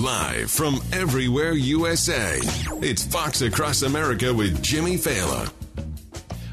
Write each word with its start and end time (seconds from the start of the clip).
Live 0.00 0.50
from 0.50 0.80
everywhere 0.94 1.52
USA, 1.52 2.38
it's 2.80 3.04
Fox 3.04 3.42
Across 3.42 3.82
America 3.82 4.32
with 4.32 4.62
Jimmy 4.62 4.96
Failla. 4.96 5.52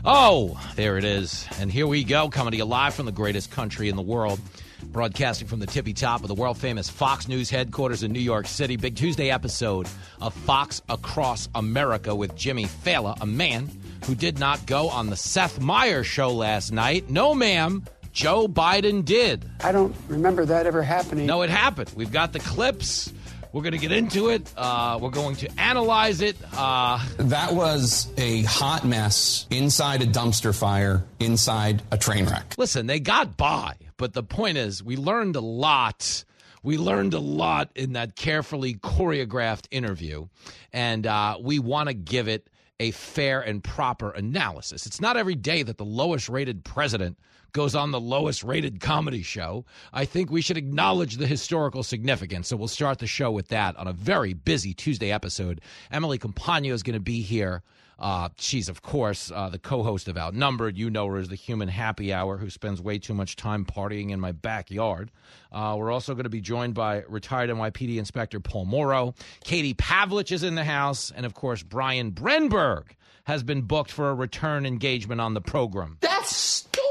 Oh, 0.04 0.60
there 0.76 0.98
it 0.98 1.06
is. 1.06 1.48
And 1.58 1.72
here 1.72 1.88
we 1.88 2.04
go, 2.04 2.28
coming 2.28 2.52
to 2.52 2.58
you 2.58 2.66
live 2.66 2.94
from 2.94 3.06
the 3.06 3.14
greatest 3.14 3.50
country 3.50 3.88
in 3.88 3.96
the 3.96 4.02
world. 4.02 4.42
Broadcasting 4.84 5.48
from 5.48 5.62
the 5.62 5.66
tippy 5.66 5.94
top 5.94 6.24
of 6.24 6.28
the 6.28 6.36
world 6.36 6.58
famous 6.58 6.90
Fox 6.90 7.30
News 7.30 7.50
headquarters 7.50 8.04
in 8.04 8.12
New 8.12 8.20
York 8.20 8.48
City. 8.48 8.76
Big 8.76 8.98
Tuesday 8.98 9.30
episode 9.30 9.88
of 10.20 10.34
Fox 10.34 10.82
Across 10.90 11.48
America 11.56 12.14
with 12.14 12.36
Jimmy 12.36 12.66
Failla, 12.66 13.16
a 13.22 13.26
man 13.26 13.70
who 14.08 14.14
did 14.14 14.40
not 14.40 14.66
go 14.66 14.90
on 14.90 15.10
the 15.10 15.16
Seth 15.16 15.62
Meyers 15.62 16.06
show 16.06 16.32
last 16.32 16.74
night. 16.74 17.10
No, 17.10 17.34
ma'am. 17.34 17.86
Joe 18.12 18.48
Biden 18.48 19.06
did. 19.06 19.50
I 19.64 19.72
don't 19.72 19.96
remember 20.08 20.44
that 20.44 20.66
ever 20.66 20.82
happening. 20.82 21.28
No, 21.28 21.44
it 21.44 21.52
happened. 21.52 21.94
We've 21.96 22.12
got 22.12 22.34
the 22.34 22.40
clips. 22.40 23.14
We're 23.54 23.62
going 23.62 23.74
to 23.74 23.80
get 23.80 23.92
into 23.92 24.30
it. 24.30 24.52
Uh, 24.56 25.00
we're 25.02 25.10
going 25.10 25.36
to 25.38 25.60
analyze 25.60 26.22
it. 26.22 26.38
Uh, 26.56 27.04
that 27.18 27.54
was 27.54 28.12
a 28.18 28.44
hot 28.44 28.86
mess 28.86 29.48
inside 29.50 30.02
a 30.02 30.06
dumpster 30.06 30.58
fire, 30.58 31.04
inside 31.20 31.82
a 31.92 31.98
train 31.98 32.26
wreck. 32.26 32.56
Listen, 32.58 32.88
they 32.88 33.00
got 33.00 33.38
by, 33.38 33.76
but 33.98 34.14
the 34.14 34.24
point 34.24 34.58
is, 34.58 34.84
we 34.84 34.98
learned 34.98 35.36
a 35.36 35.42
lot. 35.42 36.24
We 36.64 36.78
learned 36.78 37.14
a 37.14 37.20
lot 37.20 37.72
in 37.76 37.94
that 37.94 38.16
carefully 38.16 38.76
choreographed 38.76 39.68
interview, 39.72 40.28
and 40.74 41.08
uh, 41.08 41.38
we 41.42 41.60
want 41.60 41.88
to 41.88 41.94
give 41.94 42.28
it 42.28 42.50
a 42.80 42.92
fair 42.92 43.42
and 43.42 43.64
proper 43.64 44.12
analysis. 44.12 44.86
It's 44.86 45.02
not 45.02 45.18
every 45.18 45.36
day 45.36 45.64
that 45.64 45.78
the 45.78 45.86
lowest 45.86 46.30
rated 46.30 46.64
president 46.64 47.18
goes 47.52 47.76
on 47.76 47.92
the 47.92 48.00
lowest 48.00 48.44
rated 48.44 48.80
comedy 48.80 49.24
show. 49.24 49.66
I 49.94 50.06
think 50.06 50.32
we 50.32 50.42
should 50.42 50.58
acknowledge 50.58 51.18
the 51.18 51.28
historical 51.28 51.84
significance. 51.84 52.48
So 52.48 52.56
we'll 52.56 52.68
start 52.68 53.00
the 53.00 53.08
show 53.08 53.32
with 53.32 53.48
that 53.50 53.76
on 53.78 53.88
a 53.88 53.94
very 53.94 54.34
busy 54.34 54.74
Tuesday 54.74 55.12
episode. 55.12 55.62
Emily 55.92 56.18
Compagno 56.20 56.72
is 56.74 56.84
going 56.84 56.94
to 56.96 57.00
be 57.00 57.22
here. 57.22 57.64
Uh, 58.00 58.30
she's, 58.38 58.70
of 58.70 58.82
course, 58.82 59.32
uh, 59.32 59.50
the 59.50 59.58
co 59.58 59.82
host 59.82 60.08
of 60.08 60.18
Outnumbered. 60.18 60.78
You 60.78 60.90
know 60.90 61.08
her 61.08 61.18
as 61.18 61.30
the 61.30 61.36
human 61.36 61.68
happy 61.68 62.14
hour 62.14 62.38
who 62.38 62.50
spends 62.50 62.82
way 62.82 63.00
too 63.00 63.14
much 63.14 63.36
time 63.36 63.66
partying 63.66 64.12
in 64.12 64.20
my 64.20 64.32
backyard. 64.32 65.12
Uh, 65.52 65.76
we're 65.78 65.92
also 65.92 66.14
going 66.14 66.26
to 66.26 66.30
be 66.30 66.42
joined 66.42 66.76
by 66.76 67.04
retired 67.08 67.50
NYPD 67.50 67.98
Inspector 67.98 68.40
Paul 68.42 68.66
Mauro. 68.66 69.16
Katie 69.44 69.74
Pavlich 69.74 70.32
is 70.32 70.44
in 70.44 70.56
the 70.56 70.64
house. 70.64 71.12
And, 71.16 71.26
of 71.26 71.34
course, 71.34 71.64
Brian 71.64 72.12
Brenberg 72.12 72.90
has 73.24 73.44
been 73.44 73.64
booked 73.64 73.92
for 73.92 74.10
a 74.10 74.14
return 74.14 74.66
engagement 74.66 75.20
on 75.20 75.34
the 75.34 75.42
program. 75.42 75.98
That's 76.02 76.36
stupid. 76.36 76.87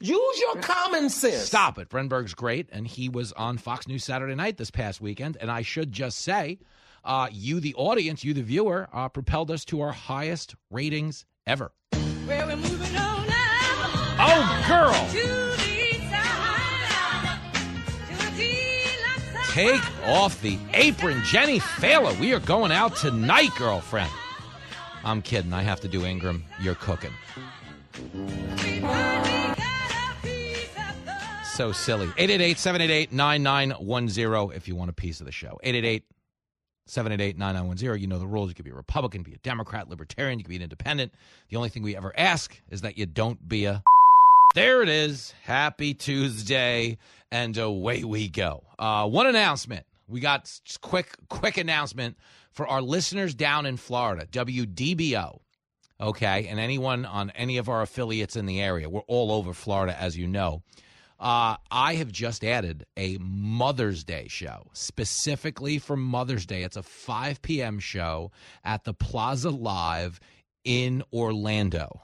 Use 0.00 0.40
your 0.40 0.56
common 0.56 1.08
sense. 1.08 1.42
Stop 1.42 1.78
it. 1.78 1.88
Brenberg's 1.88 2.34
great, 2.34 2.68
and 2.72 2.86
he 2.86 3.08
was 3.08 3.32
on 3.32 3.56
Fox 3.56 3.88
News 3.88 4.04
Saturday 4.04 4.34
night 4.34 4.58
this 4.58 4.70
past 4.70 5.00
weekend. 5.00 5.36
And 5.40 5.50
I 5.50 5.62
should 5.62 5.90
just 5.92 6.18
say, 6.18 6.58
uh, 7.04 7.28
you, 7.32 7.60
the 7.60 7.74
audience, 7.74 8.24
you, 8.24 8.34
the 8.34 8.42
viewer, 8.42 8.88
uh, 8.92 9.08
propelled 9.08 9.50
us 9.50 9.64
to 9.66 9.80
our 9.80 9.92
highest 9.92 10.54
ratings 10.70 11.24
ever. 11.46 11.72
Well, 11.92 12.46
we're 12.48 12.56
moving 12.56 12.96
on 12.96 13.26
now. 13.26 13.36
Oh, 14.18 14.64
girl. 14.68 14.92
Take 19.52 19.80
off 20.04 20.42
the 20.42 20.58
apron, 20.74 21.22
Jenny 21.24 21.60
Failla. 21.60 22.18
We 22.20 22.34
are 22.34 22.40
going 22.40 22.72
out 22.72 22.94
tonight, 22.96 23.48
girlfriend. 23.56 24.10
I'm 25.02 25.22
kidding. 25.22 25.54
I 25.54 25.62
have 25.62 25.80
to 25.80 25.88
do 25.88 26.04
Ingraham. 26.04 26.44
You're 26.60 26.74
cooking. 26.74 27.12
So 31.56 31.72
silly. 31.72 32.04
888 32.18 32.58
788 32.58 33.12
9910 33.12 34.54
if 34.54 34.68
you 34.68 34.76
want 34.76 34.90
a 34.90 34.92
piece 34.92 35.20
of 35.20 35.26
the 35.26 35.32
show. 35.32 35.58
888 35.62 36.04
788 36.84 37.38
9910. 37.38 37.98
You 37.98 38.06
know 38.06 38.18
the 38.18 38.26
rules. 38.26 38.50
You 38.50 38.54
could 38.54 38.66
be 38.66 38.72
a 38.72 38.74
Republican, 38.74 39.22
be 39.22 39.32
a 39.32 39.38
Democrat, 39.38 39.88
Libertarian, 39.88 40.38
you 40.38 40.44
could 40.44 40.50
be 40.50 40.56
an 40.56 40.62
independent. 40.62 41.14
The 41.48 41.56
only 41.56 41.70
thing 41.70 41.82
we 41.82 41.96
ever 41.96 42.12
ask 42.14 42.60
is 42.68 42.82
that 42.82 42.98
you 42.98 43.06
don't 43.06 43.48
be 43.48 43.64
a. 43.64 43.82
There 44.54 44.82
it 44.82 44.90
is. 44.90 45.32
Happy 45.44 45.94
Tuesday. 45.94 46.98
And 47.30 47.56
away 47.56 48.04
we 48.04 48.28
go. 48.28 48.64
Uh, 48.78 49.08
one 49.08 49.26
announcement. 49.26 49.86
We 50.08 50.20
got 50.20 50.52
quick, 50.82 51.16
quick 51.30 51.56
announcement 51.56 52.18
for 52.52 52.68
our 52.68 52.82
listeners 52.82 53.34
down 53.34 53.64
in 53.64 53.78
Florida, 53.78 54.26
WDBO. 54.26 55.40
Okay. 56.02 56.48
And 56.48 56.60
anyone 56.60 57.06
on 57.06 57.30
any 57.30 57.56
of 57.56 57.70
our 57.70 57.80
affiliates 57.80 58.36
in 58.36 58.44
the 58.44 58.60
area. 58.60 58.90
We're 58.90 59.00
all 59.08 59.32
over 59.32 59.54
Florida, 59.54 59.98
as 59.98 60.18
you 60.18 60.26
know. 60.26 60.62
Uh, 61.18 61.56
I 61.70 61.94
have 61.94 62.12
just 62.12 62.44
added 62.44 62.84
a 62.96 63.16
Mother's 63.18 64.04
Day 64.04 64.26
show 64.28 64.66
specifically 64.74 65.78
for 65.78 65.96
Mother's 65.96 66.44
Day. 66.44 66.62
It's 66.62 66.76
a 66.76 66.82
5 66.82 67.40
p.m. 67.40 67.78
show 67.78 68.32
at 68.64 68.84
the 68.84 68.92
Plaza 68.92 69.50
Live 69.50 70.20
in 70.64 71.02
Orlando. 71.12 72.02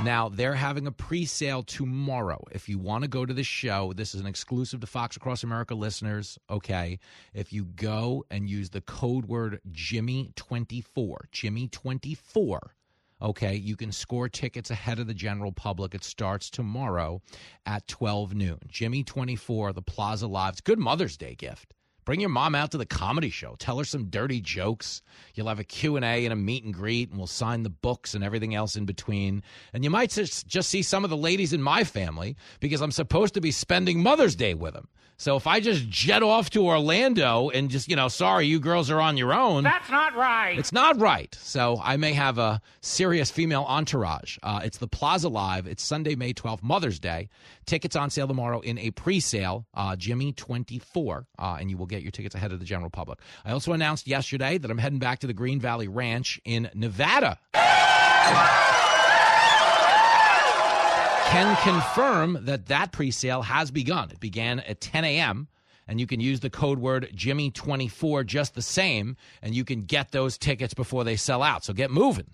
Now, 0.00 0.28
they're 0.28 0.54
having 0.54 0.86
a 0.86 0.92
pre 0.92 1.24
sale 1.24 1.64
tomorrow. 1.64 2.44
If 2.52 2.68
you 2.68 2.78
want 2.78 3.02
to 3.02 3.08
go 3.08 3.26
to 3.26 3.34
the 3.34 3.42
show, 3.42 3.92
this 3.92 4.14
is 4.14 4.20
an 4.20 4.28
exclusive 4.28 4.78
to 4.80 4.86
Fox 4.86 5.16
Across 5.16 5.42
America 5.42 5.74
listeners. 5.74 6.38
Okay. 6.48 7.00
If 7.34 7.52
you 7.52 7.64
go 7.64 8.24
and 8.30 8.48
use 8.48 8.70
the 8.70 8.80
code 8.80 9.26
word 9.26 9.60
Jimmy24, 9.72 11.16
Jimmy24, 11.32 12.58
okay, 13.20 13.54
you 13.54 13.76
can 13.76 13.92
score 13.92 14.28
tickets 14.28 14.70
ahead 14.70 14.98
of 14.98 15.06
the 15.06 15.14
general 15.14 15.52
public. 15.52 15.94
It 15.94 16.04
starts 16.04 16.50
tomorrow 16.50 17.20
at 17.66 17.86
12 17.88 18.34
noon. 18.34 18.60
Jimmy24, 18.70 19.74
the 19.74 19.82
Plaza 19.82 20.26
Live. 20.26 20.52
It's 20.54 20.60
good 20.60 20.78
Mother's 20.78 21.16
Day 21.16 21.34
gift. 21.34 21.74
Bring 22.08 22.20
your 22.20 22.30
mom 22.30 22.54
out 22.54 22.70
to 22.70 22.78
the 22.78 22.86
comedy 22.86 23.28
show. 23.28 23.54
Tell 23.58 23.76
her 23.76 23.84
some 23.84 24.06
dirty 24.06 24.40
jokes. 24.40 25.02
You'll 25.34 25.48
have 25.48 25.58
a 25.58 25.64
Q&A 25.64 26.00
and 26.00 26.32
a 26.32 26.36
meet 26.36 26.64
and 26.64 26.72
greet, 26.72 27.10
and 27.10 27.18
we'll 27.18 27.26
sign 27.26 27.64
the 27.64 27.68
books 27.68 28.14
and 28.14 28.24
everything 28.24 28.54
else 28.54 28.76
in 28.76 28.86
between. 28.86 29.42
And 29.74 29.84
you 29.84 29.90
might 29.90 30.08
just, 30.08 30.46
just 30.46 30.70
see 30.70 30.80
some 30.82 31.04
of 31.04 31.10
the 31.10 31.18
ladies 31.18 31.52
in 31.52 31.62
my 31.62 31.84
family 31.84 32.34
because 32.60 32.80
I'm 32.80 32.92
supposed 32.92 33.34
to 33.34 33.42
be 33.42 33.50
spending 33.50 34.02
Mother's 34.02 34.36
Day 34.36 34.54
with 34.54 34.72
them. 34.72 34.88
So 35.20 35.34
if 35.34 35.48
I 35.48 35.58
just 35.58 35.88
jet 35.88 36.22
off 36.22 36.48
to 36.50 36.64
Orlando 36.64 37.50
and 37.50 37.68
just, 37.70 37.88
you 37.88 37.96
know, 37.96 38.06
sorry, 38.06 38.46
you 38.46 38.60
girls 38.60 38.88
are 38.88 39.00
on 39.00 39.16
your 39.16 39.34
own. 39.34 39.64
That's 39.64 39.90
not 39.90 40.14
right. 40.14 40.56
It's 40.56 40.72
not 40.72 41.00
right. 41.00 41.36
So 41.40 41.80
I 41.82 41.96
may 41.96 42.12
have 42.12 42.38
a 42.38 42.60
serious 42.82 43.28
female 43.28 43.64
entourage. 43.66 44.38
Uh, 44.44 44.60
it's 44.62 44.78
the 44.78 44.86
Plaza 44.86 45.28
Live. 45.28 45.66
It's 45.66 45.82
Sunday, 45.82 46.14
May 46.14 46.34
12th, 46.34 46.62
Mother's 46.62 47.00
Day. 47.00 47.30
Tickets 47.66 47.96
on 47.96 48.10
sale 48.10 48.28
tomorrow 48.28 48.60
in 48.60 48.78
a 48.78 48.92
pre 48.92 49.18
sale, 49.18 49.66
uh, 49.74 49.96
Jimmy 49.96 50.32
24, 50.32 51.26
uh, 51.36 51.56
and 51.58 51.68
you 51.68 51.76
will 51.76 51.86
get 51.86 51.97
your 52.02 52.10
tickets 52.10 52.34
ahead 52.34 52.52
of 52.52 52.58
the 52.58 52.64
general 52.64 52.90
public. 52.90 53.18
I 53.44 53.52
also 53.52 53.72
announced 53.72 54.06
yesterday 54.06 54.58
that 54.58 54.70
I'm 54.70 54.78
heading 54.78 54.98
back 54.98 55.18
to 55.20 55.26
the 55.26 55.32
Green 55.32 55.60
Valley 55.60 55.88
Ranch 55.88 56.40
in 56.44 56.70
Nevada. 56.74 57.38
Can 61.30 61.56
confirm 61.56 62.38
that 62.46 62.66
that 62.66 62.90
pre-sale 62.92 63.42
has 63.42 63.70
begun. 63.70 64.10
It 64.10 64.18
began 64.18 64.60
at 64.60 64.80
10 64.80 65.04
a.m. 65.04 65.48
and 65.86 66.00
you 66.00 66.06
can 66.06 66.20
use 66.20 66.40
the 66.40 66.48
code 66.48 66.78
word 66.78 67.10
Jimmy24 67.14 68.24
just 68.24 68.54
the 68.54 68.62
same, 68.62 69.16
and 69.42 69.54
you 69.54 69.64
can 69.64 69.82
get 69.82 70.10
those 70.10 70.38
tickets 70.38 70.72
before 70.72 71.04
they 71.04 71.16
sell 71.16 71.42
out. 71.42 71.64
So 71.64 71.74
get 71.74 71.90
moving. 71.90 72.26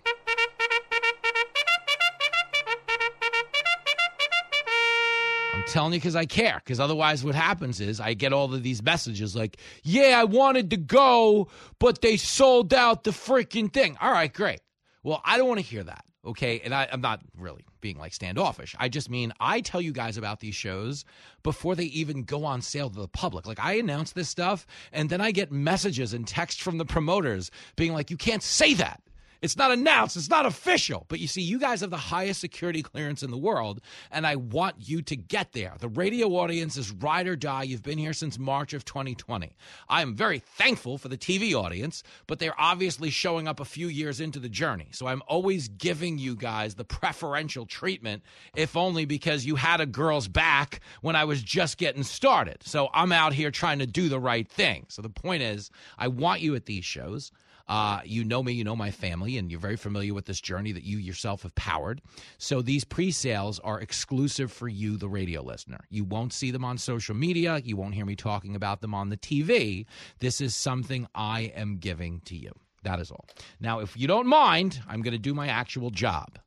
Telling 5.67 5.93
you 5.93 5.99
because 5.99 6.17
I 6.17 6.27
care. 6.27 6.61
Because 6.63 6.81
otherwise, 6.81 7.25
what 7.25 7.35
happens 7.35 7.81
is 7.81 8.01
I 8.01 8.15
get 8.15 8.33
all 8.33 8.53
of 8.53 8.63
these 8.63 8.83
messages 8.83 9.35
like, 9.35 9.59
yeah, 9.83 10.19
I 10.21 10.25
wanted 10.25 10.71
to 10.71 10.77
go, 10.77 11.49
but 11.79 12.01
they 12.01 12.17
sold 12.17 12.73
out 12.75 13.05
the 13.05 13.11
freaking 13.11 13.73
thing. 13.73 13.97
All 14.01 14.13
right, 14.13 14.33
great. 14.33 14.61
Well, 15.03 15.21
I 15.25 15.37
don't 15.37 15.49
want 15.49 15.61
to 15.61 15.67
hear 15.67 15.85
that. 15.85 16.05
Okay. 16.27 16.61
And 16.61 16.75
I, 16.75 16.89
I'm 16.91 17.03
not 17.03 17.21
really 17.37 17.65
being 17.81 17.99
like 17.99 18.15
standoffish. 18.15 18.75
I 18.79 18.89
just 18.89 19.11
mean 19.11 19.33
I 19.41 19.61
tell 19.61 19.81
you 19.81 19.93
guys 19.93 20.17
about 20.17 20.41
these 20.41 20.55
shows 20.55 21.05
before 21.43 21.75
they 21.75 21.85
even 21.85 22.23
go 22.23 22.47
on 22.47 22.63
sale 22.63 22.89
to 22.89 22.99
the 22.99 23.09
public. 23.09 23.47
Like 23.47 23.61
I 23.61 23.75
announce 23.75 24.13
this 24.13 24.31
stuff 24.31 24.67
and 24.91 25.11
then 25.11 25.21
I 25.21 25.33
get 25.33 25.53
messages 25.53 26.15
and 26.15 26.27
texts 26.27 26.63
from 26.63 26.79
the 26.79 26.87
promoters 26.87 27.51
being 27.77 27.93
like, 27.93 28.11
you 28.11 28.17
can't 28.17 28.43
say 28.43 28.73
that. 28.75 29.03
It's 29.45 29.59
not 29.59 29.73
announced. 29.73 30.17
It's 30.17 30.31
not 30.31 30.47
official. 30.47 31.05
But 31.09 31.21
you 31.21 31.27
see, 31.27 31.43
you 31.43 31.59
guys 31.59 31.83
have 31.83 31.91
the 31.91 31.99
highest 31.99 32.41
security 32.41 32.81
clearance 32.81 33.23
in 33.23 33.31
the 33.31 33.37
world, 33.37 33.83
and 34.11 34.27
I 34.27 34.37
want 34.37 34.77
you 34.79 35.03
to 35.03 35.17
get 35.17 35.53
there. 35.53 35.75
The 35.79 35.89
radio 35.89 36.29
audience 36.29 36.79
is 36.79 36.91
ride 36.93 37.27
or 37.27 37.37
die. 37.37 37.65
You've 37.65 37.83
been 37.83 37.99
here 37.99 38.15
since 38.15 38.39
March 38.39 38.73
of 38.73 38.87
2020. 38.87 39.55
I 39.91 40.01
am 40.01 40.17
very 40.17 40.39
thankful 40.39 40.97
for 40.97 41.09
the 41.09 41.19
TV 41.19 41.53
audience, 41.53 42.03
but 42.27 42.39
they're 42.39 42.59
obviously 42.59 43.11
showing 43.11 43.47
up 43.47 43.61
a 43.61 43.67
few 43.67 43.89
years 43.89 44.19
into 44.19 44.39
the 44.39 44.49
journey. 44.49 44.89
So 44.93 45.09
I'm 45.09 45.23
always 45.29 45.69
giving 45.69 46.17
you 46.17 46.37
guys 46.37 46.75
the 46.75 46.85
preferential 46.87 47.67
treatment, 47.67 48.23
if 48.57 48.79
only 48.79 49.05
because 49.05 49.45
you 49.45 49.57
had 49.57 49.83
a 49.83 49.87
girl's 49.87 50.27
back 50.27 50.81
when 51.03 51.17
I 51.17 51.25
was 51.25 51.43
just 51.43 51.77
getting 51.77 52.03
started. 52.03 52.63
So 52.63 52.89
I'm 52.95 53.13
out 53.13 53.35
here 53.35 53.51
trying 53.51 53.81
to 53.81 53.87
do 53.87 54.09
the 54.09 54.19
right 54.19 54.49
thing. 54.49 54.87
So 54.89 55.03
the 55.03 55.11
point 55.11 55.43
is, 55.43 55.71
I 55.99 56.09
want 56.09 56.41
you 56.41 56.55
at 56.55 56.65
these 56.65 56.87
shows. 56.87 57.31
Uh, 57.67 58.01
you 58.05 58.25
know 58.25 58.43
me, 58.43 58.53
you 58.53 58.65
know 58.65 58.77
my 58.77 58.91
family, 58.91 59.39
and 59.39 59.51
you're 59.51 59.61
very 59.61 59.77
familiar 59.77 60.13
with 60.13 60.27
this 60.27 60.41
journey 60.41 60.73
that 60.73 60.85
you 60.85 60.99
yourself 60.99 61.43
have 61.43 61.55
powered. 61.55 62.03
So 62.39 62.61
these 62.61 62.85
pre 62.85 63.11
sales 63.11 63.59
are 63.61 63.81
exclusive 63.81 64.53
for 64.53 64.69
you, 64.69 64.97
the 64.97 65.09
radio 65.09 65.43
listener. 65.43 65.81
You 65.89 66.05
won't 66.05 66.33
see 66.33 66.51
them 66.51 66.65
on 66.65 66.79
social 66.79 67.15
media. 67.15 67.61
You 67.65 67.77
won't 67.77 67.95
hear 67.95 68.05
me 68.05 68.17
talking 68.17 68.55
about 68.55 68.81
them 68.81 68.95
on 68.95 69.09
the 69.09 69.17
TV. 69.17 69.87
This 70.19 70.41
is 70.41 70.55
something 70.55 71.07
I 71.15 71.53
am 71.55 71.79
giving 71.79 72.21
to 72.27 72.37
you. 72.37 72.53
That 72.83 73.01
is 73.01 73.11
all. 73.11 73.27
Now, 73.61 73.81
if 73.81 73.97
you 73.97 74.07
don't 74.07 74.27
mind, 74.27 74.81
I'm 74.87 75.01
going 75.01 75.13
to 75.13 75.19
do 75.19 75.33
my 75.35 75.49
actual 75.49 75.91
job. 75.91 76.39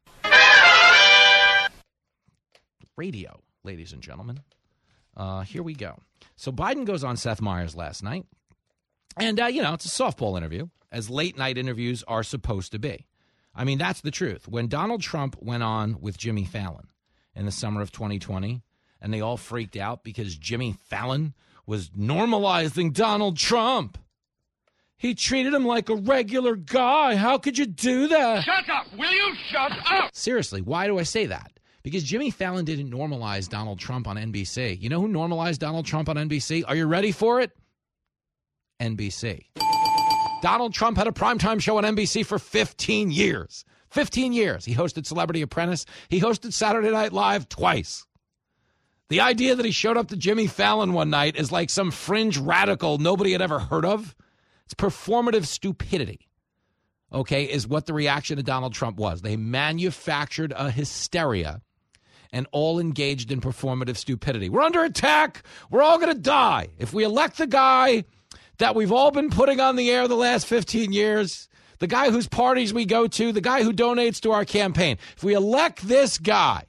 Radio, 2.95 3.39
ladies 3.63 3.93
and 3.93 4.01
gentlemen. 4.01 4.39
Uh, 5.15 5.41
here 5.41 5.63
we 5.63 5.73
go. 5.73 5.97
So 6.35 6.51
Biden 6.51 6.85
goes 6.85 7.03
on 7.03 7.17
Seth 7.17 7.41
Meyers 7.41 7.75
last 7.75 8.03
night. 8.03 8.25
And, 9.19 9.39
uh, 9.39 9.45
you 9.45 9.61
know, 9.61 9.73
it's 9.73 9.85
a 9.85 9.89
softball 10.03 10.37
interview, 10.37 10.67
as 10.91 11.09
late 11.09 11.37
night 11.37 11.57
interviews 11.57 12.03
are 12.07 12.23
supposed 12.23 12.71
to 12.73 12.79
be. 12.79 13.07
I 13.55 13.63
mean, 13.63 13.77
that's 13.77 14.01
the 14.01 14.11
truth. 14.11 14.47
When 14.47 14.67
Donald 14.67 15.01
Trump 15.01 15.35
went 15.41 15.63
on 15.63 15.99
with 15.99 16.17
Jimmy 16.17 16.45
Fallon 16.45 16.87
in 17.35 17.45
the 17.45 17.51
summer 17.51 17.81
of 17.81 17.91
2020, 17.91 18.61
and 19.01 19.13
they 19.13 19.21
all 19.21 19.37
freaked 19.37 19.75
out 19.75 20.03
because 20.03 20.35
Jimmy 20.35 20.75
Fallon 20.89 21.33
was 21.65 21.89
normalizing 21.89 22.93
Donald 22.93 23.37
Trump. 23.37 23.97
He 24.95 25.13
treated 25.13 25.53
him 25.53 25.65
like 25.65 25.89
a 25.89 25.95
regular 25.95 26.55
guy. 26.55 27.15
How 27.15 27.37
could 27.37 27.57
you 27.57 27.67
do 27.67 28.07
that? 28.07 28.43
Shut 28.43 28.67
up! 28.69 28.87
Will 28.97 29.11
you 29.11 29.35
shut 29.51 29.71
up? 29.91 30.15
Seriously, 30.15 30.61
why 30.61 30.87
do 30.87 30.97
I 30.97 31.03
say 31.03 31.27
that? 31.27 31.51
Because 31.83 32.03
Jimmy 32.03 32.31
Fallon 32.31 32.65
didn't 32.65 32.91
normalize 32.91 33.47
Donald 33.47 33.79
Trump 33.79 34.07
on 34.07 34.17
NBC. 34.17 34.81
You 34.81 34.89
know 34.89 34.99
who 34.99 35.07
normalized 35.07 35.61
Donald 35.61 35.85
Trump 35.85 36.09
on 36.09 36.15
NBC? 36.15 36.63
Are 36.67 36.75
you 36.75 36.85
ready 36.85 37.11
for 37.11 37.39
it? 37.39 37.51
NBC. 38.79 39.45
Donald 40.41 40.73
Trump 40.73 40.97
had 40.97 41.07
a 41.07 41.11
primetime 41.11 41.61
show 41.61 41.77
on 41.77 41.83
NBC 41.83 42.25
for 42.25 42.39
15 42.39 43.11
years. 43.11 43.65
15 43.89 44.33
years. 44.33 44.65
He 44.65 44.75
hosted 44.75 45.05
Celebrity 45.05 45.41
Apprentice. 45.41 45.85
He 46.09 46.19
hosted 46.19 46.53
Saturday 46.53 46.91
Night 46.91 47.13
Live 47.13 47.49
twice. 47.49 48.05
The 49.09 49.21
idea 49.21 49.55
that 49.55 49.65
he 49.65 49.71
showed 49.71 49.97
up 49.97 50.09
to 50.09 50.17
Jimmy 50.17 50.47
Fallon 50.47 50.93
one 50.93 51.09
night 51.09 51.37
is 51.37 51.51
like 51.51 51.69
some 51.69 51.91
fringe 51.91 52.37
radical 52.37 52.97
nobody 52.97 53.31
had 53.31 53.41
ever 53.41 53.59
heard 53.59 53.85
of. 53.85 54.15
It's 54.65 54.73
performative 54.73 55.45
stupidity, 55.45 56.27
okay, 57.13 57.45
is 57.45 57.65
what 57.65 57.85
the 57.85 57.93
reaction 57.93 58.35
to 58.35 58.43
Donald 58.43 58.73
Trump 58.73 58.97
was. 58.97 59.21
They 59.21 59.37
manufactured 59.37 60.53
a 60.55 60.69
hysteria 60.69 61.61
and 62.33 62.47
all 62.51 62.79
engaged 62.79 63.31
in 63.31 63.39
performative 63.39 63.95
stupidity. 63.95 64.49
We're 64.49 64.61
under 64.61 64.83
attack. 64.83 65.43
We're 65.69 65.81
all 65.81 65.99
going 65.99 66.13
to 66.13 66.19
die. 66.19 66.67
If 66.77 66.93
we 66.93 67.05
elect 67.05 67.37
the 67.37 67.47
guy 67.47 68.03
that 68.57 68.75
we've 68.75 68.91
all 68.91 69.11
been 69.11 69.29
putting 69.29 69.59
on 69.59 69.75
the 69.75 69.89
air 69.89 70.07
the 70.07 70.15
last 70.15 70.47
15 70.47 70.91
years, 70.91 71.47
the 71.79 71.87
guy 71.87 72.09
whose 72.09 72.27
parties 72.27 72.73
we 72.73 72.85
go 72.85 73.07
to, 73.07 73.31
the 73.31 73.41
guy 73.41 73.63
who 73.63 73.73
donates 73.73 74.19
to 74.21 74.31
our 74.31 74.45
campaign, 74.45 74.97
if 75.15 75.23
we 75.23 75.33
elect 75.33 75.87
this 75.87 76.17
guy, 76.17 76.63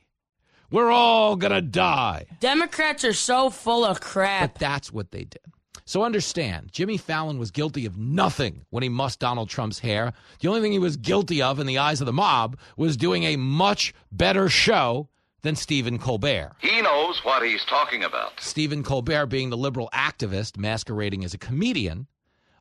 we're 0.71 0.91
all 0.91 1.37
going 1.37 1.53
to 1.53 1.63
die. 1.63 2.27
Democrats 2.41 3.05
are 3.05 3.15
so 3.15 3.49
full 3.51 3.85
of 3.85 4.01
crap. 4.01 4.55
But 4.55 4.61
that's 4.61 4.93
what 4.93 5.11
they 5.11 5.25
did. 5.25 5.41
So 5.87 6.03
understand, 6.03 6.71
Jimmy 6.71 6.99
Fallon 6.99 7.39
was 7.39 7.51
guilty 7.51 7.87
of 7.87 7.97
nothing 7.97 8.67
when 8.69 8.83
he 8.83 8.91
mussed 8.91 9.21
Donald 9.21 9.49
Trump's 9.49 9.79
hair. 9.79 10.13
The 10.41 10.49
only 10.49 10.61
thing 10.61 10.73
he 10.73 10.79
was 10.79 10.99
guilty 10.99 11.41
of 11.41 11.59
in 11.59 11.67
the 11.67 11.79
eyes 11.79 12.03
of 12.03 12.07
the 12.07 12.13
mob 12.13 12.59
was 12.77 12.99
doing 12.99 13.25
a 13.25 13.37
much 13.37 13.95
better 14.13 14.51
show 14.51 15.09
than 15.43 15.57
Stephen 15.57 15.99
Colbert. 15.99 16.53
He 16.59 16.81
knows 16.83 17.25
what 17.25 17.43
he's 17.43 17.65
talking 17.65 18.05
about. 18.05 18.41
Stephen 18.41 18.83
Colbert 18.83 19.27
being 19.27 19.51
the 19.51 19.57
liberal 19.57 19.89
activist 19.93 20.57
masquerading 20.57 21.25
as 21.25 21.35
a 21.35 21.39
comedian. 21.39 22.07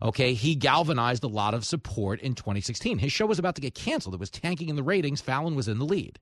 Okay, 0.01 0.33
he 0.33 0.55
galvanized 0.55 1.23
a 1.23 1.27
lot 1.27 1.53
of 1.53 1.65
support 1.65 2.21
in 2.21 2.35
2016. 2.35 2.99
His 2.99 3.11
show 3.11 3.25
was 3.25 3.39
about 3.39 3.55
to 3.55 3.61
get 3.61 3.73
canceled. 3.73 4.13
It 4.13 4.19
was 4.19 4.29
tanking 4.29 4.69
in 4.69 4.75
the 4.75 4.83
ratings. 4.83 5.21
Fallon 5.21 5.55
was 5.55 5.67
in 5.67 5.79
the 5.79 5.85
lead 5.85 6.19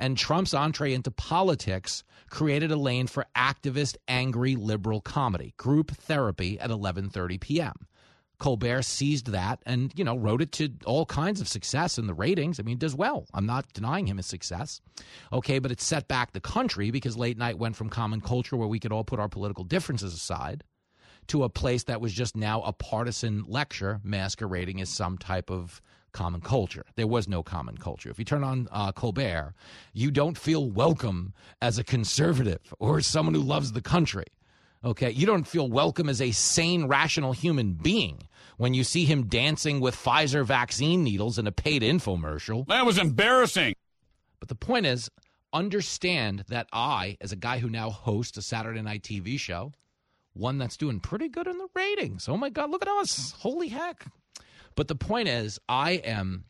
and 0.00 0.16
Trump's 0.16 0.54
entree 0.54 0.94
into 0.94 1.10
politics 1.10 2.02
created 2.30 2.70
a 2.70 2.76
lane 2.76 3.06
for 3.06 3.26
activist, 3.36 3.96
angry 4.08 4.56
liberal 4.56 5.00
comedy, 5.00 5.52
group 5.56 5.90
therapy 5.92 6.58
at 6.58 6.70
11:30 6.70 7.38
p.m. 7.38 7.74
Colbert 8.40 8.82
seized 8.82 9.28
that 9.28 9.60
and, 9.64 9.92
you 9.94 10.02
know, 10.02 10.16
wrote 10.16 10.42
it 10.42 10.50
to 10.52 10.70
all 10.84 11.06
kinds 11.06 11.40
of 11.40 11.46
success 11.46 11.98
in 11.98 12.08
the 12.08 12.14
ratings. 12.14 12.58
I 12.58 12.64
mean, 12.64 12.74
it 12.74 12.80
does 12.80 12.96
well. 12.96 13.26
I'm 13.32 13.46
not 13.46 13.72
denying 13.72 14.08
him 14.08 14.16
his 14.16 14.26
success. 14.26 14.80
Okay, 15.32 15.60
but 15.60 15.70
it 15.70 15.80
set 15.80 16.08
back 16.08 16.32
the 16.32 16.40
country 16.40 16.90
because 16.90 17.16
late 17.16 17.38
night 17.38 17.58
went 17.58 17.76
from 17.76 17.88
common 17.88 18.20
culture 18.20 18.56
where 18.56 18.66
we 18.66 18.80
could 18.80 18.92
all 18.92 19.04
put 19.04 19.20
our 19.20 19.28
political 19.28 19.62
differences 19.62 20.12
aside 20.12 20.64
to 21.28 21.44
a 21.44 21.48
place 21.48 21.84
that 21.84 22.00
was 22.00 22.12
just 22.12 22.36
now 22.36 22.60
a 22.62 22.72
partisan 22.72 23.44
lecture 23.46 24.00
masquerading 24.02 24.80
as 24.80 24.88
some 24.88 25.16
type 25.16 25.50
of 25.50 25.80
common 26.12 26.40
culture. 26.40 26.84
There 26.96 27.06
was 27.06 27.28
no 27.28 27.42
common 27.42 27.76
culture. 27.76 28.10
If 28.10 28.18
you 28.18 28.24
turn 28.24 28.42
on 28.42 28.68
uh, 28.72 28.90
Colbert, 28.92 29.54
you 29.92 30.10
don't 30.10 30.36
feel 30.36 30.68
welcome 30.68 31.34
as 31.62 31.78
a 31.78 31.84
conservative 31.84 32.74
or 32.80 33.00
someone 33.00 33.34
who 33.34 33.42
loves 33.42 33.72
the 33.72 33.82
country. 33.82 34.24
Okay, 34.82 35.10
you 35.10 35.26
don't 35.26 35.46
feel 35.46 35.68
welcome 35.68 36.08
as 36.08 36.22
a 36.22 36.30
sane, 36.32 36.86
rational 36.86 37.32
human 37.32 37.74
being 37.74 38.22
when 38.60 38.74
you 38.74 38.84
see 38.84 39.06
him 39.06 39.24
dancing 39.24 39.80
with 39.80 39.96
Pfizer 39.96 40.44
vaccine 40.44 41.02
needles 41.02 41.38
in 41.38 41.46
a 41.46 41.50
paid 41.50 41.80
infomercial. 41.80 42.66
That 42.66 42.84
was 42.84 42.98
embarrassing. 42.98 43.74
But 44.38 44.50
the 44.50 44.54
point 44.54 44.84
is, 44.84 45.08
understand 45.50 46.44
that 46.48 46.66
I, 46.70 47.16
as 47.22 47.32
a 47.32 47.36
guy 47.36 47.60
who 47.60 47.70
now 47.70 47.88
hosts 47.88 48.36
a 48.36 48.42
Saturday 48.42 48.82
night 48.82 49.02
TV 49.02 49.40
show, 49.40 49.72
one 50.34 50.58
that's 50.58 50.76
doing 50.76 51.00
pretty 51.00 51.30
good 51.30 51.46
in 51.46 51.56
the 51.56 51.68
ratings. 51.74 52.28
Oh 52.28 52.36
my 52.36 52.50
God, 52.50 52.70
look 52.70 52.82
at 52.82 52.88
us. 52.88 53.32
Holy 53.38 53.68
heck. 53.68 54.04
But 54.74 54.88
the 54.88 54.94
point 54.94 55.28
is, 55.28 55.58
I 55.66 55.92
am 55.92 56.44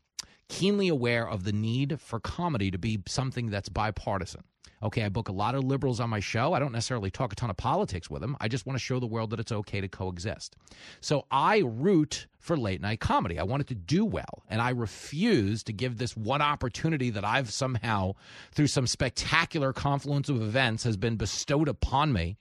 keenly 0.48 0.88
aware 0.88 1.28
of 1.28 1.44
the 1.44 1.52
need 1.52 2.00
for 2.00 2.18
comedy 2.18 2.72
to 2.72 2.78
be 2.78 3.00
something 3.06 3.50
that's 3.50 3.68
bipartisan. 3.68 4.42
Okay, 4.82 5.04
I 5.04 5.10
book 5.10 5.28
a 5.28 5.32
lot 5.32 5.54
of 5.54 5.64
liberals 5.64 6.00
on 6.00 6.08
my 6.08 6.20
show. 6.20 6.54
I 6.54 6.58
don't 6.58 6.72
necessarily 6.72 7.10
talk 7.10 7.32
a 7.32 7.36
ton 7.36 7.50
of 7.50 7.56
politics 7.56 8.08
with 8.08 8.22
them. 8.22 8.36
I 8.40 8.48
just 8.48 8.64
want 8.64 8.78
to 8.78 8.82
show 8.82 8.98
the 8.98 9.06
world 9.06 9.30
that 9.30 9.40
it's 9.40 9.52
okay 9.52 9.80
to 9.80 9.88
coexist. 9.88 10.56
So 11.00 11.26
I 11.30 11.62
root 11.66 12.26
for 12.38 12.56
late 12.56 12.80
night 12.80 13.00
comedy. 13.00 13.38
I 13.38 13.42
want 13.42 13.60
it 13.60 13.66
to 13.68 13.74
do 13.74 14.06
well. 14.06 14.42
And 14.48 14.62
I 14.62 14.70
refuse 14.70 15.62
to 15.64 15.72
give 15.74 15.98
this 15.98 16.16
one 16.16 16.40
opportunity 16.40 17.10
that 17.10 17.24
I've 17.24 17.52
somehow, 17.52 18.14
through 18.52 18.68
some 18.68 18.86
spectacular 18.86 19.74
confluence 19.74 20.30
of 20.30 20.40
events, 20.40 20.84
has 20.84 20.96
been 20.96 21.16
bestowed 21.16 21.68
upon 21.68 22.14
me 22.14 22.38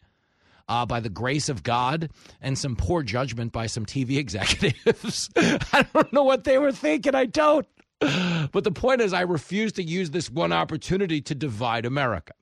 uh, 0.70 0.86
by 0.86 1.02
the 1.02 1.10
grace 1.10 1.50
of 1.50 1.64
God 1.64 2.10
and 2.42 2.58
some 2.58 2.78
poor 2.78 3.04
judgment 3.04 3.52
by 3.52 3.66
some 3.66 3.86
TV 3.86 4.18
executives. 4.18 5.30
I 5.36 5.86
don't 5.94 6.14
know 6.14 6.24
what 6.24 6.46
they 6.46 6.58
were 6.58 6.72
thinking. 6.72 7.16
I 7.16 7.26
don't. 7.26 7.68
But 8.00 8.64
the 8.64 8.72
point 8.72 9.02
is, 9.02 9.14
I 9.14 9.22
refuse 9.22 9.74
to 9.74 9.84
use 9.84 10.12
this 10.12 10.30
one 10.30 10.54
opportunity 10.54 11.22
to 11.22 11.36
divide 11.36 11.86
America. 11.86 12.34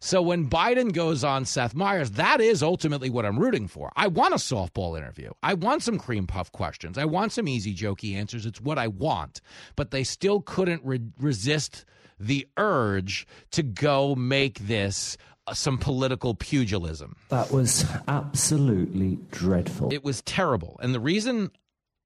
So 0.00 0.20
when 0.20 0.50
Biden 0.50 0.92
goes 0.92 1.24
on 1.24 1.46
Seth 1.46 1.74
Meyers, 1.74 2.12
that 2.12 2.40
is 2.40 2.62
ultimately 2.62 3.08
what 3.08 3.24
I'm 3.24 3.38
rooting 3.38 3.68
for. 3.68 3.90
I 3.96 4.08
want 4.08 4.34
a 4.34 4.38
softball 4.38 4.98
interview. 4.98 5.30
I 5.42 5.54
want 5.54 5.82
some 5.82 5.98
cream 5.98 6.26
puff 6.26 6.52
questions. 6.52 6.98
I 6.98 7.06
want 7.06 7.32
some 7.32 7.48
easy, 7.48 7.74
jokey 7.74 8.14
answers. 8.14 8.44
It's 8.44 8.60
what 8.60 8.78
I 8.78 8.88
want. 8.88 9.40
But 9.76 9.92
they 9.92 10.04
still 10.04 10.42
couldn't 10.42 10.82
re- 10.84 11.00
resist 11.18 11.86
the 12.20 12.46
urge 12.56 13.26
to 13.52 13.62
go 13.62 14.14
make 14.14 14.58
this 14.58 15.16
uh, 15.46 15.54
some 15.54 15.78
political 15.78 16.34
pugilism. 16.34 17.16
That 17.30 17.50
was 17.50 17.86
absolutely 18.08 19.18
dreadful. 19.30 19.92
It 19.92 20.04
was 20.04 20.22
terrible. 20.22 20.78
And 20.82 20.94
the 20.94 21.00
reason 21.00 21.50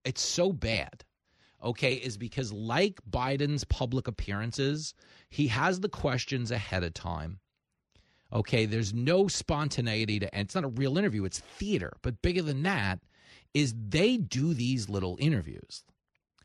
it's 0.04 0.23
so 0.23 0.52
bad, 0.52 1.04
okay, 1.62 1.95
is 1.95 2.17
because 2.17 2.53
like 2.53 3.00
Biden's 3.09 3.65
public 3.65 4.09
appearances, 4.09 4.95
he 5.31 5.49
has 5.49 5.81
the 5.81 5.88
questions 5.88 6.50
ahead 6.50 6.85
of 6.85 6.95
time. 6.95 7.41
Okay, 8.33 8.67
there's 8.67 8.93
no 8.93 9.27
spontaneity 9.27 10.19
to, 10.21 10.35
and 10.35 10.45
it's 10.45 10.55
not 10.55 10.65
a 10.65 10.69
real 10.69 10.99
interview, 10.99 11.25
it's 11.25 11.41
theater. 11.41 11.93
But 12.03 12.21
bigger 12.21 12.43
than 12.43 12.62
that 12.65 13.00
is 13.55 13.75
they 13.88 14.19
do 14.19 14.53
these 14.53 14.88
little 14.88 15.17
interviews 15.19 15.83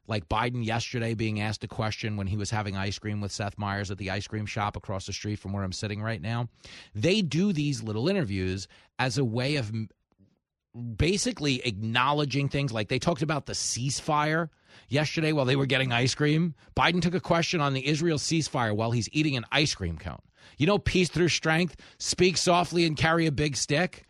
like 0.08 0.27
Biden 0.27 0.65
yesterday 0.65 1.13
being 1.13 1.39
asked 1.39 1.63
a 1.63 1.67
question 1.67 2.17
when 2.17 2.27
he 2.27 2.38
was 2.38 2.50
having 2.50 2.75
ice 2.75 3.00
cream 3.00 3.22
with 3.22 3.32
Seth 3.32 3.58
Meyers 3.58 3.89
at 3.89 3.98
the 3.98 4.12
ice 4.12 4.27
cream 4.27 4.46
shop 4.46 4.75
across 4.75 5.05
the 5.05 5.13
street 5.13 5.39
from 5.39 5.53
where 5.53 5.63
I'm 5.63 5.72
sitting 5.72 6.01
right 6.01 6.22
now. 6.22 6.50
They 6.93 7.22
do 7.22 7.53
these 7.53 7.82
little 7.82 8.10
interviews 8.10 8.67
as 9.00 9.17
a 9.17 9.25
way 9.25 9.55
of 9.55 9.72
basically 10.97 11.65
acknowledging 11.65 12.49
things 12.49 12.71
like 12.71 12.89
they 12.89 12.99
talked 12.99 13.21
about 13.21 13.45
the 13.45 13.53
ceasefire 13.53 14.49
yesterday 14.89 15.31
while 15.31 15.45
they 15.45 15.55
were 15.55 15.65
getting 15.65 15.91
ice 15.91 16.15
cream. 16.15 16.55
Biden 16.75 17.01
took 17.01 17.13
a 17.13 17.19
question 17.19 17.61
on 17.61 17.73
the 17.73 17.87
Israel 17.87 18.17
ceasefire 18.17 18.75
while 18.75 18.91
he's 18.91 19.09
eating 19.11 19.37
an 19.37 19.45
ice 19.51 19.75
cream 19.75 19.97
cone. 19.97 20.21
You 20.57 20.67
know, 20.67 20.77
peace 20.77 21.09
through 21.09 21.29
strength, 21.29 21.75
speak 21.97 22.37
softly 22.37 22.85
and 22.85 22.97
carry 22.97 23.25
a 23.25 23.31
big 23.31 23.55
stick. 23.55 24.05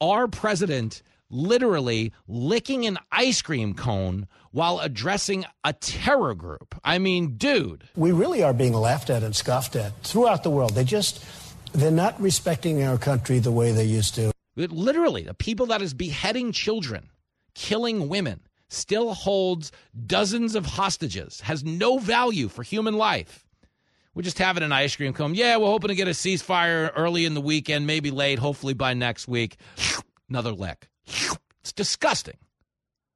Our 0.00 0.28
president 0.28 1.02
literally 1.30 2.12
licking 2.26 2.86
an 2.86 2.98
ice 3.12 3.42
cream 3.42 3.74
cone 3.74 4.26
while 4.50 4.80
addressing 4.80 5.44
a 5.64 5.72
terror 5.74 6.34
group. 6.34 6.74
I 6.84 6.98
mean, 6.98 7.36
dude. 7.36 7.84
We 7.96 8.12
really 8.12 8.42
are 8.42 8.54
being 8.54 8.72
laughed 8.72 9.10
at 9.10 9.22
and 9.22 9.36
scoffed 9.36 9.76
at 9.76 10.02
throughout 10.02 10.42
the 10.42 10.50
world. 10.50 10.74
They 10.74 10.84
just, 10.84 11.24
they're 11.72 11.90
not 11.90 12.20
respecting 12.20 12.82
our 12.82 12.98
country 12.98 13.38
the 13.38 13.52
way 13.52 13.72
they 13.72 13.84
used 13.84 14.14
to. 14.16 14.32
Literally, 14.66 15.22
the 15.22 15.34
people 15.34 15.66
that 15.66 15.82
is 15.82 15.94
beheading 15.94 16.52
children, 16.52 17.10
killing 17.54 18.08
women, 18.08 18.40
still 18.68 19.14
holds 19.14 19.72
dozens 20.06 20.54
of 20.54 20.66
hostages, 20.66 21.40
has 21.42 21.64
no 21.64 21.98
value 21.98 22.48
for 22.48 22.62
human 22.62 22.94
life. 22.94 23.46
We're 24.14 24.22
just 24.22 24.38
having 24.38 24.64
an 24.64 24.72
ice 24.72 24.96
cream 24.96 25.12
cone. 25.12 25.34
Yeah, 25.34 25.58
we're 25.58 25.66
hoping 25.66 25.88
to 25.88 25.94
get 25.94 26.08
a 26.08 26.12
ceasefire 26.12 26.90
early 26.96 27.24
in 27.24 27.34
the 27.34 27.40
weekend, 27.40 27.86
maybe 27.86 28.10
late, 28.10 28.40
hopefully 28.40 28.74
by 28.74 28.94
next 28.94 29.28
week. 29.28 29.56
Another 30.28 30.52
lick. 30.52 30.88
It's 31.60 31.72
disgusting. 31.74 32.38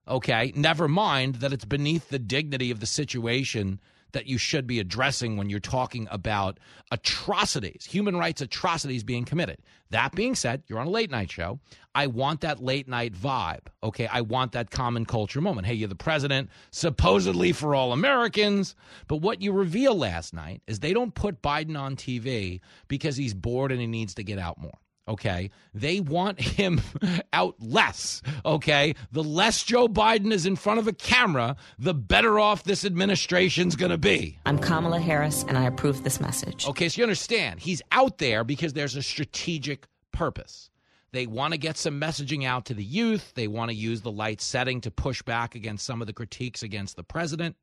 Okay, 0.06 0.52
never 0.54 0.88
mind 0.88 1.36
that 1.36 1.54
it's 1.54 1.64
beneath 1.64 2.10
the 2.10 2.18
dignity 2.18 2.70
of 2.70 2.80
the 2.80 2.86
situation 2.86 3.80
that 4.12 4.26
you 4.26 4.38
should 4.38 4.66
be 4.66 4.78
addressing 4.78 5.36
when 5.36 5.50
you're 5.50 5.60
talking 5.60 6.08
about 6.10 6.58
atrocities, 6.90 7.84
human 7.84 8.16
rights 8.16 8.40
atrocities 8.40 9.02
being 9.02 9.24
committed. 9.24 9.58
That 9.90 10.12
being 10.14 10.34
said, 10.34 10.62
you're 10.66 10.78
on 10.78 10.86
a 10.86 10.90
late 10.90 11.10
night 11.10 11.30
show. 11.30 11.60
I 11.94 12.06
want 12.06 12.40
that 12.40 12.62
late 12.62 12.88
night 12.88 13.14
vibe. 13.14 13.66
Okay. 13.82 14.06
I 14.06 14.22
want 14.22 14.52
that 14.52 14.70
common 14.70 15.04
culture 15.04 15.40
moment. 15.40 15.66
Hey, 15.66 15.74
you're 15.74 15.88
the 15.88 15.94
president, 15.94 16.48
supposedly 16.70 17.52
for 17.52 17.74
all 17.74 17.92
Americans. 17.92 18.74
But 19.08 19.16
what 19.16 19.42
you 19.42 19.52
reveal 19.52 19.94
last 19.94 20.32
night 20.32 20.62
is 20.66 20.80
they 20.80 20.94
don't 20.94 21.14
put 21.14 21.42
Biden 21.42 21.78
on 21.78 21.96
TV 21.96 22.60
because 22.88 23.16
he's 23.16 23.34
bored 23.34 23.72
and 23.72 23.80
he 23.80 23.86
needs 23.86 24.14
to 24.14 24.24
get 24.24 24.38
out 24.38 24.58
more 24.58 24.78
okay? 25.08 25.50
They 25.74 26.00
want 26.00 26.40
him 26.40 26.80
out 27.32 27.56
less, 27.60 28.22
okay? 28.44 28.94
The 29.10 29.22
less 29.22 29.62
Joe 29.62 29.88
Biden 29.88 30.32
is 30.32 30.46
in 30.46 30.56
front 30.56 30.80
of 30.80 30.88
a 30.88 30.92
camera, 30.92 31.56
the 31.78 31.94
better 31.94 32.38
off 32.38 32.64
this 32.64 32.84
administration's 32.84 33.76
gonna 33.76 33.98
be. 33.98 34.38
I'm 34.46 34.58
Kamala 34.58 35.00
Harris, 35.00 35.44
and 35.48 35.58
I 35.58 35.64
approve 35.64 36.04
this 36.04 36.20
message. 36.20 36.66
Okay, 36.66 36.88
so 36.88 37.00
you 37.00 37.04
understand, 37.04 37.60
he's 37.60 37.82
out 37.92 38.18
there 38.18 38.44
because 38.44 38.72
there's 38.72 38.96
a 38.96 39.02
strategic 39.02 39.86
purpose. 40.12 40.70
They 41.12 41.26
want 41.26 41.52
to 41.52 41.58
get 41.58 41.76
some 41.76 42.00
messaging 42.00 42.46
out 42.46 42.64
to 42.66 42.74
the 42.74 42.84
youth. 42.84 43.34
They 43.34 43.46
want 43.46 43.70
to 43.70 43.76
use 43.76 44.00
the 44.00 44.10
light 44.10 44.40
setting 44.40 44.80
to 44.80 44.90
push 44.90 45.20
back 45.22 45.54
against 45.54 45.84
some 45.84 46.00
of 46.00 46.06
the 46.06 46.14
critiques 46.14 46.62
against 46.62 46.96
the 46.96 47.04
president. 47.04 47.56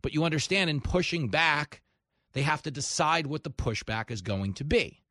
But 0.00 0.14
you 0.14 0.24
understand, 0.24 0.70
in 0.70 0.80
pushing 0.80 1.28
back, 1.28 1.82
they 2.34 2.42
have 2.42 2.62
to 2.62 2.70
decide 2.70 3.26
what 3.26 3.42
the 3.42 3.50
pushback 3.50 4.12
is 4.12 4.22
going 4.22 4.54
to 4.54 4.64
be. 4.64 5.02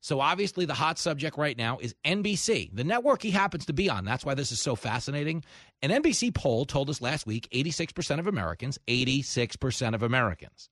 So 0.00 0.20
obviously, 0.20 0.64
the 0.64 0.74
hot 0.74 0.98
subject 0.98 1.36
right 1.36 1.56
now 1.56 1.78
is 1.78 1.94
NBC, 2.04 2.70
the 2.74 2.84
network 2.84 3.22
he 3.22 3.30
happens 3.30 3.66
to 3.66 3.72
be 3.72 3.90
on. 3.90 4.04
That's 4.04 4.24
why 4.24 4.34
this 4.34 4.50
is 4.50 4.60
so 4.60 4.74
fascinating. 4.74 5.44
An 5.82 5.90
NBC 5.90 6.34
poll 6.34 6.64
told 6.64 6.88
us 6.88 7.02
last 7.02 7.26
week 7.26 7.48
86% 7.52 8.18
of 8.18 8.26
Americans, 8.26 8.78
86% 8.88 9.94
of 9.94 10.02
Americans 10.02 10.70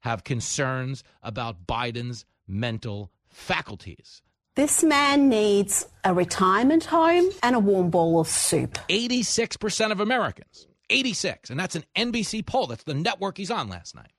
have 0.00 0.24
concerns 0.24 1.04
about 1.22 1.66
Biden's 1.66 2.24
mental 2.46 3.10
faculties. 3.28 4.22
This 4.56 4.82
man 4.82 5.28
needs 5.28 5.86
a 6.02 6.14
retirement 6.14 6.86
home 6.86 7.28
and 7.42 7.54
a 7.54 7.58
warm 7.58 7.90
bowl 7.90 8.18
of 8.18 8.26
soup. 8.26 8.78
86% 8.88 9.92
of 9.92 10.00
Americans. 10.00 10.66
86. 10.88 11.50
And 11.50 11.60
that's 11.60 11.76
an 11.76 11.84
NBC 11.94 12.46
poll. 12.46 12.66
That's 12.66 12.84
the 12.84 12.94
network 12.94 13.36
he's 13.36 13.50
on 13.50 13.68
last 13.68 13.94
night. 13.94 14.12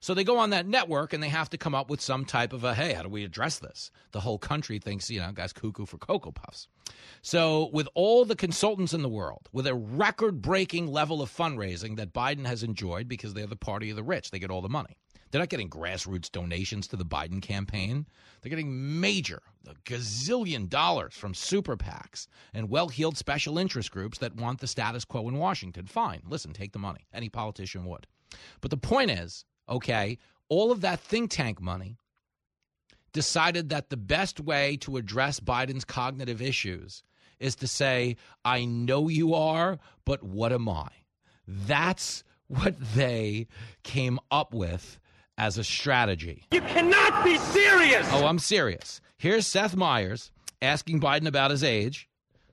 So 0.00 0.14
they 0.14 0.24
go 0.24 0.38
on 0.38 0.50
that 0.50 0.66
network 0.66 1.12
and 1.12 1.22
they 1.22 1.28
have 1.28 1.50
to 1.50 1.58
come 1.58 1.74
up 1.74 1.90
with 1.90 2.00
some 2.00 2.24
type 2.24 2.54
of 2.54 2.64
a 2.64 2.74
hey, 2.74 2.94
how 2.94 3.02
do 3.02 3.08
we 3.10 3.24
address 3.24 3.58
this? 3.58 3.90
The 4.12 4.20
whole 4.20 4.38
country 4.38 4.78
thinks, 4.78 5.10
you 5.10 5.20
know, 5.20 5.30
guys 5.32 5.52
cuckoo 5.52 5.84
for 5.84 5.98
Cocoa 5.98 6.32
Puffs. 6.32 6.68
So, 7.22 7.68
with 7.72 7.86
all 7.94 8.24
the 8.24 8.34
consultants 8.34 8.94
in 8.94 9.02
the 9.02 9.08
world, 9.08 9.48
with 9.52 9.66
a 9.66 9.74
record 9.74 10.40
breaking 10.40 10.86
level 10.86 11.20
of 11.20 11.30
fundraising 11.30 11.96
that 11.96 12.14
Biden 12.14 12.46
has 12.46 12.62
enjoyed 12.62 13.08
because 13.08 13.34
they're 13.34 13.46
the 13.46 13.56
party 13.56 13.90
of 13.90 13.96
the 13.96 14.02
rich, 14.02 14.30
they 14.30 14.38
get 14.38 14.50
all 14.50 14.62
the 14.62 14.68
money. 14.68 14.96
They're 15.30 15.40
not 15.40 15.48
getting 15.48 15.70
grassroots 15.70 16.32
donations 16.32 16.88
to 16.88 16.96
the 16.96 17.04
Biden 17.04 17.40
campaign. 17.40 18.06
They're 18.40 18.50
getting 18.50 19.00
major, 19.00 19.42
a 19.68 19.74
gazillion 19.84 20.68
dollars 20.68 21.14
from 21.14 21.34
super 21.34 21.76
PACs 21.76 22.26
and 22.52 22.68
well 22.68 22.88
heeled 22.88 23.16
special 23.16 23.58
interest 23.58 23.92
groups 23.92 24.18
that 24.18 24.34
want 24.34 24.60
the 24.60 24.66
status 24.66 25.04
quo 25.04 25.28
in 25.28 25.36
Washington. 25.36 25.86
Fine. 25.86 26.22
Listen, 26.26 26.52
take 26.52 26.72
the 26.72 26.78
money. 26.78 27.06
Any 27.12 27.28
politician 27.28 27.84
would. 27.84 28.06
But 28.60 28.70
the 28.70 28.76
point 28.76 29.10
is, 29.10 29.44
okay, 29.70 30.18
all 30.48 30.72
of 30.72 30.80
that 30.80 31.00
think 31.00 31.30
tank 31.30 31.60
money 31.60 31.96
decided 33.12 33.68
that 33.70 33.90
the 33.90 33.96
best 33.96 34.40
way 34.40 34.76
to 34.78 34.96
address 34.96 35.40
Biden's 35.40 35.84
cognitive 35.84 36.42
issues 36.42 37.02
is 37.38 37.56
to 37.56 37.66
say, 37.66 38.16
I 38.44 38.64
know 38.64 39.08
you 39.08 39.34
are, 39.34 39.78
but 40.04 40.22
what 40.22 40.52
am 40.52 40.68
I? 40.68 40.88
That's 41.46 42.22
what 42.48 42.74
they 42.94 43.46
came 43.82 44.18
up 44.30 44.52
with 44.52 44.98
as 45.38 45.56
a 45.56 45.64
strategy. 45.64 46.44
You 46.52 46.60
cannot 46.60 47.24
be 47.24 47.38
serious. 47.38 48.06
Oh, 48.12 48.26
I'm 48.26 48.38
serious. 48.38 49.00
Here's 49.16 49.46
Seth 49.46 49.74
Meyers 49.74 50.32
asking 50.60 51.00
Biden 51.00 51.26
about 51.26 51.50
his 51.50 51.64
age. 51.64 52.09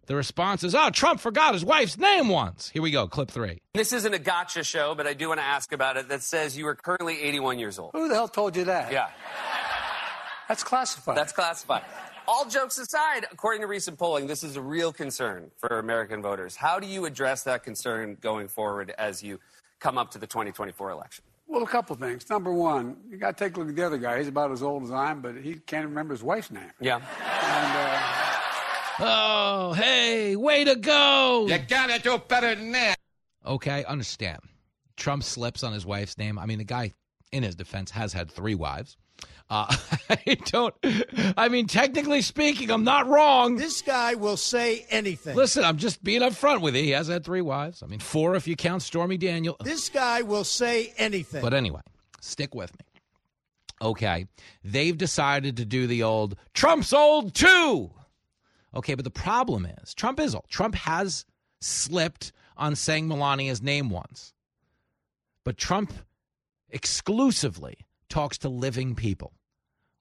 The 0.08 0.16
response 0.16 0.64
is, 0.64 0.74
oh, 0.74 0.90
Trump 0.90 1.20
forgot 1.20 1.54
his 1.54 1.66
wife's 1.66 1.98
name 1.98 2.30
once. 2.30 2.70
Here 2.70 2.82
we 2.82 2.92
go, 2.92 3.08
clip 3.08 3.30
three. 3.30 3.62
This 3.74 3.92
isn't 3.92 4.14
a 4.14 4.20
gotcha 4.20 4.64
show, 4.64 4.96
but 4.96 5.06
I 5.06 5.14
do 5.14 5.28
want 5.28 5.42
to 5.42 5.46
ask 5.46 5.74
about 5.74 5.98
it 5.98 6.08
that 6.08 6.24
says 6.24 6.58
you 6.58 6.66
are 6.68 6.76
currently 6.76 7.22
81 7.22 7.60
years 7.60 7.78
old. 7.78 7.92
Who 7.94 8.08
the 8.08 8.16
hell 8.16 8.30
told 8.30 8.56
you 8.56 8.64
that? 8.66 8.92
Yeah. 8.92 9.10
That's 10.48 10.64
classified. 10.64 11.18
That's 11.18 11.34
classified. 11.34 11.84
All 12.26 12.46
jokes 12.48 12.78
aside, 12.78 13.26
according 13.32 13.62
to 13.62 13.68
recent 13.68 13.98
polling, 13.98 14.28
this 14.28 14.44
is 14.44 14.56
a 14.56 14.62
real 14.62 14.94
concern 14.94 15.52
for 15.58 15.78
American 15.80 16.22
voters. 16.22 16.56
How 16.56 16.80
do 16.80 16.88
you 16.88 17.06
address 17.06 17.44
that 17.44 17.64
concern 17.64 18.18
going 18.22 18.48
forward 18.48 18.94
as 18.98 19.22
you 19.22 19.42
come 19.80 19.98
up 19.98 20.12
to 20.12 20.20
the 20.20 20.28
2024 20.28 20.90
election? 20.90 21.26
Well, 21.48 21.64
a 21.64 21.68
couple 21.68 21.96
things. 21.98 22.30
Number 22.30 22.52
one, 22.52 22.98
you 23.10 23.18
got 23.18 23.38
to 23.38 23.44
take 23.44 23.56
a 23.56 23.60
look 23.60 23.70
at 23.70 23.76
the 23.76 23.86
other 23.86 23.98
guy. 23.98 24.20
He's 24.20 24.28
about 24.28 24.52
as 24.52 24.62
old 24.64 24.84
as 24.84 24.92
I 24.92 25.12
am, 25.12 25.22
but 25.22 25.36
he 25.36 25.56
can't 25.56 25.86
remember 25.88 26.14
his 26.14 26.24
wife's 26.24 26.52
name. 26.52 26.72
Yeah. 26.80 26.96
And, 26.96 27.06
uh, 27.06 27.97
Oh, 29.00 29.74
hey, 29.74 30.36
way 30.36 30.64
to 30.64 30.76
go. 30.76 31.48
You 31.48 31.58
gotta 31.60 32.02
do 32.02 32.18
better 32.18 32.56
than 32.56 32.72
that. 32.72 32.96
Okay, 33.46 33.86
understand. 33.86 34.40
Trump 34.96 35.24
slips 35.24 35.64
on 35.64 35.74
his 35.74 35.86
wife's 35.86 36.18
name. 36.18 36.40
I 36.40 36.46
mean, 36.46 36.58
the 36.58 36.64
guy, 36.64 36.94
in 37.32 37.44
his 37.44 37.56
defense, 37.56 37.92
has 37.92 38.14
had 38.14 38.32
three 38.32 38.56
wives. 38.56 38.98
Uh, 39.50 39.74
I 40.10 40.38
don't, 40.46 40.76
I 41.38 41.48
mean, 41.48 41.68
technically 41.68 42.22
speaking, 42.22 42.70
I'm 42.70 42.84
not 42.84 43.08
wrong. 43.08 43.56
This 43.56 43.82
guy 43.82 44.16
will 44.16 44.36
say 44.36 44.86
anything. 44.90 45.36
Listen, 45.36 45.64
I'm 45.64 45.78
just 45.78 46.04
being 46.04 46.22
upfront 46.22 46.62
with 46.62 46.76
you. 46.76 46.84
He 46.84 46.90
has 46.92 47.08
had 47.08 47.24
three 47.24 47.42
wives. 47.42 47.82
I 47.82 47.88
mean, 47.88 48.00
four 48.00 48.36
if 48.36 48.48
you 48.48 48.56
count 48.56 48.82
Stormy 48.82 49.18
Daniel. 49.18 49.56
This 49.64 49.90
guy 49.90 50.24
will 50.24 50.44
say 50.44 50.94
anything. 50.98 51.42
But 51.42 51.54
anyway, 51.54 51.82
stick 52.20 52.54
with 52.54 52.74
me. 52.74 52.86
Okay, 53.80 54.26
they've 54.64 54.98
decided 54.98 55.58
to 55.58 55.66
do 55.66 55.86
the 55.86 56.04
old 56.04 56.36
Trump's 56.54 56.92
old 56.94 57.36
too. 57.36 57.92
Okay, 58.78 58.94
but 58.94 59.04
the 59.04 59.12
problem 59.12 59.66
is 59.82 59.96
Trump 59.96 60.20
is 60.20 60.36
old. 60.36 60.46
Trump 60.50 60.76
has 60.76 61.26
slipped 61.60 62.32
on 62.56 62.76
saying 62.76 63.08
Melania's 63.08 63.62
name 63.62 63.90
once. 63.90 64.34
But 65.44 65.58
Trump 65.58 65.92
exclusively 66.70 67.80
talks 68.08 68.38
to 68.40 68.50
living 68.50 68.96
people. 68.96 69.34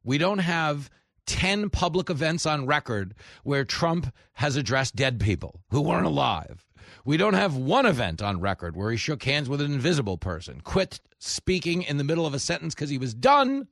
We 0.05 0.19
don't 0.19 0.41
have 0.41 0.91
10 1.27 1.71
public 1.71 2.11
events 2.11 2.45
on 2.45 2.67
record 2.67 3.15
where 3.45 3.65
Trump 3.65 4.13
has 4.35 4.57
addressed 4.57 4.95
dead 4.95 5.21
people 5.21 5.61
who 5.71 5.81
weren't 5.81 6.07
alive. 6.07 6.67
We 7.05 7.17
don't 7.17 7.35
have 7.35 7.57
one 7.57 7.87
event 7.87 8.23
on 8.23 8.41
record 8.41 8.77
where 8.77 8.91
he 8.91 8.97
shook 8.97 9.23
hands 9.23 9.49
with 9.49 9.61
an 9.61 9.73
invisible 9.73 10.19
person, 10.19 10.61
quit 10.61 11.01
speaking 11.19 11.83
in 11.83 11.97
the 11.97 12.05
middle 12.05 12.27
of 12.27 12.35
a 12.35 12.39
sentence 12.39 12.75
because 12.75 12.91
he 12.91 12.99
was 12.99 13.15
done, 13.15 13.69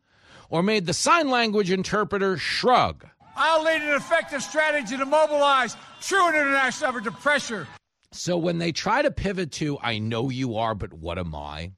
or 0.49 0.63
made 0.63 0.87
the 0.87 0.95
sign 0.95 1.31
language 1.31 1.71
interpreter 1.71 2.37
shrug. 2.37 3.07
I'll 3.37 3.63
lead 3.63 3.83
an 3.83 3.95
effective 3.95 4.43
strategy 4.43 4.97
to 4.97 5.05
mobilize 5.05 5.77
true 6.01 6.29
international 6.29 6.91
effort 6.91 7.05
to 7.05 7.11
pressure. 7.11 7.67
So 8.13 8.37
when 8.39 8.59
they 8.59 8.71
try 8.71 9.03
to 9.03 9.11
pivot 9.11 9.51
to, 9.53 9.79
I 9.81 9.99
know 9.99 10.31
you 10.31 10.57
are, 10.57 10.75
but 10.75 10.93
what 10.93 11.19
am 11.19 11.35
I? 11.35 11.73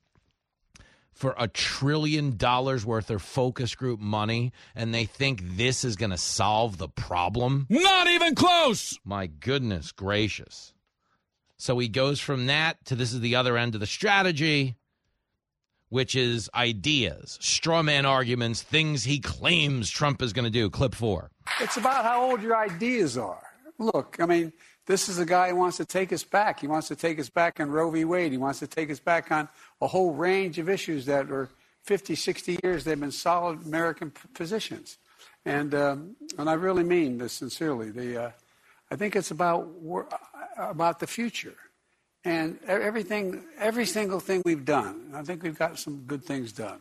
For 1.14 1.34
a 1.38 1.48
trillion 1.48 2.36
dollars 2.36 2.84
worth 2.84 3.10
of 3.10 3.22
focus 3.22 3.74
group 3.74 4.00
money, 4.00 4.52
and 4.74 4.92
they 4.92 5.06
think 5.06 5.40
this 5.56 5.82
is 5.82 5.96
going 5.96 6.10
to 6.10 6.18
solve 6.18 6.76
the 6.76 6.88
problem? 6.88 7.66
Not 7.70 8.06
even 8.08 8.34
close. 8.34 8.98
My 9.02 9.26
goodness 9.26 9.92
gracious. 9.92 10.74
So 11.56 11.78
he 11.78 11.88
goes 11.88 12.20
from 12.20 12.46
that 12.46 12.84
to 12.84 12.94
this 12.94 13.14
is 13.14 13.20
the 13.20 13.36
other 13.36 13.56
end 13.56 13.74
of 13.74 13.80
the 13.80 13.86
strategy, 13.86 14.76
which 15.88 16.14
is 16.14 16.50
ideas, 16.54 17.38
straw 17.40 17.82
man 17.82 18.04
arguments, 18.04 18.60
things 18.60 19.04
he 19.04 19.20
claims 19.20 19.88
Trump 19.88 20.20
is 20.20 20.34
going 20.34 20.44
to 20.44 20.50
do. 20.50 20.68
Clip 20.68 20.94
four. 20.94 21.30
It's 21.60 21.76
about 21.76 22.04
how 22.04 22.22
old 22.22 22.42
your 22.42 22.56
ideas 22.56 23.16
are. 23.16 23.42
Look, 23.78 24.16
I 24.20 24.26
mean, 24.26 24.52
this 24.86 25.08
is 25.08 25.18
a 25.18 25.26
guy 25.26 25.50
who 25.50 25.56
wants 25.56 25.76
to 25.78 25.84
take 25.84 26.12
us 26.12 26.22
back. 26.22 26.60
He 26.60 26.66
wants 26.66 26.88
to 26.88 26.96
take 26.96 27.18
us 27.18 27.28
back 27.28 27.60
on 27.60 27.70
Roe 27.70 27.90
v. 27.90 28.04
Wade. 28.04 28.32
He 28.32 28.38
wants 28.38 28.60
to 28.60 28.66
take 28.66 28.90
us 28.90 29.00
back 29.00 29.30
on 29.32 29.48
a 29.80 29.86
whole 29.86 30.12
range 30.12 30.58
of 30.58 30.68
issues 30.68 31.06
that 31.06 31.30
are 31.30 31.50
50, 31.84 32.14
60 32.14 32.58
years 32.62 32.84
they've 32.84 32.98
been 32.98 33.12
solid 33.12 33.64
American 33.66 34.12
positions. 34.34 34.98
And, 35.44 35.74
um, 35.74 36.16
and 36.38 36.48
I 36.50 36.54
really 36.54 36.82
mean 36.82 37.18
this 37.18 37.32
sincerely. 37.32 37.90
The, 37.90 38.24
uh, 38.24 38.30
I 38.90 38.96
think 38.96 39.16
it's 39.16 39.30
about, 39.30 39.68
about 40.56 40.98
the 40.98 41.06
future. 41.06 41.56
And 42.24 42.58
everything, 42.66 43.44
every 43.58 43.86
single 43.86 44.18
thing 44.18 44.42
we've 44.44 44.64
done, 44.64 45.12
I 45.14 45.22
think 45.22 45.44
we've 45.44 45.58
got 45.58 45.78
some 45.78 45.98
good 46.06 46.24
things 46.24 46.52
done. 46.52 46.80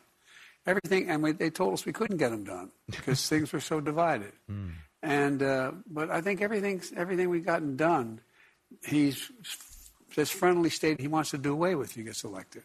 Everything, 0.67 1.09
and 1.09 1.21
we, 1.21 1.31
they 1.31 1.49
told 1.49 1.73
us 1.73 1.85
we 1.85 1.93
couldn't 1.93 2.17
get 2.17 2.31
them 2.31 2.43
done 2.43 2.71
because 2.89 3.27
things 3.29 3.53
were 3.53 3.59
so 3.59 3.79
divided. 3.79 4.31
Mm. 4.49 4.71
And 5.03 5.43
uh, 5.43 5.71
but 5.87 6.09
I 6.09 6.21
think 6.21 6.41
everything, 6.41 6.81
everything 6.95 7.29
we've 7.29 7.45
gotten 7.45 7.75
done, 7.75 8.21
he's 8.85 9.31
this 10.15 10.31
friendly 10.31 10.69
state 10.69 10.99
he 10.99 11.07
wants 11.07 11.31
to 11.31 11.37
do 11.37 11.51
away 11.51 11.75
with 11.75 11.91
if 11.91 11.95
he 11.95 12.03
gets 12.03 12.23
elected. 12.23 12.63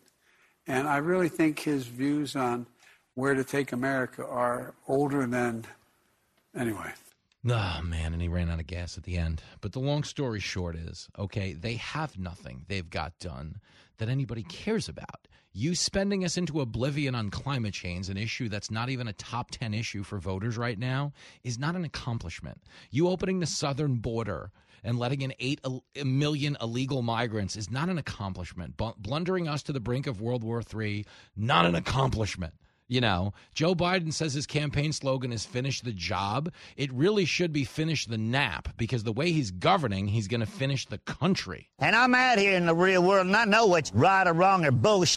And 0.66 0.88
I 0.88 0.98
really 0.98 1.28
think 1.28 1.58
his 1.58 1.86
views 1.86 2.36
on 2.36 2.66
where 3.14 3.34
to 3.34 3.44
take 3.44 3.72
America 3.72 4.24
are 4.24 4.74
older 4.86 5.26
than, 5.26 5.64
anyway. 6.56 6.92
Oh, 7.48 7.80
man, 7.82 8.12
and 8.12 8.20
he 8.20 8.28
ran 8.28 8.50
out 8.50 8.60
of 8.60 8.66
gas 8.66 8.98
at 8.98 9.04
the 9.04 9.16
end. 9.16 9.42
But 9.60 9.72
the 9.72 9.80
long 9.80 10.04
story 10.04 10.40
short 10.40 10.76
is 10.76 11.08
okay, 11.18 11.52
they 11.52 11.74
have 11.74 12.18
nothing 12.18 12.64
they've 12.68 12.88
got 12.88 13.18
done 13.18 13.60
that 13.98 14.08
anybody 14.08 14.42
cares 14.42 14.88
about. 14.88 15.26
You 15.52 15.74
spending 15.74 16.24
us 16.24 16.36
into 16.36 16.60
oblivion 16.60 17.16
on 17.16 17.30
climate 17.30 17.74
change, 17.74 18.08
an 18.08 18.16
issue 18.16 18.48
that's 18.48 18.70
not 18.70 18.88
even 18.88 19.08
a 19.08 19.12
top 19.12 19.50
10 19.50 19.74
issue 19.74 20.04
for 20.04 20.18
voters 20.18 20.56
right 20.56 20.78
now, 20.78 21.12
is 21.42 21.58
not 21.58 21.74
an 21.74 21.84
accomplishment. 21.84 22.62
You 22.90 23.08
opening 23.08 23.40
the 23.40 23.46
southern 23.46 23.96
border 23.96 24.52
and 24.84 24.98
letting 24.98 25.22
in 25.22 25.34
8 25.40 25.60
million 26.04 26.56
illegal 26.60 27.02
migrants 27.02 27.56
is 27.56 27.68
not 27.68 27.88
an 27.88 27.98
accomplishment. 27.98 28.76
Blundering 28.76 29.48
us 29.48 29.64
to 29.64 29.72
the 29.72 29.80
brink 29.80 30.06
of 30.06 30.20
World 30.20 30.44
War 30.44 30.62
III, 30.72 31.04
not 31.36 31.66
an 31.66 31.74
accomplishment. 31.74 32.54
You 32.86 33.00
know, 33.00 33.34
Joe 33.54 33.76
Biden 33.76 34.12
says 34.12 34.34
his 34.34 34.46
campaign 34.46 34.92
slogan 34.92 35.32
is 35.32 35.44
finish 35.44 35.80
the 35.80 35.92
job. 35.92 36.52
It 36.76 36.92
really 36.92 37.24
should 37.24 37.52
be 37.52 37.62
finish 37.62 38.06
the 38.06 38.18
nap 38.18 38.68
because 38.76 39.04
the 39.04 39.12
way 39.12 39.30
he's 39.30 39.52
governing, 39.52 40.08
he's 40.08 40.26
going 40.26 40.40
to 40.40 40.46
finish 40.46 40.86
the 40.86 40.98
country. 40.98 41.70
And 41.78 41.94
I'm 41.94 42.14
out 42.16 42.38
here 42.38 42.56
in 42.56 42.66
the 42.66 42.74
real 42.74 43.02
world 43.04 43.26
and 43.26 43.36
I 43.36 43.44
know 43.44 43.66
what's 43.66 43.92
right 43.92 44.26
or 44.26 44.32
wrong 44.32 44.64
or 44.64 44.72
bullshit. 44.72 45.16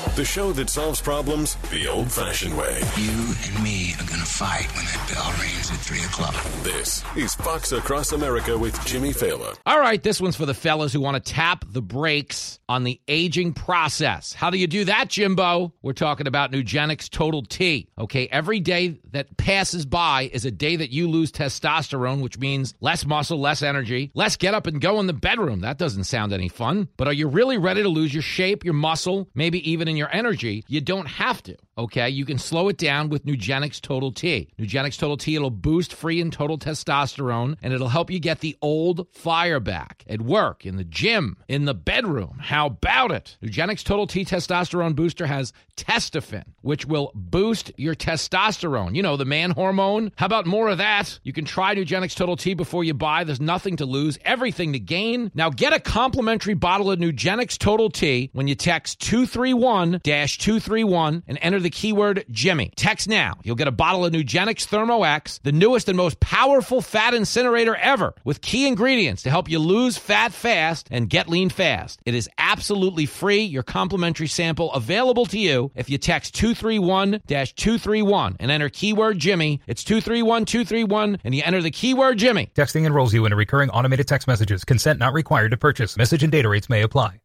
The 0.21 0.25
show 0.25 0.51
that 0.53 0.69
solves 0.69 1.01
problems 1.01 1.55
the 1.71 1.87
old 1.87 2.11
fashioned 2.11 2.55
way. 2.55 2.79
You 2.95 3.33
and 3.43 3.63
me 3.63 3.95
are 3.95 4.05
going 4.05 4.19
to 4.19 4.25
fight 4.27 4.67
when 4.75 4.85
that 4.85 5.09
bell 5.11 5.31
rings 5.41 5.71
at 5.71 5.77
3 5.77 5.97
o'clock. 6.03 6.35
This 6.61 7.03
is 7.15 7.33
Fox 7.33 7.71
Across 7.71 8.11
America 8.11 8.55
with 8.55 8.79
Jimmy 8.85 9.13
Failla. 9.13 9.57
All 9.65 9.79
right, 9.79 10.03
this 10.03 10.21
one's 10.21 10.35
for 10.35 10.45
the 10.45 10.53
fellas 10.53 10.93
who 10.93 11.01
want 11.01 11.15
to 11.15 11.33
tap 11.33 11.65
the 11.67 11.81
brakes 11.81 12.59
on 12.69 12.83
the 12.83 13.01
aging 13.07 13.53
process. 13.53 14.31
How 14.31 14.51
do 14.51 14.59
you 14.59 14.67
do 14.67 14.85
that, 14.85 15.09
Jimbo? 15.09 15.73
We're 15.81 15.93
talking 15.93 16.27
about 16.27 16.51
Nugenix 16.51 17.09
Total 17.09 17.41
T. 17.41 17.89
Okay, 17.97 18.27
every 18.27 18.59
day 18.59 18.99
that 19.13 19.35
passes 19.37 19.87
by 19.87 20.29
is 20.31 20.45
a 20.45 20.51
day 20.51 20.75
that 20.75 20.91
you 20.91 21.09
lose 21.09 21.31
testosterone, 21.31 22.21
which 22.21 22.37
means 22.37 22.75
less 22.79 23.07
muscle, 23.07 23.39
less 23.39 23.63
energy, 23.63 24.11
less 24.13 24.35
get 24.35 24.53
up 24.53 24.67
and 24.67 24.79
go 24.79 24.99
in 24.99 25.07
the 25.07 25.13
bedroom. 25.13 25.61
That 25.61 25.79
doesn't 25.79 26.03
sound 26.03 26.31
any 26.31 26.47
fun. 26.47 26.89
But 26.95 27.07
are 27.07 27.13
you 27.13 27.27
really 27.27 27.57
ready 27.57 27.81
to 27.81 27.89
lose 27.89 28.13
your 28.13 28.21
shape, 28.21 28.63
your 28.63 28.75
muscle, 28.75 29.27
maybe 29.33 29.67
even 29.71 29.87
in 29.87 29.97
your 29.97 30.10
energy, 30.11 30.63
you 30.67 30.81
don't 30.81 31.07
have 31.07 31.41
to. 31.43 31.55
Okay, 31.77 32.09
you 32.09 32.25
can 32.25 32.37
slow 32.37 32.67
it 32.67 32.77
down 32.77 33.09
with 33.09 33.25
Nugenix 33.25 33.79
Total 33.79 34.11
T. 34.11 34.49
Nugenix 34.59 34.97
Total 34.97 35.15
T, 35.15 35.35
it'll 35.35 35.49
boost 35.49 35.93
free 35.93 36.19
and 36.19 36.31
total 36.31 36.57
testosterone 36.57 37.57
and 37.61 37.73
it'll 37.73 37.87
help 37.87 38.11
you 38.11 38.19
get 38.19 38.39
the 38.39 38.57
old 38.61 39.07
fire 39.13 39.59
back 39.59 40.03
at 40.07 40.21
work, 40.21 40.65
in 40.65 40.75
the 40.75 40.83
gym, 40.83 41.37
in 41.47 41.65
the 41.65 41.73
bedroom. 41.73 42.39
How 42.41 42.67
about 42.67 43.11
it? 43.11 43.37
Nugenix 43.41 43.83
Total 43.83 44.05
T 44.05 44.25
testosterone 44.25 44.95
booster 44.95 45.25
has 45.25 45.53
Testofen, 45.77 46.43
which 46.61 46.85
will 46.85 47.11
boost 47.15 47.71
your 47.77 47.95
testosterone. 47.95 48.95
You 48.95 49.01
know, 49.01 49.17
the 49.17 49.25
man 49.25 49.51
hormone. 49.51 50.11
How 50.17 50.25
about 50.25 50.45
more 50.45 50.69
of 50.69 50.77
that? 50.77 51.19
You 51.23 51.33
can 51.33 51.45
try 51.45 51.73
Nugenix 51.73 52.15
Total 52.15 52.35
T 52.35 52.53
before 52.53 52.83
you 52.83 52.93
buy. 52.93 53.23
There's 53.23 53.41
nothing 53.41 53.77
to 53.77 53.85
lose, 53.85 54.19
everything 54.23 54.73
to 54.73 54.79
gain. 54.79 55.31
Now 55.33 55.49
get 55.49 55.73
a 55.73 55.79
complimentary 55.79 56.53
bottle 56.53 56.91
of 56.91 56.99
Nugenix 56.99 57.57
Total 57.57 57.89
T 57.89 58.29
when 58.33 58.47
you 58.47 58.55
text 58.55 58.99
231 59.01 60.01
231 60.03 61.23
and 61.27 61.39
enter 61.41 61.60
the 61.61 61.69
keyword 61.69 62.25
Jimmy. 62.29 62.71
Text 62.75 63.07
now. 63.07 63.35
You'll 63.43 63.55
get 63.55 63.67
a 63.67 63.71
bottle 63.71 64.05
of 64.05 64.13
Nugenix 64.13 64.65
Thermo 64.65 65.03
X, 65.03 65.39
the 65.43 65.51
newest 65.51 65.87
and 65.87 65.97
most 65.97 66.19
powerful 66.19 66.81
fat 66.81 67.13
incinerator 67.13 67.75
ever, 67.75 68.13
with 68.23 68.41
key 68.41 68.67
ingredients 68.67 69.23
to 69.23 69.29
help 69.29 69.49
you 69.49 69.59
lose 69.59 69.97
fat 69.97 70.33
fast 70.33 70.87
and 70.91 71.09
get 71.09 71.29
lean 71.29 71.49
fast. 71.49 71.99
It 72.05 72.15
is 72.15 72.29
absolutely 72.37 73.05
free. 73.05 73.43
Your 73.43 73.63
complimentary 73.63 74.27
sample 74.27 74.71
available 74.73 75.25
to 75.27 75.39
you 75.39 75.71
if 75.75 75.89
you 75.89 75.97
text 75.97 76.35
231 76.35 77.21
231 77.27 78.37
and 78.39 78.51
enter 78.51 78.69
keyword 78.69 79.19
Jimmy. 79.19 79.61
It's 79.67 79.83
231 79.83 80.45
231 80.45 81.19
and 81.23 81.35
you 81.35 81.41
enter 81.45 81.61
the 81.61 81.71
keyword 81.71 82.17
Jimmy. 82.17 82.51
Texting 82.55 82.85
enrolls 82.85 83.13
you 83.13 83.25
in 83.25 83.33
a 83.33 83.35
recurring 83.35 83.69
automated 83.69 84.07
text 84.07 84.27
messages. 84.27 84.63
Consent 84.63 84.99
not 84.99 85.13
required 85.13 85.51
to 85.51 85.57
purchase. 85.57 85.97
Message 85.97 86.23
and 86.23 86.31
data 86.31 86.49
rates 86.49 86.69
may 86.69 86.81
apply. 86.81 87.19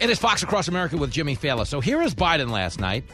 It 0.00 0.08
is 0.08 0.18
Fox 0.18 0.42
Across 0.42 0.68
America 0.68 0.96
with 0.96 1.10
Jimmy 1.10 1.36
Failla. 1.36 1.66
So 1.66 1.80
here 1.80 2.00
is 2.00 2.14
Biden 2.14 2.50
last 2.50 2.80
night. 2.80 3.04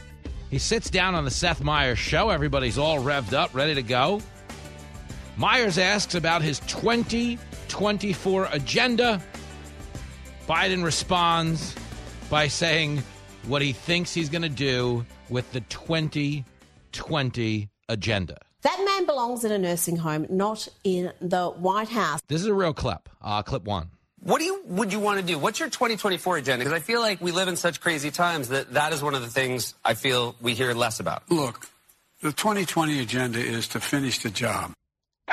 He 0.50 0.58
sits 0.58 0.88
down 0.88 1.16
on 1.16 1.24
the 1.24 1.32
Seth 1.32 1.60
Meyers 1.60 1.98
show. 1.98 2.30
Everybody's 2.30 2.78
all 2.78 3.00
revved 3.00 3.32
up, 3.32 3.52
ready 3.56 3.74
to 3.74 3.82
go. 3.82 4.20
Meyers 5.36 5.78
asks 5.78 6.14
about 6.14 6.42
his 6.42 6.60
2024 6.60 8.48
agenda. 8.52 9.20
Biden 10.48 10.84
responds 10.84 11.74
by 12.30 12.46
saying 12.46 13.02
what 13.46 13.62
he 13.62 13.72
thinks 13.72 14.14
he's 14.14 14.28
going 14.28 14.42
to 14.42 14.48
do 14.48 15.04
with 15.28 15.52
the 15.52 15.62
2020 15.62 17.68
agenda. 17.88 18.36
That 18.62 18.80
man 18.84 19.06
belongs 19.06 19.44
in 19.44 19.50
a 19.50 19.58
nursing 19.58 19.96
home, 19.96 20.28
not 20.30 20.68
in 20.84 21.12
the 21.20 21.48
White 21.48 21.88
House. 21.88 22.20
This 22.28 22.42
is 22.42 22.46
a 22.46 22.54
real 22.54 22.72
clip. 22.72 23.08
Uh, 23.20 23.42
clip 23.42 23.64
one. 23.64 23.90
What 24.26 24.40
do 24.40 24.44
you 24.44 24.60
would 24.66 24.92
you 24.92 24.98
want 24.98 25.20
to 25.20 25.24
do? 25.24 25.38
What's 25.38 25.60
your 25.60 25.68
2024 25.68 26.38
agenda? 26.38 26.64
Because 26.64 26.76
I 26.76 26.82
feel 26.82 27.00
like 27.00 27.20
we 27.20 27.30
live 27.30 27.46
in 27.46 27.54
such 27.54 27.80
crazy 27.80 28.10
times 28.10 28.48
that 28.48 28.72
that 28.72 28.92
is 28.92 29.00
one 29.00 29.14
of 29.14 29.22
the 29.22 29.28
things 29.28 29.76
I 29.84 29.94
feel 29.94 30.34
we 30.40 30.52
hear 30.52 30.74
less 30.74 30.98
about. 30.98 31.30
Look, 31.30 31.68
the 32.22 32.32
2020 32.32 32.98
agenda 32.98 33.38
is 33.38 33.68
to 33.68 33.78
finish 33.78 34.18
the 34.18 34.30
job. 34.30 34.72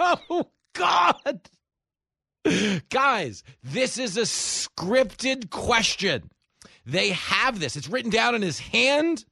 oh 0.00 0.48
God, 0.72 1.40
guys, 2.88 3.44
this 3.62 3.98
is 3.98 4.16
a 4.16 4.22
scripted 4.22 5.50
question. 5.50 6.30
They 6.84 7.10
have 7.10 7.60
this. 7.60 7.76
It's 7.76 7.88
written 7.88 8.10
down 8.10 8.34
in 8.34 8.42
his 8.42 8.58
hand. 8.58 9.24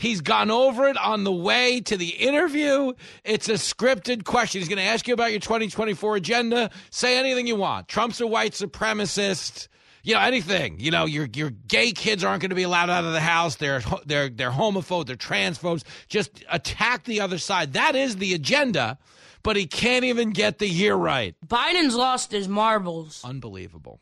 He's 0.00 0.22
gone 0.22 0.50
over 0.50 0.88
it 0.88 0.96
on 0.96 1.24
the 1.24 1.32
way 1.32 1.82
to 1.82 1.94
the 1.94 2.08
interview. 2.08 2.94
It's 3.22 3.50
a 3.50 3.54
scripted 3.54 4.24
question. 4.24 4.62
He's 4.62 4.68
going 4.68 4.78
to 4.78 4.84
ask 4.84 5.06
you 5.06 5.12
about 5.12 5.30
your 5.30 5.40
2024 5.40 6.16
agenda. 6.16 6.70
Say 6.88 7.18
anything 7.18 7.46
you 7.46 7.56
want. 7.56 7.86
Trump's 7.86 8.18
a 8.22 8.26
white 8.26 8.52
supremacist. 8.52 9.68
You 10.02 10.14
know 10.14 10.20
anything. 10.20 10.80
You 10.80 10.90
know 10.90 11.04
your 11.04 11.28
your 11.34 11.50
gay 11.50 11.92
kids 11.92 12.24
aren't 12.24 12.40
going 12.40 12.48
to 12.48 12.56
be 12.56 12.62
allowed 12.62 12.88
out 12.88 13.04
of 13.04 13.12
the 13.12 13.20
house. 13.20 13.56
They're 13.56 13.82
they're 14.06 14.30
they're 14.30 14.50
homophobes. 14.50 15.04
They're 15.04 15.16
transphobes. 15.16 15.84
Just 16.08 16.42
attack 16.50 17.04
the 17.04 17.20
other 17.20 17.36
side. 17.36 17.74
That 17.74 17.94
is 17.94 18.16
the 18.16 18.32
agenda. 18.32 18.96
But 19.42 19.56
he 19.56 19.66
can't 19.66 20.06
even 20.06 20.30
get 20.30 20.58
the 20.58 20.68
year 20.68 20.94
right. 20.94 21.34
Biden's 21.46 21.94
lost 21.94 22.32
his 22.32 22.48
marbles. 22.48 23.20
Unbelievable. 23.22 24.00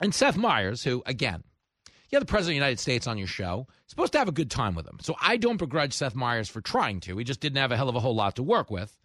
And 0.00 0.12
Seth 0.12 0.36
Meyers, 0.36 0.82
who 0.82 1.04
again 1.06 1.44
you 2.12 2.16
have 2.16 2.26
the 2.26 2.30
president 2.30 2.50
of 2.50 2.60
the 2.60 2.66
United 2.66 2.78
States 2.78 3.06
on 3.06 3.16
your 3.16 3.26
show. 3.26 3.66
supposed 3.86 4.12
to 4.12 4.18
have 4.18 4.28
a 4.28 4.32
good 4.32 4.50
time 4.50 4.74
with 4.74 4.86
him. 4.86 4.98
So 5.00 5.16
I 5.20 5.38
don't 5.38 5.56
begrudge 5.56 5.94
Seth 5.94 6.14
Meyers 6.14 6.48
for 6.48 6.60
trying 6.60 7.00
to. 7.00 7.16
He 7.16 7.24
just 7.24 7.40
didn't 7.40 7.56
have 7.56 7.72
a 7.72 7.76
hell 7.76 7.88
of 7.88 7.96
a 7.96 8.00
whole 8.00 8.14
lot 8.14 8.36
to 8.36 8.42
work 8.42 8.70
with. 8.70 8.98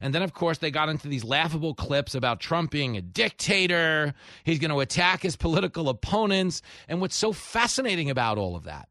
And 0.00 0.14
then, 0.14 0.22
of 0.22 0.32
course, 0.32 0.58
they 0.58 0.70
got 0.70 0.88
into 0.88 1.06
these 1.06 1.24
laughable 1.24 1.74
clips 1.74 2.14
about 2.14 2.40
Trump 2.40 2.70
being 2.70 2.96
a 2.96 3.02
dictator. 3.02 4.14
He's 4.44 4.58
going 4.58 4.70
to 4.70 4.80
attack 4.80 5.22
his 5.22 5.36
political 5.36 5.90
opponents. 5.90 6.62
And 6.88 7.02
what's 7.02 7.16
so 7.16 7.32
fascinating 7.32 8.08
about 8.08 8.38
all 8.38 8.56
of 8.56 8.64
that 8.64 8.88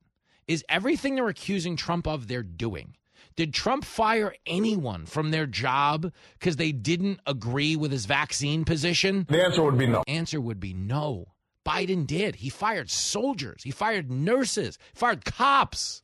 is 0.48 0.64
everything 0.70 1.16
they're 1.16 1.28
accusing 1.28 1.76
Trump 1.76 2.08
of, 2.08 2.28
they're 2.28 2.44
doing. 2.44 2.96
Did 3.36 3.56
Trump 3.56 3.84
fire 3.86 4.36
anyone 4.46 5.08
from 5.08 5.32
their 5.32 5.48
job 5.48 6.12
because 6.38 6.58
they 6.58 6.72
didn't 6.72 7.20
agree 7.26 7.76
with 7.76 7.92
his 7.92 8.06
vaccine 8.06 8.66
position? 8.66 9.26
The 9.28 9.44
answer 9.44 9.64
would 9.64 9.80
be 9.80 9.88
no. 9.88 10.04
Answer 10.08 10.40
would 10.40 10.60
be 10.60 10.76
no. 10.76 11.33
Biden 11.66 12.06
did. 12.06 12.36
He 12.36 12.50
fired 12.50 12.90
soldiers, 12.90 13.64
he 13.64 13.72
fired 13.72 14.12
nurses, 14.12 14.78
fired 14.94 15.26
cops. 15.26 16.02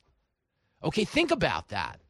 Okay, 0.82 1.04
think 1.04 1.30
about 1.30 1.68
that. 1.68 2.00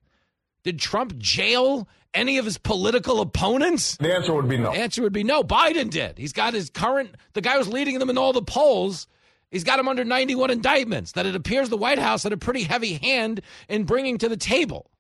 Did 0.63 0.79
Trump 0.79 1.17
jail 1.19 1.89
any 2.13 2.39
of 2.39 2.45
his 2.45 2.59
political 2.59 3.21
opponents? 3.21 3.97
The 3.97 4.15
answer 4.15 4.35
would 4.35 4.49
be 4.49 4.59
no. 4.59 4.73
The 4.73 4.79
answer 4.79 5.03
would 5.03 5.13
be 5.13 5.25
no. 5.25 5.43
Biden 5.43 5.91
did. 5.91 6.19
He's 6.19 6.33
got 6.33 6.55
his 6.55 6.71
current, 6.71 7.17
the 7.33 7.41
guy 7.41 7.57
who's 7.57 7.69
leading 7.69 7.99
them 7.99 8.11
in 8.11 8.19
all 8.19 8.33
the 8.33 8.43
polls. 8.43 9.07
He's 9.51 9.65
got 9.65 9.81
him 9.81 9.89
under 9.89 10.05
91 10.05 10.51
indictments 10.51 11.13
that 11.13 11.27
it 11.27 11.35
appears 11.35 11.71
the 11.71 11.77
White 11.77 11.99
House 11.99 12.23
had 12.23 12.33
a 12.33 12.37
pretty 12.37 12.63
heavy 12.63 12.95
hand 12.95 13.41
in 13.69 13.85
bringing 13.85 14.19
to 14.19 14.29
the 14.29 14.37
table. 14.37 14.91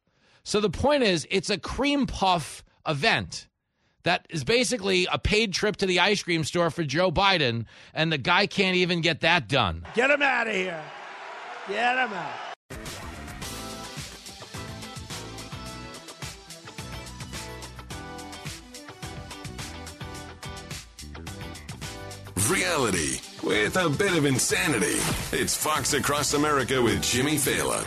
So 0.43 0.61
the 0.61 0.71
point 0.71 1.03
is, 1.03 1.27
it's 1.31 1.51
a 1.51 1.59
cream 1.59 2.07
puff 2.07 2.65
event 2.89 3.47
that 4.03 4.27
is 4.31 4.45
basically 4.45 5.07
a 5.13 5.19
paid 5.19 5.53
trip 5.53 5.77
to 5.77 5.87
the 5.87 6.01
ice 6.01 6.23
cream 6.23 6.45
store 6.45 6.71
for 6.71 6.85
Joe 6.85 7.11
Biden, 7.11 7.67
and 7.95 8.13
the 8.13 8.19
guy 8.19 8.47
can't 8.47 8.77
even 8.77 9.01
get 9.01 9.21
that 9.21 9.49
done. 9.49 9.87
Get 9.95 10.11
him 10.11 10.23
out 10.23 10.47
of 10.47 10.55
here. 10.55 10.83
Get 11.69 11.97
him 11.99 12.13
out. 12.13 12.51
Reality 22.49 23.21
with 23.45 23.77
a 23.77 23.89
bit 23.89 24.17
of 24.17 24.25
insanity. 24.25 24.99
It's 25.31 25.57
Fox 25.57 25.93
Across 25.93 26.35
America 26.35 26.83
with 26.83 27.01
Jimmy 27.01 27.37
Failla. 27.37 27.87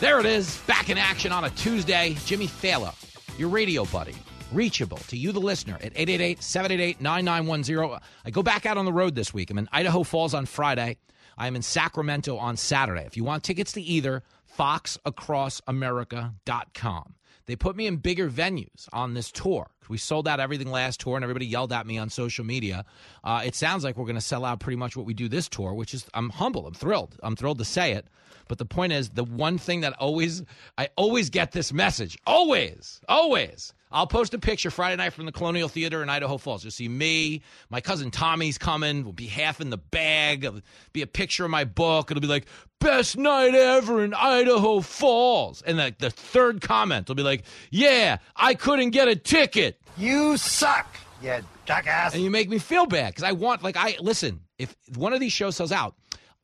There 0.00 0.18
it 0.18 0.26
is, 0.26 0.56
back 0.66 0.90
in 0.90 0.98
action 0.98 1.30
on 1.30 1.44
a 1.44 1.50
Tuesday. 1.50 2.16
Jimmy 2.24 2.48
Failla, 2.48 2.92
your 3.38 3.48
radio 3.48 3.84
buddy, 3.84 4.16
reachable 4.52 4.98
to 4.98 5.16
you, 5.16 5.32
the 5.32 5.40
listener, 5.40 5.74
at 5.74 5.92
888 5.96 6.42
788 6.42 7.00
9910. 7.00 7.98
I 8.24 8.30
go 8.30 8.42
back 8.42 8.66
out 8.66 8.76
on 8.76 8.84
the 8.84 8.92
road 8.92 9.14
this 9.14 9.32
week. 9.34 9.50
I'm 9.50 9.58
in 9.58 9.68
Idaho 9.72 10.02
Falls 10.02 10.34
on 10.34 10.46
Friday. 10.46 10.96
I'm 11.38 11.54
in 11.56 11.62
Sacramento 11.62 12.36
on 12.36 12.56
Saturday. 12.56 13.04
If 13.06 13.16
you 13.16 13.24
want 13.24 13.44
tickets 13.44 13.72
to 13.72 13.80
either, 13.80 14.22
foxacrossamerica.com. 14.58 17.14
They 17.46 17.56
put 17.56 17.74
me 17.74 17.86
in 17.86 17.96
bigger 17.96 18.28
venues 18.30 18.88
on 18.92 19.14
this 19.14 19.32
tour. 19.32 19.70
We 19.88 19.98
sold 19.98 20.28
out 20.28 20.38
everything 20.38 20.70
last 20.70 21.00
tour, 21.00 21.16
and 21.16 21.24
everybody 21.24 21.46
yelled 21.46 21.72
at 21.72 21.84
me 21.84 21.98
on 21.98 22.08
social 22.08 22.44
media. 22.44 22.84
Uh, 23.24 23.42
it 23.44 23.56
sounds 23.56 23.82
like 23.82 23.96
we're 23.96 24.04
going 24.04 24.14
to 24.14 24.20
sell 24.20 24.44
out 24.44 24.60
pretty 24.60 24.76
much 24.76 24.96
what 24.96 25.04
we 25.04 25.14
do 25.14 25.28
this 25.28 25.48
tour, 25.48 25.74
which 25.74 25.92
is 25.92 26.06
I'm 26.14 26.30
humble. 26.30 26.64
I'm 26.66 26.74
thrilled. 26.74 27.16
I'm 27.24 27.34
thrilled 27.34 27.58
to 27.58 27.64
say 27.64 27.90
it. 27.92 28.06
But 28.46 28.58
the 28.58 28.66
point 28.66 28.92
is, 28.92 29.08
the 29.10 29.24
one 29.24 29.58
thing 29.58 29.80
that 29.80 29.94
always 29.94 30.44
I 30.78 30.90
always 30.96 31.28
get 31.30 31.50
this 31.50 31.72
message, 31.72 32.16
always, 32.26 33.00
always. 33.08 33.74
I'll 33.92 34.06
post 34.06 34.34
a 34.34 34.38
picture 34.38 34.70
Friday 34.70 34.96
night 34.96 35.12
from 35.12 35.26
the 35.26 35.32
Colonial 35.32 35.68
Theater 35.68 36.02
in 36.02 36.08
Idaho 36.08 36.36
Falls. 36.38 36.62
You'll 36.64 36.70
see 36.70 36.88
me, 36.88 37.42
my 37.70 37.80
cousin 37.80 38.10
Tommy's 38.10 38.58
coming. 38.58 39.02
We'll 39.04 39.12
be 39.12 39.26
half 39.26 39.60
in 39.60 39.70
the 39.70 39.78
bag. 39.78 40.44
It'll 40.44 40.60
be 40.92 41.02
a 41.02 41.06
picture 41.06 41.44
of 41.44 41.50
my 41.50 41.64
book. 41.64 42.10
It'll 42.10 42.20
be 42.20 42.26
like 42.26 42.46
best 42.78 43.16
night 43.16 43.54
ever 43.54 44.04
in 44.04 44.14
Idaho 44.14 44.80
Falls. 44.80 45.62
And 45.62 45.78
the, 45.78 45.94
the 45.98 46.10
third 46.10 46.60
comment 46.60 47.08
will 47.08 47.16
be 47.16 47.22
like, 47.22 47.44
"Yeah, 47.70 48.18
I 48.36 48.54
couldn't 48.54 48.90
get 48.90 49.08
a 49.08 49.16
ticket." 49.16 49.80
You 49.96 50.36
suck, 50.36 50.96
you 51.22 51.40
jackass. 51.66 52.14
And 52.14 52.22
you 52.22 52.30
make 52.30 52.48
me 52.48 52.58
feel 52.58 52.86
bad 52.86 53.08
because 53.08 53.24
I 53.24 53.32
want, 53.32 53.62
like, 53.62 53.76
I 53.76 53.96
listen. 54.00 54.40
If 54.58 54.76
one 54.96 55.12
of 55.12 55.20
these 55.20 55.32
shows 55.32 55.56
sells 55.56 55.72
out, 55.72 55.94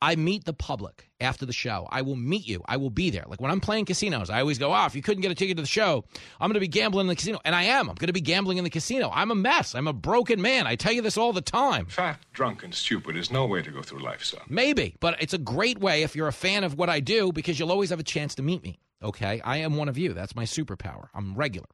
I 0.01 0.15
meet 0.15 0.45
the 0.45 0.53
public 0.53 1.09
after 1.19 1.45
the 1.45 1.53
show. 1.53 1.87
I 1.89 2.03
will 2.03 2.15
meet 2.15 2.47
you. 2.47 2.61
I 2.67 2.77
will 2.77 2.91
be 2.91 3.09
there. 3.09 3.25
Like 3.27 3.41
when 3.41 3.49
I'm 3.49 3.59
playing 3.59 3.85
casinos, 3.85 4.29
I 4.29 4.39
always 4.41 4.59
go, 4.59 4.73
oh, 4.73 4.85
if 4.85 4.95
you 4.95 5.01
couldn't 5.01 5.21
get 5.21 5.31
a 5.31 5.35
ticket 5.35 5.57
to 5.57 5.63
the 5.63 5.67
show, 5.67 6.05
I'm 6.39 6.49
going 6.49 6.53
to 6.55 6.59
be 6.59 6.67
gambling 6.67 7.05
in 7.05 7.07
the 7.07 7.15
casino. 7.15 7.39
And 7.43 7.55
I 7.55 7.63
am. 7.63 7.89
I'm 7.89 7.95
going 7.95 8.07
to 8.07 8.13
be 8.13 8.21
gambling 8.21 8.59
in 8.59 8.63
the 8.63 8.69
casino. 8.69 9.09
I'm 9.11 9.31
a 9.31 9.35
mess. 9.35 9.73
I'm 9.73 9.87
a 9.87 9.93
broken 9.93 10.41
man. 10.41 10.67
I 10.67 10.75
tell 10.75 10.91
you 10.91 11.01
this 11.01 11.17
all 11.17 11.33
the 11.33 11.41
time. 11.41 11.87
Fat, 11.87 12.19
drunk, 12.33 12.63
and 12.63 12.73
stupid 12.73 13.17
is 13.17 13.31
no 13.31 13.45
way 13.47 13.63
to 13.63 13.71
go 13.71 13.81
through 13.81 13.99
life, 13.99 14.23
son. 14.23 14.41
Maybe, 14.47 14.95
but 14.99 15.21
it's 15.21 15.33
a 15.33 15.39
great 15.39 15.79
way 15.79 16.03
if 16.03 16.15
you're 16.15 16.27
a 16.27 16.33
fan 16.33 16.63
of 16.63 16.77
what 16.77 16.89
I 16.89 16.99
do 16.99 17.31
because 17.31 17.59
you'll 17.59 17.71
always 17.71 17.89
have 17.89 17.99
a 17.99 18.03
chance 18.03 18.35
to 18.35 18.43
meet 18.43 18.63
me. 18.63 18.79
Okay. 19.01 19.41
I 19.43 19.57
am 19.57 19.77
one 19.77 19.89
of 19.89 19.97
you. 19.97 20.13
That's 20.13 20.35
my 20.35 20.43
superpower. 20.43 21.07
I'm 21.15 21.35
regular. 21.35 21.67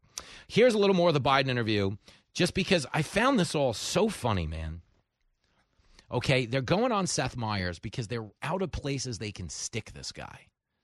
Here's 0.48 0.74
a 0.74 0.78
little 0.78 0.96
more 0.96 1.10
of 1.10 1.14
the 1.14 1.22
Biden 1.22 1.48
interview 1.48 1.98
just 2.34 2.54
because 2.54 2.86
I 2.94 3.02
found 3.02 3.40
this 3.40 3.54
all 3.56 3.74
so 3.74 4.10
funny, 4.10 4.48
man. 4.48 4.82
Okay, 6.14 6.46
they're 6.46 6.62
going 6.62 6.92
on 6.92 7.08
Seth 7.08 7.36
Meyers 7.36 7.80
because 7.80 8.08
they're 8.08 8.30
out 8.44 8.62
of 8.62 8.72
places 8.72 9.18
they 9.18 9.32
can 9.32 9.50
stick 9.50 9.92
this 9.94 10.12
guy. 10.12 10.42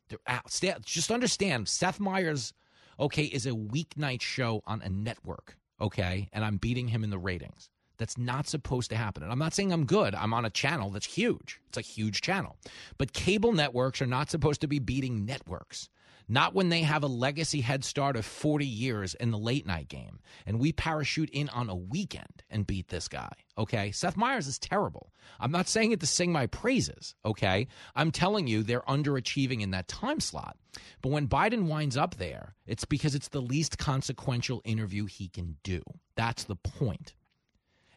They're 0.09 0.17
out. 0.25 0.51
Just 0.83 1.11
understand, 1.11 1.67
Seth 1.67 1.99
Meyers, 1.99 2.51
okay, 2.99 3.25
is 3.25 3.45
a 3.45 3.51
weeknight 3.51 4.21
show 4.21 4.63
on 4.65 4.81
a 4.81 4.89
network. 4.89 5.55
Okay, 5.79 6.29
and 6.33 6.43
I'm 6.43 6.57
beating 6.57 6.87
him 6.87 7.03
in 7.03 7.11
the 7.11 7.19
ratings. 7.19 7.69
That's 7.99 8.17
not 8.17 8.47
supposed 8.47 8.89
to 8.89 8.97
happen. 8.97 9.23
And 9.23 9.31
I'm 9.31 9.39
not 9.39 9.53
saying 9.53 9.71
I'm 9.71 9.85
good. 9.85 10.15
I'm 10.15 10.33
on 10.33 10.45
a 10.45 10.49
channel 10.49 10.89
that's 10.89 11.05
huge. 11.05 11.61
It's 11.67 11.77
a 11.77 11.81
huge 11.81 12.21
channel. 12.21 12.57
But 12.97 13.13
cable 13.13 13.51
networks 13.51 14.01
are 14.01 14.07
not 14.07 14.31
supposed 14.31 14.61
to 14.61 14.67
be 14.67 14.79
beating 14.79 15.25
networks 15.25 15.89
not 16.29 16.53
when 16.53 16.69
they 16.69 16.83
have 16.83 17.03
a 17.03 17.07
legacy 17.07 17.61
head 17.61 17.83
start 17.83 18.15
of 18.15 18.23
40 18.23 18.65
years 18.65 19.15
in 19.15 19.31
the 19.31 19.37
late 19.37 19.65
night 19.65 19.87
game 19.87 20.19
and 20.45 20.59
we 20.59 20.71
parachute 20.71 21.31
in 21.31 21.49
on 21.49 21.69
a 21.69 21.75
weekend 21.75 22.43
and 22.51 22.67
beat 22.67 22.89
this 22.89 23.07
guy. 23.07 23.31
Okay. 23.57 23.91
Seth 23.91 24.15
Meyers 24.15 24.47
is 24.47 24.59
terrible. 24.59 25.11
I'm 25.39 25.51
not 25.51 25.67
saying 25.67 25.91
it 25.91 25.99
to 26.01 26.07
sing 26.07 26.31
my 26.31 26.45
praises. 26.45 27.15
Okay. 27.25 27.67
I'm 27.95 28.11
telling 28.11 28.47
you 28.47 28.61
they're 28.61 28.81
underachieving 28.81 29.61
in 29.61 29.71
that 29.71 29.87
time 29.87 30.19
slot. 30.19 30.55
But 31.01 31.11
when 31.11 31.27
Biden 31.27 31.67
winds 31.67 31.97
up 31.97 32.15
there, 32.15 32.55
it's 32.67 32.85
because 32.85 33.15
it's 33.15 33.29
the 33.29 33.41
least 33.41 33.79
consequential 33.79 34.61
interview 34.63 35.07
he 35.07 35.27
can 35.27 35.57
do. 35.63 35.81
That's 36.15 36.43
the 36.43 36.55
point. 36.55 37.15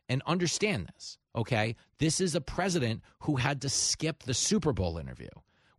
And 0.08 0.22
understand 0.26 0.90
this. 0.94 1.18
Okay. 1.36 1.76
This 1.98 2.18
is 2.20 2.34
a 2.34 2.40
president 2.40 3.02
who 3.20 3.36
had 3.36 3.60
to 3.60 3.68
skip 3.68 4.22
the 4.22 4.34
Super 4.34 4.72
Bowl 4.72 4.96
interview 4.96 5.28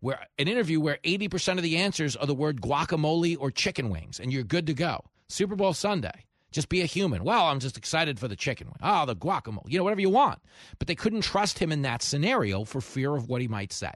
where 0.04 0.28
an 0.38 0.50
interview 0.50 0.82
where 0.82 1.00
80% 1.06 1.56
of 1.56 1.64
the 1.64 1.78
answers 1.78 2.18
are 2.18 2.28
the 2.28 2.36
word 2.36 2.60
guacamole 2.60 3.38
or 3.40 3.50
chicken 3.50 3.90
wings 3.90 4.20
and 4.20 4.34
you're 4.34 4.44
good 4.44 4.68
to 4.68 4.74
go. 4.74 5.06
Super 5.30 5.56
Bowl 5.56 5.74
Sunday. 5.74 6.26
Just 6.52 6.68
be 6.68 6.82
a 6.82 6.86
human. 6.86 7.24
Well, 7.24 7.46
I'm 7.46 7.62
just 7.62 7.78
excited 7.78 8.20
for 8.20 8.28
the 8.28 8.36
chicken 8.36 8.68
wing. 8.68 8.76
Oh, 8.84 9.06
the 9.06 9.16
guacamole. 9.16 9.64
You 9.66 9.78
know, 9.78 9.86
whatever 9.86 10.02
you 10.02 10.10
want. 10.10 10.40
But 10.78 10.90
they 10.90 10.94
couldn't 10.94 11.22
trust 11.22 11.58
him 11.58 11.72
in 11.72 11.84
that 11.84 12.04
scenario 12.04 12.66
for 12.66 12.82
fear 12.82 13.16
of 13.16 13.30
what 13.30 13.40
he 13.40 13.48
might 13.48 13.72
say. 13.72 13.94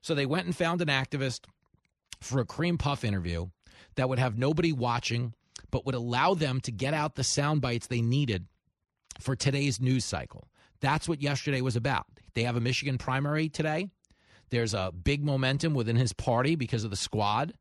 So 0.00 0.14
they 0.14 0.24
went 0.24 0.46
and 0.46 0.56
found 0.56 0.80
an 0.80 0.88
activist 0.88 1.44
for 2.22 2.40
a 2.40 2.46
cream 2.46 2.78
puff 2.78 3.04
interview 3.04 3.48
that 3.96 4.08
would 4.08 4.18
have 4.18 4.38
nobody 4.38 4.72
watching, 4.72 5.34
but 5.70 5.84
would 5.84 5.94
allow 5.94 6.32
them 6.32 6.62
to 6.62 6.72
get 6.72 6.94
out 6.94 7.14
the 7.14 7.24
sound 7.24 7.60
bites 7.60 7.88
they 7.88 8.00
needed 8.00 8.46
for 9.20 9.36
today's 9.36 9.82
news 9.82 10.06
cycle. 10.06 10.48
That's 10.80 11.06
what 11.06 11.20
yesterday 11.20 11.60
was 11.60 11.76
about. 11.76 12.06
They 12.32 12.44
have 12.44 12.56
a 12.56 12.60
Michigan 12.60 12.96
primary 12.96 13.50
today. 13.50 13.90
There's 14.54 14.72
a 14.72 14.92
big 14.92 15.24
momentum 15.24 15.74
within 15.74 15.96
his 15.96 16.12
party 16.12 16.54
because 16.54 16.84
of 16.84 16.90
the 16.90 16.96
squad 16.96 17.54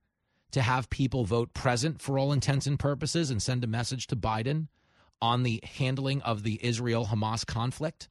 to 0.51 0.61
have 0.61 0.91
people 0.91 1.25
vote 1.25 1.51
present 1.55 1.99
for 1.99 2.19
all 2.19 2.31
intents 2.31 2.67
and 2.67 2.77
purposes 2.77 3.31
and 3.31 3.41
send 3.41 3.63
a 3.63 3.67
message 3.67 4.05
to 4.07 4.15
Biden 4.15 4.67
on 5.19 5.41
the 5.41 5.59
handling 5.63 6.21
of 6.21 6.43
the 6.43 6.63
Israel 6.63 7.07
Hamas 7.07 7.47
conflict. 7.47 8.09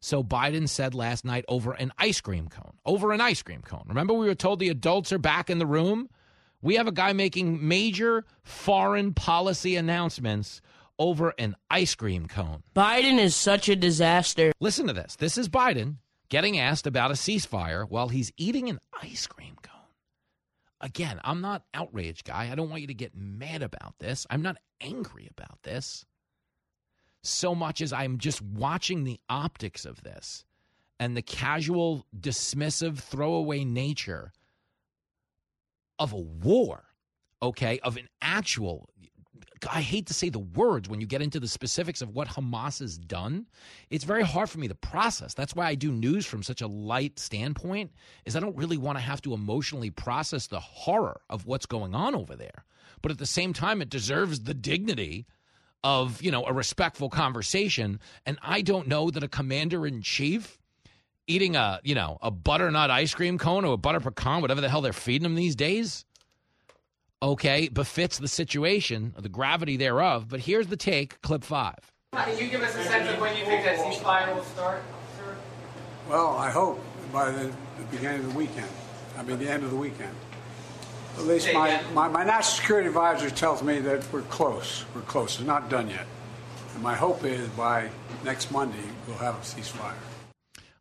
So 0.00 0.24
Biden 0.24 0.66
said 0.70 0.94
last 0.94 1.26
night 1.26 1.44
over 1.48 1.74
an 1.74 1.92
ice 1.98 2.22
cream 2.22 2.48
cone, 2.48 2.72
over 2.86 3.12
an 3.12 3.20
ice 3.20 3.42
cream 3.42 3.60
cone. 3.60 3.84
Remember, 3.88 4.14
we 4.14 4.24
were 4.24 4.34
told 4.34 4.58
the 4.58 4.70
adults 4.70 5.12
are 5.12 5.18
back 5.18 5.50
in 5.50 5.58
the 5.58 5.66
room? 5.66 6.08
We 6.62 6.76
have 6.76 6.88
a 6.88 6.92
guy 6.92 7.12
making 7.12 7.68
major 7.68 8.24
foreign 8.42 9.12
policy 9.12 9.76
announcements 9.76 10.62
over 10.98 11.34
an 11.36 11.56
ice 11.68 11.94
cream 11.94 12.26
cone. 12.26 12.62
Biden 12.74 13.18
is 13.18 13.36
such 13.36 13.68
a 13.68 13.76
disaster. 13.76 14.54
Listen 14.60 14.86
to 14.86 14.94
this. 14.94 15.16
This 15.16 15.36
is 15.36 15.50
Biden 15.50 15.96
getting 16.34 16.58
asked 16.58 16.88
about 16.88 17.12
a 17.12 17.14
ceasefire 17.14 17.88
while 17.88 18.08
he's 18.08 18.32
eating 18.36 18.68
an 18.68 18.80
ice 19.00 19.24
cream 19.24 19.54
cone. 19.62 19.72
Again, 20.80 21.20
I'm 21.22 21.40
not 21.40 21.62
outraged, 21.72 22.24
guy. 22.24 22.50
I 22.50 22.56
don't 22.56 22.68
want 22.68 22.80
you 22.80 22.88
to 22.88 22.94
get 22.94 23.14
mad 23.14 23.62
about 23.62 23.94
this. 24.00 24.26
I'm 24.28 24.42
not 24.42 24.56
angry 24.80 25.28
about 25.30 25.62
this 25.62 26.04
so 27.22 27.54
much 27.54 27.80
as 27.80 27.92
I'm 27.92 28.18
just 28.18 28.42
watching 28.42 29.04
the 29.04 29.20
optics 29.28 29.84
of 29.84 30.02
this 30.02 30.44
and 30.98 31.16
the 31.16 31.22
casual, 31.22 32.04
dismissive, 32.18 32.98
throwaway 32.98 33.64
nature 33.64 34.32
of 36.00 36.12
a 36.12 36.20
war, 36.20 36.82
okay, 37.40 37.78
of 37.78 37.96
an 37.96 38.08
actual 38.20 38.88
I 39.70 39.80
hate 39.80 40.06
to 40.06 40.14
say 40.14 40.28
the 40.28 40.38
words 40.38 40.88
when 40.88 41.00
you 41.00 41.06
get 41.06 41.22
into 41.22 41.40
the 41.40 41.48
specifics 41.48 42.02
of 42.02 42.10
what 42.10 42.28
Hamas 42.28 42.80
has 42.80 42.98
done. 42.98 43.46
It's 43.90 44.04
very 44.04 44.22
hard 44.22 44.50
for 44.50 44.58
me 44.58 44.68
to 44.68 44.74
process. 44.74 45.34
That's 45.34 45.54
why 45.54 45.66
I 45.66 45.74
do 45.74 45.92
news 45.92 46.26
from 46.26 46.42
such 46.42 46.60
a 46.60 46.66
light 46.66 47.18
standpoint 47.18 47.92
is 48.24 48.36
I 48.36 48.40
don't 48.40 48.56
really 48.56 48.76
want 48.76 48.98
to 48.98 49.04
have 49.04 49.22
to 49.22 49.34
emotionally 49.34 49.90
process 49.90 50.46
the 50.46 50.60
horror 50.60 51.20
of 51.30 51.46
what's 51.46 51.66
going 51.66 51.94
on 51.94 52.14
over 52.14 52.36
there. 52.36 52.64
But 53.02 53.12
at 53.12 53.18
the 53.18 53.26
same 53.26 53.52
time 53.52 53.82
it 53.82 53.90
deserves 53.90 54.40
the 54.40 54.54
dignity 54.54 55.26
of, 55.82 56.22
you 56.22 56.30
know, 56.30 56.44
a 56.46 56.52
respectful 56.52 57.10
conversation 57.10 58.00
and 58.26 58.38
I 58.42 58.62
don't 58.62 58.88
know 58.88 59.10
that 59.10 59.22
a 59.22 59.28
commander 59.28 59.86
in 59.86 60.02
chief 60.02 60.58
eating 61.26 61.56
a, 61.56 61.80
you 61.84 61.94
know, 61.94 62.18
a 62.20 62.30
butternut 62.30 62.90
ice 62.90 63.14
cream 63.14 63.38
cone 63.38 63.64
or 63.64 63.74
a 63.74 63.78
butter 63.78 64.00
pecan, 64.00 64.42
whatever 64.42 64.60
the 64.60 64.68
hell 64.68 64.82
they're 64.82 64.92
feeding 64.92 65.22
them 65.22 65.34
these 65.34 65.56
days 65.56 66.04
okay, 67.24 67.68
befits 67.68 68.18
the 68.18 68.28
situation, 68.28 69.14
the 69.18 69.28
gravity 69.28 69.76
thereof. 69.76 70.28
But 70.28 70.40
here's 70.40 70.66
the 70.68 70.76
take, 70.76 71.20
clip 71.22 71.42
five. 71.42 71.78
Can 72.12 72.38
you 72.38 72.48
give 72.48 72.62
us 72.62 72.76
a 72.76 72.84
sense 72.84 73.10
of 73.10 73.20
when 73.20 73.36
you 73.36 73.44
think 73.44 73.64
that 73.64 73.78
ceasefire 73.78 74.34
will 74.34 74.44
start, 74.44 74.82
sir? 75.16 75.36
Well, 76.08 76.36
I 76.36 76.50
hope 76.50 76.84
by 77.12 77.30
the, 77.30 77.52
the 77.78 77.84
beginning 77.90 78.20
of 78.20 78.32
the 78.32 78.38
weekend. 78.38 78.68
I 79.16 79.22
mean, 79.22 79.38
the 79.38 79.48
end 79.48 79.64
of 79.64 79.70
the 79.70 79.76
weekend. 79.76 80.14
At 81.16 81.24
least 81.24 81.52
my, 81.54 81.80
my, 81.92 82.08
my 82.08 82.24
national 82.24 82.56
security 82.56 82.88
advisor 82.88 83.30
tells 83.30 83.62
me 83.62 83.78
that 83.80 84.04
we're 84.12 84.22
close. 84.22 84.84
We're 84.94 85.02
close. 85.02 85.36
It's 85.36 85.46
not 85.46 85.68
done 85.68 85.88
yet. 85.88 86.06
And 86.74 86.82
my 86.82 86.94
hope 86.94 87.24
is 87.24 87.48
by 87.50 87.88
next 88.24 88.50
Monday, 88.50 88.84
we'll 89.06 89.18
have 89.18 89.36
a 89.36 89.38
ceasefire. 89.38 89.94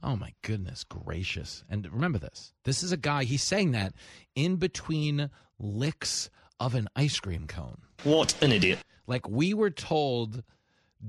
Oh 0.01 0.15
my 0.17 0.33
goodness 0.41 0.83
gracious. 0.83 1.63
And 1.69 1.87
remember 1.91 2.17
this. 2.19 2.51
This 2.65 2.83
is 2.83 2.91
a 2.91 2.97
guy, 2.97 3.23
he's 3.23 3.43
saying 3.43 3.71
that 3.71 3.93
in 4.35 4.57
between 4.57 5.29
licks 5.63 6.29
of 6.59 6.75
an 6.75 6.87
ice 6.95 7.19
cream 7.19 7.47
cone. 7.47 7.81
What 8.03 8.41
an 8.43 8.51
idiot. 8.51 8.79
Like 9.07 9.27
we 9.27 9.53
were 9.53 9.69
told 9.69 10.43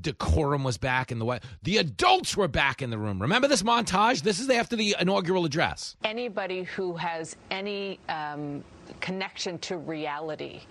decorum 0.01 0.65
was 0.65 0.79
back 0.79 1.13
in 1.13 1.19
the 1.19 1.25
way. 1.25 1.41
The 1.63 1.79
adults 1.79 2.37
were 2.37 2.49
back 2.49 2.83
in 2.83 2.91
the 2.91 2.99
room. 2.99 3.21
Remember 3.21 3.49
this 3.49 3.63
montage? 3.63 4.23
This 4.23 4.41
is 4.41 4.51
after 4.51 4.77
the 4.77 4.97
inaugural 4.99 5.45
address. 5.45 5.97
Anybody 6.03 6.65
who 6.65 6.97
has 6.97 7.37
any 7.51 8.01
um, 8.09 8.65
connection 9.01 9.59
to 9.61 9.77
reality 9.77 10.63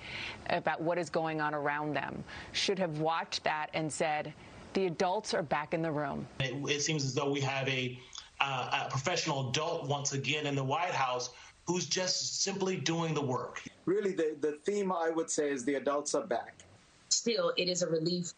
about 0.50 0.82
what 0.82 0.98
is 0.98 1.10
going 1.10 1.40
on 1.40 1.54
around 1.54 1.96
them 1.96 2.24
should 2.52 2.80
have 2.80 3.00
watched 3.00 3.44
that 3.44 3.70
and 3.74 3.92
said, 3.92 4.34
The 4.74 4.88
adults 4.88 5.34
are 5.34 5.44
back 5.44 5.74
in 5.74 5.82
the 5.82 5.92
room. 5.92 6.28
It, 6.40 6.54
it 6.70 6.82
seems 6.82 7.06
as 7.06 7.14
though 7.14 7.32
we 7.32 7.40
have 7.42 7.68
a, 7.70 7.98
uh, 8.42 8.86
a 8.86 8.90
professional 8.90 9.50
adult 9.50 9.88
once 9.88 10.14
again 10.14 10.48
in 10.48 10.56
the 10.56 10.64
White 10.64 10.92
House 10.92 11.30
who's 11.66 11.86
just 11.86 12.44
simply 12.44 12.76
doing 12.78 13.14
the 13.14 13.22
work. 13.22 13.62
Really, 13.86 14.12
the, 14.12 14.36
the 14.42 14.54
theme 14.64 14.92
I 14.92 15.10
would 15.10 15.30
say 15.30 15.50
is 15.50 15.64
the 15.66 15.76
adults 15.76 16.16
are 16.16 16.26
back. 16.26 16.56
Still, 17.10 17.54
it 17.58 17.70
is 17.70 17.82
a 17.82 17.88
relief 17.88 18.34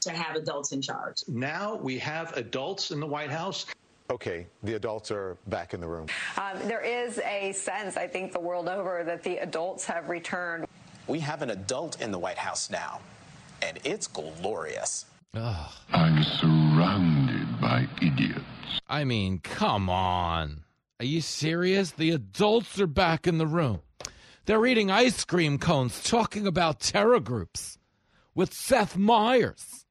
to 0.00 0.10
have 0.10 0.36
adults 0.36 0.72
in 0.72 0.82
charge. 0.82 1.22
Now 1.28 1.76
we 1.76 1.98
have 1.98 2.36
adults 2.36 2.90
in 2.90 3.00
the 3.00 3.06
White 3.06 3.30
House. 3.30 3.66
Okay, 4.10 4.46
the 4.62 4.74
adults 4.74 5.10
are 5.10 5.38
back 5.46 5.72
in 5.72 5.80
the 5.80 5.86
room. 5.86 6.06
Um, 6.36 6.58
there 6.68 6.82
is 6.82 7.18
a 7.20 7.52
sense, 7.52 7.96
I 7.96 8.06
think, 8.06 8.32
the 8.32 8.40
world 8.40 8.68
over 8.68 9.02
that 9.04 9.22
the 9.22 9.38
adults 9.38 9.86
have 9.86 10.08
returned. 10.10 10.66
We 11.06 11.20
have 11.20 11.42
an 11.42 11.50
adult 11.50 12.00
in 12.00 12.10
the 12.10 12.18
White 12.18 12.38
House 12.38 12.70
now, 12.70 13.00
and 13.62 13.78
it's 13.84 14.06
glorious. 14.06 15.06
Ugh. 15.34 15.70
I'm 15.92 16.22
surrounded 16.22 17.60
by 17.60 17.88
idiots. 18.02 18.44
I 18.88 19.04
mean, 19.04 19.38
come 19.38 19.88
on. 19.88 20.64
Are 21.00 21.06
you 21.06 21.20
serious? 21.20 21.90
The 21.90 22.10
adults 22.12 22.78
are 22.78 22.86
back 22.86 23.26
in 23.26 23.38
the 23.38 23.46
room. 23.46 23.80
They're 24.46 24.64
eating 24.66 24.90
ice 24.90 25.24
cream 25.24 25.58
cones, 25.58 26.02
talking 26.02 26.46
about 26.46 26.78
terror 26.80 27.18
groups 27.18 27.78
with 28.34 28.54
Seth 28.54 28.96
Meyers. 28.96 29.86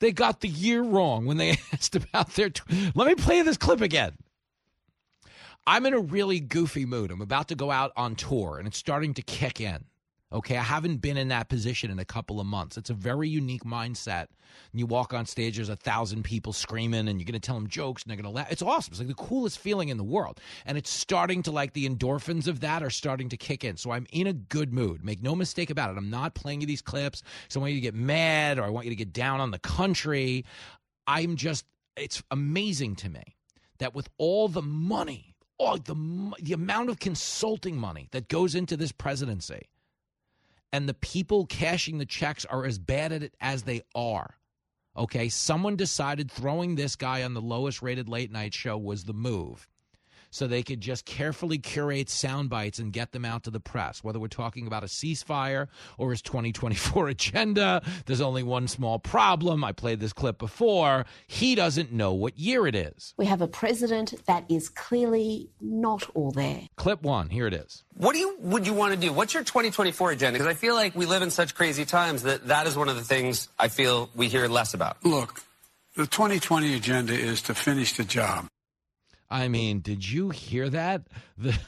They 0.00 0.12
got 0.12 0.40
the 0.40 0.48
year 0.48 0.82
wrong 0.82 1.24
when 1.24 1.38
they 1.38 1.50
asked 1.72 1.96
about 1.96 2.34
their. 2.34 2.50
Let 2.94 3.06
me 3.06 3.14
play 3.14 3.40
this 3.40 3.56
clip 3.56 3.80
again. 3.80 4.16
I'm 5.66 5.86
in 5.86 5.94
a 5.94 6.00
really 6.00 6.40
goofy 6.40 6.84
mood. 6.84 7.10
I'm 7.10 7.22
about 7.22 7.48
to 7.48 7.54
go 7.54 7.70
out 7.70 7.92
on 7.96 8.14
tour, 8.14 8.58
and 8.58 8.68
it's 8.68 8.76
starting 8.76 9.14
to 9.14 9.22
kick 9.22 9.62
in. 9.62 9.84
Okay, 10.34 10.56
I 10.56 10.62
haven't 10.62 10.96
been 10.96 11.16
in 11.16 11.28
that 11.28 11.48
position 11.48 11.92
in 11.92 12.00
a 12.00 12.04
couple 12.04 12.40
of 12.40 12.46
months. 12.46 12.76
It's 12.76 12.90
a 12.90 12.94
very 12.94 13.28
unique 13.28 13.62
mindset. 13.62 14.26
And 14.72 14.80
you 14.80 14.84
walk 14.84 15.14
on 15.14 15.26
stage, 15.26 15.54
there's 15.56 15.68
a 15.68 15.76
thousand 15.76 16.24
people 16.24 16.52
screaming, 16.52 17.06
and 17.06 17.20
you're 17.20 17.24
going 17.24 17.34
to 17.34 17.38
tell 17.40 17.54
them 17.54 17.68
jokes, 17.68 18.02
and 18.02 18.10
they're 18.10 18.20
going 18.20 18.32
to 18.32 18.36
laugh. 18.36 18.50
It's 18.50 18.60
awesome. 18.60 18.90
It's 18.90 18.98
like 18.98 19.06
the 19.06 19.14
coolest 19.14 19.60
feeling 19.60 19.90
in 19.90 19.96
the 19.96 20.02
world. 20.02 20.40
And 20.66 20.76
it's 20.76 20.90
starting 20.90 21.44
to, 21.44 21.52
like, 21.52 21.72
the 21.72 21.88
endorphins 21.88 22.48
of 22.48 22.58
that 22.60 22.82
are 22.82 22.90
starting 22.90 23.28
to 23.28 23.36
kick 23.36 23.62
in. 23.62 23.76
So 23.76 23.92
I'm 23.92 24.08
in 24.10 24.26
a 24.26 24.32
good 24.32 24.72
mood. 24.72 25.04
Make 25.04 25.22
no 25.22 25.36
mistake 25.36 25.70
about 25.70 25.92
it. 25.92 25.96
I'm 25.96 26.10
not 26.10 26.34
playing 26.34 26.62
you 26.62 26.66
these 26.66 26.82
clips, 26.82 27.22
so 27.48 27.60
I 27.60 27.62
want 27.62 27.72
you 27.74 27.78
to 27.78 27.82
get 27.82 27.94
mad 27.94 28.58
or 28.58 28.64
I 28.64 28.70
want 28.70 28.86
you 28.86 28.90
to 28.90 28.96
get 28.96 29.12
down 29.12 29.40
on 29.40 29.52
the 29.52 29.60
country. 29.60 30.44
I'm 31.06 31.36
just, 31.36 31.64
it's 31.96 32.24
amazing 32.32 32.96
to 32.96 33.08
me 33.08 33.36
that 33.78 33.94
with 33.94 34.08
all 34.18 34.48
the 34.48 34.62
money, 34.62 35.36
all 35.58 35.76
the, 35.76 36.32
the 36.42 36.54
amount 36.54 36.88
of 36.88 36.98
consulting 36.98 37.76
money 37.76 38.08
that 38.10 38.28
goes 38.28 38.56
into 38.56 38.76
this 38.76 38.90
presidency, 38.90 39.68
and 40.74 40.88
the 40.88 40.94
people 40.94 41.46
cashing 41.46 41.98
the 41.98 42.04
checks 42.04 42.44
are 42.44 42.64
as 42.64 42.80
bad 42.80 43.12
at 43.12 43.22
it 43.22 43.36
as 43.40 43.62
they 43.62 43.82
are. 43.94 44.40
Okay, 44.96 45.28
someone 45.28 45.76
decided 45.76 46.28
throwing 46.28 46.74
this 46.74 46.96
guy 46.96 47.22
on 47.22 47.32
the 47.32 47.40
lowest 47.40 47.80
rated 47.80 48.08
late 48.08 48.32
night 48.32 48.52
show 48.52 48.76
was 48.76 49.04
the 49.04 49.12
move. 49.12 49.68
So 50.34 50.48
they 50.48 50.64
could 50.64 50.80
just 50.80 51.04
carefully 51.04 51.58
curate 51.58 52.10
sound 52.10 52.50
bites 52.50 52.80
and 52.80 52.92
get 52.92 53.12
them 53.12 53.24
out 53.24 53.44
to 53.44 53.52
the 53.52 53.60
press. 53.60 54.02
Whether 54.02 54.18
we're 54.18 54.26
talking 54.26 54.66
about 54.66 54.82
a 54.82 54.86
ceasefire 54.86 55.68
or 55.96 56.10
his 56.10 56.22
2024 56.22 57.06
agenda, 57.10 57.80
there's 58.06 58.20
only 58.20 58.42
one 58.42 58.66
small 58.66 58.98
problem. 58.98 59.62
I 59.62 59.70
played 59.70 60.00
this 60.00 60.12
clip 60.12 60.38
before. 60.38 61.06
He 61.28 61.54
doesn't 61.54 61.92
know 61.92 62.12
what 62.14 62.36
year 62.36 62.66
it 62.66 62.74
is. 62.74 63.14
We 63.16 63.26
have 63.26 63.42
a 63.42 63.46
president 63.46 64.26
that 64.26 64.44
is 64.48 64.68
clearly 64.68 65.50
not 65.60 66.10
all 66.14 66.32
there. 66.32 66.62
Clip 66.74 67.00
one, 67.00 67.28
here 67.28 67.46
it 67.46 67.54
is. 67.54 67.84
What 67.96 68.14
do 68.14 68.18
you 68.18 68.34
would 68.40 68.66
you 68.66 68.74
want 68.74 68.92
to 68.92 68.98
do? 68.98 69.12
What's 69.12 69.34
your 69.34 69.44
2024 69.44 70.10
agenda? 70.10 70.36
Because 70.36 70.50
I 70.52 70.58
feel 70.58 70.74
like 70.74 70.96
we 70.96 71.06
live 71.06 71.22
in 71.22 71.30
such 71.30 71.54
crazy 71.54 71.84
times 71.84 72.24
that 72.24 72.48
that 72.48 72.66
is 72.66 72.76
one 72.76 72.88
of 72.88 72.96
the 72.96 73.04
things 73.04 73.48
I 73.56 73.68
feel 73.68 74.10
we 74.16 74.26
hear 74.26 74.48
less 74.48 74.74
about. 74.74 74.96
Look, 75.04 75.42
the 75.94 76.08
2020 76.08 76.74
agenda 76.74 77.12
is 77.12 77.42
to 77.42 77.54
finish 77.54 77.92
the 77.92 78.02
job. 78.02 78.48
I 79.30 79.48
mean, 79.48 79.80
did 79.80 80.08
you 80.08 80.30
hear 80.30 80.68
that? 80.70 81.02
The 81.36 81.52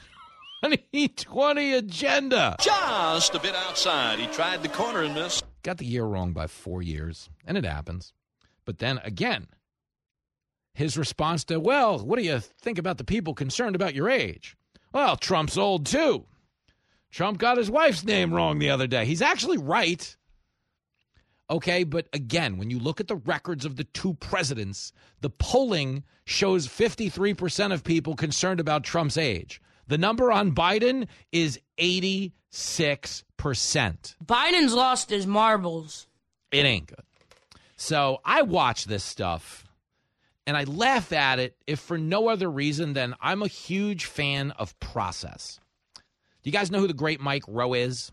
2020 0.63 1.75
agenda. 1.75 2.57
Just 2.61 3.35
a 3.35 3.41
bit 3.41 3.55
outside. 3.55 4.19
He 4.19 4.27
tried 4.29 4.63
the 4.63 4.69
corner 4.69 5.03
and 5.03 5.15
missed. 5.15 5.45
Got 5.63 5.79
the 5.79 5.85
year 5.87 6.05
wrong 6.05 6.33
by 6.33 6.47
four 6.47 6.83
years, 6.83 7.29
and 7.47 7.57
it 7.57 7.65
happens. 7.65 8.13
But 8.65 8.79
then 8.79 8.99
again, 9.05 9.49
his 10.75 10.99
response 10.99 11.45
to, 11.45 11.59
well, 11.59 11.99
what 11.99 12.19
do 12.19 12.25
you 12.25 12.41
think 12.41 12.79
about 12.79 12.99
the 12.99 13.05
people 13.05 13.35
concerned 13.35 13.77
about 13.77 13.95
your 13.95 14.11
age? 14.11 14.57
Well, 14.93 15.17
Trump's 15.17 15.57
old 15.57 15.87
too. 15.87 16.27
Trump 17.11 17.39
got 17.39 17.59
his 17.59 17.71
wife's 17.71 18.05
name 18.05 18.33
wrong 18.33 18.59
the 18.59 18.71
other 18.71 18.87
day. 18.87 19.05
He's 19.07 19.23
actually 19.23 19.59
right. 19.59 20.17
Okay, 21.49 21.85
but 21.85 22.09
again, 22.13 22.57
when 22.57 22.71
you 22.71 22.79
look 22.79 23.01
at 23.01 23.07
the 23.07 23.17
records 23.17 23.65
of 23.65 23.77
the 23.77 23.85
two 23.85 24.15
presidents, 24.15 24.93
the 25.21 25.31
polling 25.31 26.03
shows 26.25 26.67
53% 26.67 27.73
of 27.73 27.85
people 27.85 28.17
concerned 28.17 28.59
about 28.59 28.83
Trump's 28.83 29.17
age. 29.17 29.61
The 29.87 29.99
number 29.99 30.33
on 30.33 30.53
Biden 30.53 31.07
is 31.31 31.61
86%. 31.79 32.33
Biden's 34.25 34.75
lost 34.75 35.11
his 35.11 35.27
marbles. 35.27 36.09
It 36.51 36.65
ain't 36.65 36.89
good. 36.89 37.05
So 37.77 38.21
I 38.25 38.43
watch 38.43 38.87
this 38.87 39.05
stuff 39.05 39.67
and 40.47 40.57
I 40.57 40.65
laugh 40.65 41.13
at 41.13 41.39
it 41.39 41.57
if 41.67 41.79
for 41.79 41.99
no 41.99 42.29
other 42.29 42.51
reason 42.51 42.95
than 42.95 43.15
I'm 43.21 43.43
a 43.43 43.49
huge 43.49 44.07
fan 44.07 44.53
of 44.53 44.79
process. 44.81 45.61
Do 45.95 46.51
you 46.51 46.53
guys 46.53 46.71
know 46.71 46.81
who 46.81 46.87
the 46.87 46.95
great 46.95 47.21
Mike 47.21 47.45
Rowe 47.47 47.75
is? 47.75 48.11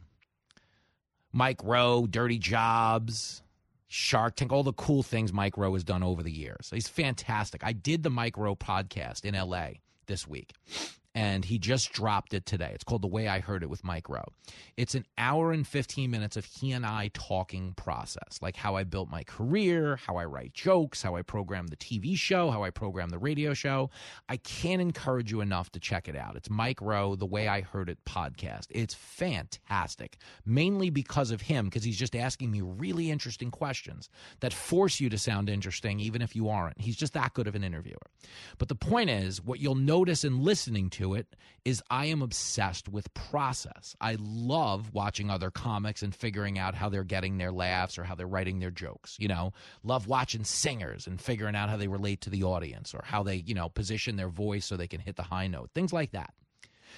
Mike 1.33 1.63
Rowe, 1.63 2.05
Dirty 2.05 2.37
Jobs, 2.37 3.41
Shark 3.87 4.35
Tank, 4.35 4.51
all 4.51 4.63
the 4.63 4.73
cool 4.73 5.03
things 5.03 5.33
Mike 5.33 5.57
Rowe 5.57 5.73
has 5.73 5.83
done 5.83 6.03
over 6.03 6.23
the 6.23 6.31
years. 6.31 6.69
He's 6.71 6.87
fantastic. 6.87 7.63
I 7.63 7.73
did 7.73 8.03
the 8.03 8.09
Mike 8.09 8.37
Rowe 8.37 8.55
podcast 8.55 9.25
in 9.25 9.33
LA 9.35 9.79
this 10.05 10.27
week, 10.27 10.53
and 11.15 11.45
he 11.45 11.59
just 11.59 11.91
dropped 11.91 12.33
it 12.33 12.45
today. 12.45 12.71
It's 12.73 12.83
called 12.83 13.03
The 13.03 13.07
Way 13.07 13.27
I 13.27 13.39
Heard 13.39 13.61
It 13.61 13.69
with 13.69 13.83
Mike 13.83 14.09
Rowe. 14.09 14.33
It's 14.77 14.95
an 14.95 15.05
hour 15.17 15.51
and 15.51 15.65
15 15.67 16.09
minutes 16.09 16.37
of 16.37 16.45
he 16.45 16.71
and 16.71 16.85
I 16.85 17.11
talking 17.13 17.73
process, 17.75 18.39
like 18.41 18.55
how 18.55 18.75
I 18.75 18.83
built 18.83 19.09
my 19.09 19.23
career, 19.23 19.97
how 19.97 20.15
I 20.17 20.25
write 20.25 20.53
jokes, 20.53 21.03
how 21.03 21.15
I 21.15 21.21
program 21.21 21.67
the 21.67 21.75
TV 21.75 22.17
show, 22.17 22.49
how 22.49 22.63
I 22.63 22.71
program 22.71 23.09
the 23.09 23.19
radio 23.19 23.53
show. 23.53 23.91
I 24.27 24.37
can't 24.37 24.81
encourage 24.81 25.31
you 25.31 25.41
enough 25.41 25.71
to 25.73 25.79
check 25.79 26.07
it 26.07 26.15
out. 26.15 26.35
It's 26.35 26.49
Mike 26.49 26.81
Rowe, 26.81 27.15
The 27.15 27.27
Way 27.27 27.47
I 27.47 27.61
Heard 27.61 27.89
It 27.89 28.03
podcast. 28.05 28.67
It's 28.71 28.95
fantastic, 28.95 30.17
mainly 30.45 30.89
because 30.89 31.29
of 31.29 31.41
him, 31.41 31.65
because 31.65 31.83
he's 31.83 31.97
just 31.97 32.15
asking 32.15 32.49
me 32.49 32.61
really 32.61 33.11
interesting 33.11 33.51
questions 33.51 34.09
that 34.39 34.53
force 34.53 34.99
you 34.99 35.09
to 35.09 35.17
sound 35.19 35.49
interesting, 35.49 35.99
even 35.99 36.23
if 36.23 36.35
you 36.35 36.49
aren't. 36.49 36.81
He's 36.81 36.95
just 36.95 37.13
that 37.13 37.33
good 37.33 37.47
of 37.47 37.53
an 37.53 37.63
interviewer. 37.63 37.97
But 38.57 38.67
the 38.67 38.75
point 38.75 39.11
is, 39.11 39.43
what 39.43 39.59
you'll 39.59 39.75
notice 39.75 40.23
in 40.23 40.43
listening 40.43 40.89
to 40.91 41.02
it 41.11 41.35
is 41.65 41.83
I 41.89 42.05
am 42.05 42.21
obsessed 42.21 42.87
with 42.87 43.13
process. 43.13 43.95
I 43.99 44.15
love 44.17 44.93
watching 44.93 45.29
other 45.29 45.51
comics 45.51 46.01
and 46.01 46.15
figuring 46.15 46.57
out 46.57 46.75
how 46.75 46.87
they're 46.87 47.03
getting 47.03 47.37
their 47.37 47.51
laughs 47.51 47.97
or 47.97 48.03
how 48.05 48.15
they're 48.15 48.25
writing 48.25 48.59
their 48.59 48.71
jokes, 48.71 49.17
you 49.19 49.27
know. 49.27 49.51
Love 49.83 50.07
watching 50.07 50.45
singers 50.45 51.05
and 51.07 51.19
figuring 51.19 51.55
out 51.55 51.69
how 51.69 51.75
they 51.75 51.89
relate 51.89 52.21
to 52.21 52.29
the 52.29 52.43
audience 52.43 52.93
or 52.93 53.01
how 53.03 53.23
they, 53.23 53.35
you 53.35 53.53
know, 53.53 53.67
position 53.67 54.15
their 54.15 54.29
voice 54.29 54.65
so 54.65 54.77
they 54.77 54.87
can 54.87 55.01
hit 55.01 55.17
the 55.17 55.23
high 55.23 55.47
note. 55.47 55.69
Things 55.75 55.91
like 55.91 56.11
that. 56.11 56.33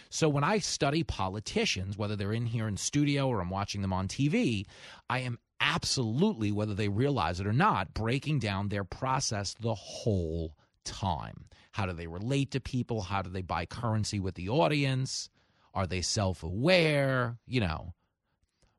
So 0.10 0.30
when 0.30 0.44
I 0.44 0.60
study 0.60 1.04
politicians, 1.04 1.98
whether 1.98 2.16
they're 2.16 2.34
in 2.34 2.46
here 2.46 2.68
in 2.68 2.78
studio 2.78 3.28
or 3.28 3.42
I'm 3.42 3.50
watching 3.50 3.82
them 3.82 3.94
on 3.94 4.08
TV, 4.08 4.66
I 5.10 5.20
am 5.20 5.40
absolutely, 5.60 6.52
whether 6.52 6.74
they 6.74 6.90
realize 6.90 7.40
it 7.40 7.48
or 7.48 7.54
not, 7.54 7.94
breaking 7.94 8.40
down 8.40 8.70
their 8.70 8.84
process 8.84 9.56
the 9.60 9.74
whole 9.74 10.56
time. 10.84 11.46
How 11.76 11.86
do 11.86 11.92
they 11.92 12.08
relate 12.08 12.52
to 12.52 12.62
people? 12.62 13.02
How 13.02 13.22
do 13.22 13.30
they 13.30 13.42
buy 13.42 13.66
currency 13.66 14.18
with 14.18 14.36
the 14.36 14.48
audience? 14.48 15.30
Are 15.74 15.86
they 15.86 16.02
self 16.02 16.42
aware? 16.42 17.38
You 17.46 17.60
know, 17.60 17.94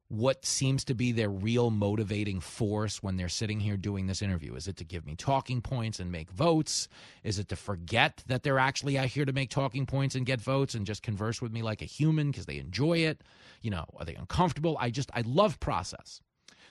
what 0.08 0.46
seems 0.46 0.82
to 0.86 0.94
be 0.94 1.12
their 1.12 1.28
real 1.28 1.68
motivating 1.68 2.40
force 2.40 3.02
when 3.02 3.18
they're 3.18 3.28
sitting 3.28 3.60
here 3.60 3.76
doing 3.76 4.06
this 4.06 4.22
interview? 4.22 4.54
Is 4.54 4.66
it 4.66 4.78
to 4.78 4.84
give 4.84 5.04
me 5.04 5.14
talking 5.14 5.60
points 5.60 6.00
and 6.00 6.10
make 6.10 6.30
votes? 6.30 6.88
Is 7.22 7.38
it 7.38 7.48
to 7.48 7.56
forget 7.56 8.24
that 8.28 8.44
they're 8.44 8.58
actually 8.58 8.96
out 8.96 9.08
here 9.08 9.26
to 9.26 9.32
make 9.34 9.50
talking 9.50 9.84
points 9.84 10.14
and 10.14 10.24
get 10.24 10.40
votes 10.40 10.74
and 10.74 10.86
just 10.86 11.02
converse 11.02 11.42
with 11.42 11.52
me 11.52 11.60
like 11.60 11.82
a 11.82 11.84
human 11.84 12.30
because 12.30 12.46
they 12.46 12.56
enjoy 12.56 13.00
it? 13.00 13.22
You 13.60 13.72
know, 13.72 13.84
are 13.98 14.06
they 14.06 14.14
uncomfortable? 14.14 14.78
I 14.80 14.88
just, 14.88 15.10
I 15.12 15.20
love 15.20 15.60
process. 15.60 16.22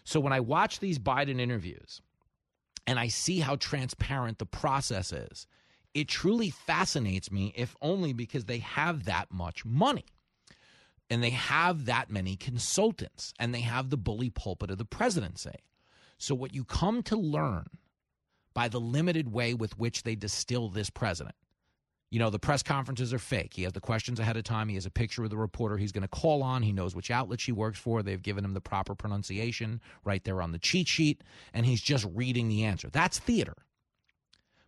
So 0.05 0.19
when 0.19 0.33
I 0.33 0.39
watch 0.39 0.79
these 0.79 0.97
Biden 0.97 1.39
interviews 1.39 2.01
and 2.87 2.97
I 2.97 3.09
see 3.09 3.41
how 3.41 3.57
transparent 3.57 4.39
the 4.39 4.47
process 4.47 5.13
is, 5.13 5.45
it 5.95 6.09
truly 6.09 6.51
fascinates 6.51 7.31
me, 7.31 7.53
if 7.57 7.75
only 7.81 8.13
because 8.13 8.45
they 8.45 8.59
have 8.59 9.05
that 9.05 9.31
much 9.31 9.65
money 9.65 10.05
and 11.09 11.23
they 11.23 11.31
have 11.31 11.85
that 11.85 12.11
many 12.11 12.35
consultants 12.35 13.33
and 13.39 13.55
they 13.55 13.61
have 13.61 13.89
the 13.89 13.97
bully 13.97 14.29
pulpit 14.29 14.71
of 14.71 14.77
the 14.79 14.85
presidency. 14.85 15.55
So, 16.19 16.35
what 16.35 16.53
you 16.55 16.65
come 16.65 17.03
to 17.03 17.17
learn 17.17 17.67
by 18.53 18.69
the 18.69 18.79
limited 18.81 19.31
way 19.33 19.53
with 19.53 19.77
which 19.79 20.03
they 20.03 20.15
distill 20.15 20.69
this 20.69 20.89
president 20.91 21.35
You 22.11 22.19
know, 22.19 22.29
the 22.29 22.39
press 22.39 22.63
conferences 22.63 23.13
are 23.13 23.19
fake. 23.19 23.53
He 23.55 23.63
has 23.63 23.73
the 23.73 23.81
questions 23.81 24.19
ahead 24.19 24.37
of 24.37 24.45
time. 24.45 24.69
He 24.69 24.75
has 24.75 24.85
a 24.85 24.91
picture 24.91 25.25
of 25.25 25.29
the 25.31 25.37
reporter 25.37 25.77
he's 25.77 25.91
going 25.91 26.03
to 26.03 26.07
call 26.07 26.43
on. 26.43 26.63
He 26.63 26.71
knows 26.71 26.95
which 26.95 27.11
outlet 27.11 27.41
she 27.41 27.51
works 27.51 27.79
for. 27.79 28.03
They've 28.03 28.21
given 28.21 28.45
him 28.45 28.53
the 28.53 28.61
proper 28.61 28.95
pronunciation 28.95 29.81
right 30.05 30.23
there 30.23 30.41
on 30.41 30.53
the 30.53 30.59
cheat 30.59 30.87
sheet, 30.87 31.23
and 31.53 31.65
he's 31.65 31.81
just 31.81 32.05
reading 32.13 32.47
the 32.49 32.63
answer. 32.65 32.89
That's 32.89 33.19
theater. 33.19 33.55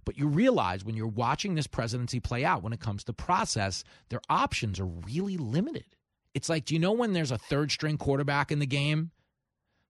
But 0.08 0.18
you 0.18 0.26
realize 0.30 0.86
when 0.86 0.96
you're 0.96 1.06
watching 1.06 1.56
this 1.56 1.68
presidency 1.68 2.22
play 2.22 2.46
out, 2.46 2.64
when 2.64 2.72
it 2.72 2.80
comes 2.80 3.04
to 3.04 3.14
process, 3.14 3.84
their 4.08 4.22
options 4.30 4.80
are 4.80 4.86
really 4.86 5.36
limited. 5.36 5.84
It's 6.34 6.48
like, 6.48 6.64
do 6.64 6.76
you 6.76 6.80
know 6.80 6.94
when 6.94 7.12
there's 7.12 7.32
a 7.32 7.38
third 7.38 7.72
string 7.72 7.98
quarterback 7.98 8.50
in 8.50 8.60
the 8.60 8.66
game? 8.66 9.12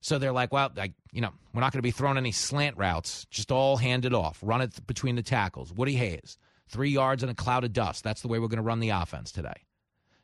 So 0.00 0.18
they're 0.18 0.32
like, 0.32 0.52
well, 0.52 0.72
like, 0.74 0.94
you 1.12 1.20
know, 1.20 1.30
we're 1.54 1.60
not 1.60 1.72
going 1.72 1.78
to 1.78 1.82
be 1.82 1.92
throwing 1.92 2.16
any 2.16 2.32
slant 2.32 2.76
routes, 2.76 3.26
just 3.30 3.52
all 3.52 3.76
hand 3.76 4.04
it 4.04 4.12
off, 4.12 4.40
run 4.42 4.60
it 4.60 4.84
between 4.88 5.14
the 5.14 5.22
tackles. 5.22 5.72
Woody 5.72 5.94
Hayes, 5.94 6.36
three 6.68 6.90
yards 6.90 7.22
in 7.22 7.28
a 7.28 7.34
cloud 7.34 7.62
of 7.62 7.72
dust. 7.72 8.02
That's 8.02 8.20
the 8.20 8.26
way 8.26 8.40
we're 8.40 8.48
going 8.48 8.56
to 8.56 8.62
run 8.64 8.80
the 8.80 8.90
offense 8.90 9.30
today. 9.30 9.67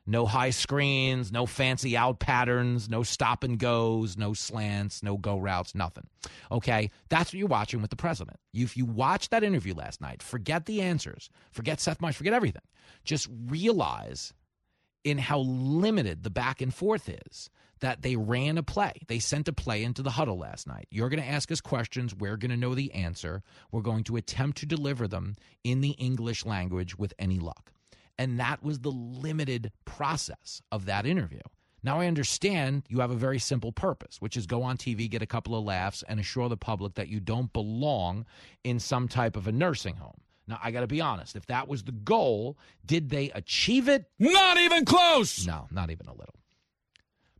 No 0.06 0.26
high 0.26 0.50
screens, 0.50 1.32
no 1.32 1.46
fancy 1.46 1.96
out 1.96 2.18
patterns, 2.18 2.90
no 2.90 3.02
stop 3.02 3.42
and 3.42 3.58
goes, 3.58 4.18
no 4.18 4.34
slants, 4.34 5.02
no 5.02 5.16
go 5.16 5.38
routes, 5.38 5.74
nothing. 5.74 6.06
Okay, 6.52 6.90
that's 7.08 7.32
what 7.32 7.38
you're 7.38 7.48
watching 7.48 7.80
with 7.80 7.90
the 7.90 7.96
president. 7.96 8.38
If 8.52 8.76
you 8.76 8.84
watched 8.84 9.30
that 9.30 9.42
interview 9.42 9.74
last 9.74 10.02
night, 10.02 10.22
forget 10.22 10.66
the 10.66 10.82
answers, 10.82 11.30
forget 11.52 11.80
Seth 11.80 12.02
Meyers, 12.02 12.16
forget 12.16 12.34
everything. 12.34 12.62
Just 13.04 13.28
realize 13.46 14.34
in 15.04 15.18
how 15.18 15.40
limited 15.40 16.22
the 16.22 16.30
back 16.30 16.60
and 16.60 16.74
forth 16.74 17.08
is 17.08 17.50
that 17.80 18.02
they 18.02 18.16
ran 18.16 18.56
a 18.56 18.62
play. 18.62 18.92
They 19.08 19.18
sent 19.18 19.48
a 19.48 19.52
play 19.52 19.84
into 19.84 20.02
the 20.02 20.10
huddle 20.10 20.38
last 20.38 20.66
night. 20.66 20.86
You're 20.90 21.10
going 21.10 21.22
to 21.22 21.28
ask 21.28 21.52
us 21.52 21.60
questions. 21.60 22.14
We're 22.14 22.38
going 22.38 22.50
to 22.50 22.56
know 22.56 22.74
the 22.74 22.92
answer. 22.94 23.42
We're 23.70 23.82
going 23.82 24.04
to 24.04 24.16
attempt 24.16 24.58
to 24.58 24.66
deliver 24.66 25.06
them 25.06 25.36
in 25.62 25.82
the 25.82 25.90
English 25.90 26.46
language 26.46 26.98
with 26.98 27.12
any 27.18 27.38
luck. 27.38 27.73
And 28.18 28.38
that 28.38 28.62
was 28.62 28.80
the 28.80 28.90
limited 28.90 29.72
process 29.84 30.62
of 30.70 30.86
that 30.86 31.06
interview. 31.06 31.40
Now, 31.82 32.00
I 32.00 32.06
understand 32.06 32.84
you 32.88 33.00
have 33.00 33.10
a 33.10 33.16
very 33.16 33.38
simple 33.38 33.70
purpose, 33.70 34.16
which 34.20 34.38
is 34.38 34.46
go 34.46 34.62
on 34.62 34.78
TV, 34.78 35.08
get 35.10 35.20
a 35.20 35.26
couple 35.26 35.54
of 35.54 35.64
laughs, 35.64 36.02
and 36.08 36.18
assure 36.18 36.48
the 36.48 36.56
public 36.56 36.94
that 36.94 37.08
you 37.08 37.20
don't 37.20 37.52
belong 37.52 38.24
in 38.64 38.78
some 38.80 39.06
type 39.06 39.36
of 39.36 39.46
a 39.46 39.52
nursing 39.52 39.96
home. 39.96 40.20
Now, 40.46 40.58
I 40.62 40.70
got 40.70 40.80
to 40.80 40.86
be 40.86 41.00
honest. 41.00 41.36
If 41.36 41.46
that 41.46 41.68
was 41.68 41.84
the 41.84 41.92
goal, 41.92 42.58
did 42.86 43.10
they 43.10 43.30
achieve 43.30 43.88
it? 43.88 44.06
Not 44.18 44.56
even 44.58 44.84
close. 44.84 45.46
No, 45.46 45.66
not 45.70 45.90
even 45.90 46.06
a 46.06 46.12
little. 46.12 46.34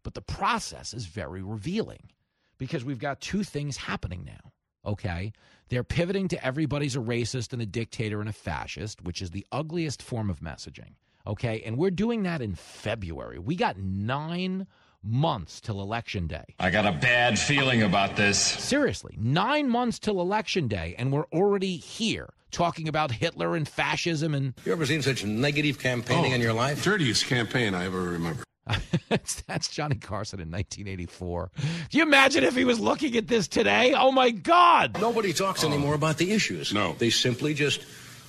But 0.02 0.14
the 0.14 0.22
process 0.22 0.92
is 0.92 1.06
very 1.06 1.42
revealing 1.42 2.10
because 2.58 2.84
we've 2.84 2.98
got 2.98 3.20
two 3.20 3.44
things 3.44 3.76
happening 3.76 4.24
now. 4.24 4.52
Okay. 4.84 5.32
They're 5.68 5.84
pivoting 5.84 6.28
to 6.28 6.44
everybody's 6.44 6.96
a 6.96 7.00
racist 7.00 7.52
and 7.52 7.62
a 7.62 7.66
dictator 7.66 8.20
and 8.20 8.28
a 8.28 8.32
fascist, 8.32 9.02
which 9.02 9.22
is 9.22 9.30
the 9.30 9.46
ugliest 9.50 10.02
form 10.02 10.30
of 10.30 10.40
messaging. 10.40 10.92
Okay. 11.26 11.62
And 11.64 11.76
we're 11.76 11.90
doing 11.90 12.22
that 12.24 12.42
in 12.42 12.54
February. 12.54 13.38
We 13.38 13.56
got 13.56 13.78
nine 13.78 14.66
months 15.04 15.60
till 15.60 15.80
election 15.80 16.26
day. 16.26 16.44
I 16.58 16.70
got 16.70 16.86
a 16.86 16.92
bad 16.92 17.38
feeling 17.38 17.82
about 17.82 18.16
this. 18.16 18.38
Seriously, 18.38 19.16
nine 19.18 19.68
months 19.68 19.98
till 19.98 20.20
election 20.20 20.66
day, 20.66 20.94
and 20.98 21.12
we're 21.12 21.26
already 21.26 21.76
here 21.76 22.32
talking 22.50 22.88
about 22.88 23.10
Hitler 23.10 23.54
and 23.54 23.68
fascism 23.68 24.34
and. 24.34 24.54
You 24.64 24.72
ever 24.72 24.86
seen 24.86 25.02
such 25.02 25.24
negative 25.24 25.78
campaigning 25.78 26.32
oh, 26.32 26.36
in 26.36 26.40
your 26.40 26.54
life? 26.54 26.82
Dirtiest 26.82 27.26
campaign 27.26 27.74
I 27.74 27.84
ever 27.84 28.00
remember. 28.02 28.44
that's 29.46 29.68
Johnny 29.68 29.96
Carson 29.96 30.40
in 30.40 30.50
1984. 30.50 31.50
Do 31.90 31.98
you 31.98 32.02
imagine 32.02 32.44
if 32.44 32.56
he 32.56 32.64
was 32.64 32.80
looking 32.80 33.16
at 33.16 33.26
this 33.26 33.46
today? 33.46 33.94
Oh 33.96 34.10
my 34.10 34.30
God! 34.30 34.98
Nobody 35.00 35.32
talks 35.32 35.64
oh. 35.64 35.68
anymore 35.68 35.94
about 35.94 36.18
the 36.18 36.32
issues. 36.32 36.72
No, 36.72 36.94
they 36.94 37.10
simply 37.10 37.54
just. 37.54 37.84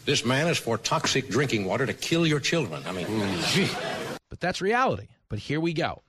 This 0.05 0.23
man 0.23 0.47
is 0.47 0.59
for 0.59 0.77
toxic 0.77 1.29
drinking 1.29 1.65
water 1.65 1.87
to 1.87 1.93
kill 1.93 2.27
your 2.27 2.39
children. 2.39 2.83
I 2.85 2.91
mean, 2.91 3.07
mm. 3.07 4.09
but 4.29 4.39
that's 4.39 4.61
reality. 4.61 5.07
But 5.29 5.39
here 5.39 5.59
we 5.59 5.73
go 5.73 6.03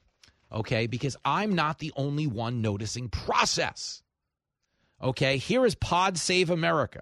okay? 0.53 0.87
Because 0.87 1.17
I'm 1.25 1.55
not 1.55 1.79
the 1.79 1.93
only 1.97 2.27
one 2.27 2.63
noticing 2.63 3.09
process. 3.09 4.03
Okay, 5.03 5.37
here 5.37 5.65
is 5.67 5.75
Pod 5.75 6.19
Save 6.19 6.51
America. 6.51 7.01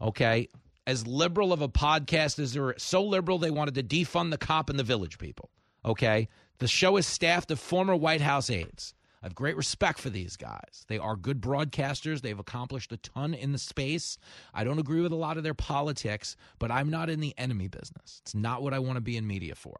Okay, 0.00 0.48
as 0.86 1.06
liberal 1.06 1.52
of 1.52 1.62
a 1.62 1.68
podcast 1.68 2.38
as 2.38 2.52
they're 2.52 2.74
so 2.78 3.02
liberal 3.02 3.38
they 3.38 3.50
wanted 3.50 3.74
to 3.74 3.82
defund 3.82 4.30
the 4.30 4.38
cop 4.38 4.70
and 4.70 4.78
the 4.78 4.84
village 4.84 5.18
people. 5.18 5.50
Okay, 5.84 6.28
the 6.58 6.68
show 6.68 6.96
is 6.96 7.06
staffed 7.06 7.50
of 7.50 7.60
former 7.60 7.94
White 7.94 8.20
House 8.20 8.50
aides. 8.50 8.94
I 9.22 9.26
have 9.26 9.34
great 9.34 9.56
respect 9.56 9.98
for 9.98 10.10
these 10.10 10.36
guys. 10.36 10.84
They 10.86 10.98
are 10.98 11.16
good 11.16 11.40
broadcasters. 11.40 12.20
They've 12.20 12.38
accomplished 12.38 12.92
a 12.92 12.98
ton 12.98 13.34
in 13.34 13.50
the 13.52 13.58
space. 13.58 14.16
I 14.54 14.62
don't 14.62 14.78
agree 14.78 15.00
with 15.00 15.12
a 15.12 15.16
lot 15.16 15.36
of 15.36 15.42
their 15.42 15.54
politics, 15.54 16.36
but 16.60 16.70
I'm 16.70 16.88
not 16.88 17.10
in 17.10 17.18
the 17.18 17.34
enemy 17.36 17.66
business. 17.66 18.20
It's 18.22 18.34
not 18.34 18.62
what 18.62 18.74
I 18.74 18.78
want 18.78 18.96
to 18.96 19.00
be 19.00 19.16
in 19.16 19.26
media 19.26 19.56
for. 19.56 19.76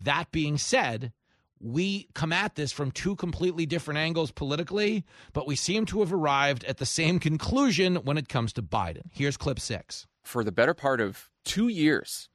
That 0.00 0.30
being 0.30 0.56
said, 0.56 1.12
we 1.58 2.06
come 2.14 2.32
at 2.32 2.54
this 2.54 2.70
from 2.70 2.92
two 2.92 3.16
completely 3.16 3.66
different 3.66 3.98
angles 3.98 4.30
politically, 4.30 5.04
but 5.32 5.46
we 5.46 5.56
seem 5.56 5.84
to 5.86 6.00
have 6.00 6.12
arrived 6.12 6.62
at 6.64 6.76
the 6.76 6.86
same 6.86 7.18
conclusion 7.18 7.96
when 7.96 8.18
it 8.18 8.28
comes 8.28 8.52
to 8.52 8.62
Biden. 8.62 9.04
Here's 9.10 9.36
clip 9.36 9.58
six. 9.58 10.06
For 10.22 10.44
the 10.44 10.52
better 10.52 10.74
part 10.74 11.00
of 11.00 11.30
two 11.44 11.68
years, 11.68 12.28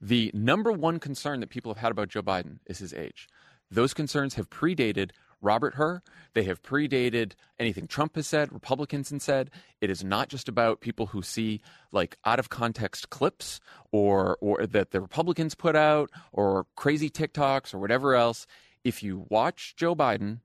the 0.00 0.30
number 0.32 0.72
one 0.72 0.98
concern 0.98 1.40
that 1.40 1.50
people 1.50 1.72
have 1.72 1.80
had 1.80 1.92
about 1.92 2.08
Joe 2.08 2.22
Biden 2.22 2.58
is 2.66 2.78
his 2.78 2.94
age. 2.94 3.28
Those 3.70 3.94
concerns 3.94 4.34
have 4.34 4.50
predated 4.50 5.10
Robert 5.42 5.74
Hur. 5.74 6.02
They 6.34 6.44
have 6.44 6.62
predated 6.62 7.32
anything 7.58 7.86
Trump 7.86 8.16
has 8.16 8.26
said, 8.26 8.52
Republicans 8.52 9.10
have 9.10 9.22
said. 9.22 9.50
It 9.80 9.90
is 9.90 10.04
not 10.04 10.28
just 10.28 10.48
about 10.48 10.80
people 10.80 11.06
who 11.06 11.22
see 11.22 11.60
like 11.92 12.16
out 12.24 12.38
of 12.38 12.48
context 12.48 13.10
clips 13.10 13.60
or 13.90 14.36
or 14.40 14.66
that 14.66 14.90
the 14.90 15.00
Republicans 15.00 15.54
put 15.54 15.76
out 15.76 16.10
or 16.32 16.66
crazy 16.76 17.10
TikToks 17.10 17.72
or 17.72 17.78
whatever 17.78 18.14
else. 18.14 18.46
If 18.84 19.02
you 19.02 19.26
watch 19.28 19.74
Joe 19.76 19.94
Biden 19.94 20.40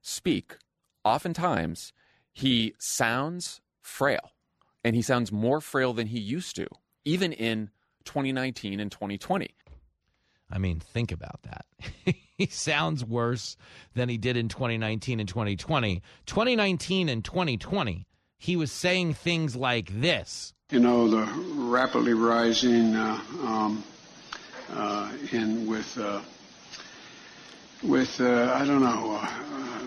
speak, 0.00 0.56
oftentimes 1.04 1.92
he 2.32 2.74
sounds 2.78 3.60
frail 3.80 4.32
and 4.84 4.94
he 4.94 5.02
sounds 5.02 5.32
more 5.32 5.60
frail 5.60 5.92
than 5.92 6.08
he 6.08 6.18
used 6.18 6.54
to, 6.56 6.66
even 7.04 7.32
in 7.32 7.70
2019 8.06 8.80
and 8.80 8.90
2020. 8.90 9.54
I 10.50 10.58
mean, 10.58 10.80
think 10.80 11.12
about 11.12 11.42
that. 11.42 11.66
he 12.38 12.46
sounds 12.46 13.04
worse 13.04 13.56
than 13.94 14.08
he 14.08 14.16
did 14.16 14.36
in 14.36 14.48
2019 14.48 15.20
and 15.20 15.28
2020. 15.28 16.02
2019 16.26 17.08
and 17.08 17.24
2020, 17.24 18.06
he 18.38 18.56
was 18.56 18.70
saying 18.70 19.14
things 19.14 19.56
like 19.56 20.00
this. 20.00 20.54
You 20.70 20.80
know, 20.80 21.08
the 21.08 21.24
rapidly 21.54 22.14
rising 22.14 22.94
uh, 22.94 23.20
um, 23.44 23.84
uh, 24.72 25.12
in 25.32 25.66
with 25.66 25.96
uh, 25.98 26.20
with 27.82 28.20
uh, 28.20 28.52
I 28.54 28.64
don't 28.64 28.82
know. 28.82 29.20
Uh, 29.20 29.28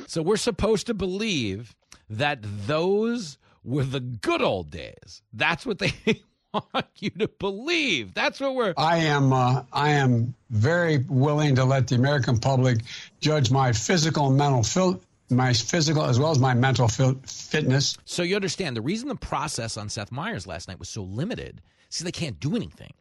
so 0.08 0.22
we're 0.22 0.38
supposed 0.38 0.88
to 0.88 0.94
believe 0.94 1.76
that 2.10 2.40
those 2.42 3.38
were 3.64 3.84
the 3.84 4.00
good 4.00 4.42
old 4.42 4.72
days. 4.72 5.22
That's 5.34 5.66
what 5.66 5.80
they 5.80 5.94
want 6.74 6.88
you 7.00 7.10
to 7.12 7.28
believe. 7.28 8.14
That's 8.14 8.40
what 8.40 8.56
we're. 8.56 8.74
I 8.78 8.98
am. 8.98 9.34
Uh, 9.34 9.64
I 9.72 9.90
am 9.92 10.34
very 10.50 10.98
willing 10.98 11.56
to 11.56 11.66
let 11.66 11.88
the 11.88 11.96
American 11.96 12.40
public 12.40 12.80
judge 13.20 13.52
my 13.52 13.72
physical 13.72 14.28
and 14.28 14.38
mental 14.38 14.64
fil- 14.64 15.02
my 15.30 15.54
physical 15.54 16.04
as 16.06 16.20
well 16.20 16.32
as 16.32 16.40
my 16.40 16.54
mental 16.54 16.88
fil- 16.88 17.20
fitness. 17.26 17.98
So 18.06 18.24
you 18.24 18.36
understand 18.36 18.76
the 18.76 18.82
reason 18.82 19.10
the 19.10 19.16
process 19.16 19.78
on 19.78 19.90
Seth 19.90 20.12
Meyers 20.12 20.48
last 20.48 20.68
night 20.68 20.80
was 20.80 20.90
so 20.90 21.04
limited. 21.04 21.62
See, 21.90 22.04
they 22.04 22.12
can't 22.12 22.40
do 22.40 22.56
anything. 22.56 22.94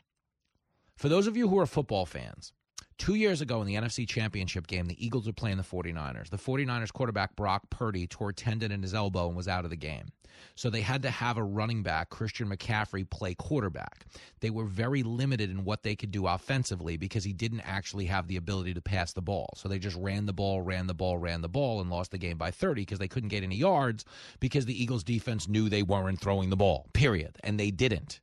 For 0.96 1.08
those 1.08 1.26
of 1.26 1.36
you 1.36 1.48
who 1.48 1.58
are 1.58 1.66
football 1.66 2.06
fans, 2.06 2.52
Two 2.98 3.14
years 3.14 3.40
ago 3.40 3.60
in 3.60 3.66
the 3.68 3.76
NFC 3.76 4.08
Championship 4.08 4.66
game, 4.66 4.86
the 4.86 5.04
Eagles 5.04 5.26
were 5.26 5.32
playing 5.32 5.56
the 5.56 5.62
49ers. 5.62 6.30
The 6.30 6.36
49ers 6.36 6.92
quarterback 6.92 7.36
Brock 7.36 7.70
Purdy 7.70 8.08
tore 8.08 8.32
tendon 8.32 8.72
in 8.72 8.82
his 8.82 8.92
elbow 8.92 9.28
and 9.28 9.36
was 9.36 9.46
out 9.46 9.64
of 9.64 9.70
the 9.70 9.76
game. 9.76 10.10
So 10.56 10.68
they 10.68 10.80
had 10.80 11.02
to 11.02 11.10
have 11.10 11.36
a 11.36 11.42
running 11.42 11.82
back, 11.82 12.10
Christian 12.10 12.48
McCaffrey, 12.48 13.08
play 13.08 13.34
quarterback. 13.34 14.06
They 14.40 14.50
were 14.50 14.64
very 14.64 15.02
limited 15.02 15.48
in 15.50 15.64
what 15.64 15.84
they 15.84 15.94
could 15.94 16.10
do 16.10 16.26
offensively 16.26 16.96
because 16.96 17.24
he 17.24 17.32
didn't 17.32 17.60
actually 17.60 18.06
have 18.06 18.26
the 18.26 18.36
ability 18.36 18.74
to 18.74 18.80
pass 18.80 19.12
the 19.12 19.22
ball. 19.22 19.48
So 19.56 19.68
they 19.68 19.78
just 19.78 19.96
ran 19.96 20.26
the 20.26 20.32
ball, 20.32 20.60
ran 20.60 20.86
the 20.86 20.94
ball, 20.94 21.18
ran 21.18 21.40
the 21.40 21.48
ball, 21.48 21.80
and 21.80 21.90
lost 21.90 22.10
the 22.10 22.18
game 22.18 22.36
by 22.36 22.50
30 22.50 22.82
because 22.82 22.98
they 22.98 23.08
couldn't 23.08 23.30
get 23.30 23.44
any 23.44 23.56
yards 23.56 24.04
because 24.40 24.66
the 24.66 24.80
Eagles 24.80 25.04
defense 25.04 25.48
knew 25.48 25.68
they 25.68 25.82
weren't 25.82 26.20
throwing 26.20 26.50
the 26.50 26.56
ball, 26.56 26.88
period. 26.92 27.36
And 27.44 27.58
they 27.58 27.70
didn't. 27.70 28.20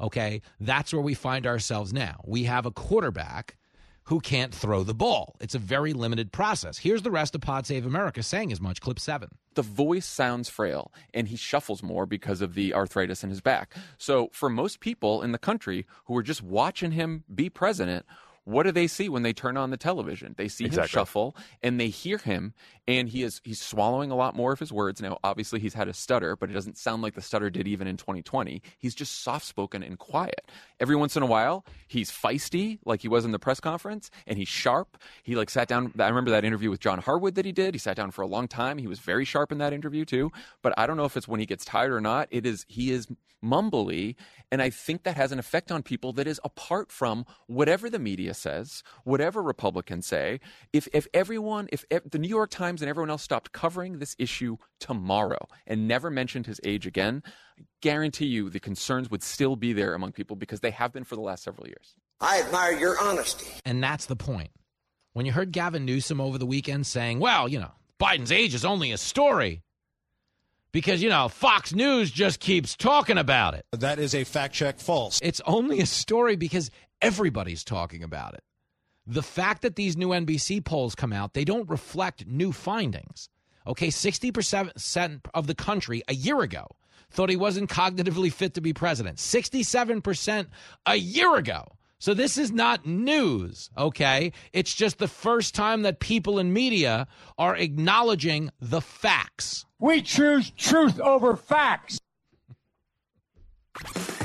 Okay? 0.00 0.42
That's 0.60 0.92
where 0.92 1.02
we 1.02 1.14
find 1.14 1.46
ourselves 1.46 1.92
now. 1.92 2.20
We 2.24 2.44
have 2.44 2.66
a 2.66 2.70
quarterback 2.70 3.56
who 4.04 4.20
can't 4.20 4.54
throw 4.54 4.82
the 4.82 4.94
ball. 4.94 5.36
It's 5.40 5.54
a 5.54 5.58
very 5.58 5.92
limited 5.92 6.32
process. 6.32 6.78
Here's 6.78 7.02
the 7.02 7.10
rest 7.10 7.34
of 7.34 7.40
Pod 7.40 7.66
Save 7.66 7.86
America 7.86 8.22
saying 8.22 8.52
as 8.52 8.60
much. 8.60 8.80
Clip 8.80 8.98
seven. 8.98 9.28
The 9.54 9.62
voice 9.62 10.06
sounds 10.06 10.48
frail, 10.48 10.92
and 11.12 11.28
he 11.28 11.36
shuffles 11.36 11.82
more 11.82 12.06
because 12.06 12.40
of 12.40 12.54
the 12.54 12.72
arthritis 12.74 13.22
in 13.22 13.30
his 13.30 13.40
back. 13.40 13.74
So, 13.98 14.30
for 14.32 14.48
most 14.48 14.80
people 14.80 15.22
in 15.22 15.32
the 15.32 15.38
country 15.38 15.86
who 16.06 16.16
are 16.16 16.22
just 16.22 16.42
watching 16.42 16.92
him 16.92 17.24
be 17.32 17.50
president, 17.50 18.06
what 18.44 18.64
do 18.64 18.72
they 18.72 18.86
see 18.86 19.08
when 19.08 19.22
they 19.22 19.32
turn 19.32 19.56
on 19.56 19.70
the 19.70 19.76
television? 19.76 20.34
They 20.36 20.48
see 20.48 20.68
him 20.68 20.86
shuffle 20.86 21.36
and 21.62 21.78
they 21.78 21.88
hear 21.88 22.18
him, 22.18 22.54
and 22.88 23.08
he 23.08 23.22
is 23.22 23.40
he's 23.44 23.60
swallowing 23.60 24.10
a 24.10 24.16
lot 24.16 24.34
more 24.34 24.52
of 24.52 24.58
his 24.58 24.72
words 24.72 25.00
now. 25.00 25.18
Obviously, 25.22 25.60
he's 25.60 25.74
had 25.74 25.88
a 25.88 25.94
stutter, 25.94 26.34
but 26.34 26.50
it 26.50 26.52
doesn't 26.52 26.76
sound 26.76 27.02
like 27.02 27.14
the 27.14 27.22
stutter 27.22 27.50
did 27.50 27.68
even 27.68 27.86
in 27.86 27.96
2020. 27.96 28.60
He's 28.78 28.94
just 28.94 29.22
soft 29.22 29.46
spoken 29.46 29.82
and 29.82 29.98
quiet. 29.98 30.50
Every 30.80 30.96
once 30.96 31.16
in 31.16 31.22
a 31.22 31.26
while, 31.26 31.64
he's 31.86 32.10
feisty, 32.10 32.78
like 32.84 33.02
he 33.02 33.08
was 33.08 33.24
in 33.24 33.30
the 33.30 33.38
press 33.38 33.60
conference, 33.60 34.10
and 34.26 34.38
he's 34.38 34.48
sharp. 34.48 34.98
He 35.22 35.36
like 35.36 35.50
sat 35.50 35.68
down. 35.68 35.92
I 35.98 36.08
remember 36.08 36.32
that 36.32 36.44
interview 36.44 36.70
with 36.70 36.80
John 36.80 36.98
Harwood 36.98 37.36
that 37.36 37.44
he 37.44 37.52
did. 37.52 37.74
He 37.74 37.78
sat 37.78 37.96
down 37.96 38.10
for 38.10 38.22
a 38.22 38.26
long 38.26 38.48
time. 38.48 38.78
He 38.78 38.88
was 38.88 38.98
very 38.98 39.24
sharp 39.24 39.52
in 39.52 39.58
that 39.58 39.72
interview 39.72 40.04
too. 40.04 40.32
But 40.62 40.76
I 40.76 40.86
don't 40.86 40.96
know 40.96 41.04
if 41.04 41.16
it's 41.16 41.28
when 41.28 41.40
he 41.40 41.46
gets 41.46 41.64
tired 41.64 41.92
or 41.92 42.00
not. 42.00 42.28
It 42.30 42.44
is 42.44 42.66
he 42.68 42.90
is 42.90 43.06
mumbly, 43.42 44.14
and 44.50 44.62
I 44.62 44.70
think 44.70 45.02
that 45.02 45.16
has 45.16 45.32
an 45.32 45.38
effect 45.38 45.72
on 45.72 45.82
people 45.82 46.12
that 46.14 46.26
is 46.26 46.40
apart 46.44 46.92
from 46.92 47.26
whatever 47.46 47.90
the 47.90 47.98
media 47.98 48.31
says, 48.38 48.82
whatever 49.04 49.42
Republicans 49.42 50.06
say. 50.06 50.40
If 50.72 50.88
if 50.92 51.06
everyone, 51.14 51.68
if, 51.72 51.84
if 51.90 52.08
the 52.10 52.18
New 52.18 52.28
York 52.28 52.50
Times 52.50 52.82
and 52.82 52.88
everyone 52.88 53.10
else 53.10 53.22
stopped 53.22 53.52
covering 53.52 53.98
this 53.98 54.16
issue 54.18 54.56
tomorrow 54.80 55.46
and 55.66 55.88
never 55.88 56.10
mentioned 56.10 56.46
his 56.46 56.60
age 56.64 56.86
again, 56.86 57.22
I 57.58 57.62
guarantee 57.80 58.26
you 58.26 58.50
the 58.50 58.60
concerns 58.60 59.10
would 59.10 59.22
still 59.22 59.56
be 59.56 59.72
there 59.72 59.94
among 59.94 60.12
people 60.12 60.36
because 60.36 60.60
they 60.60 60.70
have 60.70 60.92
been 60.92 61.04
for 61.04 61.16
the 61.16 61.22
last 61.22 61.44
several 61.44 61.66
years. 61.66 61.94
I 62.20 62.40
admire 62.40 62.78
your 62.78 62.96
honesty. 63.00 63.46
And 63.64 63.82
that's 63.82 64.06
the 64.06 64.16
point. 64.16 64.50
When 65.12 65.26
you 65.26 65.32
heard 65.32 65.52
Gavin 65.52 65.84
Newsom 65.84 66.20
over 66.20 66.38
the 66.38 66.46
weekend 66.46 66.86
saying, 66.86 67.18
well, 67.20 67.48
you 67.48 67.58
know, 67.58 67.72
Biden's 68.00 68.32
age 68.32 68.54
is 68.54 68.64
only 68.64 68.92
a 68.92 68.96
story 68.96 69.62
because, 70.72 71.02
you 71.02 71.10
know, 71.10 71.28
Fox 71.28 71.74
News 71.74 72.10
just 72.10 72.40
keeps 72.40 72.74
talking 72.76 73.18
about 73.18 73.54
it. 73.54 73.66
That 73.72 73.98
is 73.98 74.14
a 74.14 74.24
fact 74.24 74.54
check 74.54 74.80
false. 74.80 75.20
It's 75.22 75.40
only 75.46 75.80
a 75.80 75.86
story 75.86 76.36
because 76.36 76.70
everybody's 77.02 77.64
talking 77.64 78.02
about 78.02 78.34
it. 78.34 78.42
The 79.06 79.22
fact 79.22 79.62
that 79.62 79.76
these 79.76 79.96
new 79.96 80.08
NBC 80.08 80.64
polls 80.64 80.94
come 80.94 81.12
out, 81.12 81.34
they 81.34 81.44
don't 81.44 81.68
reflect 81.68 82.26
new 82.26 82.52
findings. 82.52 83.28
Okay, 83.66 83.88
60% 83.88 85.20
of 85.34 85.46
the 85.46 85.54
country 85.54 86.02
a 86.08 86.14
year 86.14 86.40
ago 86.40 86.66
thought 87.10 87.28
he 87.28 87.36
wasn't 87.36 87.68
cognitively 87.68 88.32
fit 88.32 88.54
to 88.54 88.60
be 88.60 88.72
president. 88.72 89.18
67% 89.18 90.46
a 90.86 90.96
year 90.96 91.36
ago. 91.36 91.66
So 91.98 92.14
this 92.14 92.36
is 92.36 92.50
not 92.50 92.84
news, 92.84 93.70
okay? 93.78 94.32
It's 94.52 94.74
just 94.74 94.98
the 94.98 95.06
first 95.06 95.54
time 95.54 95.82
that 95.82 96.00
people 96.00 96.40
in 96.40 96.52
media 96.52 97.06
are 97.38 97.54
acknowledging 97.54 98.50
the 98.60 98.80
facts. 98.80 99.66
We 99.78 100.02
choose 100.02 100.50
truth 100.50 100.98
over 100.98 101.36
facts. 101.36 102.00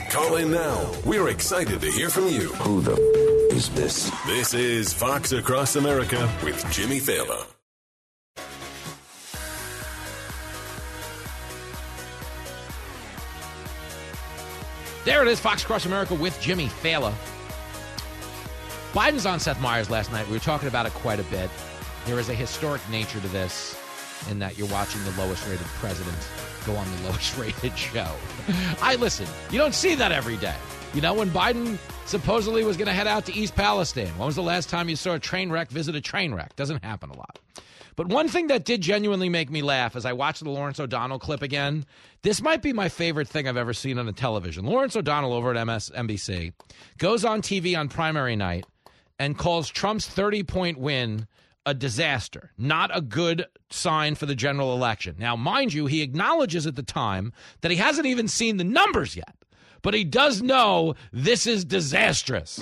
Call 0.10 0.38
in 0.38 0.52
now. 0.52 0.92
We're 1.06 1.28
excited 1.30 1.82
to 1.82 1.92
hear 1.92 2.10
from 2.10 2.28
you. 2.28 2.50
Who 2.64 2.82
the 2.82 2.94
f- 2.94 3.56
is 3.56 3.70
this? 3.70 4.10
This 4.26 4.54
is 4.54 4.94
Fox 4.94 5.32
Across 5.34 5.76
America 5.76 6.30
with 6.44 6.66
Jimmy 6.72 7.00
Failla. 7.00 7.46
There 15.04 15.22
it 15.22 15.28
is, 15.28 15.40
Fox 15.40 15.64
Across 15.64 15.86
America 15.86 16.16
with 16.16 16.40
Jimmy 16.42 16.68
Failla. 16.68 17.14
Biden's 18.94 19.26
on 19.26 19.40
Seth 19.40 19.60
Meyers 19.62 19.90
last 19.90 20.12
night. 20.12 20.26
We 20.28 20.34
were 20.34 20.40
talking 20.40 20.68
about 20.68 20.86
it 20.86 20.94
quite 20.94 21.20
a 21.20 21.24
bit. 21.24 21.50
There 22.06 22.20
is 22.20 22.30
a 22.30 22.34
historic 22.34 22.82
nature 22.90 23.20
to 23.20 23.28
this 23.28 23.76
in 24.30 24.40
that 24.40 24.58
you're 24.58 24.68
watching 24.70 25.04
the 25.04 25.12
lowest 25.12 25.48
rated 25.48 25.68
president 25.68 26.18
go 26.66 26.76
on 26.76 26.98
the 26.98 27.04
lowest 27.10 27.38
rated 27.38 27.78
show. 27.78 28.12
I 28.82 28.96
listen, 28.96 29.28
you 29.52 29.58
don't 29.58 29.74
see 29.74 29.96
that 29.96 30.12
every 30.12 30.38
day. 30.38 30.56
You 30.94 31.02
know, 31.02 31.14
when 31.14 31.30
Biden 31.30 31.78
supposedly 32.06 32.64
was 32.64 32.78
going 32.78 32.88
to 32.88 32.94
head 32.94 33.08
out 33.08 33.26
to 33.26 33.34
East 33.34 33.56
Palestine, 33.56 34.18
when 34.18 34.26
was 34.26 34.36
the 34.36 34.44
last 34.44 34.70
time 34.70 34.90
you 34.90 34.96
saw 34.96 35.14
a 35.14 35.20
train 35.20 35.50
wreck 35.52 35.70
visit 35.70 35.96
a 35.96 36.02
train 36.02 36.34
wreck? 36.34 36.56
Doesn't 36.56 36.84
happen 36.84 37.10
a 37.10 37.18
lot. 37.18 37.40
But 37.98 38.08
one 38.10 38.28
thing 38.28 38.48
that 38.48 38.64
did 38.64 38.82
genuinely 38.82 39.28
make 39.28 39.50
me 39.50 39.64
laugh 39.64 39.96
as 39.96 40.06
I 40.06 40.14
watched 40.14 40.44
the 40.44 40.52
Lawrence 40.52 40.80
O'Donnell 40.80 41.18
clip 41.18 41.42
again, 41.42 41.84
this 42.22 42.44
might 42.44 42.62
be 42.62 42.72
my 42.72 42.90
favorite 42.90 43.28
thing 43.28 43.48
I've 43.48 43.58
ever 43.58 43.74
seen 43.74 43.98
on 43.98 44.08
a 44.08 44.14
television. 44.14 44.66
Lawrence 44.66 44.96
O'Donnell 44.96 45.34
over 45.34 45.52
at 45.52 45.68
MSNBC 45.68 46.54
goes 47.00 47.26
on 47.26 47.42
TV 47.42 47.78
on 47.78 47.90
primary 47.90 48.36
night 48.36 48.66
and 49.18 49.36
calls 49.36 49.68
Trump's 49.68 50.08
30 50.08 50.44
point 50.44 50.78
win 50.78 51.28
a 51.68 51.74
disaster, 51.74 52.52
not 52.58 52.90
a 52.96 53.02
good 53.02 53.46
sign 53.70 54.16
for 54.16 54.26
the 54.26 54.34
general 54.36 54.74
election. 54.74 55.16
Now, 55.20 55.36
mind 55.36 55.74
you, 55.74 55.86
he 55.86 56.02
acknowledges 56.02 56.66
at 56.66 56.76
the 56.76 56.82
time 56.84 57.34
that 57.62 57.70
he 57.70 57.78
hasn't 57.78 58.08
even 58.08 58.28
seen 58.28 58.58
the 58.58 58.64
numbers 58.64 59.16
yet, 59.18 59.36
but 59.82 59.94
he 59.94 60.04
does 60.06 60.42
know 60.42 60.96
this 61.12 61.46
is 61.46 61.66
disastrous. 61.66 62.60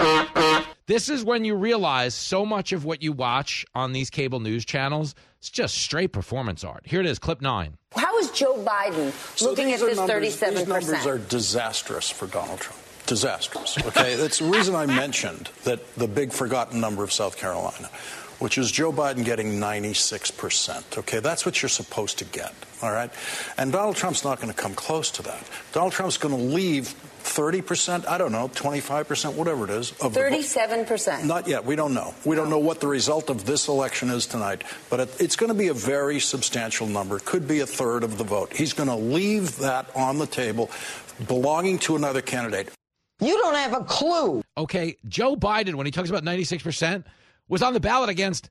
This 0.88 1.08
is 1.10 1.24
when 1.24 1.46
you 1.46 1.56
realize 1.56 2.14
so 2.16 2.46
much 2.46 2.72
of 2.72 2.84
what 2.86 3.02
you 3.02 3.12
watch 3.12 3.66
on 3.76 3.94
these 3.94 4.10
cable 4.10 4.40
news 4.40 4.66
channels 4.66 5.16
is 5.42 5.50
just 5.50 5.76
straight 5.78 6.12
performance 6.12 6.64
art. 6.64 6.84
Here 6.86 7.00
it 7.00 7.06
is, 7.06 7.18
clip 7.20 7.42
nine. 7.42 7.78
How 7.96 8.18
is 8.20 8.30
Joe 8.32 8.56
Biden 8.64 9.12
So 9.38 9.50
looking 9.50 9.68
these 9.68 9.82
at 9.82 9.88
this 9.90 9.98
numbers- 9.98 10.38
37%? 10.38 10.56
These 10.56 10.68
numbers 10.68 11.06
are 11.08 11.18
disastrous 11.20 12.10
for 12.10 12.28
Donald 12.28 12.60
Trump. 12.60 12.80
Disastrous. 13.08 13.78
Okay, 13.86 14.16
that's 14.16 14.40
the 14.40 14.46
reason 14.46 14.74
I 14.74 14.88
mentioned 14.88 15.50
that 15.64 15.94
the 15.96 16.08
big 16.08 16.32
forgotten 16.34 16.80
number 16.82 17.04
of 17.04 17.12
South 17.14 17.38
Carolina, 17.38 17.88
which 18.40 18.58
is 18.58 18.72
Joe 18.72 18.92
Biden 18.92 19.24
getting 19.24 19.60
96 19.60 20.32
percent. 20.32 20.98
Okay, 20.98 21.20
that's 21.20 21.46
what 21.46 21.62
you're 21.62 21.70
supposed 21.70 22.18
to 22.20 22.26
get. 22.26 22.54
All 22.82 22.92
right, 22.92 23.12
and 23.58 23.72
Donald 23.72 23.96
Trump's 23.96 24.24
not 24.24 24.40
going 24.42 24.54
to 24.54 24.60
come 24.60 24.74
close 24.74 25.10
to 25.12 25.24
that. 25.24 25.44
Donald 25.72 25.94
Trump's 25.94 26.18
going 26.18 26.36
to 26.36 26.42
leave 26.42 26.88
30 26.88 27.62
percent. 27.62 28.08
I 28.08 28.18
don't 28.18 28.32
know, 28.32 28.50
25 28.54 29.08
percent, 29.08 29.36
whatever 29.36 29.66
it 29.66 29.72
is—of 29.72 30.14
the. 30.14 30.20
37 30.20 30.86
percent. 30.86 31.26
Not 31.26 31.48
yet. 31.48 31.66
We 31.66 31.76
don't 31.76 31.94
know. 31.94 32.14
We 32.26 32.36
don't 32.36 32.50
know 32.50 32.60
what 32.60 32.80
the 32.82 32.88
result 32.88 33.30
of 33.30 33.46
this 33.46 33.68
election 33.68 34.10
is 34.10 34.26
tonight, 34.28 34.64
but 34.90 35.00
it, 35.00 35.22
it's 35.22 35.36
going 35.36 35.52
to 35.52 35.58
be 35.58 35.70
a 35.70 35.74
very 35.74 36.20
substantial 36.20 36.88
number. 36.88 37.20
Could 37.20 37.48
be 37.48 37.62
a 37.62 37.66
third 37.68 38.04
of 38.04 38.18
the 38.18 38.24
vote. 38.24 38.54
He's 38.54 38.74
going 38.74 38.90
to 38.90 38.96
leave 38.96 39.58
that 39.58 39.90
on 39.96 40.18
the 40.20 40.28
table, 40.28 40.70
belonging 41.28 41.80
to 41.80 41.96
another 41.96 42.22
candidate. 42.22 42.70
You 43.22 43.38
don't 43.38 43.56
have 43.56 43.74
a 43.74 43.84
clue. 43.86 44.44
Okay, 44.58 44.98
Joe 45.08 45.36
Biden, 45.38 45.76
when 45.76 45.86
he 45.86 45.92
talks 45.92 46.10
about 46.10 46.24
96%, 46.24 47.06
was 47.48 47.62
on 47.62 47.74
the 47.74 47.80
ballot 47.80 48.10
against 48.10 48.50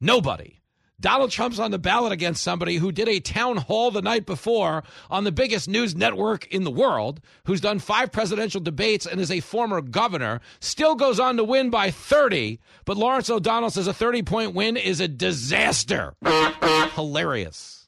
nobody. 0.00 0.58
Donald 1.00 1.30
Trump's 1.30 1.60
on 1.60 1.70
the 1.70 1.78
ballot 1.78 2.10
against 2.10 2.42
somebody 2.42 2.76
who 2.76 2.90
did 2.90 3.08
a 3.08 3.20
town 3.20 3.56
hall 3.56 3.92
the 3.92 4.02
night 4.02 4.26
before 4.26 4.82
on 5.08 5.22
the 5.22 5.30
biggest 5.30 5.68
news 5.68 5.94
network 5.94 6.46
in 6.48 6.64
the 6.64 6.72
world, 6.72 7.20
who's 7.44 7.60
done 7.60 7.78
five 7.78 8.10
presidential 8.10 8.60
debates 8.60 9.06
and 9.06 9.20
is 9.20 9.30
a 9.30 9.38
former 9.38 9.80
governor, 9.80 10.40
still 10.58 10.96
goes 10.96 11.20
on 11.20 11.36
to 11.36 11.44
win 11.44 11.70
by 11.70 11.92
30. 11.92 12.58
But 12.84 12.96
Lawrence 12.96 13.30
O'Donnell 13.30 13.70
says 13.70 13.86
a 13.86 13.94
30 13.94 14.22
point 14.24 14.54
win 14.54 14.76
is 14.76 15.00
a 15.00 15.06
disaster. 15.06 16.14
Hilarious. 16.94 17.86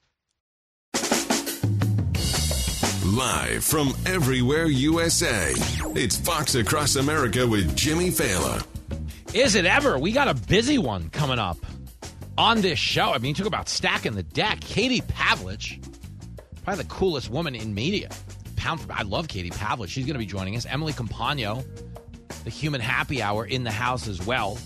Live 3.04 3.64
from 3.64 3.92
everywhere 4.06 4.66
USA, 4.66 5.52
it's 5.96 6.16
Fox 6.16 6.54
Across 6.54 6.94
America 6.94 7.44
with 7.44 7.74
Jimmy 7.74 8.10
Failla. 8.10 8.64
Is 9.32 9.54
it 9.54 9.64
ever? 9.64 9.96
We 9.96 10.10
got 10.10 10.26
a 10.26 10.34
busy 10.34 10.76
one 10.76 11.08
coming 11.10 11.38
up 11.38 11.56
on 12.36 12.62
this 12.62 12.80
show. 12.80 13.12
I 13.12 13.18
mean, 13.18 13.28
you 13.28 13.34
talk 13.36 13.46
about 13.46 13.68
stacking 13.68 14.14
the 14.14 14.24
deck. 14.24 14.60
Katie 14.60 15.02
Pavlich, 15.02 15.80
probably 16.64 16.82
the 16.82 16.88
coolest 16.88 17.30
woman 17.30 17.54
in 17.54 17.72
media. 17.72 18.10
Pound 18.56 18.80
for, 18.80 18.92
I 18.92 19.02
love 19.02 19.28
Katie 19.28 19.50
Pavlich. 19.50 19.86
She's 19.86 20.04
going 20.04 20.14
to 20.14 20.18
be 20.18 20.26
joining 20.26 20.56
us. 20.56 20.66
Emily 20.66 20.92
Compagno, 20.92 21.64
the 22.42 22.50
human 22.50 22.80
happy 22.80 23.22
hour 23.22 23.46
in 23.46 23.62
the 23.62 23.70
house 23.70 24.08
as 24.08 24.20
well. 24.26 24.58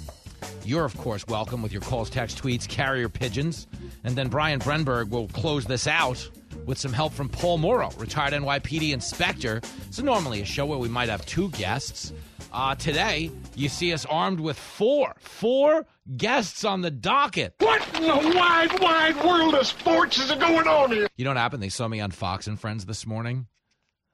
You're, 0.65 0.87
of 0.87 0.97
course, 0.97 1.27
welcome 1.27 1.61
with 1.61 1.73
your 1.73 1.83
calls, 1.83 2.09
text, 2.09 2.43
tweets, 2.43 2.67
carrier 2.67 3.11
pigeons. 3.11 3.67
And 4.03 4.17
then 4.17 4.29
Brian 4.29 4.61
Brenberg 4.61 5.11
will 5.11 5.29
close 5.29 5.67
this 5.67 5.87
out 5.87 6.27
with 6.65 6.79
some 6.79 6.95
help 6.95 7.13
from 7.13 7.29
Paul 7.29 7.59
Mauro, 7.59 7.91
retired 7.99 8.33
NYPD 8.33 8.93
inspector. 8.93 9.61
So, 9.91 10.03
normally 10.03 10.41
a 10.41 10.47
show 10.47 10.65
where 10.65 10.79
we 10.79 10.89
might 10.89 11.11
have 11.11 11.27
two 11.27 11.51
guests. 11.51 12.15
Uh, 12.55 12.73
today, 12.77 13.33
you 13.57 13.69
see 13.69 13.93
us 13.93 14.07
armed 14.07 14.39
with 14.39 14.57
four, 14.57 15.17
four 15.19 15.85
guests 16.17 16.65
on 16.65 16.83
the 16.83 16.91
docket. 16.91 17.53
What 17.59 17.85
in 17.97 18.03
the 18.03 18.33
wide, 18.37 18.81
wide 18.81 19.17
world 19.25 19.57
of 19.57 19.67
sports 19.67 20.21
is 20.21 20.31
going 20.31 20.69
on 20.69 20.93
here? 20.93 21.09
You 21.17 21.25
know 21.25 21.31
what 21.31 21.37
happened? 21.37 21.65
They 21.65 21.69
saw 21.69 21.89
me 21.89 21.99
on 21.99 22.13
Fox 22.13 22.47
and 22.47 22.59
Friends 22.59 22.87
this 22.87 23.09
morning. 23.09 23.49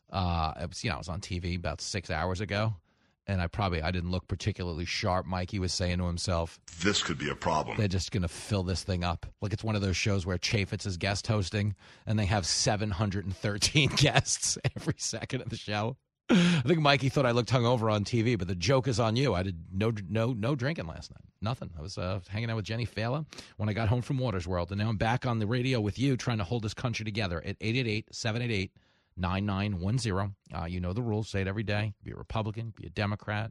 Uh, 0.09 0.55
it 0.59 0.71
was, 0.71 0.83
you 0.83 0.89
know, 0.89 0.97
I 0.97 0.99
was 0.99 1.11
on 1.11 1.21
TV 1.21 1.55
about 1.55 1.83
six 1.83 2.11
hours 2.11 2.41
ago, 2.41 2.77
and 3.27 3.43
I 3.43 3.47
probably 3.47 3.83
I 3.83 3.91
didn't 3.91 4.11
look 4.11 4.27
particularly 4.27 4.87
sharp. 4.87 5.27
Mikey 5.27 5.59
was 5.59 5.75
saying 5.75 5.99
to 5.99 6.07
himself, 6.07 6.59
This 6.83 7.03
could 7.03 7.19
be 7.19 7.29
a 7.29 7.35
problem. 7.37 7.77
"They're 7.77 7.89
just 7.89 8.11
going 8.11 8.23
to 8.23 8.29
fill 8.29 8.63
this 8.63 8.83
thing 8.83 9.05
up 9.05 9.27
like 9.43 9.53
it's 9.53 9.63
one 9.63 9.77
of 9.77 9.83
those 9.83 9.99
shows 9.99 10.25
where 10.25 10.39
Chaffetz 10.39 10.87
is 10.87 10.97
guest 10.97 11.27
hosting, 11.27 11.75
and 12.07 12.19
they 12.19 12.25
have 12.25 12.47
713 12.47 13.91
guests 13.97 14.57
every 14.75 14.95
second 14.97 15.43
of 15.43 15.51
the 15.51 15.57
show." 15.59 15.99
I 16.31 16.63
think 16.67 16.81
Mikey 16.81 17.09
thought 17.09 17.27
I 17.27 17.33
looked 17.33 17.51
hungover 17.51 17.93
on 17.93 18.05
TV, 18.05 18.39
but 18.39 18.47
the 18.49 18.55
joke 18.55 18.87
is 18.89 19.01
on 19.01 19.17
you. 19.17 19.35
I 19.35 19.43
did 19.43 19.57
no 19.73 19.93
no 20.09 20.33
no 20.33 20.55
drinking 20.55 20.87
last 20.87 21.11
night. 21.11 21.25
Nothing. 21.43 21.71
I 21.79 21.83
was 21.83 21.99
uh, 21.99 22.21
hanging 22.29 22.51
out 22.51 22.57
with 22.57 22.65
Jenny 22.65 22.87
Failla 22.87 23.27
when 23.57 23.69
I 23.69 23.73
got 23.73 23.89
home 23.89 24.03
from 24.03 24.19
Watters' 24.19 24.47
World, 24.47 24.71
and 24.71 24.79
now 24.79 24.89
I'm 24.89 24.97
back 24.97 25.27
on 25.27 25.39
the 25.39 25.47
radio 25.47 25.81
with 25.81 25.99
you, 25.99 26.17
trying 26.17 26.39
to 26.39 26.45
hold 26.45 26.63
this 26.63 26.75
country 26.75 27.05
together 27.05 27.43
at 27.45 27.59
888-788 27.61 28.71
9910. 29.17 30.35
Uh, 30.55 30.65
you 30.67 30.81
know 30.81 30.93
the 30.93 31.03
rules. 31.03 31.29
Say 31.29 31.41
it 31.41 31.49
every 31.49 31.63
day. 31.65 31.93
Be 32.05 32.13
a 32.13 32.17
Republican, 32.17 32.73
be 32.77 32.87
a 32.87 32.91
Democrat. 32.91 33.51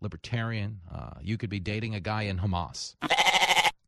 libertarian. 0.00 0.78
Uh, 0.92 1.10
you 1.20 1.36
could 1.36 1.50
be 1.50 1.60
dating 1.60 1.94
a 1.94 2.00
guy 2.00 2.22
in 2.22 2.38
Hamas. 2.38 2.94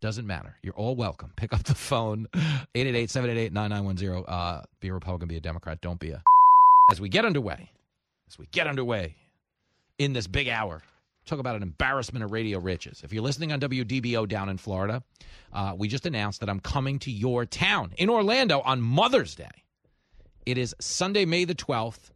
Doesn't 0.01 0.26
matter. 0.26 0.57
You're 0.62 0.74
all 0.74 0.95
welcome. 0.97 1.32
Pick 1.37 1.53
up 1.53 1.62
the 1.64 1.74
phone, 1.74 2.26
888-788-9910. 2.74 4.24
Uh, 4.28 4.62
be 4.80 4.89
a 4.89 4.93
Republican, 4.95 5.28
be 5.28 5.37
a 5.37 5.41
Democrat. 5.41 5.80
Don't 5.80 5.99
be 5.99 6.11
a... 6.11 6.22
As 6.91 7.01
we 7.01 7.09
get 7.09 7.24
underway, 7.24 7.70
as 8.35 8.39
we 8.39 8.47
get 8.47 8.66
underway 8.66 9.14
in 9.97 10.12
this 10.12 10.26
big 10.26 10.49
hour, 10.49 10.82
talk 11.24 11.39
about 11.39 11.55
an 11.55 11.62
embarrassment 11.62 12.24
of 12.24 12.32
radio 12.32 12.59
riches. 12.59 13.03
If 13.05 13.12
you're 13.12 13.22
listening 13.22 13.53
on 13.53 13.61
WDBO 13.61 14.28
down 14.28 14.49
in 14.49 14.59
Florida, 14.59 15.05
uh, 15.53 15.74
we 15.76 15.87
just 15.87 16.05
announced 16.05 16.41
that 16.41 16.49
I'm 16.49 16.59
coming 16.59 16.99
to 17.01 17.12
your 17.12 17.47
town 17.47 17.93
in 17.97 18.11
Orlando 18.11 18.61
on 18.61 18.80
Mother's 18.80 19.37
Day. 19.37 19.62
It 20.45 20.59
is 20.59 20.74
Sunday, 20.80 21.24
May 21.24 21.45
the 21.45 21.55
12th. 21.55 22.11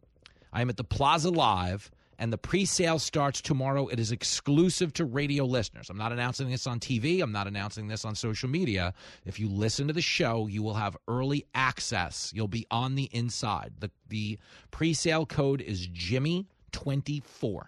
I 0.51 0.61
am 0.61 0.69
at 0.69 0.77
the 0.77 0.83
Plaza 0.83 1.29
Live, 1.29 1.89
and 2.19 2.31
the 2.31 2.37
pre 2.37 2.65
sale 2.65 2.99
starts 2.99 3.41
tomorrow. 3.41 3.87
It 3.87 3.99
is 3.99 4.11
exclusive 4.11 4.93
to 4.93 5.05
radio 5.05 5.45
listeners. 5.45 5.89
I'm 5.89 5.97
not 5.97 6.11
announcing 6.11 6.49
this 6.49 6.67
on 6.67 6.79
TV, 6.79 7.21
I'm 7.21 7.31
not 7.31 7.47
announcing 7.47 7.87
this 7.87 8.05
on 8.05 8.13
social 8.13 8.49
media. 8.49 8.93
If 9.25 9.39
you 9.39 9.49
listen 9.49 9.87
to 9.87 9.93
the 9.93 10.01
show, 10.01 10.45
you 10.47 10.61
will 10.61 10.75
have 10.75 10.95
early 11.07 11.45
access. 11.55 12.31
You'll 12.35 12.47
be 12.47 12.67
on 12.69 12.95
the 12.95 13.09
inside. 13.11 13.73
The, 13.79 13.89
the 14.09 14.37
pre 14.69 14.93
sale 14.93 15.25
code 15.25 15.61
is 15.61 15.87
Jimmy24. 15.87 17.61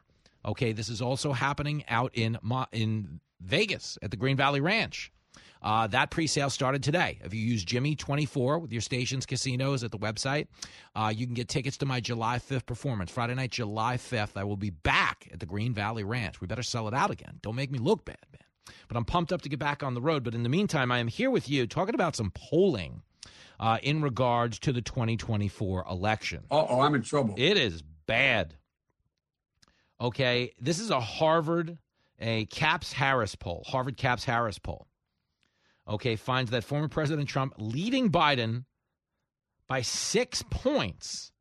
Okay, 0.43 0.71
this 0.73 0.89
is 0.89 1.01
also 1.01 1.31
happening 1.31 1.83
out 1.87 2.11
in 2.13 2.37
in 2.71 3.19
Vegas 3.39 3.97
at 4.01 4.11
the 4.11 4.17
Green 4.17 4.37
Valley 4.37 4.59
Ranch. 4.59 5.11
Uh, 5.62 5.88
that 5.88 6.09
pre-sale 6.09 6.49
started 6.49 6.82
today. 6.82 7.20
If 7.24 7.34
you 7.34 7.41
use 7.41 7.64
Jimmy24 7.64 8.62
with 8.62 8.72
your 8.72 8.82
stations 8.82 9.26
casinos 9.26 9.84
at 9.84 9.91
the 9.91 9.99
website, 9.99 10.47
uh, 10.95 11.14
you 11.16 11.26
can 11.26 11.36
get 11.36 11.47
tickets 11.47 11.78
to 11.78 11.86
my 11.86 11.99
July 11.99 12.39
5th 12.39 12.66
performance. 12.66 13.12
Friday 13.12 13.36
night, 13.36 13.51
July 13.51 13.97
5th, 13.97 14.38
I 14.38 14.43
will 14.43 14.57
be 14.57 14.72
back 14.72 15.28
at 15.32 15.39
the 15.39 15.45
Green 15.45 15.74
Valley 15.74 16.03
Ranch. 16.03 16.41
We 16.41 16.47
better 16.47 16.64
sell 16.64 16.88
it 16.88 16.93
out 16.93 17.12
again. 17.12 17.39
Don't 17.41 17.55
make 17.55 17.72
me 17.72 17.80
look 17.80 18.05
bad, 18.05 18.18
man. 18.32 18.76
But 18.88 18.97
I'm 18.97 19.05
pumped 19.05 19.32
up 19.32 19.41
to 19.43 19.49
get 19.49 19.59
back 19.59 19.84
on 19.84 19.93
the 19.93 20.01
road. 20.01 20.24
But 20.24 20.34
in 20.34 20.43
the 20.43 20.49
meantime, 20.49 20.91
I 20.91 20.99
am 20.99 21.07
here 21.07 21.30
with 21.30 21.47
you 21.47 21.68
talking 21.68 21.95
about 21.95 22.16
some 22.16 22.32
polling 22.32 23.03
uh, 23.59 23.78
in 23.84 24.01
regards 24.01 24.57
to 24.59 24.74
the 24.74 24.82
2024 24.82 25.86
election. 25.89 26.43
oh, 26.49 26.82
I'm 26.82 26.95
in 26.95 27.03
trouble. 27.03 27.36
It 27.38 27.57
is 27.57 27.84
bad. 28.07 28.55
Okay, 29.99 30.53
this 30.59 30.80
is 30.80 30.89
a 30.89 30.99
Harvard, 30.99 31.78
a 32.20 32.45
Caps 32.47 32.91
Harris 32.91 33.36
poll, 33.36 33.64
Harvard 33.68 33.97
Caps 33.97 34.26
Harris 34.26 34.57
poll. 34.57 34.88
Okay, 35.91 36.15
finds 36.15 36.51
that 36.51 36.63
former 36.63 36.87
President 36.87 37.27
Trump 37.27 37.53
leading 37.57 38.09
Biden 38.09 38.63
by 39.67 39.81
six 39.81 40.41
points 40.49 41.33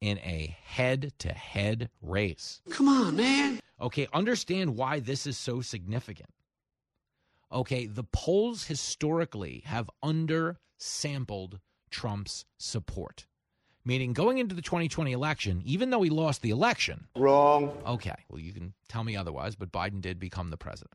in 0.00 0.18
a 0.18 0.56
head 0.64 1.12
to 1.18 1.28
head 1.28 1.90
race. 2.00 2.62
Come 2.70 2.88
on, 2.88 3.16
man. 3.16 3.60
Okay, 3.80 4.08
understand 4.12 4.76
why 4.76 4.98
this 4.98 5.26
is 5.26 5.36
so 5.36 5.60
significant. 5.60 6.30
Okay, 7.52 7.86
the 7.86 8.04
polls 8.04 8.64
historically 8.64 9.62
have 9.66 9.90
undersampled 10.02 11.60
Trump's 11.90 12.46
support 12.56 13.26
meaning 13.88 14.12
going 14.12 14.36
into 14.36 14.54
the 14.54 14.62
2020 14.62 15.12
election, 15.12 15.62
even 15.64 15.88
though 15.88 16.02
he 16.02 16.10
lost 16.10 16.42
the 16.42 16.50
election. 16.50 17.08
Wrong. 17.16 17.72
Okay, 17.86 18.14
well, 18.28 18.38
you 18.38 18.52
can 18.52 18.74
tell 18.86 19.02
me 19.02 19.16
otherwise, 19.16 19.56
but 19.56 19.72
Biden 19.72 20.02
did 20.02 20.20
become 20.20 20.50
the 20.50 20.58
president. 20.58 20.92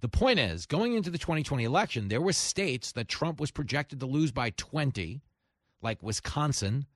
The 0.00 0.08
point 0.08 0.38
is, 0.38 0.66
going 0.66 0.94
into 0.94 1.10
the 1.10 1.18
2020 1.18 1.64
election, 1.64 2.08
there 2.08 2.20
were 2.20 2.32
states 2.32 2.92
that 2.92 3.08
Trump 3.08 3.40
was 3.40 3.50
projected 3.50 4.00
to 4.00 4.06
lose 4.06 4.30
by 4.30 4.50
20, 4.50 5.22
like 5.82 6.02
Wisconsin, 6.02 6.86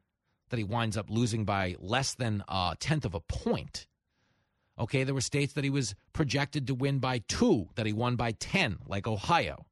that 0.50 0.58
he 0.58 0.64
winds 0.64 0.96
up 0.96 1.10
losing 1.10 1.44
by 1.44 1.76
less 1.80 2.14
than 2.14 2.44
a 2.48 2.76
tenth 2.78 3.04
of 3.04 3.14
a 3.14 3.20
point. 3.20 3.86
Okay, 4.78 5.04
there 5.04 5.14
were 5.14 5.20
states 5.20 5.54
that 5.54 5.64
he 5.64 5.70
was 5.70 5.94
projected 6.12 6.66
to 6.66 6.74
win 6.74 6.98
by 6.98 7.18
two, 7.26 7.68
that 7.74 7.86
he 7.86 7.92
won 7.92 8.16
by 8.16 8.32
10, 8.32 8.78
like 8.86 9.06
Ohio 9.06 9.66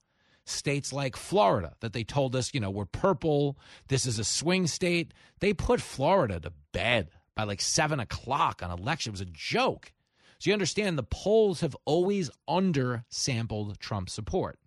states 0.50 0.92
like 0.92 1.16
Florida 1.16 1.74
that 1.80 1.92
they 1.92 2.04
told 2.04 2.36
us, 2.36 2.52
you 2.52 2.60
know, 2.60 2.70
we're 2.70 2.84
purple. 2.84 3.58
This 3.88 4.06
is 4.06 4.18
a 4.18 4.24
swing 4.24 4.66
state. 4.66 5.14
They 5.40 5.54
put 5.54 5.80
Florida 5.80 6.40
to 6.40 6.52
bed 6.72 7.10
by 7.34 7.44
like 7.44 7.60
seven 7.60 8.00
o'clock 8.00 8.62
on 8.62 8.70
election. 8.70 9.10
It 9.10 9.12
was 9.12 9.20
a 9.20 9.26
joke. 9.26 9.92
So 10.40 10.48
you 10.48 10.54
understand 10.54 10.96
the 10.96 11.02
polls 11.02 11.60
have 11.60 11.76
always 11.84 12.30
undersampled 12.48 13.76
Trump 13.78 14.08
support. 14.08 14.58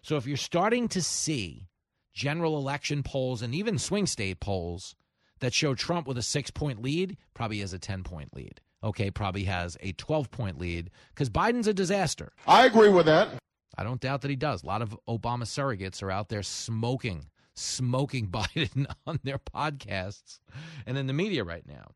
So 0.00 0.16
if 0.16 0.26
you're 0.26 0.38
starting 0.38 0.88
to 0.88 1.02
see 1.02 1.68
general 2.14 2.56
election 2.56 3.02
polls 3.02 3.42
and 3.42 3.54
even 3.54 3.78
swing 3.78 4.06
state 4.06 4.40
polls 4.40 4.96
that 5.40 5.52
show 5.52 5.74
Trump 5.74 6.08
with 6.08 6.16
a 6.16 6.22
six 6.22 6.50
point 6.50 6.80
lead, 6.80 7.18
probably 7.34 7.58
has 7.58 7.74
a 7.74 7.78
10 7.78 8.04
point 8.04 8.34
lead. 8.34 8.62
Okay, 8.82 9.10
probably 9.10 9.44
has 9.44 9.76
a 9.82 9.92
12 9.92 10.30
point 10.30 10.58
lead 10.58 10.90
because 11.10 11.28
Biden's 11.28 11.66
a 11.66 11.74
disaster. 11.74 12.32
I 12.46 12.64
agree 12.64 12.88
with 12.88 13.04
that. 13.04 13.28
I 13.76 13.84
don't 13.84 14.00
doubt 14.00 14.22
that 14.22 14.30
he 14.30 14.36
does. 14.36 14.62
A 14.62 14.66
lot 14.66 14.80
of 14.80 14.98
Obama 15.06 15.42
surrogates 15.42 16.02
are 16.02 16.10
out 16.10 16.30
there 16.30 16.42
smoking, 16.42 17.26
smoking 17.54 18.28
Biden 18.30 18.86
on 19.06 19.20
their 19.24 19.38
podcasts 19.38 20.38
and 20.86 20.96
in 20.96 21.06
the 21.06 21.12
media 21.12 21.44
right 21.44 21.66
now. 21.68 21.90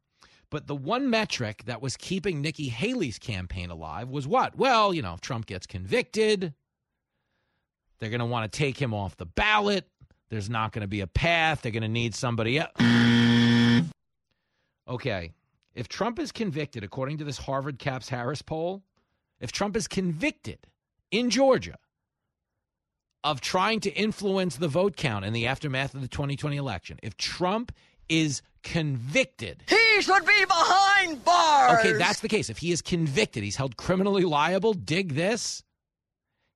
But 0.52 0.66
the 0.66 0.76
one 0.76 1.08
metric 1.08 1.62
that 1.64 1.80
was 1.80 1.96
keeping 1.96 2.42
Nikki 2.42 2.68
Haley's 2.68 3.18
campaign 3.18 3.70
alive 3.70 4.10
was 4.10 4.26
what? 4.26 4.54
Well, 4.54 4.92
you 4.92 5.00
know, 5.00 5.14
if 5.14 5.22
Trump 5.22 5.46
gets 5.46 5.66
convicted, 5.66 6.52
they're 7.98 8.10
going 8.10 8.20
to 8.20 8.26
want 8.26 8.52
to 8.52 8.58
take 8.58 8.76
him 8.76 8.92
off 8.92 9.16
the 9.16 9.24
ballot. 9.24 9.88
There's 10.28 10.50
not 10.50 10.72
going 10.72 10.82
to 10.82 10.88
be 10.88 11.00
a 11.00 11.06
path. 11.06 11.62
They're 11.62 11.72
going 11.72 11.84
to 11.84 11.88
need 11.88 12.14
somebody 12.14 12.58
else. 12.58 13.88
Okay. 14.86 15.32
If 15.74 15.88
Trump 15.88 16.18
is 16.18 16.32
convicted, 16.32 16.84
according 16.84 17.16
to 17.18 17.24
this 17.24 17.38
Harvard 17.38 17.78
Caps 17.78 18.10
Harris 18.10 18.42
poll, 18.42 18.82
if 19.40 19.52
Trump 19.52 19.74
is 19.74 19.88
convicted, 19.88 20.58
in 21.10 21.30
Georgia 21.30 21.78
of 23.24 23.40
trying 23.40 23.80
to 23.80 23.90
influence 23.90 24.56
the 24.56 24.68
vote 24.68 24.96
count 24.96 25.24
in 25.24 25.32
the 25.32 25.46
aftermath 25.46 25.94
of 25.94 26.02
the 26.02 26.08
2020 26.08 26.58
election, 26.58 26.98
if 27.02 27.16
Trump 27.16 27.72
is 28.12 28.42
convicted. 28.62 29.64
He 29.68 30.02
should 30.02 30.26
be 30.26 30.44
behind 30.44 31.24
bars. 31.24 31.78
Okay, 31.78 31.94
that's 31.94 32.20
the 32.20 32.28
case. 32.28 32.50
If 32.50 32.58
he 32.58 32.70
is 32.70 32.82
convicted, 32.82 33.42
he's 33.42 33.56
held 33.56 33.76
criminally 33.76 34.24
liable. 34.24 34.74
Dig 34.74 35.14
this. 35.14 35.64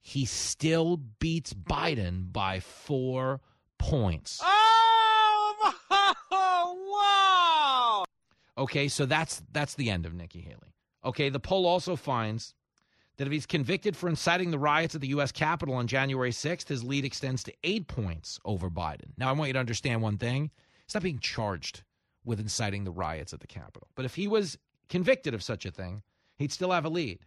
He 0.00 0.24
still 0.24 0.98
beats 1.18 1.52
Biden 1.52 2.32
by 2.32 2.60
four 2.60 3.40
points. 3.78 4.40
Oh, 4.42 5.72
wow. 6.92 8.04
Okay, 8.62 8.88
so 8.88 9.06
that's 9.06 9.42
that's 9.52 9.74
the 9.74 9.90
end 9.90 10.06
of 10.06 10.14
Nikki 10.14 10.40
Haley. 10.40 10.74
Okay, 11.04 11.28
the 11.28 11.40
poll 11.40 11.66
also 11.66 11.96
finds 11.96 12.54
that 13.16 13.26
if 13.26 13.32
he's 13.32 13.46
convicted 13.46 13.96
for 13.96 14.08
inciting 14.08 14.50
the 14.50 14.58
riots 14.58 14.94
at 14.94 15.00
the 15.00 15.08
U.S. 15.08 15.32
Capitol 15.32 15.74
on 15.74 15.86
January 15.86 16.30
6th, 16.30 16.68
his 16.68 16.84
lead 16.84 17.04
extends 17.04 17.42
to 17.44 17.52
eight 17.64 17.88
points 17.88 18.38
over 18.44 18.68
Biden. 18.68 19.12
Now, 19.16 19.30
I 19.30 19.32
want 19.32 19.48
you 19.48 19.54
to 19.54 19.58
understand 19.58 20.02
one 20.02 20.18
thing. 20.18 20.50
He's 20.86 20.94
not 20.94 21.02
being 21.02 21.18
charged 21.18 21.82
with 22.24 22.40
inciting 22.40 22.84
the 22.84 22.90
riots 22.90 23.32
at 23.32 23.40
the 23.40 23.46
Capitol. 23.46 23.88
But 23.94 24.04
if 24.04 24.14
he 24.14 24.28
was 24.28 24.58
convicted 24.88 25.34
of 25.34 25.42
such 25.42 25.64
a 25.66 25.70
thing, 25.70 26.02
he'd 26.36 26.52
still 26.52 26.72
have 26.72 26.84
a 26.84 26.90
lead. 26.90 27.20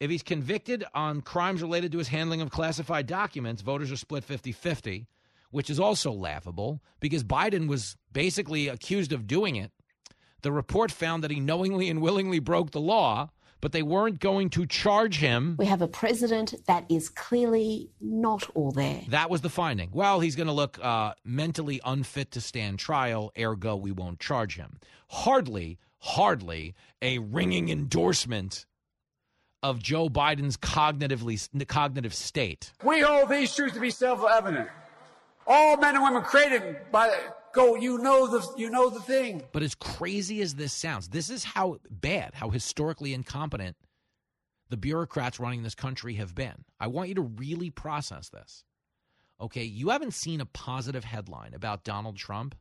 If 0.00 0.10
he's 0.10 0.22
convicted 0.22 0.84
on 0.94 1.20
crimes 1.20 1.62
related 1.62 1.92
to 1.92 1.98
his 1.98 2.08
handling 2.08 2.40
of 2.40 2.50
classified 2.50 3.06
documents, 3.06 3.62
voters 3.62 3.92
are 3.92 3.96
split 3.96 4.24
50 4.24 4.52
50, 4.52 5.06
which 5.50 5.70
is 5.70 5.78
also 5.78 6.10
laughable 6.10 6.82
because 6.98 7.22
Biden 7.22 7.68
was 7.68 7.96
basically 8.12 8.68
accused 8.68 9.12
of 9.12 9.26
doing 9.26 9.56
it. 9.56 9.70
The 10.42 10.50
report 10.50 10.90
found 10.90 11.22
that 11.22 11.30
he 11.30 11.38
knowingly 11.40 11.88
and 11.88 12.02
willingly 12.02 12.40
broke 12.40 12.72
the 12.72 12.80
law 12.80 13.30
but 13.62 13.72
they 13.72 13.82
weren't 13.82 14.18
going 14.18 14.50
to 14.50 14.66
charge 14.66 15.18
him. 15.18 15.56
We 15.58 15.66
have 15.66 15.80
a 15.80 15.88
president 15.88 16.54
that 16.66 16.84
is 16.90 17.08
clearly 17.08 17.88
not 18.00 18.50
all 18.54 18.72
there. 18.72 19.00
That 19.08 19.30
was 19.30 19.40
the 19.40 19.48
finding. 19.48 19.88
Well, 19.92 20.20
he's 20.20 20.36
going 20.36 20.48
to 20.48 20.52
look 20.52 20.78
uh, 20.84 21.14
mentally 21.24 21.80
unfit 21.84 22.32
to 22.32 22.42
stand 22.42 22.80
trial, 22.80 23.32
ergo, 23.38 23.76
we 23.76 23.92
won't 23.92 24.20
charge 24.20 24.56
him. 24.56 24.78
Hardly, 25.08 25.78
hardly 26.00 26.74
a 27.00 27.18
ringing 27.20 27.70
endorsement 27.70 28.66
of 29.62 29.80
Joe 29.80 30.08
Biden's 30.08 30.56
cognitively 30.56 31.66
cognitive 31.68 32.14
state. 32.14 32.72
We 32.82 33.00
hold 33.00 33.28
these 33.28 33.54
truths 33.54 33.74
to 33.74 33.80
be 33.80 33.90
self-evident. 33.90 34.68
All 35.46 35.76
men 35.76 35.94
and 35.94 36.02
women 36.02 36.22
created 36.22 36.78
by 36.90 37.16
go 37.52 37.76
you 37.76 37.98
know 37.98 38.26
the 38.26 38.46
you 38.56 38.70
know 38.70 38.90
the 38.90 39.00
thing. 39.00 39.42
But 39.52 39.62
as 39.62 39.74
crazy 39.74 40.40
as 40.42 40.54
this 40.54 40.72
sounds 40.72 41.08
this 41.08 41.30
is 41.30 41.44
how 41.44 41.78
bad 41.90 42.32
how 42.34 42.50
historically 42.50 43.14
incompetent 43.14 43.76
the 44.70 44.76
bureaucrats 44.76 45.38
running 45.38 45.62
this 45.62 45.74
country 45.74 46.14
have 46.14 46.34
been. 46.34 46.64
I 46.80 46.86
want 46.86 47.08
you 47.08 47.14
to 47.16 47.22
really 47.22 47.70
process 47.70 48.28
this. 48.28 48.64
Okay 49.40 49.64
you 49.64 49.90
haven't 49.90 50.14
seen 50.14 50.40
a 50.40 50.46
positive 50.46 51.04
headline 51.04 51.54
about 51.54 51.84
donald 51.84 52.16
trump 52.16 52.54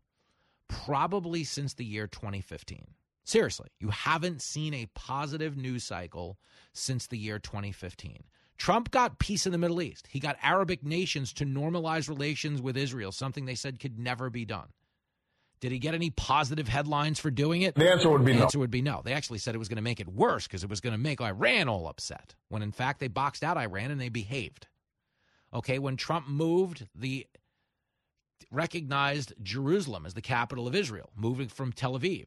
probably 0.67 1.43
since 1.43 1.73
the 1.73 1.85
year 1.85 2.07
2015 2.07 2.85
seriously 3.23 3.69
you 3.79 3.89
haven't 3.89 4.41
seen 4.41 4.73
a 4.73 4.87
positive 4.95 5.57
news 5.57 5.83
cycle 5.83 6.39
since 6.73 7.07
the 7.07 7.17
year 7.17 7.39
2015 7.39 8.23
Trump 8.61 8.91
got 8.91 9.17
peace 9.17 9.47
in 9.47 9.51
the 9.51 9.57
Middle 9.57 9.81
East. 9.81 10.05
He 10.05 10.19
got 10.19 10.37
Arabic 10.43 10.83
nations 10.83 11.33
to 11.33 11.47
normalize 11.47 12.07
relations 12.07 12.61
with 12.61 12.77
Israel, 12.77 13.11
something 13.11 13.45
they 13.45 13.55
said 13.55 13.79
could 13.79 13.97
never 13.97 14.29
be 14.29 14.45
done. 14.45 14.67
Did 15.61 15.71
he 15.71 15.77
get 15.77 15.93
any 15.93 16.09
positive 16.09 16.67
headlines 16.67 17.19
for 17.19 17.29
doing 17.29 17.61
it? 17.61 17.75
The 17.75 17.89
answer 17.89 18.09
would 18.09 18.25
be 18.25 18.33
the 18.33 18.39
no. 18.39 18.43
answer 18.45 18.59
would 18.59 18.71
be 18.71 18.81
no. 18.81 19.01
They 19.05 19.13
actually 19.13 19.37
said 19.37 19.53
it 19.53 19.59
was 19.59 19.69
going 19.69 19.77
to 19.77 19.83
make 19.83 19.99
it 19.99 20.09
worse 20.09 20.47
because 20.47 20.63
it 20.63 20.69
was 20.69 20.81
going 20.81 20.93
to 20.93 20.99
make 20.99 21.21
Iran 21.21 21.69
all 21.69 21.87
upset. 21.87 22.33
When 22.49 22.63
in 22.63 22.71
fact 22.71 22.99
they 22.99 23.07
boxed 23.07 23.43
out 23.43 23.57
Iran 23.57 23.91
and 23.91 24.01
they 24.01 24.09
behaved. 24.09 24.67
Okay, 25.53 25.77
when 25.77 25.97
Trump 25.97 26.27
moved 26.27 26.87
the 26.95 27.27
recognized 28.49 29.33
Jerusalem 29.43 30.05
as 30.05 30.15
the 30.15 30.21
capital 30.21 30.67
of 30.67 30.75
Israel, 30.75 31.11
moving 31.15 31.47
from 31.47 31.71
Tel 31.71 31.97
Aviv. 31.97 32.25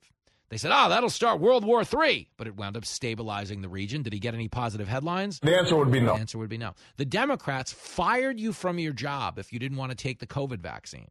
They 0.50 0.58
said, 0.58 0.70
"Oh, 0.72 0.88
that'll 0.88 1.10
start 1.10 1.40
World 1.40 1.64
War 1.64 1.82
III," 1.82 2.28
but 2.36 2.46
it 2.46 2.54
wound 2.54 2.76
up 2.76 2.84
stabilizing 2.84 3.62
the 3.62 3.68
region. 3.68 4.02
Did 4.02 4.12
he 4.12 4.20
get 4.20 4.34
any 4.34 4.46
positive 4.46 4.86
headlines? 4.86 5.40
The 5.40 5.56
answer 5.56 5.74
would 5.74 5.90
be 5.90 6.00
no. 6.00 6.14
The 6.14 6.20
answer 6.20 6.38
would 6.38 6.50
be 6.50 6.58
no. 6.58 6.74
The 6.96 7.04
Democrats 7.04 7.72
fired 7.72 8.38
you 8.38 8.52
from 8.52 8.78
your 8.78 8.92
job 8.92 9.38
if 9.38 9.52
you 9.52 9.58
didn't 9.58 9.78
want 9.78 9.90
to 9.90 9.96
take 9.96 10.20
the 10.20 10.26
COVID 10.26 10.60
vaccine. 10.60 11.08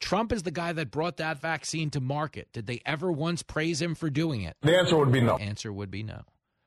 Trump 0.00 0.32
is 0.32 0.42
the 0.42 0.50
guy 0.50 0.72
that 0.72 0.90
brought 0.90 1.18
that 1.18 1.40
vaccine 1.40 1.90
to 1.90 2.00
market. 2.00 2.48
Did 2.52 2.66
they 2.66 2.80
ever 2.84 3.12
once 3.12 3.42
praise 3.42 3.80
him 3.80 3.94
for 3.94 4.10
doing 4.10 4.42
it? 4.42 4.56
The 4.62 4.76
answer 4.76 4.96
would 4.96 5.12
be 5.12 5.20
no. 5.20 5.36
The 5.36 5.44
answer 5.44 5.72
would 5.72 5.90
be 5.90 6.02
no. 6.02 6.22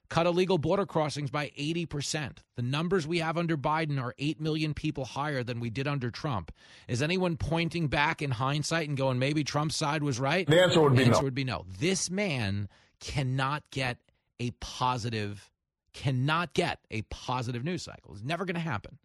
Cut 0.09 0.27
illegal 0.27 0.59
border 0.59 0.85
crossings 0.85 1.31
by 1.31 1.51
80%. 1.57 2.37
The 2.55 2.61
numbers 2.61 3.07
we 3.07 3.17
have 3.19 3.35
under 3.35 3.57
Biden 3.57 3.99
are 3.99 4.13
8 4.19 4.39
million 4.39 4.75
people 4.75 5.05
higher 5.05 5.43
than 5.43 5.59
we 5.59 5.71
did 5.71 5.87
under 5.87 6.11
Trump. 6.11 6.51
Is 6.87 7.01
anyone 7.01 7.35
pointing 7.35 7.87
back 7.87 8.21
in 8.21 8.29
hindsight 8.29 8.87
and 8.87 8.95
going, 8.95 9.17
maybe 9.17 9.43
Trump's 9.43 9.75
side 9.75 10.03
was 10.03 10.19
right? 10.19 10.45
The 10.45 10.61
answer 10.61 10.81
would 10.81 10.93
the 10.93 10.97
be 10.97 11.05
answer 11.05 11.21
no. 11.21 11.23
would 11.23 11.33
be 11.33 11.43
no. 11.43 11.65
This 11.79 12.11
man 12.11 12.69
cannot 12.99 13.63
get 13.71 13.97
a 14.39 14.51
positive, 14.59 15.49
cannot 15.93 16.53
get 16.53 16.79
a 16.91 17.01
positive 17.03 17.63
news 17.63 17.81
cycle. 17.81 18.13
It's 18.13 18.23
never 18.23 18.45
going 18.45 18.55
to 18.55 18.61
happen. 18.61 18.99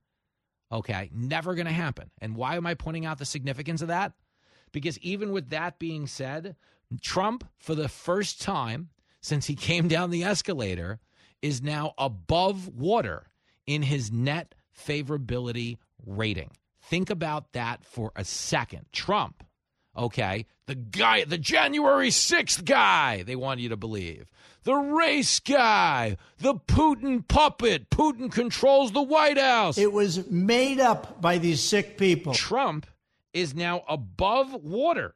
Okay, 0.70 1.10
never 1.14 1.54
going 1.54 1.66
to 1.66 1.72
happen. 1.72 2.10
And 2.20 2.36
why 2.36 2.56
am 2.56 2.66
I 2.66 2.74
pointing 2.74 3.06
out 3.06 3.18
the 3.18 3.24
significance 3.24 3.82
of 3.82 3.88
that? 3.88 4.12
Because 4.72 4.98
even 4.98 5.32
with 5.32 5.50
that 5.50 5.78
being 5.78 6.06
said, 6.06 6.56
Trump, 7.00 7.44
for 7.58 7.74
the 7.74 7.88
first 7.88 8.42
time 8.42 8.90
since 9.20 9.46
he 9.46 9.54
came 9.54 9.88
down 9.88 10.10
the 10.10 10.24
escalator, 10.24 11.00
is 11.40 11.62
now 11.62 11.94
above 11.98 12.68
water 12.68 13.26
in 13.66 13.82
his 13.82 14.12
net 14.12 14.54
favorability 14.76 15.78
rating. 16.04 16.50
Think 16.82 17.10
about 17.10 17.52
that 17.52 17.84
for 17.84 18.12
a 18.16 18.24
second. 18.24 18.86
Trump, 18.92 19.44
okay, 19.98 20.46
the 20.66 20.74
guy, 20.74 21.24
the 21.24 21.38
January 21.38 22.08
6th 22.08 22.64
guy, 22.64 23.22
they 23.24 23.36
want 23.36 23.60
you 23.60 23.68
to 23.70 23.76
believe. 23.76 24.30
The 24.62 24.74
race 24.74 25.40
guy, 25.40 26.16
the 26.38 26.54
Putin 26.54 27.26
puppet. 27.26 27.90
Putin 27.90 28.30
controls 28.30 28.92
the 28.92 29.02
White 29.02 29.38
House. 29.38 29.78
It 29.78 29.92
was 29.92 30.28
made 30.30 30.78
up 30.80 31.20
by 31.20 31.38
these 31.38 31.62
sick 31.62 31.98
people. 31.98 32.34
Trump 32.34 32.86
is 33.32 33.54
now 33.54 33.82
above 33.88 34.54
water, 34.54 35.14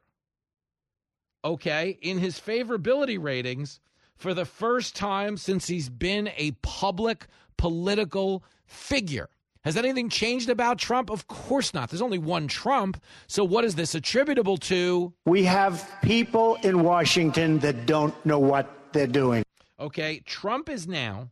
okay, 1.43 1.97
in 2.01 2.19
his 2.19 2.39
favorability 2.39 3.21
ratings 3.21 3.79
for 4.15 4.33
the 4.33 4.45
first 4.45 4.95
time 4.95 5.37
since 5.37 5.67
he's 5.67 5.89
been 5.89 6.29
a 6.37 6.51
public 6.61 7.27
political 7.57 8.43
figure. 8.65 9.29
Has 9.63 9.77
anything 9.77 10.09
changed 10.09 10.49
about 10.49 10.77
Trump? 10.77 11.09
Of 11.09 11.27
course 11.27 11.73
not. 11.73 11.89
There's 11.89 12.01
only 12.01 12.17
one 12.17 12.47
Trump. 12.49 13.01
So, 13.27 13.45
what 13.45 13.63
is 13.63 13.75
this 13.75 13.95
attributable 13.95 14.57
to? 14.57 15.13
We 15.25 15.43
have 15.45 15.89
people 16.01 16.55
in 16.63 16.83
Washington 16.83 17.59
that 17.59 17.85
don't 17.85 18.13
know 18.25 18.39
what 18.39 18.91
they're 18.91 19.07
doing. 19.07 19.43
Okay, 19.79 20.21
Trump 20.25 20.69
is 20.69 20.85
now 20.85 21.31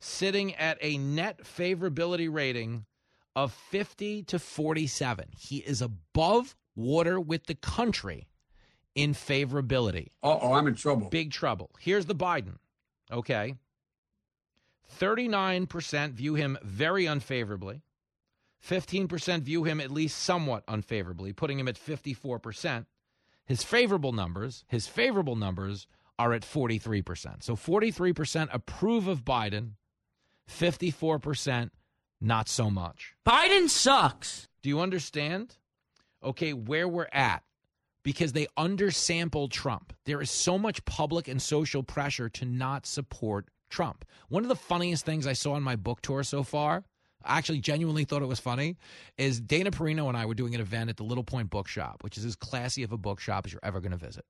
sitting 0.00 0.54
at 0.54 0.78
a 0.80 0.96
net 0.96 1.40
favorability 1.44 2.32
rating 2.32 2.86
of 3.34 3.52
50 3.52 4.22
to 4.24 4.38
47. 4.38 5.26
He 5.38 5.58
is 5.58 5.82
above 5.82 6.56
water 6.74 7.20
with 7.20 7.44
the 7.44 7.54
country 7.56 8.26
in 8.94 9.12
favorability. 9.12 10.08
Uh 10.22 10.38
oh, 10.40 10.54
I'm 10.54 10.66
in 10.66 10.74
trouble. 10.74 11.10
Big 11.10 11.30
trouble. 11.30 11.70
Here's 11.78 12.06
the 12.06 12.14
Biden. 12.14 12.56
Okay. 13.12 13.54
39% 14.98 16.12
view 16.12 16.34
him 16.34 16.58
very 16.62 17.06
unfavorably. 17.06 17.82
15% 18.64 19.42
view 19.42 19.64
him 19.64 19.80
at 19.80 19.90
least 19.90 20.18
somewhat 20.18 20.64
unfavorably, 20.66 21.32
putting 21.32 21.58
him 21.58 21.68
at 21.68 21.76
54%. 21.76 22.86
His 23.44 23.62
favorable 23.62 24.12
numbers, 24.12 24.64
his 24.66 24.88
favorable 24.88 25.36
numbers 25.36 25.86
are 26.18 26.32
at 26.32 26.42
43%. 26.42 27.42
So 27.42 27.54
43% 27.54 28.48
approve 28.52 29.06
of 29.06 29.24
Biden, 29.24 29.72
54% 30.50 31.70
not 32.20 32.48
so 32.48 32.70
much. 32.70 33.14
Biden 33.26 33.68
sucks. 33.68 34.48
Do 34.62 34.68
you 34.68 34.80
understand? 34.80 35.56
Okay, 36.24 36.52
where 36.52 36.88
we're 36.88 37.08
at 37.12 37.42
because 38.02 38.32
they 38.32 38.46
undersample 38.56 39.50
Trump. 39.50 39.92
There 40.04 40.22
is 40.22 40.30
so 40.30 40.58
much 40.58 40.84
public 40.84 41.28
and 41.28 41.42
social 41.42 41.82
pressure 41.82 42.28
to 42.30 42.44
not 42.44 42.86
support 42.86 43.48
Trump. 43.68 44.04
One 44.28 44.42
of 44.42 44.48
the 44.48 44.56
funniest 44.56 45.04
things 45.04 45.26
I 45.26 45.32
saw 45.32 45.54
on 45.54 45.62
my 45.62 45.76
book 45.76 46.00
tour 46.02 46.22
so 46.22 46.42
far, 46.42 46.84
I 47.24 47.38
actually 47.38 47.60
genuinely 47.60 48.04
thought 48.04 48.22
it 48.22 48.26
was 48.26 48.40
funny, 48.40 48.76
is 49.18 49.40
Dana 49.40 49.70
Perino 49.70 50.08
and 50.08 50.16
I 50.16 50.26
were 50.26 50.34
doing 50.34 50.54
an 50.54 50.60
event 50.60 50.90
at 50.90 50.96
the 50.96 51.04
Little 51.04 51.24
Point 51.24 51.50
Bookshop, 51.50 52.02
which 52.04 52.16
is 52.16 52.24
as 52.24 52.36
classy 52.36 52.82
of 52.82 52.92
a 52.92 52.98
bookshop 52.98 53.46
as 53.46 53.52
you're 53.52 53.60
ever 53.62 53.80
going 53.80 53.92
to 53.92 53.96
visit. 53.96 54.24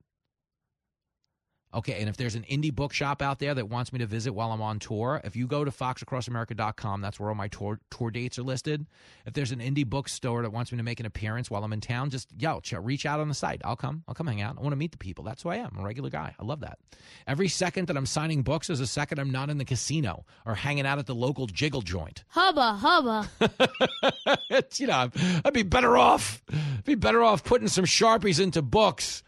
Okay, 1.74 2.00
and 2.00 2.08
if 2.08 2.16
there's 2.16 2.34
an 2.36 2.44
indie 2.44 2.74
bookshop 2.74 3.20
out 3.20 3.38
there 3.38 3.54
that 3.54 3.68
wants 3.68 3.92
me 3.92 3.98
to 3.98 4.06
visit 4.06 4.32
while 4.32 4.50
I'm 4.52 4.62
on 4.62 4.78
tour, 4.78 5.20
if 5.24 5.36
you 5.36 5.46
go 5.46 5.64
to 5.64 5.70
foxacrossamerica.com, 5.70 7.00
that's 7.00 7.20
where 7.20 7.28
all 7.28 7.34
my 7.34 7.48
tour 7.48 7.80
tour 7.90 8.10
dates 8.10 8.38
are 8.38 8.42
listed. 8.42 8.86
If 9.26 9.34
there's 9.34 9.52
an 9.52 9.58
indie 9.58 9.86
bookstore 9.86 10.42
that 10.42 10.52
wants 10.52 10.72
me 10.72 10.78
to 10.78 10.84
make 10.84 11.00
an 11.00 11.06
appearance 11.06 11.50
while 11.50 11.64
I'm 11.64 11.72
in 11.72 11.80
town, 11.80 12.10
just 12.10 12.28
yo, 12.38 12.60
ch- 12.60 12.74
reach 12.74 13.04
out 13.04 13.20
on 13.20 13.28
the 13.28 13.34
site. 13.34 13.60
I'll 13.64 13.76
come. 13.76 14.04
I'll 14.08 14.14
come 14.14 14.26
hang 14.26 14.40
out. 14.40 14.56
I 14.58 14.60
want 14.62 14.72
to 14.72 14.76
meet 14.76 14.92
the 14.92 14.98
people. 14.98 15.24
That's 15.24 15.42
who 15.42 15.50
I 15.50 15.56
am. 15.56 15.70
I'm 15.74 15.82
a 15.82 15.86
regular 15.86 16.08
guy. 16.10 16.34
I 16.38 16.44
love 16.44 16.60
that. 16.60 16.78
Every 17.26 17.48
second 17.48 17.88
that 17.88 17.96
I'm 17.96 18.06
signing 18.06 18.42
books 18.42 18.70
is 18.70 18.80
a 18.80 18.86
second 18.86 19.18
I'm 19.18 19.30
not 19.30 19.50
in 19.50 19.58
the 19.58 19.64
casino 19.64 20.24
or 20.46 20.54
hanging 20.54 20.86
out 20.86 20.98
at 20.98 21.06
the 21.06 21.14
local 21.14 21.46
jiggle 21.46 21.82
joint. 21.82 22.24
Hubba 22.28 22.74
hubba. 22.80 23.28
You 24.78 24.86
know, 24.86 25.10
I'd 25.44 25.52
be 25.52 25.62
better 25.62 25.96
off 25.96 26.42
be 26.84 26.94
better 26.94 27.22
off 27.22 27.44
putting 27.44 27.68
some 27.68 27.84
sharpies 27.84 28.40
into 28.40 28.62
books 28.62 29.22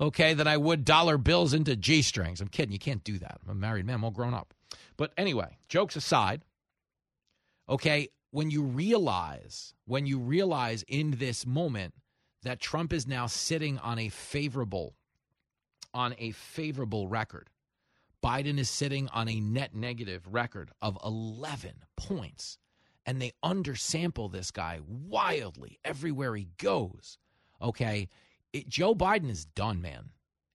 okay, 0.00 0.34
than 0.34 0.46
I 0.46 0.56
would 0.56 0.84
dollar 0.84 1.18
bills 1.18 1.54
into 1.54 1.76
G 1.76 2.02
strings. 2.02 2.40
I'm 2.40 2.48
kidding. 2.48 2.72
You 2.72 2.78
can't 2.78 3.04
do 3.04 3.18
that. 3.18 3.38
I'm 3.44 3.50
a 3.50 3.54
married 3.54 3.86
man. 3.86 3.96
I'm 3.96 4.04
all 4.04 4.10
grown 4.10 4.34
up. 4.34 4.54
But 4.96 5.12
anyway, 5.16 5.58
jokes 5.68 5.96
aside, 5.96 6.44
okay, 7.68 8.08
when 8.30 8.50
you 8.50 8.62
realize, 8.62 9.74
when 9.86 10.06
you 10.06 10.18
realize 10.18 10.84
in 10.88 11.12
this 11.12 11.46
moment 11.46 11.94
that 12.42 12.60
Trump 12.60 12.92
is 12.92 13.06
now 13.06 13.26
sitting 13.26 13.78
on 13.78 13.98
a 13.98 14.08
favorable, 14.08 14.94
on 15.94 16.14
a 16.18 16.32
favorable 16.32 17.08
record, 17.08 17.50
Biden 18.22 18.58
is 18.58 18.68
sitting 18.68 19.08
on 19.08 19.28
a 19.28 19.40
net 19.40 19.74
negative 19.74 20.26
record 20.28 20.70
of 20.82 20.98
11 21.04 21.84
points. 21.96 22.58
And 23.08 23.22
they 23.22 23.32
undersample 23.44 24.32
this 24.32 24.50
guy 24.50 24.80
wildly 24.84 25.78
everywhere 25.84 26.34
he 26.34 26.48
goes. 26.58 27.18
Okay 27.62 28.08
it, 28.56 28.68
Joe 28.68 28.94
Biden 28.94 29.30
is 29.30 29.44
done, 29.44 29.80
man. 29.80 30.10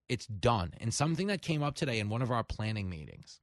It's 0.09 0.25
done. 0.25 0.73
And 0.79 0.93
something 0.93 1.27
that 1.27 1.41
came 1.41 1.63
up 1.63 1.75
today 1.75 1.99
in 1.99 2.09
one 2.09 2.21
of 2.21 2.31
our 2.31 2.43
planning 2.43 2.89
meetings 2.89 3.39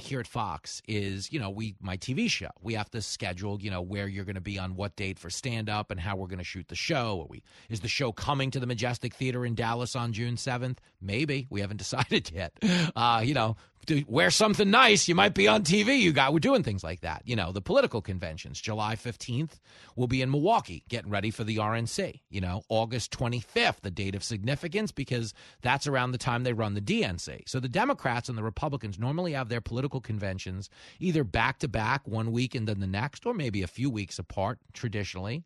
here 0.00 0.20
at 0.20 0.26
Fox 0.26 0.80
is, 0.88 1.32
you 1.32 1.38
know, 1.38 1.50
we 1.50 1.76
my 1.80 1.96
TV 1.96 2.28
show. 2.30 2.50
We 2.62 2.74
have 2.74 2.90
to 2.90 3.02
schedule, 3.02 3.60
you 3.60 3.70
know, 3.70 3.82
where 3.82 4.08
you're 4.08 4.24
going 4.24 4.34
to 4.34 4.40
be 4.40 4.58
on 4.58 4.76
what 4.76 4.96
date 4.96 5.18
for 5.18 5.30
stand 5.30 5.68
up 5.68 5.90
and 5.90 6.00
how 6.00 6.16
we're 6.16 6.26
going 6.26 6.38
to 6.38 6.44
shoot 6.44 6.68
the 6.68 6.74
show. 6.74 7.22
Are 7.22 7.26
we 7.28 7.42
is 7.68 7.80
the 7.80 7.88
show 7.88 8.12
coming 8.12 8.50
to 8.52 8.60
the 8.60 8.66
Majestic 8.66 9.14
Theater 9.14 9.44
in 9.44 9.54
Dallas 9.54 9.94
on 9.94 10.12
June 10.12 10.36
7th? 10.36 10.78
Maybe. 11.00 11.46
We 11.50 11.60
haven't 11.60 11.76
decided 11.78 12.30
yet. 12.30 12.52
Uh, 12.96 13.22
you 13.24 13.34
know, 13.34 13.56
to 13.90 14.04
wear 14.06 14.30
something 14.30 14.70
nice, 14.70 15.08
you 15.08 15.16
might 15.16 15.34
be 15.34 15.48
on 15.48 15.64
TV. 15.64 15.98
You 15.98 16.12
got 16.12 16.32
we're 16.32 16.38
doing 16.38 16.62
things 16.62 16.84
like 16.84 17.00
that. 17.00 17.22
You 17.24 17.34
know, 17.34 17.50
the 17.50 17.60
political 17.60 18.00
conventions. 18.00 18.60
July 18.60 18.94
15th, 18.94 19.58
we'll 19.96 20.06
be 20.06 20.22
in 20.22 20.30
Milwaukee 20.30 20.84
getting 20.88 21.10
ready 21.10 21.30
for 21.30 21.42
the 21.42 21.56
RNC. 21.56 22.20
You 22.30 22.40
know, 22.40 22.62
August 22.68 23.10
25th, 23.18 23.80
the 23.80 23.90
date 23.90 24.14
of 24.14 24.22
significance 24.22 24.92
because 24.92 25.34
that's 25.60 25.88
around 25.88 26.12
the 26.12 26.18
time 26.18 26.44
they 26.44 26.52
run 26.52 26.74
the 26.74 26.80
DNC. 26.80 27.48
So 27.48 27.58
the 27.58 27.68
Democrats 27.68 28.28
and 28.28 28.38
the 28.38 28.44
Republicans 28.44 28.98
normally 28.98 29.32
have 29.32 29.48
their 29.48 29.60
political 29.60 30.00
conventions 30.00 30.70
either 31.00 31.24
back 31.24 31.58
to 31.58 31.68
back 31.68 32.06
one 32.06 32.30
week 32.30 32.54
and 32.54 32.68
then 32.68 32.78
the 32.78 32.86
next 32.86 33.26
or 33.26 33.34
maybe 33.34 33.62
a 33.62 33.66
few 33.66 33.90
weeks 33.90 34.20
apart 34.20 34.60
traditionally. 34.72 35.42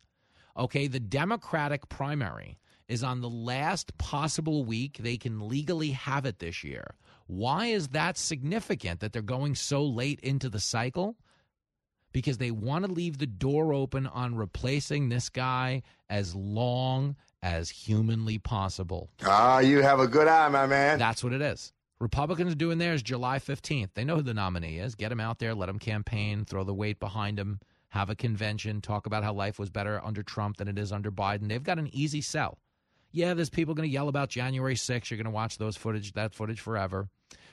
Okay, 0.57 0.87
the 0.87 1.01
Democratic 1.01 1.89
primary 1.89 2.59
is 2.89 3.03
on 3.03 3.21
the 3.21 3.31
last 3.31 3.97
possible 3.97 4.65
week 4.65 4.99
they 4.99 5.17
can 5.17 5.49
legally 5.49 5.91
have 5.91 6.27
it 6.27 6.39
this 6.39 6.63
year. 6.63 6.95
Why 7.27 7.67
is 7.67 7.89
that 7.89 8.19
significant 8.19 9.01
that 9.01 9.13
they're 9.13 9.23
going 9.23 9.55
so 9.55 9.85
late 9.85 10.21
into 10.21 10.49
the 10.49 10.61
cycle? 10.61 11.17
Because 12.13 12.39
they 12.39 12.51
want 12.51 12.85
to 12.85 12.93
leave 12.93 13.19
the 13.19 13.27
door 13.27 13.73
open 13.73 14.07
on 14.07 14.37
replacing 14.37 15.09
this 15.09 15.29
guy 15.29 15.83
as 16.09 16.35
long 16.35 17.17
as 17.43 17.71
humanly 17.71 18.39
possible. 18.39 19.11
Ah, 19.25 19.59
you 19.59 19.83
have 19.83 20.01
a 20.01 20.07
good 20.07 20.29
eye, 20.29 20.49
my 20.49 20.67
man. 20.67 20.99
That's 20.99 21.25
what 21.25 21.33
it 21.33 21.43
is. 21.43 21.73
Republicans 22.01 22.53
are 22.53 22.57
doing 22.57 22.79
theirs 22.79 23.03
July 23.03 23.39
15th. 23.39 23.91
They 23.95 24.05
know 24.05 24.17
who 24.17 24.23
the 24.23 24.35
nominee 24.35 24.79
is. 24.79 24.95
Get 24.95 25.13
him 25.13 25.21
out 25.21 25.39
there, 25.39 25.55
let 25.55 25.69
him 25.69 25.79
campaign, 25.79 26.45
throw 26.45 26.65
the 26.65 26.75
weight 26.75 27.01
behind 27.01 27.39
him, 27.39 27.61
have 27.89 28.11
a 28.11 28.17
convention, 28.17 28.81
talk 28.81 29.07
about 29.07 29.25
how 29.25 29.33
life 29.33 29.59
was 29.59 29.71
better 29.71 30.01
under 30.05 30.23
Trump 30.23 30.57
than 30.59 30.69
it 30.69 30.79
is 30.79 30.93
under 30.93 31.11
Biden. 31.11 31.49
They've 31.49 31.63
got 31.63 31.79
an 31.79 31.89
easy 31.95 32.21
sell. 32.21 32.59
Yeah, 33.17 33.35
there's 33.35 33.49
people 33.49 33.75
going 33.75 33.89
to 33.89 33.93
yell 33.93 34.09
about 34.09 34.29
January 34.29 34.75
6th. 34.75 35.09
You're 35.09 35.19
going 35.19 35.25
to 35.27 35.31
watch 35.31 35.57
those 35.57 35.77
footage, 35.77 36.15
that 36.15 36.35
footage 36.35 36.59
forever. 36.59 37.07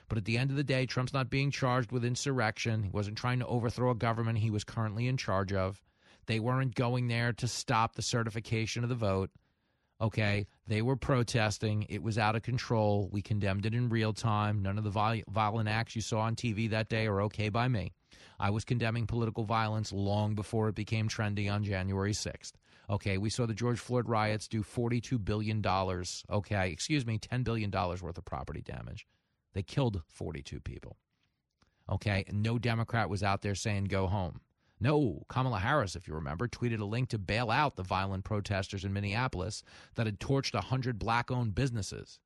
But 0.10 0.18
at 0.18 0.26
the 0.26 0.40
end 0.40 0.50
of 0.50 0.58
the 0.58 0.64
day, 0.64 0.88
Trump's 0.88 1.14
not 1.14 1.30
being 1.30 1.52
charged 1.52 1.92
with 1.92 2.04
insurrection. 2.04 2.82
He 2.82 2.90
wasn't 2.90 3.20
trying 3.20 3.38
to 3.40 3.46
overthrow 3.46 3.92
a 3.92 3.96
government 3.96 4.40
he 4.40 4.50
was 4.50 4.64
currently 4.64 5.08
in 5.08 5.18
charge 5.18 5.54
of. 5.54 5.80
They 6.26 6.40
weren't 6.40 6.74
going 6.74 7.10
there 7.10 7.32
to 7.34 7.48
stop 7.48 7.94
the 7.94 8.02
certification 8.02 8.82
of 8.82 8.90
the 8.90 8.96
vote. 8.96 9.30
Okay, 10.02 10.48
they 10.66 10.82
were 10.82 10.96
protesting. 10.96 11.86
It 11.88 12.02
was 12.02 12.18
out 12.18 12.36
of 12.36 12.42
control. 12.42 13.08
We 13.12 13.22
condemned 13.22 13.68
it 13.68 13.76
in 13.76 13.90
real 13.90 14.14
time. 14.14 14.64
None 14.64 14.80
of 14.80 14.84
the 14.84 15.24
violent 15.30 15.70
acts 15.70 15.96
you 15.96 16.02
saw 16.02 16.22
on 16.22 16.36
TV 16.36 16.72
that 16.72 16.90
day 16.90 17.06
are 17.06 17.22
okay 17.22 17.50
by 17.50 17.68
me. 17.68 17.92
I 18.40 18.50
was 18.50 18.66
condemning 18.66 19.06
political 19.06 19.44
violence 19.44 19.94
long 19.94 20.34
before 20.34 20.70
it 20.70 20.76
became 20.76 21.08
trendy 21.08 21.54
on 21.54 21.64
January 21.64 22.14
6th. 22.14 22.54
Okay, 22.92 23.18
we 23.18 23.30
saw 23.30 23.46
the 23.46 23.54
George 23.54 23.80
Floyd 23.80 24.10
riots 24.10 24.50
do 24.50 24.64
$42 24.64 25.24
billion. 25.24 25.66
Okay, 26.30 26.70
excuse 26.70 27.06
me, 27.06 27.18
$10 27.18 27.44
billion 27.46 27.72
worth 27.72 28.18
of 28.18 28.26
property 28.26 28.62
damage. 28.62 29.08
They 29.54 29.64
killed 29.64 30.02
42 30.10 30.60
people. 30.60 30.98
Okay, 31.90 32.26
no 32.32 32.60
Democrat 32.60 33.10
was 33.10 33.24
out 33.24 33.42
there 33.42 33.56
saying 33.56 33.86
go 33.86 34.08
home. 34.08 34.42
No, 34.80 35.24
Kamala 35.30 35.60
Harris, 35.60 35.96
if 35.96 36.08
you 36.08 36.16
remember, 36.16 36.48
tweeted 36.48 36.80
a 36.80 36.86
link 36.86 37.10
to 37.10 37.18
bail 37.18 37.50
out 37.50 37.76
the 37.76 37.84
violent 37.84 38.26
protesters 38.26 38.84
in 38.84 38.92
Minneapolis 38.92 39.64
that 39.96 40.08
had 40.08 40.20
torched 40.20 40.54
100 40.54 41.00
black 41.00 41.32
owned 41.32 41.56
businesses 41.56 42.20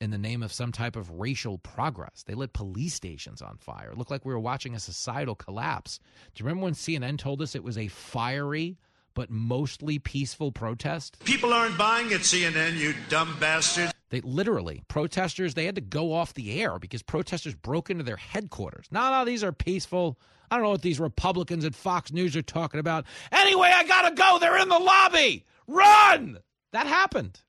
in 0.00 0.10
the 0.10 0.18
name 0.18 0.42
of 0.42 0.52
some 0.52 0.72
type 0.72 0.96
of 0.96 1.10
racial 1.10 1.58
progress. 1.58 2.24
They 2.26 2.34
lit 2.34 2.54
police 2.54 2.94
stations 2.94 3.42
on 3.42 3.58
fire. 3.58 3.90
It 3.90 3.98
looked 3.98 4.10
like 4.10 4.24
we 4.24 4.32
were 4.32 4.40
watching 4.40 4.74
a 4.74 4.80
societal 4.80 5.34
collapse. 5.34 6.00
Do 6.34 6.42
you 6.42 6.46
remember 6.46 6.64
when 6.64 6.74
CNN 6.74 7.18
told 7.18 7.42
us 7.42 7.54
it 7.54 7.62
was 7.62 7.76
a 7.76 7.88
fiery 7.88 8.78
but 9.14 9.30
mostly 9.30 9.98
peaceful 9.98 10.52
protest? 10.52 11.18
People 11.24 11.52
aren't 11.52 11.78
buying 11.78 12.10
it, 12.10 12.20
CNN, 12.20 12.76
you 12.76 12.94
dumb 13.08 13.36
bastard. 13.40 13.92
They 14.10 14.20
literally, 14.22 14.82
protesters, 14.88 15.54
they 15.54 15.66
had 15.66 15.76
to 15.76 15.80
go 15.80 16.12
off 16.12 16.34
the 16.34 16.60
air 16.60 16.78
because 16.78 17.02
protesters 17.02 17.54
broke 17.54 17.90
into 17.90 18.02
their 18.02 18.16
headquarters. 18.16 18.86
No, 18.90 19.10
no, 19.10 19.24
these 19.24 19.44
are 19.44 19.52
peaceful. 19.52 20.18
I 20.50 20.56
don't 20.56 20.64
know 20.64 20.70
what 20.70 20.82
these 20.82 20.98
Republicans 20.98 21.64
at 21.64 21.76
Fox 21.76 22.12
News 22.12 22.34
are 22.36 22.42
talking 22.42 22.80
about. 22.80 23.04
Anyway, 23.30 23.70
I 23.72 23.84
got 23.84 24.08
to 24.08 24.14
go. 24.14 24.38
They're 24.40 24.60
in 24.60 24.68
the 24.68 24.78
lobby. 24.78 25.44
Run! 25.68 26.38
That 26.72 26.88
happened. 26.88 27.40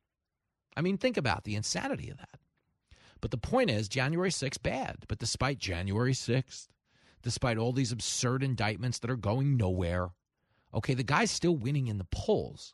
I 0.78 0.82
mean, 0.82 0.98
think 0.98 1.18
about 1.18 1.44
the 1.44 1.56
insanity 1.56 2.10
of 2.12 2.18
that. 2.18 2.40
But 3.20 3.32
the 3.32 3.38
point 3.38 3.70
is, 3.70 3.90
January 3.90 4.30
6th, 4.30 4.62
bad. 4.62 4.98
But 5.08 5.20
despite 5.20 5.58
January 5.58 6.14
6th, 6.14 6.68
despite 7.24 7.58
all 7.58 7.72
these 7.72 7.92
absurd 7.92 8.44
indictments 8.44 9.00
that 9.00 9.12
are 9.12 9.16
going 9.16 9.58
nowhere, 9.58 10.10
okay, 10.74 10.94
the 10.94 11.04
guy's 11.04 11.32
still 11.32 11.56
winning 11.56 11.88
in 11.88 11.98
the 11.98 12.08
polls 12.12 12.74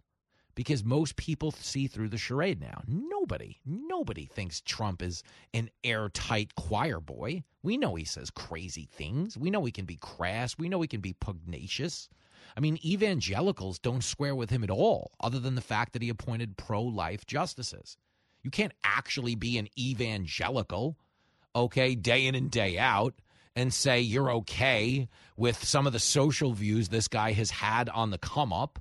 because 0.55 0.83
most 0.83 1.15
people 1.17 1.51
see 1.51 1.85
through 1.85 2.09
the 2.09 2.17
charade 2.17 2.59
now. 2.59 2.81
Nobody, 2.87 3.57
nobody 3.63 4.25
thinks 4.25 4.59
Trump 4.61 5.03
is 5.03 5.21
an 5.53 5.69
airtight 5.83 6.55
choir 6.55 6.99
boy. 6.99 7.43
We 7.61 7.77
know 7.77 7.93
he 7.93 8.05
says 8.05 8.31
crazy 8.31 8.89
things. 8.91 9.37
We 9.37 9.51
know 9.51 9.63
he 9.65 9.71
can 9.71 9.85
be 9.85 9.97
crass. 9.97 10.57
We 10.57 10.67
know 10.67 10.81
he 10.81 10.87
can 10.87 11.01
be 11.01 11.13
pugnacious. 11.13 12.09
I 12.55 12.59
mean, 12.59 12.79
evangelicals 12.83 13.77
don't 13.77 14.03
square 14.03 14.33
with 14.33 14.49
him 14.49 14.63
at 14.63 14.71
all, 14.71 15.11
other 15.19 15.39
than 15.39 15.53
the 15.53 15.61
fact 15.61 15.93
that 15.93 16.01
he 16.01 16.09
appointed 16.09 16.57
pro 16.57 16.81
life 16.81 17.25
justices. 17.27 17.97
You 18.41 18.49
can't 18.49 18.73
actually 18.83 19.35
be 19.35 19.59
an 19.59 19.67
evangelical, 19.77 20.97
okay, 21.55 21.93
day 21.93 22.25
in 22.25 22.33
and 22.33 22.49
day 22.49 22.79
out, 22.79 23.13
and 23.57 23.73
say 23.73 23.99
you're 23.99 24.31
okay 24.31 25.09
with 25.35 25.63
some 25.63 25.87
of 25.87 25.91
the 25.91 25.99
social 25.99 26.53
views 26.53 26.89
this 26.89 27.07
guy 27.07 27.31
has 27.31 27.49
had 27.49 27.89
on 27.89 28.11
the 28.11 28.17
come 28.19 28.53
up, 28.53 28.79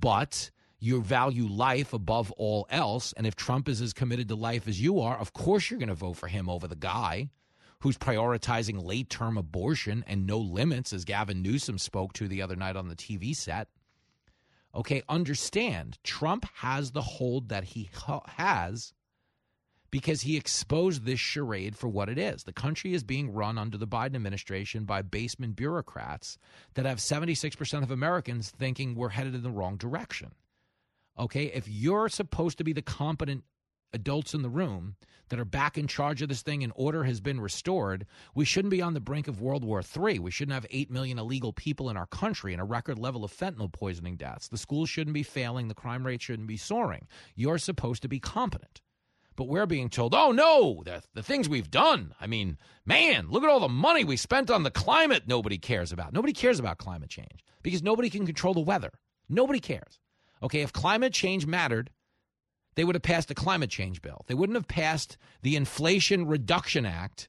but 0.00 0.50
you 0.80 1.00
value 1.00 1.46
life 1.46 1.92
above 1.92 2.32
all 2.32 2.66
else. 2.68 3.14
And 3.16 3.28
if 3.28 3.36
Trump 3.36 3.68
is 3.68 3.80
as 3.80 3.92
committed 3.92 4.26
to 4.28 4.34
life 4.34 4.66
as 4.66 4.80
you 4.80 5.00
are, 5.00 5.16
of 5.16 5.32
course 5.32 5.70
you're 5.70 5.78
going 5.78 5.88
to 5.88 5.94
vote 5.94 6.16
for 6.16 6.26
him 6.26 6.50
over 6.50 6.66
the 6.66 6.74
guy 6.74 7.30
who's 7.78 7.96
prioritizing 7.96 8.84
late 8.84 9.08
term 9.08 9.38
abortion 9.38 10.04
and 10.08 10.26
no 10.26 10.38
limits, 10.38 10.92
as 10.92 11.04
Gavin 11.04 11.40
Newsom 11.40 11.78
spoke 11.78 12.12
to 12.14 12.26
the 12.26 12.42
other 12.42 12.56
night 12.56 12.74
on 12.74 12.88
the 12.88 12.96
TV 12.96 13.36
set. 13.36 13.68
Okay, 14.74 15.02
understand 15.08 15.96
Trump 16.02 16.44
has 16.54 16.90
the 16.90 17.02
hold 17.02 17.50
that 17.50 17.62
he 17.62 17.88
has 18.36 18.92
because 19.90 20.22
he 20.22 20.36
exposed 20.36 21.04
this 21.04 21.20
charade 21.20 21.76
for 21.76 21.88
what 21.88 22.08
it 22.08 22.18
is. 22.18 22.44
The 22.44 22.52
country 22.52 22.94
is 22.94 23.02
being 23.02 23.32
run 23.32 23.58
under 23.58 23.78
the 23.78 23.86
Biden 23.86 24.14
administration 24.16 24.84
by 24.84 25.02
basement 25.02 25.56
bureaucrats 25.56 26.38
that 26.74 26.86
have 26.86 26.98
76% 26.98 27.82
of 27.82 27.90
Americans 27.90 28.50
thinking 28.50 28.94
we're 28.94 29.08
headed 29.10 29.34
in 29.34 29.42
the 29.42 29.50
wrong 29.50 29.76
direction. 29.76 30.32
Okay, 31.18 31.46
if 31.46 31.66
you're 31.68 32.08
supposed 32.08 32.58
to 32.58 32.64
be 32.64 32.72
the 32.72 32.82
competent 32.82 33.44
adults 33.92 34.34
in 34.34 34.42
the 34.42 34.50
room 34.50 34.96
that 35.30 35.38
are 35.38 35.44
back 35.44 35.76
in 35.76 35.86
charge 35.86 36.22
of 36.22 36.28
this 36.28 36.42
thing 36.42 36.62
and 36.62 36.72
order 36.76 37.04
has 37.04 37.20
been 37.20 37.40
restored, 37.40 38.06
we 38.34 38.44
shouldn't 38.44 38.70
be 38.70 38.82
on 38.82 38.94
the 38.94 39.00
brink 39.00 39.28
of 39.28 39.40
World 39.40 39.64
War 39.64 39.82
III. 39.82 40.18
We 40.20 40.30
shouldn't 40.30 40.54
have 40.54 40.66
8 40.70 40.90
million 40.90 41.18
illegal 41.18 41.52
people 41.52 41.90
in 41.90 41.96
our 41.96 42.06
country 42.06 42.52
and 42.52 42.60
a 42.60 42.64
record 42.64 42.98
level 42.98 43.24
of 43.24 43.32
fentanyl 43.32 43.72
poisoning 43.72 44.16
deaths. 44.16 44.48
The 44.48 44.58
schools 44.58 44.88
shouldn't 44.88 45.14
be 45.14 45.22
failing. 45.22 45.68
The 45.68 45.74
crime 45.74 46.06
rate 46.06 46.22
shouldn't 46.22 46.48
be 46.48 46.56
soaring. 46.56 47.06
You're 47.34 47.58
supposed 47.58 48.02
to 48.02 48.08
be 48.08 48.20
competent. 48.20 48.80
But 49.38 49.46
we're 49.46 49.66
being 49.66 49.88
told, 49.88 50.16
oh 50.16 50.32
no, 50.32 50.82
the, 50.84 51.00
the 51.14 51.22
things 51.22 51.48
we've 51.48 51.70
done. 51.70 52.12
I 52.20 52.26
mean, 52.26 52.58
man, 52.84 53.28
look 53.30 53.44
at 53.44 53.48
all 53.48 53.60
the 53.60 53.68
money 53.68 54.02
we 54.02 54.16
spent 54.16 54.50
on 54.50 54.64
the 54.64 54.70
climate 54.72 55.28
nobody 55.28 55.58
cares 55.58 55.92
about. 55.92 56.12
Nobody 56.12 56.32
cares 56.32 56.58
about 56.58 56.78
climate 56.78 57.08
change 57.08 57.44
because 57.62 57.80
nobody 57.80 58.10
can 58.10 58.26
control 58.26 58.52
the 58.52 58.58
weather. 58.58 58.90
Nobody 59.28 59.60
cares. 59.60 60.00
Okay, 60.42 60.62
if 60.62 60.72
climate 60.72 61.12
change 61.12 61.46
mattered, 61.46 61.90
they 62.74 62.82
would 62.82 62.96
have 62.96 63.02
passed 63.02 63.30
a 63.30 63.34
climate 63.34 63.70
change 63.70 64.02
bill. 64.02 64.24
They 64.26 64.34
wouldn't 64.34 64.56
have 64.56 64.66
passed 64.66 65.16
the 65.42 65.54
Inflation 65.54 66.26
Reduction 66.26 66.84
Act 66.84 67.28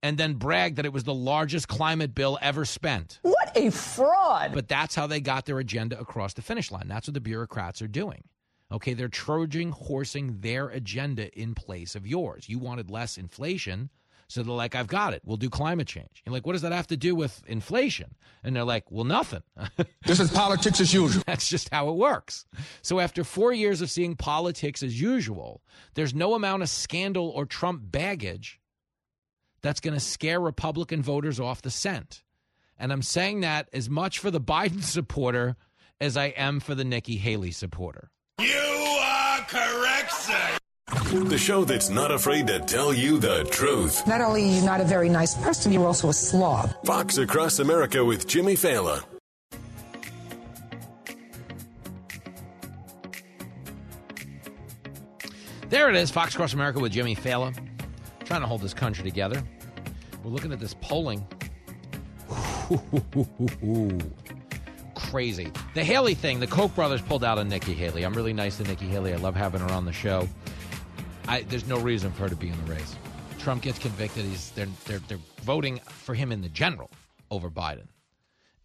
and 0.00 0.16
then 0.16 0.34
bragged 0.34 0.76
that 0.76 0.86
it 0.86 0.92
was 0.92 1.02
the 1.02 1.12
largest 1.12 1.66
climate 1.66 2.14
bill 2.14 2.38
ever 2.40 2.64
spent. 2.66 3.18
What 3.22 3.50
a 3.56 3.72
fraud. 3.72 4.52
But 4.54 4.68
that's 4.68 4.94
how 4.94 5.08
they 5.08 5.20
got 5.20 5.44
their 5.44 5.58
agenda 5.58 5.98
across 5.98 6.34
the 6.34 6.42
finish 6.42 6.70
line. 6.70 6.86
That's 6.86 7.08
what 7.08 7.14
the 7.14 7.20
bureaucrats 7.20 7.82
are 7.82 7.88
doing. 7.88 8.22
Okay, 8.70 8.92
they're 8.92 9.08
Trojan 9.08 9.70
horsing 9.70 10.40
their 10.40 10.68
agenda 10.68 11.32
in 11.38 11.54
place 11.54 11.94
of 11.94 12.06
yours. 12.06 12.48
You 12.48 12.58
wanted 12.58 12.90
less 12.90 13.16
inflation. 13.16 13.90
So 14.28 14.42
they're 14.42 14.52
like, 14.52 14.74
I've 14.74 14.88
got 14.88 15.14
it. 15.14 15.22
We'll 15.24 15.38
do 15.38 15.48
climate 15.48 15.86
change. 15.86 16.22
You're 16.24 16.34
like, 16.34 16.44
what 16.44 16.52
does 16.52 16.60
that 16.60 16.72
have 16.72 16.86
to 16.88 16.98
do 16.98 17.14
with 17.14 17.42
inflation? 17.46 18.14
And 18.44 18.54
they're 18.54 18.64
like, 18.64 18.90
well, 18.90 19.04
nothing. 19.04 19.42
this 20.04 20.20
is 20.20 20.30
politics 20.30 20.80
as 20.82 20.92
usual. 20.92 21.22
That's 21.26 21.48
just 21.48 21.72
how 21.72 21.88
it 21.88 21.96
works. 21.96 22.44
So 22.82 23.00
after 23.00 23.24
four 23.24 23.54
years 23.54 23.80
of 23.80 23.90
seeing 23.90 24.16
politics 24.16 24.82
as 24.82 25.00
usual, 25.00 25.62
there's 25.94 26.14
no 26.14 26.34
amount 26.34 26.62
of 26.62 26.68
scandal 26.68 27.30
or 27.30 27.46
Trump 27.46 27.80
baggage 27.90 28.60
that's 29.62 29.80
going 29.80 29.94
to 29.94 30.00
scare 30.00 30.40
Republican 30.40 31.02
voters 31.02 31.40
off 31.40 31.62
the 31.62 31.70
scent. 31.70 32.22
And 32.78 32.92
I'm 32.92 33.02
saying 33.02 33.40
that 33.40 33.70
as 33.72 33.88
much 33.88 34.18
for 34.18 34.30
the 34.30 34.40
Biden 34.42 34.82
supporter 34.82 35.56
as 36.02 36.18
I 36.18 36.26
am 36.26 36.60
for 36.60 36.74
the 36.74 36.84
Nikki 36.84 37.16
Haley 37.16 37.50
supporter. 37.50 38.10
You 38.38 38.98
are 39.02 39.40
correct, 39.48 40.12
sir. 40.12 40.58
The 41.24 41.38
show 41.38 41.64
that's 41.64 41.90
not 41.90 42.12
afraid 42.12 42.46
to 42.46 42.60
tell 42.60 42.94
you 42.94 43.18
the 43.18 43.44
truth. 43.50 44.06
Not 44.06 44.20
only 44.20 44.44
are 44.44 44.54
you 44.54 44.62
not 44.62 44.80
a 44.80 44.84
very 44.84 45.08
nice 45.08 45.34
person, 45.34 45.72
you're 45.72 45.86
also 45.86 46.08
a 46.08 46.14
slob. 46.14 46.72
Fox 46.84 47.18
Across 47.18 47.58
America 47.58 48.04
with 48.04 48.28
Jimmy 48.28 48.54
Failla. 48.54 49.02
There 55.68 55.90
it 55.90 55.96
is, 55.96 56.10
Fox 56.10 56.34
Across 56.34 56.54
America 56.54 56.78
with 56.78 56.92
Jimmy 56.92 57.16
Failla. 57.16 57.54
Trying 58.24 58.42
to 58.42 58.46
hold 58.46 58.60
this 58.60 58.74
country 58.74 59.04
together. 59.04 59.42
We're 60.22 60.30
looking 60.30 60.52
at 60.52 60.60
this 60.60 60.74
polling. 60.80 61.26
Crazy. 65.10 65.50
The 65.72 65.82
Haley 65.82 66.12
thing, 66.12 66.38
the 66.38 66.46
Koch 66.46 66.74
brothers 66.74 67.00
pulled 67.00 67.24
out 67.24 67.38
on 67.38 67.48
Nikki 67.48 67.72
Haley. 67.72 68.04
I'm 68.04 68.12
really 68.12 68.34
nice 68.34 68.58
to 68.58 68.64
Nikki 68.64 68.86
Haley. 68.86 69.14
I 69.14 69.16
love 69.16 69.34
having 69.34 69.62
her 69.62 69.70
on 69.72 69.86
the 69.86 69.92
show. 69.92 70.28
I, 71.26 71.42
there's 71.42 71.66
no 71.66 71.78
reason 71.78 72.12
for 72.12 72.24
her 72.24 72.28
to 72.28 72.36
be 72.36 72.48
in 72.48 72.66
the 72.66 72.72
race. 72.72 72.94
Trump 73.38 73.62
gets 73.62 73.78
convicted. 73.78 74.26
He's 74.26 74.50
they're 74.50 74.68
they're 74.84 74.98
they're 75.08 75.18
voting 75.42 75.78
for 75.86 76.14
him 76.14 76.30
in 76.30 76.42
the 76.42 76.48
general 76.50 76.90
over 77.30 77.48
Biden. 77.48 77.86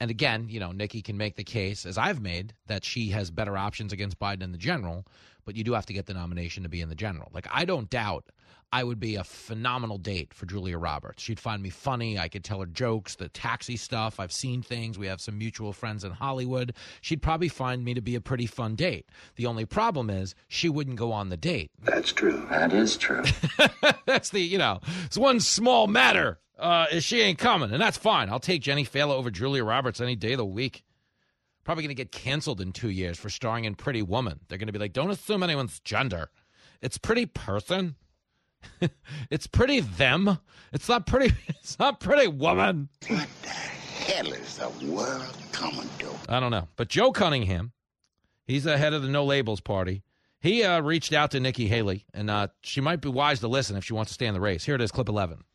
And 0.02 0.12
again, 0.12 0.48
you 0.50 0.60
know, 0.60 0.74
Nikki 0.74 1.02
can 1.02 1.16
make 1.16 1.38
the 1.38 1.46
case, 1.46 1.86
as 1.86 1.98
I've 1.98 2.22
made, 2.22 2.54
that 2.68 2.84
she 2.84 3.10
has 3.12 3.32
better 3.32 3.58
options 3.58 3.94
against 3.94 4.20
Biden 4.20 4.41
in 4.41 4.52
the 4.52 4.58
general, 4.58 5.06
but 5.46 5.56
you 5.56 5.64
do 5.64 5.72
have 5.72 5.86
to 5.86 5.94
get 5.94 6.08
the 6.08 6.14
nomination 6.14 6.64
to 6.64 6.70
be 6.70 6.82
in 6.82 6.89
the 6.89 6.96
general. 6.96 7.30
Like 7.34 7.48
I 7.50 7.64
don't 7.64 7.89
doubt 7.89 8.26
I 8.74 8.84
would 8.84 8.99
be 8.99 9.17
a 9.17 9.24
phenomenal 9.24 9.99
date 9.99 10.34
for 10.34 10.47
Julia 10.47 10.80
Roberts. 10.80 11.21
She'd 11.21 11.39
find 11.39 11.61
me 11.61 11.69
funny. 11.69 12.17
I 12.17 12.28
could 12.28 12.43
tell 12.43 12.59
her 12.59 12.65
jokes, 12.65 13.13
the 13.13 13.30
taxi 13.30 13.78
stuff. 13.78 14.19
I've 14.19 14.32
seen 14.32 14.63
things. 14.63 14.97
We 14.97 15.05
have 15.05 15.21
some 15.21 15.38
mutual 15.38 15.74
friends 15.74 16.03
in 16.03 16.09
Hollywood. 16.09 16.74
She'd 16.99 17.21
probably 17.21 17.49
find 17.49 17.86
me 17.86 17.93
to 17.93 18.01
be 18.01 18.15
a 18.15 18.19
pretty 18.19 18.47
fun 18.47 18.74
date. 18.74 19.05
The 19.36 19.45
only 19.45 19.65
problem 19.65 20.09
is 20.09 20.34
she 20.47 20.69
wouldn't 20.69 20.95
go 20.95 21.11
on 21.11 21.30
the 21.30 21.38
date. 21.38 21.69
That's 21.84 22.11
true. 22.11 22.47
That 22.49 22.74
is 22.74 22.97
true. 22.97 23.21
that's 24.07 24.32
the, 24.32 24.39
you 24.39 24.57
know, 24.57 24.80
it's 25.05 25.19
one 25.19 25.39
small 25.39 25.86
matter. 25.86 26.39
Uh, 26.57 26.88
is 26.91 27.03
she 27.03 27.21
ain't 27.21 27.38
coming, 27.38 27.71
and 27.71 27.80
that's 27.82 27.97
fine. 27.97 28.28
I'll 28.28 28.39
take 28.39 28.63
Jenny 28.63 28.86
Failla 28.86 29.13
over 29.13 29.30
Julia 29.30 29.63
Roberts 29.63 30.01
any 30.01 30.15
day 30.15 30.32
of 30.32 30.39
the 30.39 30.45
week. 30.45 30.84
Probably 31.63 31.84
going 31.84 31.95
to 31.95 32.03
get 32.03 32.11
canceled 32.11 32.59
in 32.59 32.71
two 32.71 32.89
years 32.89 33.19
for 33.19 33.30
starring 33.30 33.65
in 33.65 33.76
Pretty 33.76 34.01
Woman. 34.01 34.39
They're 34.47 34.57
going 34.57 34.65
to 34.65 34.74
be 34.74 34.80
like, 34.80 34.93
don't 34.93 35.11
assume 35.11 35.43
anyone's 35.43 35.80
gender. 35.82 36.32
It's 36.82 36.97
pretty 36.97 37.28
person. 37.28 37.97
it's 39.30 39.47
pretty 39.47 39.80
them. 39.80 40.39
It's 40.72 40.89
not 40.89 41.05
pretty. 41.05 41.34
It's 41.64 41.80
not 41.80 42.01
pretty 42.01 42.28
woman. 42.28 42.89
What 43.07 43.28
the 43.41 43.49
hell 43.49 44.34
is 44.34 44.57
the 44.57 44.70
world 44.86 45.38
coming 45.53 45.88
to? 45.99 46.09
I 46.28 46.41
don't 46.41 46.51
know. 46.51 46.68
But 46.76 46.89
Joe 46.89 47.14
Cunningham, 47.14 47.72
he's 48.45 48.66
the 48.66 48.78
head 48.78 48.91
of 48.91 49.01
the 49.01 49.07
No 49.07 49.24
Labels 49.24 49.61
Party. 49.61 50.03
He 50.41 50.61
uh, 50.61 50.82
reached 50.82 51.14
out 51.14 51.32
to 51.32 51.39
Nikki 51.39 51.70
Haley, 51.70 52.05
and 52.14 52.30
uh, 52.30 52.49
she 52.64 52.82
might 52.82 52.99
be 52.99 53.07
wise 53.07 53.39
to 53.39 53.47
listen 53.47 53.78
if 53.78 53.86
she 53.86 53.93
wants 53.93 54.09
to 54.09 54.14
stay 54.14 54.26
in 54.26 54.34
the 54.34 54.41
race. 54.41 54.66
Here 54.66 54.76
it 54.76 54.82
is, 54.82 54.91
clip 54.91 55.07
11. 55.07 55.45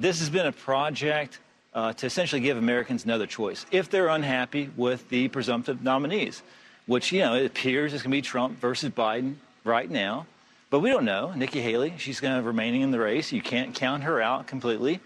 This 0.00 0.18
has 0.18 0.28
been 0.28 0.46
a 0.46 0.52
project 0.52 1.38
uh, 1.72 1.92
to 1.92 2.06
essentially 2.06 2.40
give 2.40 2.56
Americans 2.56 3.04
another 3.04 3.28
choice 3.28 3.64
if 3.70 3.88
they're 3.88 4.08
unhappy 4.08 4.70
with 4.76 5.08
the 5.08 5.28
presumptive 5.28 5.84
nominees, 5.84 6.42
which, 6.86 7.12
you 7.12 7.20
know, 7.20 7.34
it 7.34 7.46
appears 7.46 7.94
is 7.94 8.02
going 8.02 8.10
to 8.10 8.16
be 8.16 8.22
Trump 8.22 8.58
versus 8.58 8.90
Biden 8.90 9.36
right 9.62 9.88
now. 9.88 10.26
But 10.74 10.80
we 10.80 10.90
don't 10.90 11.04
know. 11.04 11.32
Nikki 11.36 11.60
Haley, 11.60 11.94
she's 11.98 12.18
going 12.18 12.36
to 12.36 12.42
remain 12.42 12.74
in 12.74 12.90
the 12.90 12.98
race. 12.98 13.30
You 13.30 13.40
can't 13.40 13.76
count 13.76 14.02
her 14.02 14.20
out 14.20 14.48
completely. 14.48 14.98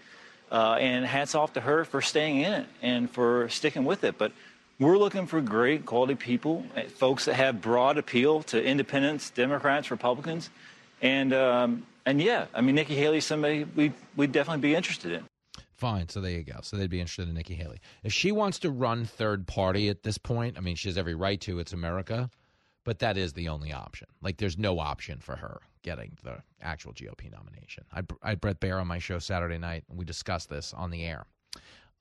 Uh, 0.51 0.77
and 0.79 1.05
hats 1.05 1.35
off 1.35 1.53
to 1.53 1.61
her 1.61 1.85
for 1.85 2.01
staying 2.01 2.37
in 2.37 2.51
it 2.53 2.67
and 2.81 3.07
for 3.07 3.47
sticking 3.49 3.85
with 3.85 4.03
it. 4.03 4.17
But 4.17 4.31
we're 4.79 4.97
looking 4.97 5.27
for 5.27 5.41
great 5.41 5.85
quality 5.85 6.15
people, 6.15 6.65
eh, 6.75 6.85
folks 6.87 7.25
that 7.25 7.35
have 7.35 7.61
broad 7.61 7.99
appeal 7.99 8.41
to 8.45 8.59
independents, 8.59 9.29
Democrats, 9.29 9.91
Republicans. 9.91 10.49
And, 11.03 11.35
um, 11.35 11.85
and 12.03 12.19
yeah, 12.19 12.47
I 12.55 12.61
mean, 12.61 12.73
Nikki 12.73 12.95
Haley's 12.95 13.25
somebody 13.25 13.63
we, 13.63 13.93
we'd 14.15 14.31
definitely 14.31 14.61
be 14.61 14.73
interested 14.73 15.11
in. 15.11 15.25
Fine. 15.75 16.09
So 16.09 16.19
there 16.19 16.31
you 16.31 16.43
go. 16.43 16.61
So 16.63 16.77
they'd 16.77 16.89
be 16.89 16.99
interested 16.99 17.29
in 17.29 17.35
Nikki 17.35 17.53
Haley. 17.53 17.77
If 18.01 18.11
she 18.11 18.31
wants 18.31 18.57
to 18.61 18.71
run 18.71 19.05
third 19.05 19.45
party 19.45 19.87
at 19.89 20.01
this 20.01 20.17
point, 20.17 20.57
I 20.57 20.61
mean, 20.61 20.77
she 20.77 20.89
has 20.89 20.97
every 20.97 21.13
right 21.13 21.39
to. 21.41 21.59
It's 21.59 21.73
America. 21.73 22.31
But 22.85 22.99
that 22.99 23.17
is 23.17 23.33
the 23.33 23.49
only 23.49 23.73
option. 23.73 24.07
Like, 24.21 24.37
there's 24.37 24.57
no 24.57 24.79
option 24.79 25.19
for 25.19 25.35
her 25.35 25.59
getting 25.83 26.17
the 26.23 26.37
actual 26.61 26.93
GOP 26.93 27.31
nomination. 27.31 27.83
I, 27.93 28.03
I 28.23 28.29
had 28.29 28.41
Bret 28.41 28.59
Baier 28.59 28.79
on 28.79 28.87
my 28.87 28.99
show 28.99 29.19
Saturday 29.19 29.57
night, 29.57 29.83
and 29.89 29.97
we 29.97 30.05
discussed 30.05 30.49
this 30.49 30.73
on 30.73 30.89
the 30.89 31.03
air. 31.03 31.25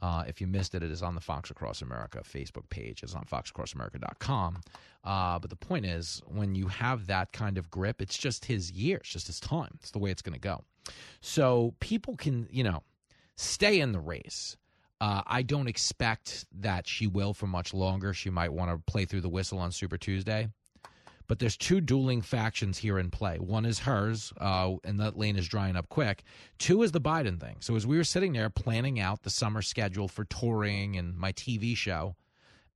Uh, 0.01 0.25
if 0.29 0.41
you 0.41 0.47
missed 0.47 0.75
it, 0.75 0.83
it 0.83 0.91
is 0.91 1.03
on 1.03 1.15
the 1.15 1.21
Fox 1.21 1.51
Across 1.51 1.83
America 1.83 2.23
Facebook 2.23 2.69
page. 2.71 3.03
It's 3.03 3.15
on 3.15 3.25
foxacrossamerica.com. 3.25 4.61
Uh, 5.03 5.39
but 5.39 5.51
the 5.51 5.57
point 5.57 5.87
is, 5.87 6.23
when 6.27 6.55
you 6.55 6.69
have 6.69 7.07
that 7.09 7.33
kind 7.33 7.59
of 7.59 7.71
grip, 7.71 8.01
it's 8.01 8.17
just 8.17 8.45
his 8.45 8.71
year. 8.71 8.99
It's 8.99 9.09
just 9.09 9.27
his 9.27 9.41
time. 9.41 9.77
It's 9.81 9.91
the 9.91 9.99
way 9.99 10.11
it's 10.11 10.23
going 10.23 10.35
to 10.35 10.41
go. 10.41 10.63
So 11.21 11.75
people 11.81 12.17
can, 12.17 12.49
you 12.51 12.63
know, 12.63 12.83
stay 13.37 13.81
in 13.81 13.93
the 13.93 14.01
race. 14.01 14.57
Uh, 15.01 15.23
I 15.27 15.43
don't 15.43 15.69
expect 15.69 16.47
that 16.61 16.87
she 16.87 17.07
will 17.07 17.35
for 17.35 17.47
much 17.47 17.73
longer. 17.75 18.13
She 18.13 18.31
might 18.31 18.53
want 18.53 18.71
to 18.71 18.79
play 18.91 19.05
through 19.05 19.21
the 19.21 19.29
whistle 19.29 19.59
on 19.59 19.73
Super 19.73 19.97
Tuesday. 19.97 20.49
But 21.29 21.39
there's 21.39 21.59
two 21.59 21.83
dueling 21.83 22.23
factions 22.23 22.79
here 22.79 22.99
in 22.99 23.11
play. 23.11 23.39
One 23.39 23.67
is 23.67 23.81
hers, 23.81 24.33
uh, 24.41 24.77
and 24.83 24.99
that 24.99 25.19
lane 25.19 25.37
is 25.37 25.47
drying 25.47 25.77
up 25.77 25.91
quick. 25.91 26.25
Two 26.59 26.83
is 26.83 26.93
the 26.93 27.03
Biden 27.03 27.39
thing. 27.39 27.57
So 27.61 27.77
as 27.77 27.87
we 27.87 27.99
were 27.99 28.05
sitting 28.05 28.33
there 28.33 28.49
planning 28.49 28.99
out 28.99 29.23
the 29.23 29.31
summer 29.31 29.61
schedule 29.61 30.09
for 30.09 30.25
touring 30.25 30.97
and 30.97 31.17
my 31.17 31.33
TV 31.33 31.77
show, 31.77 32.17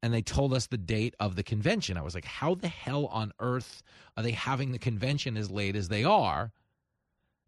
and 0.03 0.13
they 0.13 0.21
told 0.21 0.53
us 0.53 0.67
the 0.67 0.77
date 0.77 1.15
of 1.19 1.35
the 1.35 1.43
convention, 1.43 1.97
I 1.97 2.03
was 2.03 2.15
like, 2.15 2.27
how 2.27 2.55
the 2.55 2.69
hell 2.69 3.07
on 3.07 3.33
earth 3.41 3.83
are 4.17 4.23
they 4.23 4.33
having 4.33 4.73
the 4.73 4.79
convention 4.79 5.37
as 5.39 5.51
late 5.51 5.75
as 5.75 5.89
they 5.89 6.05
are? 6.05 6.53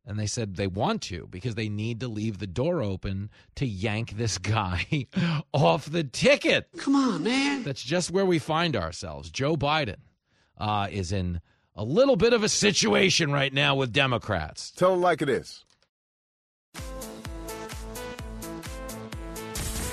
And 0.07 0.18
they 0.18 0.26
said 0.26 0.57
they 0.57 0.66
want 0.66 1.02
to 1.02 1.26
because 1.30 1.55
they 1.55 1.68
need 1.68 2.00
to 2.00 2.09
leave 2.09 2.38
the 2.38 2.46
door 2.46 2.82
open 2.82 3.30
to 3.57 3.66
yank 3.66 4.16
this 4.16 4.38
guy 4.38 5.07
off 5.52 5.90
the 5.90 6.05
ticket. 6.05 6.68
Come 6.78 6.96
on, 6.96 7.24
man. 7.24 7.62
That's 7.62 7.82
just 7.82 8.11
where 8.11 8.26
we 8.26 8.38
find 8.38 8.74
ourselves. 8.74 9.30
Joe 9.30 9.57
Biden 9.57 9.96
uh, 10.59 10.88
is 10.90 11.12
in 11.12 11.40
a 11.76 11.84
little 11.84 12.16
bit 12.16 12.32
of 12.32 12.42
a 12.42 12.48
situation 12.48 13.32
right 13.32 13.52
now 13.52 13.74
with 13.74 13.92
Democrats. 13.92 14.70
Tell 14.72 14.92
them 14.92 15.00
like 15.00 15.22
it 15.22 15.28
is. 15.28 15.64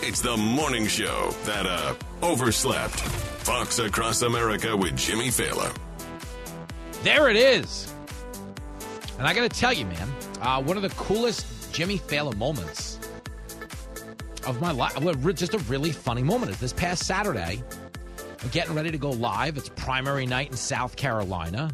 It's 0.03 0.22
the 0.22 0.36
morning 0.36 0.88
show 0.88 1.32
that 1.45 1.66
uh 1.66 1.93
overslept. 2.22 3.01
Fox 3.41 3.80
Across 3.80 4.22
America 4.22 4.78
with 4.78 4.95
Jimmy 4.95 5.30
Failla. 5.30 5.76
There 7.03 7.28
it 7.28 7.36
is. 7.36 7.91
And 9.18 9.28
I 9.28 9.34
got 9.34 9.51
to 9.51 9.59
tell 9.59 9.74
you, 9.74 9.86
man, 9.88 10.14
uh, 10.41 10.62
one 10.62 10.78
of 10.78 10.84
the 10.84 10.89
coolest 10.89 11.74
Jimmy 11.74 11.97
Failla 11.97 12.36
moments 12.38 12.99
of 14.45 14.62
my 14.62 14.72
life, 14.72 14.95
just 15.36 15.55
a 15.55 15.59
really 15.59 15.91
funny 15.91 16.22
moment, 16.22 16.51
is 16.51 16.59
this 16.59 16.74
past 16.74 17.05
Saturday. 17.05 17.64
Getting 18.50 18.74
ready 18.74 18.89
to 18.89 18.98
go 18.98 19.12
live. 19.12 19.56
It's 19.56 19.70
primary 19.70 20.26
night 20.26 20.50
in 20.50 20.58
South 20.58 20.96
Carolina. 20.96 21.72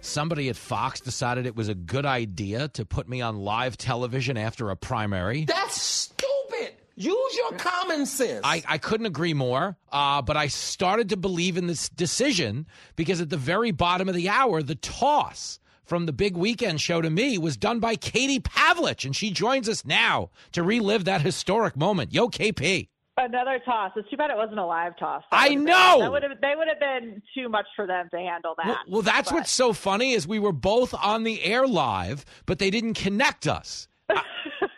Somebody 0.00 0.48
at 0.48 0.56
Fox 0.56 1.00
decided 1.00 1.44
it 1.44 1.54
was 1.54 1.68
a 1.68 1.74
good 1.74 2.06
idea 2.06 2.68
to 2.68 2.86
put 2.86 3.08
me 3.08 3.20
on 3.20 3.36
live 3.36 3.76
television 3.76 4.38
after 4.38 4.70
a 4.70 4.76
primary. 4.76 5.44
That's 5.44 5.80
stupid. 5.80 6.72
Use 6.96 7.36
your 7.36 7.52
common 7.58 8.06
sense. 8.06 8.40
I, 8.42 8.62
I 8.66 8.78
couldn't 8.78 9.04
agree 9.06 9.34
more, 9.34 9.76
uh, 9.92 10.22
but 10.22 10.36
I 10.36 10.46
started 10.46 11.10
to 11.10 11.18
believe 11.18 11.58
in 11.58 11.66
this 11.66 11.90
decision 11.90 12.66
because 12.96 13.20
at 13.20 13.28
the 13.28 13.36
very 13.36 13.70
bottom 13.70 14.08
of 14.08 14.14
the 14.14 14.30
hour, 14.30 14.62
the 14.62 14.76
toss 14.76 15.60
from 15.84 16.06
the 16.06 16.12
big 16.12 16.36
weekend 16.36 16.80
show 16.80 17.02
to 17.02 17.10
me 17.10 17.36
was 17.36 17.56
done 17.58 17.80
by 17.80 17.96
Katie 17.96 18.40
Pavlich, 18.40 19.04
and 19.04 19.14
she 19.14 19.30
joins 19.30 19.68
us 19.68 19.84
now 19.84 20.30
to 20.52 20.62
relive 20.62 21.04
that 21.04 21.20
historic 21.20 21.76
moment. 21.76 22.14
Yo, 22.14 22.28
KP. 22.28 22.88
Another 23.20 23.60
toss. 23.64 23.90
It's 23.96 24.08
too 24.08 24.16
bad 24.16 24.30
it 24.30 24.36
wasn't 24.36 24.60
a 24.60 24.64
live 24.64 24.96
toss. 24.96 25.24
That 25.32 25.40
I 25.50 25.54
know. 25.54 25.98
Been, 26.00 26.12
would 26.12 26.22
have. 26.22 26.40
They 26.40 26.54
would 26.56 26.68
have 26.68 26.78
been 26.78 27.20
too 27.34 27.48
much 27.48 27.66
for 27.74 27.86
them 27.86 28.08
to 28.12 28.16
handle 28.16 28.54
that. 28.56 28.66
Well, 28.66 28.78
well 28.88 29.02
that's 29.02 29.30
But- 29.30 29.38
what's 29.38 29.50
so 29.50 29.72
funny 29.72 30.12
is 30.12 30.26
we 30.26 30.38
were 30.38 30.52
both 30.52 30.94
on 30.94 31.24
the 31.24 31.42
air 31.42 31.66
live, 31.66 32.24
but 32.46 32.58
they 32.60 32.70
didn't 32.70 32.94
connect 32.94 33.46
us. 33.48 33.88
I- 34.08 34.22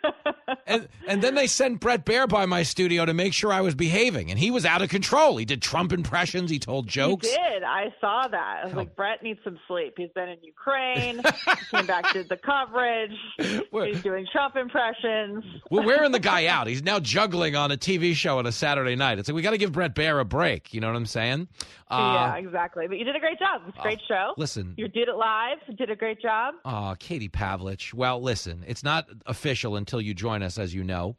and 0.67 0.87
and 1.07 1.21
then 1.21 1.35
they 1.35 1.47
sent 1.47 1.79
Bret 1.79 2.05
Baier 2.05 2.27
by 2.27 2.45
my 2.45 2.63
studio 2.63 3.05
to 3.05 3.13
make 3.13 3.33
sure 3.33 3.51
I 3.51 3.61
was 3.61 3.75
behaving, 3.75 4.29
and 4.31 4.39
he 4.39 4.51
was 4.51 4.65
out 4.65 4.81
of 4.81 4.89
control. 4.89 5.37
He 5.37 5.45
did 5.45 5.61
Trump 5.61 5.91
impressions. 5.93 6.49
He 6.51 6.59
told 6.59 6.87
jokes. 6.87 7.27
He 7.29 7.35
did. 7.35 7.63
I 7.63 7.93
saw 7.99 8.27
that. 8.27 8.59
I 8.61 8.65
was 8.65 8.73
like, 8.73 8.95
Bret 8.95 9.23
needs 9.23 9.39
some 9.43 9.59
sleep. 9.67 9.93
He's 9.97 10.09
been 10.15 10.29
in 10.29 10.37
Ukraine. 10.43 11.21
he 11.59 11.65
came 11.77 11.85
back 11.85 12.11
to 12.13 12.23
the 12.23 12.37
coverage. 12.37 13.11
He's 13.39 14.01
doing 14.01 14.27
Trump 14.31 14.55
impressions. 14.55 15.43
We're 15.69 15.85
wearing 15.85 16.11
the 16.11 16.19
guy 16.19 16.45
out. 16.47 16.67
He's 16.67 16.83
now 16.83 16.99
juggling 16.99 17.55
on 17.55 17.71
a 17.71 17.77
TV 17.77 18.13
show 18.13 18.37
on 18.39 18.45
a 18.45 18.51
Saturday 18.51 18.95
night. 18.95 19.19
It's 19.19 19.29
like 19.29 19.35
we 19.35 19.41
got 19.41 19.51
to 19.51 19.57
give 19.57 19.71
Bret 19.71 19.95
Baier 19.95 20.19
a 20.19 20.25
break. 20.25 20.73
You 20.73 20.81
know 20.81 20.87
what 20.87 20.95
I'm 20.95 21.05
saying? 21.05 21.47
yeah, 21.89 22.33
Uh, 22.33 22.35
exactly. 22.37 22.87
But 22.87 22.97
you 22.97 23.03
did 23.05 23.15
a 23.15 23.19
great 23.19 23.39
job. 23.39 23.61
It's 23.67 23.77
a 23.77 23.81
great 23.81 23.99
show. 24.07 24.33
listen. 24.37 24.73
You 24.77 24.87
did 24.87 25.07
it 25.07 25.15
live. 25.15 25.57
You 25.67 25.75
did 25.75 25.89
a 25.89 25.95
great 25.95 26.21
job. 26.21 26.55
Oh, 26.65 26.95
Katie 26.99 27.29
Pavlich. 27.29 27.93
Well, 27.93 28.21
listen, 28.21 28.63
it's 28.67 28.83
not 28.83 29.07
official 29.25 29.75
until 29.75 29.99
you 30.01 30.13
join 30.13 30.43
us, 30.43 30.50
as 30.57 30.73
you 30.73 30.83
know. 30.83 31.15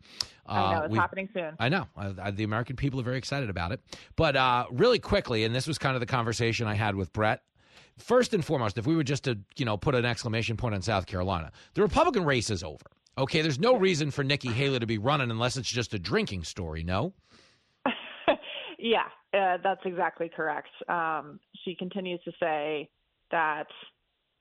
I 0.47 0.73
know. 0.73 0.79
Uh, 0.81 0.85
It's 0.85 0.93
we- 0.93 0.99
happening 0.99 1.29
soon. 1.35 1.53
I 1.59 1.69
know. 1.69 1.87
I, 1.97 2.15
I, 2.23 2.31
the 2.31 2.45
American 2.45 2.77
people 2.77 3.01
are 3.01 3.05
very 3.05 3.19
excited 3.19 3.49
about 3.51 3.73
it. 3.73 3.81
But 4.17 4.37
uh, 4.37 4.67
really 4.71 4.99
quickly, 4.99 5.45
and 5.45 5.55
this 5.55 5.67
was 5.67 5.79
kind 5.79 5.95
of 5.95 6.01
the 6.01 6.07
conversation 6.07 6.67
I 6.67 6.75
had 6.75 6.95
with 6.97 7.13
Bret. 7.13 7.43
First 7.99 8.33
and 8.35 8.45
foremost, 8.45 8.79
if 8.79 8.87
we 8.87 8.97
were 8.97 9.05
just 9.05 9.25
to 9.25 9.39
you 9.57 9.65
know 9.65 9.77
put 9.77 9.95
an 9.95 10.05
exclamation 10.05 10.57
point 10.57 10.75
on 10.75 10.83
South 10.83 11.07
Carolina, 11.07 11.53
the 11.75 11.83
Republican 11.83 12.25
race 12.25 12.51
is 12.51 12.63
over. 12.65 12.87
Okay, 13.19 13.43
there's 13.43 13.59
no 13.61 13.77
reason 13.77 14.11
for 14.11 14.25
Nikki 14.25 14.49
Haley 14.49 14.79
to 14.79 14.87
be 14.87 14.97
running 14.99 15.31
unless 15.31 15.57
it's 15.59 15.69
just 15.71 15.93
a 15.93 15.99
drinking 15.99 16.45
story. 16.45 16.83
No. 16.83 17.13
Yeah, 18.79 19.05
uh, 19.33 19.59
that's 19.63 19.83
exactly 19.85 20.29
correct. 20.29 20.71
Um, 20.89 21.39
she 21.65 21.77
continues 21.77 22.21
to 22.25 22.33
say 22.41 22.89
that 23.31 23.67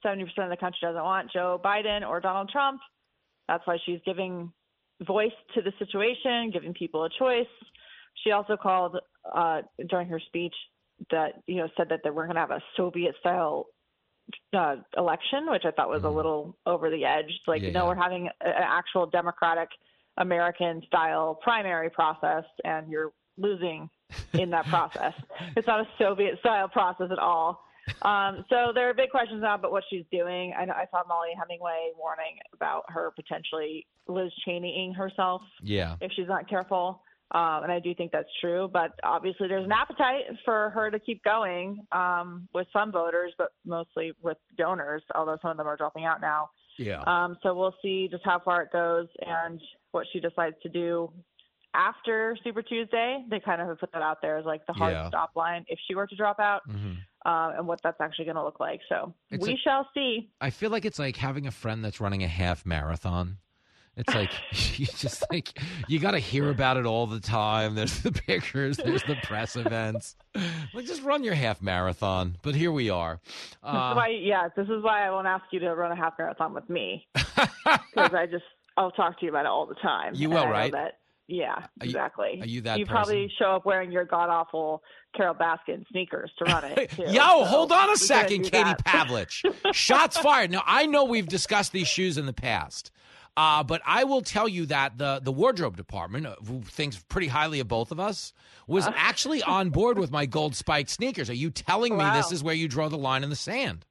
70% 0.03 0.23
of 0.39 0.49
the 0.49 0.57
country 0.57 0.79
doesn't 0.81 1.03
want 1.03 1.31
Joe 1.31 1.61
Biden 1.63 2.07
or 2.07 2.19
Donald 2.19 2.49
Trump. 2.49 2.81
That's 3.47 3.61
why 3.67 3.77
she's 3.85 3.99
giving 4.03 4.51
voice 5.05 5.31
to 5.55 5.61
the 5.61 5.73
situation, 5.79 6.51
giving 6.51 6.73
people 6.73 7.03
a 7.03 7.09
choice. 7.17 7.47
She 8.23 8.31
also 8.31 8.57
called 8.57 8.97
uh, 9.33 9.61
during 9.89 10.07
her 10.07 10.19
speech 10.19 10.53
that, 11.09 11.41
you 11.47 11.57
know, 11.57 11.69
said 11.77 11.89
that 11.89 12.01
they 12.03 12.09
we're 12.09 12.25
going 12.25 12.35
to 12.35 12.41
have 12.41 12.51
a 12.51 12.61
Soviet 12.77 13.15
style 13.19 13.67
uh, 14.55 14.75
election, 14.97 15.49
which 15.49 15.63
I 15.65 15.71
thought 15.71 15.89
was 15.89 16.03
a 16.03 16.09
little 16.09 16.55
over 16.65 16.89
the 16.89 17.05
edge. 17.05 17.31
Like, 17.47 17.61
Yeah, 17.61 17.71
no, 17.71 17.83
yeah. 17.83 17.87
we're 17.87 18.01
having 18.01 18.27
an 18.41 18.53
actual 18.57 19.07
democratic 19.07 19.69
American 20.17 20.81
style 20.85 21.39
primary 21.41 21.89
process, 21.89 22.43
and 22.63 22.89
you're 22.89 23.11
losing 23.37 23.89
in 24.33 24.49
that 24.51 24.65
process. 24.67 25.13
It's 25.55 25.67
not 25.67 25.81
a 25.81 25.87
Soviet 25.97 26.39
style 26.39 26.67
process 26.67 27.07
at 27.11 27.19
all. 27.19 27.63
Um, 28.01 28.45
so 28.49 28.71
there 28.73 28.89
are 28.89 28.93
big 28.93 29.09
questions 29.09 29.41
now 29.41 29.55
about 29.55 29.71
what 29.71 29.83
she's 29.89 30.05
doing. 30.11 30.53
I, 30.57 30.65
know, 30.65 30.73
I 30.73 30.85
saw 30.91 31.03
Mollie 31.07 31.29
Hemingway 31.37 31.91
warning 31.97 32.37
about 32.53 32.83
her 32.89 33.11
potentially 33.15 33.85
Liz 34.07 34.31
Cheneying 34.47 34.93
herself 34.95 35.41
Yeah. 35.61 35.95
if 36.01 36.11
she's 36.15 36.27
not 36.27 36.49
careful. 36.49 37.01
Um, 37.33 37.63
and 37.63 37.71
I 37.71 37.79
do 37.79 37.95
think 37.95 38.11
that's 38.11 38.29
true. 38.41 38.69
But 38.71 38.91
obviously, 39.03 39.47
there's 39.47 39.63
an 39.65 39.71
appetite 39.71 40.23
for 40.43 40.71
her 40.71 40.91
to 40.91 40.99
keep 40.99 41.23
going 41.23 41.85
um, 41.93 42.47
with 42.53 42.67
some 42.73 42.91
voters, 42.91 43.33
but 43.37 43.53
mostly 43.65 44.11
with 44.21 44.37
donors, 44.57 45.01
although 45.15 45.37
some 45.41 45.51
of 45.51 45.57
them 45.57 45.67
are 45.67 45.77
dropping 45.77 46.05
out 46.05 46.19
now. 46.19 46.49
Yeah. 46.77 47.01
Um, 47.07 47.37
so 47.43 47.53
we'll 47.53 47.75
see 47.81 48.07
just 48.11 48.23
how 48.25 48.39
far 48.43 48.63
it 48.63 48.71
goes 48.71 49.07
and 49.25 49.61
what 49.91 50.07
she 50.11 50.19
decides 50.19 50.55
to 50.63 50.69
do 50.69 51.11
after 51.73 52.37
Super 52.43 52.61
Tuesday. 52.61 53.23
They 53.29 53.39
kind 53.39 53.61
of 53.61 53.67
have 53.67 53.79
put 53.79 53.91
that 53.93 54.01
out 54.01 54.21
there 54.21 54.37
as 54.37 54.45
like 54.45 54.65
the 54.65 54.73
hard 54.73 54.93
Yeah. 54.93 55.07
stop 55.07 55.31
line 55.35 55.65
if 55.67 55.79
she 55.87 55.95
were 55.95 56.07
to 56.07 56.15
drop 56.15 56.39
out, 56.39 56.61
Mhm. 56.69 56.97
uh, 57.25 57.53
and 57.57 57.67
what 57.67 57.81
that's 57.81 57.99
actually 58.01 58.25
going 58.25 58.35
to 58.35 58.43
look 58.43 58.59
like. 58.59 58.81
So 58.89 59.13
It's 59.29 59.45
we 59.45 59.53
a- 59.53 59.57
shall 59.57 59.87
see. 59.93 60.29
I 60.41 60.49
feel 60.49 60.69
like 60.71 60.85
it's 60.85 60.99
like 60.99 61.17
having 61.17 61.47
a 61.47 61.51
friend 61.51 61.83
that's 61.83 61.99
running 62.01 62.23
a 62.23 62.27
half 62.27 62.65
marathon. 62.65 63.37
It's 63.97 64.13
like 64.15 64.31
you 64.79 64.85
just 64.85 65.23
like 65.29 65.59
you 65.89 65.99
got 65.99 66.11
to 66.11 66.19
hear 66.19 66.49
about 66.49 66.77
it 66.77 66.85
all 66.85 67.07
the 67.07 67.19
time. 67.19 67.75
There's 67.75 67.99
the 68.01 68.11
pictures, 68.13 68.77
there's 68.77 69.03
the 69.03 69.17
press 69.23 69.57
events. 69.57 70.15
Like 70.73 70.85
just 70.85 71.03
run 71.03 71.25
your 71.25 71.33
half 71.35 71.61
marathon. 71.61 72.37
But 72.41 72.55
here 72.55 72.71
we 72.71 72.89
are. 72.89 73.19
this 73.25 73.57
Uh, 73.61 73.89
is 73.91 73.95
why, 73.97 74.07
yeah, 74.07 74.47
this 74.55 74.69
is 74.69 74.81
why 74.81 75.05
I 75.05 75.11
won't 75.11 75.27
ask 75.27 75.43
you 75.51 75.59
to 75.59 75.75
run 75.75 75.91
a 75.91 75.95
half 75.97 76.13
marathon 76.17 76.53
with 76.53 76.69
me 76.69 77.05
because 77.13 78.13
I 78.13 78.27
just 78.27 78.45
I'll 78.77 78.91
talk 78.91 79.19
to 79.19 79.25
you 79.25 79.29
about 79.31 79.45
it 79.45 79.49
all 79.49 79.65
the 79.65 79.75
time. 79.75 80.13
You 80.15 80.29
will, 80.29 80.47
right? 80.47 80.71
That, 80.71 80.99
yeah, 81.31 81.53
Are 81.53 81.61
you- 81.81 81.89
exactly. 81.89 82.39
are 82.41 82.45
you 82.45 82.61
that 82.61 82.77
You 82.79 82.85
probably 82.85 83.31
show 83.39 83.55
up 83.55 83.65
wearing 83.65 83.91
your 83.91 84.05
god 84.05 84.29
awful 84.29 84.83
Carole 85.15 85.33
Baskin 85.35 85.85
sneakers 85.91 86.31
to 86.37 86.45
run 86.45 86.63
it. 86.65 86.89
Too, 86.95 87.03
Yo, 87.03 87.11
so 87.13 87.43
hold 87.45 87.71
on 87.71 87.89
a 87.89 87.97
second, 87.97 88.43
Katie. 88.43 88.73
Pavlich. 88.85 89.43
Shots 89.73 90.17
fired. 90.17 90.51
Now 90.51 90.63
I 90.65 90.85
know 90.85 91.05
we've 91.05 91.27
discussed 91.27 91.71
these 91.71 91.87
shoes 91.87 92.17
in 92.17 92.25
the 92.25 92.33
past. 92.33 92.91
Uh, 93.37 93.63
but 93.63 93.81
I 93.85 94.03
will 94.03 94.21
tell 94.21 94.47
you 94.49 94.65
that 94.67 94.97
the 94.97 95.21
the 95.23 95.31
wardrobe 95.31 95.77
department, 95.77 96.27
uh, 96.27 96.35
who 96.45 96.61
thinks 96.63 96.97
pretty 97.07 97.27
highly 97.27 97.61
of 97.61 97.67
both 97.69 97.91
of 97.93 97.99
us, 97.99 98.33
was 98.67 98.85
Uh. 98.85 98.91
actually 98.95 99.41
on 99.41 99.69
board 99.69 99.97
with 99.97 100.11
my 100.11 100.25
gold 100.25 100.53
spiked 100.53 100.89
sneakers. 100.89 101.29
Are 101.29 101.33
you 101.33 101.49
telling 101.49 101.97
me 101.97 102.03
this 102.11 102.33
is 102.33 102.43
where 102.43 102.53
you 102.55 102.67
draw 102.67 102.89
the 102.89 102.97
line 102.97 103.23
in 103.23 103.29
the 103.29 103.35
sand? 103.37 103.85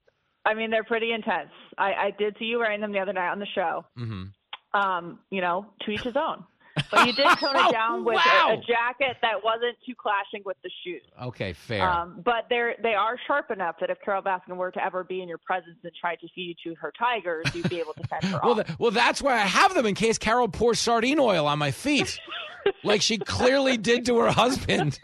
I 0.45 0.53
mean, 0.53 0.69
they're 0.69 0.83
pretty 0.83 1.11
intense. 1.11 1.49
I, 1.77 1.93
I 1.93 2.11
did 2.17 2.35
see 2.39 2.45
you 2.45 2.59
wearing 2.59 2.81
them 2.81 2.91
the 2.91 2.99
other 2.99 3.13
night 3.13 3.31
on 3.31 3.39
the 3.39 3.47
show. 3.53 3.83
Mm-hmm. 3.97 4.79
Um, 4.79 5.19
you 5.31 5.41
know, 5.41 5.65
to 5.81 5.91
each 5.91 6.01
his 6.01 6.15
own. 6.15 6.43
But 6.89 7.07
you 7.07 7.13
did 7.13 7.25
tone 7.39 7.55
it 7.55 7.71
down 7.71 8.03
with 8.05 8.15
a, 8.15 8.17
Wow. 8.17 8.53
a 8.53 8.57
jacket 8.65 9.17
that 9.21 9.43
wasn't 9.43 9.77
too 9.85 9.93
clashing 9.95 10.41
with 10.45 10.57
the 10.63 10.69
shoes. 10.83 11.01
Okay, 11.21 11.53
fair. 11.53 11.87
Um, 11.89 12.21
but 12.23 12.45
they're 12.49 12.75
they 12.81 12.93
are 12.93 13.17
sharp 13.27 13.51
enough 13.51 13.75
that 13.81 13.89
if 13.89 13.97
Carole 14.03 14.21
Baskin 14.21 14.55
were 14.55 14.71
to 14.71 14.83
ever 14.83 15.03
be 15.03 15.21
in 15.21 15.27
your 15.29 15.37
presence 15.39 15.77
and 15.83 15.91
try 15.99 16.15
to 16.15 16.27
feed 16.33 16.57
you 16.63 16.73
to 16.73 16.79
her 16.79 16.93
tigers, 16.97 17.45
you'd 17.53 17.69
be 17.69 17.79
able 17.79 17.93
to 17.93 18.07
fend 18.07 18.23
her 18.25 18.39
well, 18.43 18.59
off. 18.59 18.65
th- 18.67 18.79
well, 18.79 18.91
that's 18.91 19.21
why 19.21 19.33
I 19.33 19.45
have 19.45 19.73
them 19.73 19.85
in 19.85 19.95
case 19.95 20.17
Carole 20.17 20.47
pours 20.47 20.79
sardine 20.79 21.19
oil 21.19 21.45
on 21.47 21.59
my 21.59 21.71
feet, 21.71 22.19
like 22.83 23.01
she 23.01 23.17
clearly 23.17 23.77
did 23.77 24.05
to 24.05 24.17
her 24.19 24.31
husband. 24.31 24.99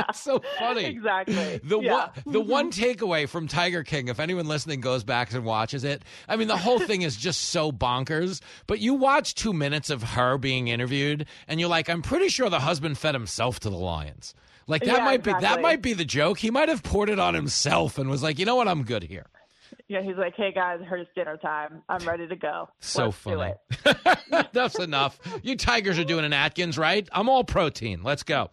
That's 0.06 0.20
so 0.20 0.42
funny. 0.58 0.84
Exactly. 0.84 1.60
The 1.62 1.80
Yeah. 1.80 1.92
one 1.92 2.10
the 2.26 2.40
one 2.40 2.70
takeaway 2.72 3.28
from 3.28 3.48
Tiger 3.48 3.82
King, 3.84 4.08
if 4.08 4.20
anyone 4.20 4.46
listening 4.48 4.80
goes 4.80 5.04
back 5.04 5.32
and 5.32 5.44
watches 5.44 5.84
it, 5.84 6.02
I 6.28 6.36
mean 6.36 6.48
the 6.48 6.56
whole 6.56 6.78
thing 6.78 7.02
is 7.02 7.16
just 7.16 7.46
so 7.46 7.72
bonkers. 7.72 8.40
But 8.66 8.80
you 8.80 8.94
watch 8.94 9.34
two 9.34 9.52
minutes 9.52 9.90
of 9.90 10.02
her 10.02 10.38
being 10.38 10.68
interviewed, 10.68 11.26
and 11.48 11.58
you're 11.60 11.68
like, 11.68 11.88
I'm 11.88 12.02
pretty 12.02 12.28
sure 12.28 12.48
the 12.50 12.60
husband 12.60 12.98
fed 12.98 13.14
himself 13.14 13.60
to 13.60 13.70
the 13.70 13.76
lions. 13.76 14.34
Like 14.68 14.84
that 14.84 14.96
Yeah, 14.98 15.04
might 15.04 15.22
be 15.22 15.32
that 15.32 15.60
might 15.62 15.82
be 15.82 15.92
the 15.92 16.04
joke. 16.04 16.38
He 16.38 16.50
might 16.50 16.68
have 16.68 16.82
poured 16.82 17.08
it 17.10 17.18
on 17.18 17.34
himself 17.34 17.98
and 17.98 18.10
was 18.10 18.22
like, 18.22 18.38
you 18.38 18.44
know 18.44 18.56
what, 18.56 18.66
I'm 18.68 18.82
good 18.84 19.04
here. 19.04 19.26
Yeah, 19.88 20.02
he's 20.02 20.16
like, 20.16 20.34
"Hey 20.36 20.52
guys, 20.52 20.78
I 20.80 20.84
heard 20.84 21.00
it's 21.00 21.10
dinner 21.14 21.36
time. 21.36 21.82
I'm 21.88 22.04
ready 22.06 22.26
to 22.26 22.34
go. 22.36 22.68
So 22.80 23.06
Let's 23.06 23.16
funny. 23.18 23.52
it." 23.84 24.48
That's 24.52 24.78
enough. 24.78 25.18
You 25.42 25.56
Tigers 25.56 25.98
are 25.98 26.04
doing 26.04 26.24
an 26.24 26.32
Atkins, 26.32 26.76
right? 26.78 27.08
I'm 27.12 27.28
all 27.28 27.44
protein. 27.44 28.02
Let's 28.02 28.22
go. 28.24 28.50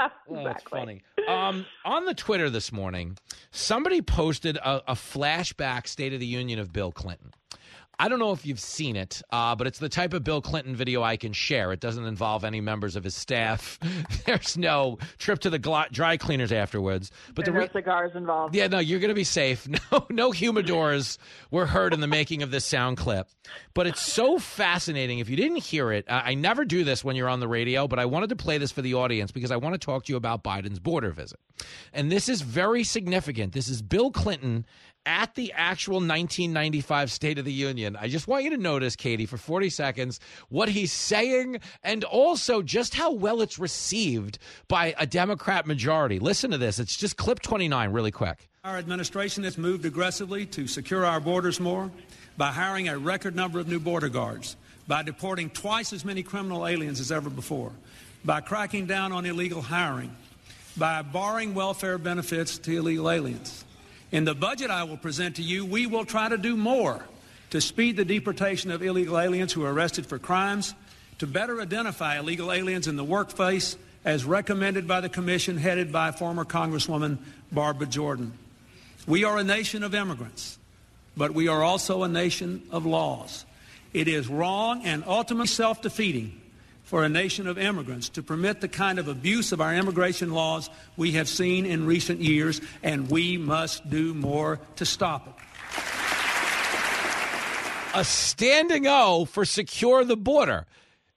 Oh, 0.30 0.44
that's 0.44 0.62
funny. 0.64 1.02
Um, 1.28 1.66
on 1.84 2.04
the 2.04 2.14
Twitter 2.14 2.48
this 2.48 2.72
morning, 2.72 3.18
somebody 3.50 4.00
posted 4.00 4.56
a, 4.56 4.92
a 4.92 4.94
flashback 4.94 5.86
State 5.86 6.12
of 6.12 6.20
the 6.20 6.26
Union 6.26 6.58
of 6.58 6.72
Bill 6.72 6.92
Clinton. 6.92 7.32
I 8.00 8.08
don't 8.08 8.18
know 8.18 8.32
if 8.32 8.46
you've 8.46 8.58
seen 8.60 8.96
it, 8.96 9.20
uh, 9.30 9.54
but 9.54 9.66
it's 9.66 9.78
the 9.78 9.88
type 9.90 10.14
of 10.14 10.24
Bill 10.24 10.40
Clinton 10.40 10.74
video 10.74 11.02
I 11.02 11.16
can 11.18 11.32
share. 11.34 11.70
It 11.72 11.80
doesn't 11.80 12.06
involve 12.06 12.44
any 12.44 12.60
members 12.62 12.96
of 12.96 13.04
his 13.04 13.14
staff. 13.14 13.78
There's 14.26 14.56
no 14.56 14.98
trip 15.18 15.40
to 15.40 15.50
the 15.50 15.58
gl- 15.58 15.90
dry 15.92 16.16
cleaners 16.16 16.50
afterwards. 16.50 17.10
But 17.34 17.44
the 17.44 17.50
There 17.50 17.60
are 17.60 17.64
re- 17.64 17.66
no 17.74 17.78
cigars 17.80 18.12
involved. 18.14 18.54
yeah, 18.54 18.68
no, 18.68 18.78
you're 18.78 19.00
going 19.00 19.10
to 19.10 19.14
be 19.14 19.24
safe. 19.24 19.68
No, 19.92 20.06
no 20.08 20.30
humidors 20.30 21.18
were 21.50 21.66
heard 21.66 21.92
in 21.92 22.00
the 22.00 22.06
making 22.06 22.42
of 22.42 22.50
this 22.50 22.64
sound 22.64 22.96
clip. 22.96 23.28
But 23.74 23.86
it's 23.86 24.00
so 24.00 24.38
fascinating. 24.38 25.18
If 25.18 25.28
you 25.28 25.36
didn't 25.36 25.58
hear 25.64 25.92
it, 25.92 26.04
I 26.08 26.30
I 26.30 26.34
never 26.34 26.64
do 26.64 26.84
this 26.84 27.02
when 27.04 27.16
you're 27.16 27.28
on 27.28 27.40
the 27.40 27.48
radio, 27.48 27.88
but 27.88 27.98
I 27.98 28.04
wanted 28.06 28.28
to 28.30 28.36
play 28.36 28.56
this 28.58 28.70
for 28.72 28.82
the 28.82 28.94
audience 28.94 29.32
because 29.32 29.50
I 29.50 29.56
want 29.56 29.74
to 29.74 29.78
talk 29.78 30.04
to 30.04 30.12
you 30.12 30.16
about 30.16 30.44
Biden's 30.44 30.78
border 30.78 31.10
visit. 31.10 31.40
And 31.92 32.10
this 32.10 32.28
is 32.28 32.40
very 32.42 32.84
significant. 32.84 33.52
This 33.52 33.68
is 33.68 33.82
Bill 33.82 34.10
Clinton 34.10 34.64
at 35.06 35.34
the 35.34 35.52
actual 35.54 35.94
1995 35.94 37.10
State 37.10 37.38
of 37.38 37.44
the 37.44 37.52
Union. 37.52 37.96
I 37.96 38.08
just 38.08 38.28
want 38.28 38.44
you 38.44 38.50
to 38.50 38.56
notice, 38.56 38.96
Katie, 38.96 39.26
for 39.26 39.36
40 39.36 39.70
seconds, 39.70 40.20
what 40.48 40.68
he's 40.68 40.92
saying 40.92 41.60
and 41.82 42.04
also 42.04 42.62
just 42.62 42.94
how 42.94 43.12
well 43.12 43.40
it's 43.40 43.58
received 43.58 44.38
by 44.68 44.94
a 44.98 45.06
Democrat 45.06 45.66
majority. 45.66 46.18
Listen 46.18 46.50
to 46.50 46.58
this. 46.58 46.78
It's 46.78 46.96
just 46.96 47.16
clip 47.16 47.40
29, 47.40 47.90
really 47.92 48.10
quick. 48.10 48.48
Our 48.64 48.76
administration 48.76 49.44
has 49.44 49.56
moved 49.56 49.86
aggressively 49.86 50.44
to 50.46 50.66
secure 50.66 51.06
our 51.06 51.20
borders 51.20 51.60
more 51.60 51.90
by 52.36 52.48
hiring 52.48 52.88
a 52.88 52.98
record 52.98 53.34
number 53.34 53.58
of 53.58 53.68
new 53.68 53.80
border 53.80 54.08
guards, 54.08 54.56
by 54.86 55.02
deporting 55.02 55.50
twice 55.50 55.92
as 55.92 56.04
many 56.04 56.22
criminal 56.22 56.66
aliens 56.66 57.00
as 57.00 57.10
ever 57.10 57.30
before, 57.30 57.72
by 58.24 58.40
cracking 58.40 58.86
down 58.86 59.12
on 59.12 59.24
illegal 59.24 59.62
hiring, 59.62 60.14
by 60.76 61.00
barring 61.02 61.54
welfare 61.54 61.96
benefits 61.96 62.58
to 62.58 62.76
illegal 62.76 63.10
aliens. 63.10 63.64
In 64.12 64.24
the 64.24 64.34
budget 64.34 64.70
I 64.70 64.84
will 64.84 64.96
present 64.96 65.36
to 65.36 65.42
you, 65.42 65.64
we 65.64 65.86
will 65.86 66.04
try 66.04 66.28
to 66.28 66.36
do 66.36 66.56
more 66.56 67.04
to 67.50 67.60
speed 67.60 67.96
the 67.96 68.04
deportation 68.04 68.70
of 68.70 68.82
illegal 68.82 69.18
aliens 69.18 69.52
who 69.52 69.64
are 69.64 69.72
arrested 69.72 70.06
for 70.06 70.18
crimes, 70.18 70.74
to 71.18 71.26
better 71.26 71.60
identify 71.60 72.18
illegal 72.18 72.52
aliens 72.52 72.86
in 72.86 72.96
the 72.96 73.04
workplace 73.04 73.76
as 74.04 74.24
recommended 74.24 74.88
by 74.88 75.00
the 75.00 75.08
commission 75.08 75.58
headed 75.58 75.92
by 75.92 76.10
former 76.12 76.44
Congresswoman 76.44 77.18
Barbara 77.52 77.86
Jordan. 77.86 78.32
We 79.06 79.24
are 79.24 79.38
a 79.38 79.44
nation 79.44 79.82
of 79.82 79.94
immigrants, 79.94 80.58
but 81.16 81.32
we 81.32 81.48
are 81.48 81.62
also 81.62 82.02
a 82.02 82.08
nation 82.08 82.62
of 82.70 82.86
laws. 82.86 83.44
It 83.92 84.08
is 84.08 84.28
wrong 84.28 84.82
and 84.84 85.04
ultimately 85.06 85.48
self 85.48 85.82
defeating 85.82 86.39
for 86.90 87.04
a 87.04 87.08
nation 87.08 87.46
of 87.46 87.56
immigrants 87.56 88.08
to 88.08 88.20
permit 88.20 88.60
the 88.60 88.66
kind 88.66 88.98
of 88.98 89.06
abuse 89.06 89.52
of 89.52 89.60
our 89.60 89.72
immigration 89.72 90.32
laws 90.32 90.68
we 90.96 91.12
have 91.12 91.28
seen 91.28 91.64
in 91.64 91.86
recent 91.86 92.18
years, 92.20 92.60
and 92.82 93.08
we 93.08 93.38
must 93.38 93.88
do 93.88 94.12
more 94.12 94.58
to 94.74 94.84
stop 94.84 95.28
it. 95.28 95.34
a 97.94 98.04
standing 98.04 98.88
O 98.88 99.24
for 99.24 99.44
secure 99.44 100.04
the 100.04 100.16
border. 100.16 100.66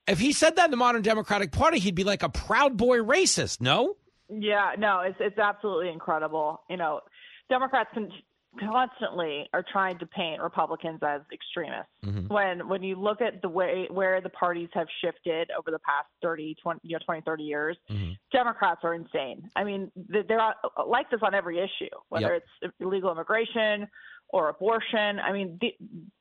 If 0.07 0.19
he 0.19 0.31
said 0.31 0.57
that 0.57 0.65
in 0.65 0.71
the 0.71 0.77
modern 0.77 1.01
Democratic 1.01 1.51
Party, 1.51 1.79
he'd 1.79 1.95
be 1.95 2.03
like 2.03 2.21
a 2.21 2.29
proud 2.29 2.77
boy 2.77 2.99
racist, 2.99 3.59
no? 3.59 3.95
Yeah, 4.29 4.73
no, 4.77 4.99
it's 4.99 5.17
it's 5.19 5.39
absolutely 5.39 5.89
incredible. 5.89 6.61
You 6.69 6.77
know, 6.77 7.01
Democrats 7.49 7.89
con- 7.95 8.11
constantly 8.59 9.47
are 9.53 9.63
trying 9.71 9.97
to 9.99 10.05
paint 10.05 10.41
Republicans 10.41 10.99
as 11.03 11.21
extremists. 11.31 11.91
Mhm. 12.05 12.29
When 12.29 12.67
when 12.67 12.83
you 12.83 12.95
look 12.95 13.21
at 13.21 13.41
the 13.41 13.49
way 13.49 13.87
where 13.89 14.21
the 14.21 14.29
parties 14.29 14.69
have 14.73 14.87
shifted 15.01 15.49
over 15.57 15.71
the 15.71 15.79
past 15.79 16.07
30, 16.21 16.55
20, 16.61 16.79
you 16.83 16.93
know, 16.93 16.99
20, 17.05 17.21
30 17.21 17.43
years, 17.43 17.77
Democrats 18.31 18.81
are 18.83 18.93
insane. 18.93 19.49
I 19.55 19.63
mean, 19.63 19.91
they're 19.95 20.53
like 20.85 21.09
this 21.09 21.21
on 21.23 21.33
every 21.33 21.59
issue, 21.59 21.89
whether 22.09 22.33
Yep. 22.33 22.43
it's 22.61 22.73
illegal 22.79 23.11
immigration 23.11 23.87
or 24.29 24.49
abortion. 24.49 25.19
I 25.19 25.31
mean, 25.31 25.57
they, 25.61 25.77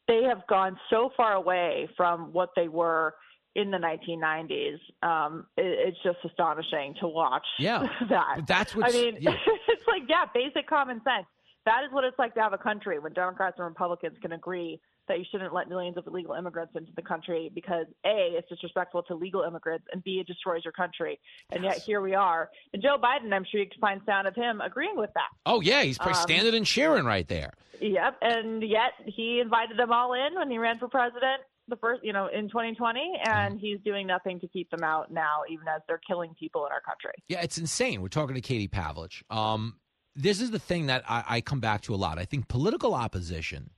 they 0.09 0.23
have 0.25 0.47
gone 0.47 0.79
so 0.91 1.11
far 1.17 1.33
away 1.35 1.89
from 1.97 2.33
what 2.33 2.51
they 2.57 2.69
were 2.69 3.15
in 3.55 3.71
the 3.71 3.79
1990s. 3.79 4.79
Um, 5.03 5.47
it, 5.57 5.89
it's 5.89 5.99
just 6.03 6.19
astonishing 6.25 6.95
to 7.01 7.09
watch 7.09 7.47
Yeah. 7.59 7.87
that. 8.09 8.47
That's 8.47 8.75
what 8.75 8.87
I 8.89 8.93
mean, 8.93 9.19
yeah. 9.21 9.35
it's 9.69 9.87
like, 9.87 10.03
yeah, 10.09 10.25
basic 10.35 10.67
common 10.67 11.01
sense. 11.05 11.27
That 11.65 11.85
is 11.85 11.93
what 11.93 12.05
it's 12.05 12.19
like 12.19 12.35
to 12.35 12.41
have 12.41 12.53
a 12.53 12.59
country 12.59 12.99
when 12.99 13.13
Democrats 13.13 13.57
and 13.59 13.67
Republicans 13.67 14.17
can 14.21 14.33
agree 14.33 14.81
that 15.09 15.19
you 15.19 15.25
shouldn't 15.31 15.53
let 15.53 15.69
millions 15.69 15.97
of 15.97 16.07
illegal 16.07 16.35
immigrants 16.35 16.75
into 16.77 16.91
the 16.95 17.03
country 17.03 17.51
because 17.55 17.87
A, 18.05 18.35
it's 18.37 18.49
disrespectful 18.49 19.03
to 19.05 19.15
legal 19.15 19.43
immigrants, 19.43 19.85
and 19.93 20.03
B, 20.03 20.19
it 20.21 20.27
destroys 20.27 20.65
your 20.65 20.73
country. 20.73 21.19
And 21.51 21.65
yet 21.65 21.79
here 21.79 22.01
we 22.01 22.15
are. 22.15 22.51
And 22.73 22.83
Joe 22.83 22.99
Biden, 23.03 23.33
I'm 23.33 23.45
sure 23.51 23.61
you 23.61 23.69
can 23.69 23.81
find 23.81 24.01
sound 24.07 24.29
of 24.29 24.35
him 24.35 24.61
agreeing 24.61 24.97
with 24.97 25.11
that. 25.15 25.29
Oh, 25.47 25.61
yeah, 25.61 25.83
he's 25.83 25.99
Um, 26.01 26.15
standing 26.15 26.55
and 26.55 26.67
cheering 26.67 27.05
right 27.05 27.27
there. 27.27 27.53
Yep, 27.81 28.19
and 28.23 28.63
yet 28.63 28.93
he 29.07 29.41
invited 29.41 29.77
them 29.77 29.93
all 29.93 30.13
in 30.15 30.35
when 30.37 30.51
he 30.51 30.59
ran 30.59 30.79
for 30.79 30.89
president 30.89 31.43
the 31.69 31.77
first, 31.77 32.03
you 32.05 32.13
know, 32.13 32.27
in 32.27 32.49
2020, 32.49 33.21
and 33.25 33.59
he's 33.59 33.79
doing 33.85 34.07
nothing 34.07 34.41
to 34.41 34.49
keep 34.49 34.69
them 34.71 34.83
out 34.83 35.13
now, 35.13 35.41
even 35.49 35.67
as 35.69 35.81
they're 35.89 36.01
killing 36.07 36.35
people 36.39 36.67
in 36.67 36.73
our 36.73 36.81
country. 36.81 37.13
Yeah, 37.29 37.41
it's 37.41 37.57
insane. 37.57 38.03
We're 38.03 38.09
talking 38.09 38.35
to 38.35 38.41
Katie 38.41 38.69
Pavlich. 38.69 39.23
Um, 39.31 39.77
this 40.15 40.41
is 40.41 40.51
the 40.51 40.59
thing 40.59 40.87
that 40.87 41.05
I, 41.09 41.25
I 41.29 41.41
come 41.41 41.61
back 41.61 41.83
to 41.83 41.95
a 41.95 41.97
lot. 41.97 42.19
I 42.19 42.25
think 42.25 42.49
political 42.49 42.95
opposition 42.95 43.71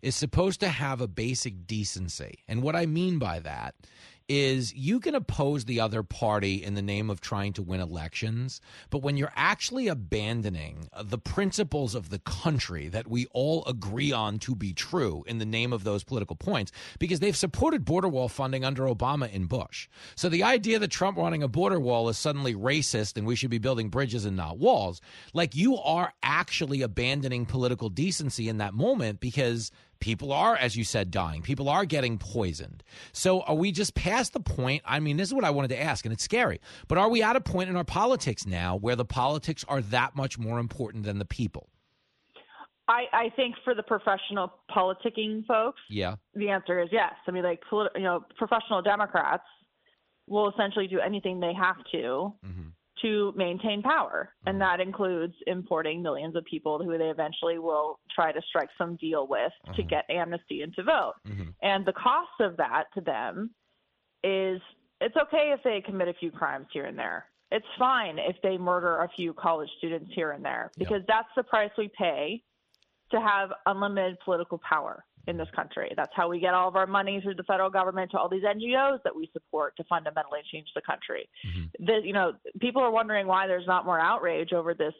is 0.00 0.16
supposed 0.16 0.60
to 0.60 0.68
have 0.68 1.00
a 1.00 1.08
basic 1.08 1.66
decency. 1.66 2.38
And 2.48 2.62
what 2.62 2.76
I 2.76 2.86
mean 2.86 3.18
by 3.18 3.40
that 3.40 3.74
is 4.28 4.74
you 4.74 5.00
can 5.00 5.14
oppose 5.14 5.64
the 5.64 5.80
other 5.80 6.02
party 6.02 6.62
in 6.62 6.74
the 6.74 6.82
name 6.82 7.10
of 7.10 7.20
trying 7.20 7.52
to 7.54 7.62
win 7.62 7.80
elections, 7.80 8.60
but 8.90 9.02
when 9.02 9.16
you're 9.16 9.32
actually 9.36 9.88
abandoning 9.88 10.88
uh, 10.92 11.02
the 11.02 11.18
principles 11.18 11.94
of 11.94 12.10
the 12.10 12.18
country 12.20 12.88
that 12.88 13.08
we 13.08 13.26
all 13.32 13.64
agree 13.66 14.12
on 14.12 14.38
to 14.38 14.54
be 14.54 14.72
true 14.72 15.24
in 15.26 15.38
the 15.38 15.44
name 15.44 15.72
of 15.72 15.84
those 15.84 16.04
political 16.04 16.36
points, 16.36 16.72
because 16.98 17.20
they've 17.20 17.36
supported 17.36 17.84
border 17.84 18.08
wall 18.08 18.28
funding 18.28 18.64
under 18.64 18.84
Obama 18.84 19.32
and 19.34 19.48
Bush. 19.48 19.88
So 20.14 20.28
the 20.28 20.42
idea 20.42 20.78
that 20.78 20.90
Trump 20.90 21.16
wanting 21.16 21.42
a 21.42 21.48
border 21.48 21.80
wall 21.80 22.08
is 22.08 22.18
suddenly 22.18 22.54
racist 22.54 23.16
and 23.16 23.26
we 23.26 23.36
should 23.36 23.50
be 23.50 23.58
building 23.58 23.88
bridges 23.88 24.24
and 24.24 24.36
not 24.36 24.58
walls, 24.58 25.00
like 25.32 25.54
you 25.54 25.76
are 25.78 26.12
actually 26.22 26.82
abandoning 26.82 27.46
political 27.46 27.88
decency 27.88 28.48
in 28.48 28.58
that 28.58 28.74
moment 28.74 29.20
because 29.20 29.70
people 30.02 30.32
are, 30.32 30.56
as 30.56 30.76
you 30.76 30.82
said, 30.84 31.10
dying. 31.12 31.42
People 31.42 31.68
are 31.68 31.84
getting 31.84 32.18
poisoned. 32.18 32.82
So 33.12 33.40
are 33.42 33.54
we 33.54 33.70
just 33.70 33.94
past 33.94 34.32
the 34.32 34.40
point? 34.40 34.82
I 34.84 34.98
mean, 34.98 35.16
this 35.16 35.28
is 35.28 35.34
what 35.34 35.44
I 35.44 35.50
wanted 35.50 35.68
to 35.68 35.80
ask, 35.80 36.04
and 36.04 36.12
it's 36.12 36.24
scary. 36.24 36.60
But 36.88 36.98
are 36.98 37.08
we 37.08 37.22
at 37.22 37.36
a 37.36 37.40
point 37.40 37.70
in 37.70 37.76
our 37.76 37.84
politics 37.84 38.44
now 38.44 38.76
where 38.76 38.96
the 38.96 39.04
politics 39.04 39.64
are 39.68 39.80
that 39.80 40.16
much 40.16 40.38
more 40.38 40.58
important 40.58 41.04
than 41.04 41.18
the 41.18 41.24
people? 41.24 41.68
I, 42.88 43.04
I 43.12 43.28
think 43.36 43.54
for 43.62 43.74
the 43.74 43.84
professional 43.84 44.52
politicking 44.70 45.46
folks, 45.46 45.80
Yeah. 45.88 46.16
the 46.34 46.48
answer 46.50 46.82
is 46.82 46.88
yes. 46.90 47.12
I 47.28 47.30
mean, 47.30 47.44
like, 47.44 47.60
politi- 47.70 47.94
you 47.94 48.02
know, 48.02 48.24
professional 48.36 48.82
Democrats 48.82 49.44
will 50.26 50.50
essentially 50.50 50.88
do 50.88 50.98
anything 50.98 51.38
they 51.38 51.54
have 51.54 51.76
to 51.92 52.34
mm-hmm. 52.44 52.68
To 53.02 53.32
maintain 53.36 53.82
power, 53.82 54.30
and 54.46 54.54
mm-hmm. 54.54 54.60
that 54.60 54.80
includes 54.80 55.34
importing 55.46 56.02
millions 56.02 56.36
of 56.36 56.44
people 56.44 56.82
who 56.82 56.96
they 56.96 57.10
eventually 57.10 57.58
will 57.58 57.98
try 58.14 58.32
to 58.32 58.40
strike 58.48 58.68
some 58.78 58.96
deal 58.96 59.26
with 59.26 59.52
to 59.66 59.82
mm-hmm. 59.82 59.88
get 59.88 60.04
amnesty 60.08 60.62
and 60.62 60.74
to 60.74 60.82
vote. 60.82 61.14
Mm-hmm. 61.28 61.50
And 61.62 61.84
the 61.84 61.92
cost 61.92 62.40
of 62.40 62.56
that 62.56 62.84
to 62.94 63.00
them 63.00 63.50
is 64.24 64.60
it's 65.00 65.16
okay 65.16 65.52
if 65.54 65.60
they 65.64 65.82
commit 65.84 66.08
a 66.08 66.14
few 66.14 66.30
crimes 66.30 66.66
here 66.72 66.84
and 66.84 66.98
there. 66.98 67.26
It's 67.50 67.66
fine 67.78 68.18
if 68.18 68.36
they 68.42 68.56
murder 68.56 68.98
a 68.98 69.08
few 69.14 69.34
college 69.34 69.68
students 69.76 70.10
here 70.14 70.30
and 70.30 70.42
there 70.42 70.70
because 70.78 71.02
that's 71.06 71.28
the 71.36 71.42
price 71.42 71.70
we 71.76 71.90
pay 71.98 72.42
to 73.10 73.20
have 73.20 73.50
unlimited 73.66 74.16
political 74.24 74.58
power 74.66 75.04
in 75.26 75.36
this 75.36 75.48
country. 75.54 75.92
That's 75.96 76.12
how 76.14 76.28
we 76.28 76.40
get 76.40 76.54
all 76.54 76.68
of 76.68 76.76
our 76.76 76.86
money 76.86 77.20
through 77.22 77.36
the 77.36 77.44
federal 77.44 77.70
government 77.70 78.10
to 78.12 78.18
all 78.18 78.28
these 78.28 78.42
NGOs 78.42 79.02
that 79.04 79.14
we 79.14 79.30
support 79.32 79.76
to 79.76 79.84
fundamentally 79.84 80.40
change 80.50 80.68
the 80.74 80.82
country. 80.82 81.28
Mm-hmm. 81.46 81.84
The, 81.86 82.00
you 82.04 82.12
know, 82.12 82.32
people 82.60 82.82
are 82.82 82.90
wondering 82.90 83.26
why 83.26 83.46
there's 83.46 83.66
not 83.66 83.84
more 83.84 84.00
outrage 84.00 84.52
over 84.52 84.74
this 84.74 84.94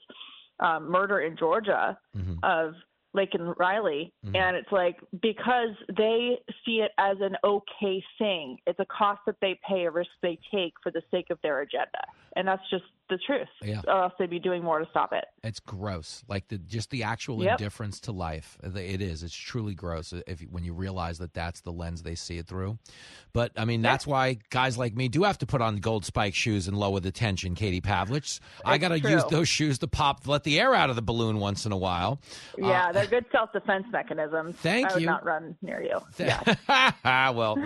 um, 0.61 0.91
murder 0.91 1.21
in 1.21 1.37
Georgia 1.37 1.99
mm-hmm. 2.17 2.35
of 2.43 2.75
Laken 3.17 3.55
Riley, 3.59 4.13
mm-hmm. 4.25 4.35
and 4.37 4.57
it's 4.57 4.73
like 4.73 4.97
because 5.21 5.75
they 5.97 6.39
see 6.65 6.81
it 6.81 6.93
as 6.99 7.19
an 7.21 7.37
okay 7.45 8.03
thing. 8.19 8.57
It's 8.67 8.79
a 8.79 8.87
cost 8.87 9.21
that 9.27 9.37
they 9.43 9.59
pay, 9.69 9.85
a 9.85 9.91
risk 9.91 10.11
they 10.23 10.39
take 10.53 10.73
for 10.83 10.91
the 10.91 11.03
sake 11.11 11.27
of 11.31 11.39
their 11.43 11.61
agenda, 11.61 12.01
and 12.37 12.49
that's 12.49 12.63
just 12.71 12.85
the 13.13 13.19
truth. 13.19 13.49
Yeah. 13.63 13.81
Or 13.87 14.05
else 14.05 14.13
they'd 14.19 14.29
be 14.31 14.39
doing 14.39 14.63
more 14.65 14.79
to 14.79 14.87
stop 14.91 15.13
it. 15.13 15.25
It's 15.45 15.61
gross. 15.61 16.25
Like 16.29 16.49
the 16.49 16.59
just 16.59 16.91
the 16.91 17.03
actual 17.05 17.43
Yep. 17.43 17.59
indifference 17.61 18.01
to 18.01 18.13
life. 18.13 18.59
It 18.63 19.01
is. 19.01 19.23
It's 19.23 19.35
truly 19.35 19.75
gross 19.75 20.13
if 20.27 20.41
when 20.51 20.65
you 20.65 20.73
realize 20.75 21.19
that 21.19 21.35
that's 21.35 21.61
the 21.61 21.73
lens 21.73 22.03
they 22.03 22.15
see 22.15 22.39
it 22.39 22.47
through. 22.47 22.79
But 23.33 23.53
I 23.57 23.65
mean, 23.65 23.83
that's 23.83 24.07
why 24.07 24.39
guys 24.51 24.77
like 24.77 24.95
me 24.97 25.09
do 25.09 25.23
have 25.25 25.39
to 25.39 25.47
put 25.47 25.61
on 25.63 25.77
gold 25.79 26.05
spike 26.05 26.35
shoes 26.35 26.69
and 26.69 26.77
lower 26.77 27.01
the 27.01 27.13
tension. 27.13 27.55
Katie 27.55 27.81
Pavlich, 27.81 28.41
I 28.65 28.79
got 28.79 28.89
to 28.89 28.99
use 29.01 29.25
those 29.31 29.49
shoes 29.49 29.79
to 29.79 29.87
pop, 29.89 30.27
let 30.27 30.45
the 30.45 30.61
air 30.61 30.75
out 30.75 30.91
of 30.91 30.97
the 30.97 31.03
balloon 31.03 31.39
once 31.39 31.65
in 31.67 31.73
a 31.73 31.77
while. 31.77 32.21
Yeah, 32.59 32.89
Uh, 32.89 32.93
they're 32.93 33.07
good 33.07 33.25
self-defense 33.33 33.87
mechanisms. 33.93 34.57
Thank 34.57 34.91
I 34.91 34.95
would 34.95 35.01
you. 35.03 35.07
not 35.07 35.25
run 35.25 35.57
near 35.63 35.83
you. 35.83 36.01
Yeah, 36.19 36.43
well, 37.33 37.57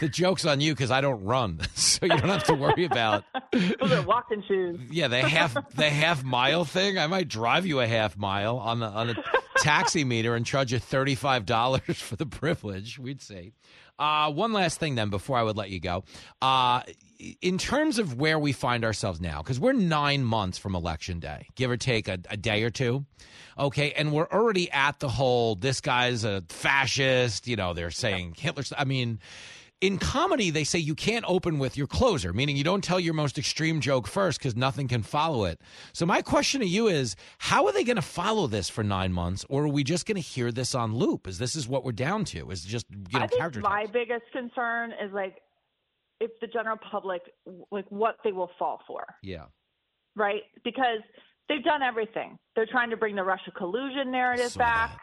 the 0.00 0.08
joke's 0.08 0.44
on 0.44 0.60
you 0.60 0.72
because 0.74 0.90
I 0.90 1.00
don't 1.00 1.22
run, 1.24 1.60
so 1.74 2.06
you 2.06 2.10
don't 2.16 2.28
have 2.28 2.44
to 2.44 2.54
worry 2.54 2.84
about. 2.84 3.24
Those 3.52 3.92
are 3.92 4.02
walking 4.02 4.42
shoes. 4.48 4.78
Yeah, 4.92 5.08
the 5.08 5.20
half 5.20 5.56
the 5.74 5.90
half 5.90 6.22
mile 6.22 6.64
thing. 6.64 6.98
I 6.98 7.06
might 7.06 7.28
drive 7.28 7.66
you 7.66 7.80
a 7.80 7.86
half 7.86 8.16
mile 8.16 8.58
on 8.58 8.80
the 8.80 8.86
on 8.86 9.10
a 9.10 9.14
taxi 9.58 10.04
meter 10.04 10.34
and 10.34 10.44
charge 10.46 10.72
you 10.72 10.78
thirty 10.78 11.14
five 11.14 11.46
dollars 11.46 12.00
for 12.00 12.16
the 12.16 12.26
privilege. 12.26 12.98
We'd 12.98 13.22
see. 13.22 13.54
Uh, 13.98 14.32
one 14.32 14.52
last 14.52 14.80
thing, 14.80 14.96
then, 14.96 15.10
before 15.10 15.38
I 15.38 15.42
would 15.42 15.56
let 15.56 15.70
you 15.70 15.78
go. 15.78 16.02
Uh, 16.40 16.82
in 17.40 17.56
terms 17.56 17.98
of 17.98 18.18
where 18.18 18.38
we 18.38 18.52
find 18.52 18.84
ourselves 18.84 19.20
now, 19.20 19.42
because 19.42 19.60
we're 19.60 19.74
nine 19.74 20.24
months 20.24 20.58
from 20.58 20.74
election 20.74 21.20
day, 21.20 21.46
give 21.54 21.70
or 21.70 21.76
take 21.76 22.08
a, 22.08 22.18
a 22.28 22.36
day 22.36 22.64
or 22.64 22.70
two. 22.70 23.04
Okay, 23.56 23.92
and 23.92 24.12
we're 24.12 24.26
already 24.26 24.70
at 24.70 24.98
the 24.98 25.08
whole 25.08 25.54
this 25.54 25.80
guy's 25.80 26.24
a 26.24 26.42
fascist. 26.48 27.46
You 27.46 27.56
know, 27.56 27.74
they're 27.74 27.90
saying 27.90 28.34
Hitler's. 28.38 28.72
I 28.76 28.84
mean, 28.84 29.20
in 29.82 29.98
comedy, 29.98 30.50
they 30.50 30.62
say 30.64 30.78
you 30.78 30.94
can't 30.94 31.24
open 31.28 31.58
with 31.58 31.76
your 31.76 31.88
closer, 31.88 32.32
meaning 32.32 32.56
you 32.56 32.62
don't 32.64 32.82
tell 32.84 33.00
your 33.00 33.14
most 33.14 33.36
extreme 33.36 33.80
joke 33.80 34.06
first 34.06 34.38
because 34.38 34.54
nothing 34.56 34.86
can 34.86 35.02
follow 35.02 35.44
it. 35.44 35.60
So, 35.92 36.06
my 36.06 36.22
question 36.22 36.60
to 36.60 36.66
you 36.66 36.86
is 36.86 37.16
how 37.38 37.66
are 37.66 37.72
they 37.72 37.82
going 37.84 37.96
to 37.96 38.02
follow 38.02 38.46
this 38.46 38.70
for 38.70 38.84
nine 38.84 39.12
months, 39.12 39.44
or 39.48 39.64
are 39.64 39.68
we 39.68 39.82
just 39.82 40.06
going 40.06 40.14
to 40.14 40.22
hear 40.22 40.52
this 40.52 40.74
on 40.74 40.94
loop? 40.94 41.26
Is 41.26 41.38
this 41.38 41.56
is 41.56 41.66
what 41.68 41.84
we're 41.84 41.92
down 41.92 42.24
to? 42.26 42.50
Is 42.50 42.64
just, 42.64 42.86
you 42.90 43.18
know, 43.18 43.24
I 43.24 43.26
think 43.26 43.56
my 43.60 43.86
biggest 43.92 44.24
concern 44.32 44.92
is 44.92 45.12
like 45.12 45.34
if 46.20 46.30
the 46.40 46.46
general 46.46 46.78
public 46.90 47.20
like 47.72 47.86
what 47.90 48.16
they 48.22 48.30
will 48.30 48.50
fall 48.58 48.80
for, 48.86 49.04
Yeah. 49.22 49.46
right? 50.14 50.42
Because 50.62 51.00
they've 51.48 51.64
done 51.64 51.82
everything. 51.82 52.38
They're 52.54 52.66
trying 52.70 52.90
to 52.90 52.96
bring 52.96 53.16
the 53.16 53.24
Russia 53.24 53.50
collusion 53.56 54.12
narrative 54.12 54.54
back. 54.56 55.00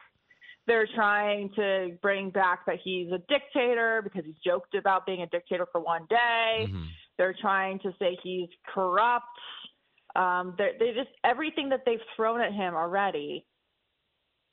They're 0.69 0.87
trying 0.93 1.49
to 1.55 1.97
bring 1.99 2.29
back 2.29 2.67
that 2.67 2.75
he's 2.83 3.11
a 3.11 3.17
dictator 3.27 4.01
because 4.03 4.23
he's 4.23 4.35
joked 4.45 4.75
about 4.75 5.03
being 5.03 5.23
a 5.23 5.25
dictator 5.25 5.65
for 5.71 5.81
one 5.81 6.05
day. 6.11 6.67
Mm-hmm. 6.67 6.83
They're 7.17 7.35
trying 7.41 7.79
to 7.79 7.91
say 7.97 8.15
he's 8.21 8.49
corrupt. 8.71 9.25
Um, 10.15 10.53
they 10.59 10.73
they 10.79 10.93
just 10.93 11.09
everything 11.23 11.69
that 11.69 11.81
they've 11.87 11.99
thrown 12.15 12.39
at 12.39 12.53
him 12.53 12.75
already. 12.75 13.47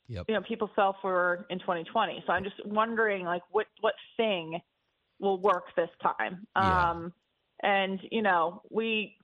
Yep. 0.09 0.25
You 0.29 0.37
know, 0.37 0.41
people 0.41 0.71
fell 0.75 0.97
for 1.03 1.45
in 1.51 1.59
2020. 1.59 2.25
So 2.27 2.33
I'm 2.33 2.45
just 2.45 2.65
wondering, 2.65 3.27
like, 3.27 3.43
what 3.51 3.67
what 3.83 3.93
thing 4.17 4.59
will 5.21 5.39
work 5.39 5.65
this 5.77 5.91
time? 6.03 6.47
Yeah. 6.57 6.91
Um, 6.93 7.13
and 7.63 8.01
you 8.11 8.23
know, 8.23 8.63
we. 8.71 9.19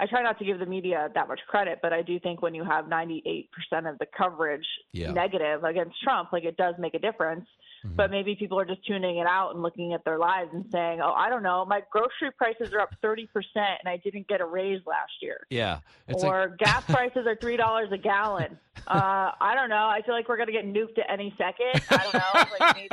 I 0.00 0.06
try 0.06 0.22
not 0.22 0.38
to 0.38 0.44
give 0.44 0.58
the 0.58 0.66
media 0.66 1.10
that 1.14 1.28
much 1.28 1.40
credit, 1.48 1.78
but 1.82 1.92
I 1.92 2.02
do 2.02 2.18
think 2.18 2.42
when 2.42 2.54
you 2.54 2.64
have 2.64 2.86
98% 2.86 3.46
of 3.86 3.98
the 3.98 4.06
coverage 4.16 4.66
Yeah. 4.92 5.12
negative 5.12 5.64
against 5.64 6.00
Trump, 6.02 6.32
like 6.32 6.44
it 6.44 6.56
does 6.56 6.74
make 6.78 6.94
a 6.94 6.98
difference. 6.98 7.46
Mm-hmm. 7.84 7.96
But 7.96 8.10
maybe 8.10 8.36
people 8.36 8.58
are 8.60 8.64
just 8.64 8.86
tuning 8.86 9.18
it 9.18 9.26
out 9.26 9.54
and 9.54 9.62
looking 9.62 9.92
at 9.92 10.04
their 10.04 10.18
lives 10.18 10.50
and 10.52 10.64
saying, 10.70 11.00
"Oh, 11.02 11.12
I 11.12 11.28
don't 11.28 11.42
know, 11.42 11.64
my 11.64 11.80
grocery 11.90 12.30
prices 12.36 12.72
are 12.72 12.80
up 12.80 12.90
30% 13.02 13.26
and 13.54 13.86
I 13.86 13.96
didn't 13.96 14.28
get 14.28 14.40
a 14.40 14.44
raise 14.46 14.80
last 14.86 15.12
year." 15.20 15.46
Yeah. 15.50 15.78
Or 16.12 16.48
like, 16.50 16.58
gas 16.58 16.84
prices 16.88 17.26
are 17.26 17.36
three 17.36 17.56
dollars 17.56 17.88
a 17.92 17.98
gallon. 17.98 18.58
Uh, 18.86 19.30
I 19.40 19.54
don't 19.54 19.68
know. 19.68 19.86
I 19.86 20.00
feel 20.04 20.14
like 20.14 20.28
we're 20.28 20.38
gonna 20.38 20.52
get 20.52 20.64
nuked 20.66 20.98
at 20.98 21.06
any 21.10 21.34
second. 21.38 21.82
I 21.90 22.02
don't 22.02 22.14
know. 22.14 22.56
Like 22.58 22.90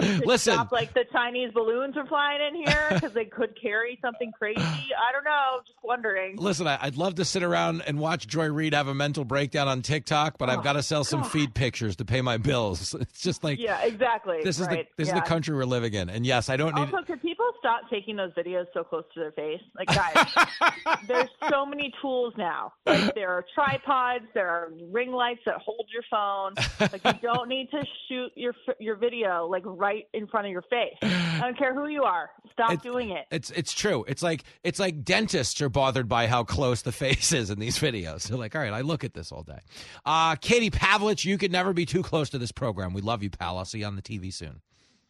maybe 0.00 0.22
Listen. 0.26 0.54
stop 0.54 0.70
like 0.72 0.92
the 0.94 1.04
Chinese 1.12 1.50
balloons 1.52 1.94
from 1.94 2.06
flying 2.06 2.40
in 2.48 2.54
here 2.66 2.88
because 2.92 3.12
they 3.12 3.24
could 3.24 3.60
carry 3.60 3.98
something 4.02 4.32
crazy. 4.38 4.60
I 4.60 5.12
don't 5.12 5.24
know. 5.24 5.60
Just 5.66 5.78
wondering. 5.82 6.36
Listen, 6.36 6.66
I- 6.66 6.78
I'd 6.80 6.96
love 6.96 7.16
to 7.16 7.24
sit 7.24 7.42
around 7.42 7.82
and 7.86 7.98
watch 7.98 8.26
Joy 8.26 8.50
Reid 8.50 8.74
have 8.74 8.88
a 8.88 8.94
mental 8.94 9.24
breakdown 9.24 9.66
on 9.68 9.82
TikTok, 9.82 10.38
but 10.38 10.50
I've 10.50 10.62
got 10.62 10.74
to 10.74 10.82
sell 10.82 11.04
some 11.04 11.24
feed 11.24 11.54
pictures 11.54 11.96
to 11.96 12.04
pay 12.04 12.20
my 12.22 12.36
bills. 12.36 12.94
It's 13.06 13.20
just 13.22 13.44
like 13.44 13.58
yeah, 13.58 13.75
exactly. 13.82 14.40
this 14.42 14.58
is 14.58 14.66
right. 14.66 14.88
the 14.96 15.02
this 15.02 15.08
yeah. 15.08 15.16
is 15.16 15.20
the 15.20 15.26
country 15.26 15.54
we're 15.54 15.64
living 15.64 15.92
in. 15.92 16.08
And 16.08 16.24
yes, 16.24 16.48
I 16.48 16.56
don't 16.56 16.74
need 16.74 16.92
Also, 16.92 17.04
could 17.04 17.20
people 17.20 17.35
stop 17.58 17.82
taking 17.90 18.16
those 18.16 18.32
videos 18.32 18.66
so 18.74 18.84
close 18.84 19.04
to 19.14 19.20
their 19.20 19.32
face? 19.32 19.60
Like, 19.76 19.88
guys, 19.88 20.96
there's 21.08 21.28
so 21.50 21.66
many 21.66 21.92
tools 22.00 22.34
now. 22.36 22.72
Like, 22.84 23.14
there 23.14 23.30
are 23.30 23.44
tripods, 23.54 24.24
there 24.34 24.48
are 24.48 24.72
ring 24.90 25.12
lights 25.12 25.40
that 25.46 25.56
hold 25.64 25.86
your 25.92 26.02
phone. 26.10 26.54
Like, 26.80 27.04
you 27.04 27.28
don't 27.34 27.48
need 27.48 27.70
to 27.70 27.82
shoot 28.08 28.30
your 28.34 28.54
your 28.78 28.96
video 28.96 29.46
like 29.46 29.62
right 29.64 30.04
in 30.12 30.26
front 30.26 30.46
of 30.46 30.52
your 30.52 30.62
face. 30.62 30.96
I 31.02 31.40
don't 31.40 31.58
care 31.58 31.74
who 31.74 31.88
you 31.88 32.02
are. 32.02 32.30
Stop 32.52 32.82
doing 32.82 33.10
it. 33.10 33.26
It's 33.30 33.50
it's 33.50 33.72
true. 33.72 34.04
It's 34.08 34.22
like 34.22 34.44
it's 34.64 34.78
like 34.78 35.04
dentists 35.04 35.60
are 35.60 35.68
bothered 35.68 36.08
by 36.08 36.26
how 36.26 36.44
close 36.44 36.82
the 36.82 36.92
face 36.92 37.32
is 37.32 37.50
in 37.50 37.58
these 37.58 37.78
videos. 37.78 38.28
They're 38.28 38.38
like, 38.38 38.54
all 38.54 38.62
right, 38.62 38.72
I 38.72 38.80
look 38.80 39.04
at 39.04 39.14
this 39.14 39.32
all 39.32 39.42
day. 39.42 39.58
Uh, 40.04 40.36
Katie 40.36 40.70
Pavlich, 40.70 41.24
you 41.24 41.38
could 41.38 41.52
never 41.52 41.72
be 41.72 41.86
too 41.86 42.02
close 42.02 42.30
to 42.30 42.38
this 42.38 42.52
program. 42.52 42.92
We 42.92 43.02
love 43.02 43.22
you, 43.22 43.30
pal. 43.30 43.58
I'll 43.58 43.64
see 43.64 43.80
you 43.80 43.86
on 43.86 43.96
the 43.96 44.02
TV 44.02 44.32
soon. 44.32 44.60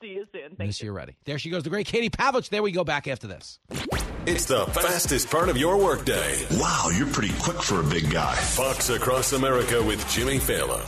See 0.02 0.08
you 0.08 0.26
soon. 0.30 0.56
Miss 0.58 0.78
Thank 0.78 0.82
you 0.82 0.92
ready. 0.92 1.16
There 1.24 1.38
she 1.38 1.48
goes, 1.48 1.62
the 1.62 1.70
great 1.70 1.86
Katie 1.86 2.10
Pavlich. 2.10 2.50
There 2.50 2.62
we 2.62 2.70
go 2.70 2.84
back 2.84 3.08
after 3.08 3.26
this. 3.26 3.58
It's 4.26 4.44
the 4.44 4.66
fastest 4.66 5.30
part 5.30 5.48
of 5.48 5.56
your 5.56 5.78
workday. 5.78 6.44
Wow, 6.52 6.90
you're 6.94 7.06
pretty 7.06 7.32
quick 7.40 7.62
for 7.62 7.80
a 7.80 7.84
big 7.84 8.10
guy. 8.10 8.34
Fox 8.34 8.90
Across 8.90 9.32
America 9.32 9.82
with 9.82 10.06
Jimmy 10.10 10.38
Failla. 10.38 10.86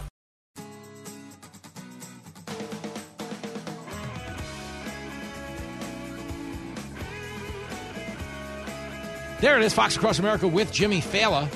There 9.40 9.56
it 9.56 9.64
is, 9.64 9.72
Fox 9.72 9.96
Across 9.96 10.18
America 10.18 10.46
with 10.46 10.70
Jimmy 10.70 11.00
Failla. 11.00 11.48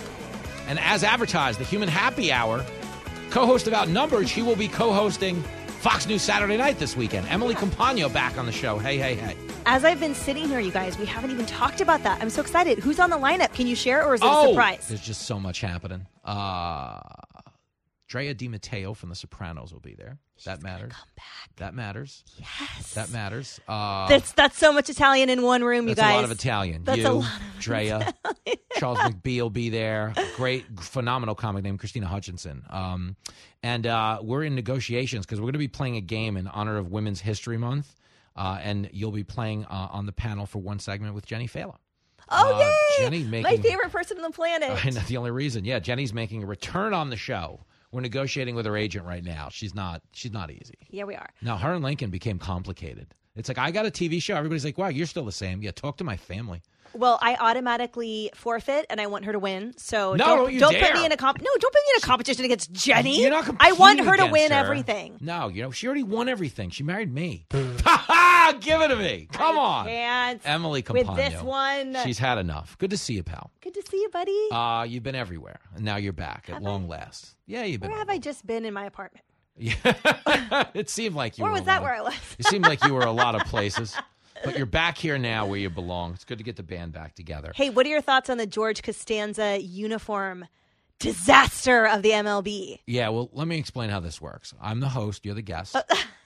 And 0.69 0.79
as 0.79 1.05
advertised, 1.05 1.59
the 1.59 1.65
Human 1.65 1.89
Happy 1.89 2.33
Hour, 2.33 2.65
co 3.31 3.45
host 3.45 3.67
of 3.67 3.75
Outnumbered, 3.75 4.29
she 4.29 4.41
will 4.41 4.57
be 4.57 4.69
co 4.69 4.93
hosting 4.93 5.45
Fox 5.83 6.07
News 6.07 6.23
Saturday 6.23 6.57
night 6.57 6.79
this 6.79 6.97
weekend. 6.97 7.27
Emily 7.27 7.57
Compagno 7.57 8.11
back 8.13 8.39
on 8.39 8.47
the 8.47 8.53
show. 8.53 8.79
Hey, 8.79 8.99
hey, 8.99 9.17
hey. 9.17 9.37
as 9.67 9.85
I've 9.85 9.99
been 9.99 10.15
sitting 10.15 10.47
here, 10.47 10.61
you 10.61 10.71
guys, 10.71 10.97
we 10.97 11.05
haven't 11.07 11.33
even 11.33 11.45
talked 11.45 11.81
about 11.81 12.05
that. 12.05 12.23
I'm 12.23 12.31
so 12.31 12.41
excited. 12.41 12.79
Who's 12.79 13.01
on 13.01 13.11
the 13.11 13.19
lineup? 13.19 13.53
Can 13.53 13.67
you 13.67 13.75
share, 13.75 14.07
or 14.07 14.15
is 14.15 14.21
it 14.21 14.29
oh, 14.29 14.45
a 14.45 14.49
surprise? 14.51 14.87
There's 14.87 15.01
just 15.01 15.23
so 15.23 15.41
much 15.41 15.61
happening. 15.61 16.07
Uh, 16.25 17.01
Drea 18.13 18.35
de 18.35 18.47
Matteo 18.47 18.93
from 18.93 19.09
The 19.09 19.15
Sopranos 19.15 19.73
will 19.73 19.81
be 19.81 19.95
there. 19.95 20.19
She's 20.37 20.45
that 20.45 20.63
matters. 20.63 20.93
Come 20.93 21.09
back. 21.17 21.57
That 21.57 21.73
matters. 21.75 22.23
Yes. 22.37 22.93
That 22.93 23.11
matters. 23.11 23.59
Uh, 23.67 24.07
That's 24.07 24.33
that's 24.33 24.59
so 24.59 24.71
much 24.71 24.91
Italian 24.91 25.31
in 25.31 25.41
one 25.41 25.65
room, 25.65 25.89
you 25.89 25.95
guys. 25.95 26.05
that's 26.05 26.13
a 26.13 26.17
lot 26.17 26.25
of 26.25 26.31
Italian. 26.31 26.85
That's 26.85 26.99
you, 26.99 27.09
a 27.09 27.13
lot 27.13 27.41
of 27.55 27.61
Drea, 27.61 28.15
Charles 28.75 28.99
McBee 28.99 29.41
will 29.41 29.49
be 29.49 29.71
there. 29.71 30.13
Great, 30.37 30.67
phenomenal 30.79 31.35
comic 31.35 31.65
named 31.65 31.79
Christina 31.79 32.07
Hutchinson. 32.07 32.65
Um, 32.69 33.17
and 33.63 33.87
uh, 33.87 34.19
we're 34.23 34.45
in 34.45 34.55
negotiations 34.55 35.25
because 35.25 35.41
we're 35.41 35.47
going 35.47 35.53
to 35.55 35.59
be 35.59 35.69
playing 35.69 35.97
a 35.97 36.03
game 36.03 36.37
in 36.37 36.49
honor 36.49 36.77
of 36.77 36.91
Women's 36.91 37.23
History 37.23 37.57
Month. 37.57 37.95
Uh, 38.37 38.59
and 38.63 38.91
you'll 38.93 39.11
be 39.13 39.25
playing 39.25 39.65
uh, 39.65 39.89
on 39.91 40.05
the 40.05 40.13
panel 40.13 40.45
for 40.45 40.59
one 40.59 40.79
segment 40.81 41.15
with 41.15 41.25
Jenny 41.25 41.49
Failla. 41.49 41.77
Oh, 42.29 42.55
Uh, 42.57 42.59
yay! 42.61 43.05
Jenny 43.25 43.43
My 43.43 43.57
favorite 43.57 43.91
person 43.91 44.19
on 44.19 44.23
the 44.23 44.31
planet. 44.31 44.71
I 44.85 44.91
know 44.91 45.01
the 45.01 45.17
only 45.17 45.31
reason. 45.31 45.65
Yeah, 45.65 45.79
Jenny's 45.79 46.13
making 46.13 46.43
a 46.43 46.47
return 46.47 46.93
on 46.93 47.09
the 47.09 47.17
show. 47.17 47.61
We're 47.93 48.01
negotiating 48.01 48.55
with 48.55 48.65
her 48.67 48.77
agent 48.77 49.05
right 49.07 49.23
now. 49.23 49.49
She's 49.51 49.75
not. 49.75 50.03
She's 50.13 50.33
not 50.33 50.51
easy. 50.51 50.75
Yeah, 50.91 51.05
we 51.05 51.15
are. 51.15 51.29
Now 51.43 51.59
her 51.59 51.75
and 51.75 51.85
Lincoln 51.85 52.11
became 52.11 52.39
complicated. 52.39 53.15
It's 53.37 53.49
like 53.49 53.59
I 53.59 53.71
got 53.71 53.87
a 53.87 53.91
TV 53.91 54.21
show. 54.21 54.35
Everybody's 54.35 54.65
like, 54.65 54.79
"Wow, 54.79 54.89
you're 54.89 55.07
still 55.07 55.25
the 55.25 55.33
same." 55.33 55.63
Yeah, 55.63 55.71
talk 55.73 55.99
to 55.99 56.05
my 56.05 56.17
family. 56.17 56.63
Well, 56.95 57.19
I 57.23 57.37
automatically 57.41 58.31
forfeit, 58.35 58.87
and 58.91 59.01
I 59.01 59.07
want 59.07 59.25
her 59.25 59.33
to 59.33 59.39
win. 59.39 59.75
So 59.77 60.13
No, 60.15 60.17
don't, 60.27 60.37
don't 60.39 60.53
you 60.53 60.61
don't 60.61 60.73
dare. 60.73 60.85
put 60.93 60.95
me 61.01 61.07
in 61.07 61.13
a 61.13 61.17
comp. 61.17 61.39
No, 61.41 61.47
don't 61.59 61.73
put 61.73 61.75
me 61.75 61.93
in 61.95 62.03
a 62.03 62.07
competition 62.07 62.45
against 62.45 62.73
Jenny. 62.73 63.23
You're 63.23 63.31
not 63.31 63.55
I 63.61 63.73
want 63.73 64.01
her 64.01 64.17
to 64.17 64.27
win 64.27 64.53
her. 64.53 64.59
everything. 64.59 65.17
No, 65.21 65.49
you 65.49 65.63
know 65.63 65.71
she 65.71 65.87
already 65.87 66.03
won 66.03 66.29
everything. 66.29 66.71
She 66.71 66.83
married 66.83 67.13
me. 67.13 67.47
Ha 67.53 67.59
ha! 68.07 68.57
Give 68.61 68.81
it 68.83 68.89
to 68.89 68.97
me. 68.97 69.29
Come 69.33 69.57
on, 69.59 69.89
And 69.89 70.41
Emily 70.45 70.85
with 70.89 71.07
Compagno. 71.07 71.17
this 71.17 71.43
one, 71.43 71.97
She's 72.05 72.19
had 72.19 72.39
enough. 72.39 72.77
Good 72.79 72.91
to 72.91 72.99
see 72.99 73.15
you, 73.15 73.23
pal. 73.23 73.51
good 73.61 73.75
to 73.75 73.83
see 73.89 73.99
you, 73.99 74.09
buddy. 74.11 74.49
Uh, 74.51 74.85
you've 74.89 75.03
been 75.03 75.15
everywhere, 75.15 75.61
and 75.75 75.85
now 75.85 75.97
you're 75.97 76.13
back 76.13 76.49
at 76.49 76.63
long 76.63 76.89
last. 76.89 77.35
Yeah, 77.47 77.65
you've 77.65 77.81
been. 77.81 77.91
where 77.91 77.99
have 77.99 78.11
I 78.11 78.19
just 78.19 78.47
been 78.47 78.65
in 78.65 78.75
my 78.75 78.85
apartment? 78.87 79.25
Yeah. 79.59 79.75
it 80.75 80.89
seemed 80.89 81.15
like 81.15 81.37
you 81.39 81.43
Where 81.43 81.51
were. 81.53 81.59
was 81.59 81.63
a 81.63 81.65
that? 81.67 81.75
lot- 81.77 81.83
Where 81.83 81.95
I 81.95 82.01
was? 82.01 82.15
It 82.39 82.47
seemed 82.47 82.65
like 82.65 82.83
you 82.85 82.95
were 82.95 83.03
a 83.05 83.13
lot 83.13 83.35
of 83.35 83.43
places, 83.43 83.95
but 84.45 84.57
you're 84.57 84.67
back 84.67 84.99
here 84.99 85.19
now 85.19 85.47
where 85.47 85.59
you 85.59 85.71
belong. 85.71 86.13
It's 86.15 86.25
good 86.25 86.39
to 86.39 86.45
get 86.45 86.57
the 86.57 86.63
band 86.63 86.93
back 86.93 87.15
together. 87.15 87.53
Hey, 87.55 87.71
what 87.71 87.87
are 87.87 87.89
your 87.89 88.01
thoughts 88.01 88.31
on 88.31 88.39
the 88.39 88.47
George 88.47 88.83
Costanza 88.83 89.61
uniform 89.61 90.47
disaster 90.99 91.87
of 91.87 92.03
the 92.03 92.11
MLB? 92.11 92.81
Yeah, 92.87 93.09
well, 93.11 93.29
let 93.33 93.47
me 93.49 93.59
explain 93.59 93.91
how 93.91 94.01
this 94.01 94.21
works. 94.21 94.55
I'm 94.61 94.81
the 94.81 94.89
host. 94.89 95.25
You're 95.25 95.35
the 95.35 95.43
guest. 95.43 95.77
Uh, 95.77 95.83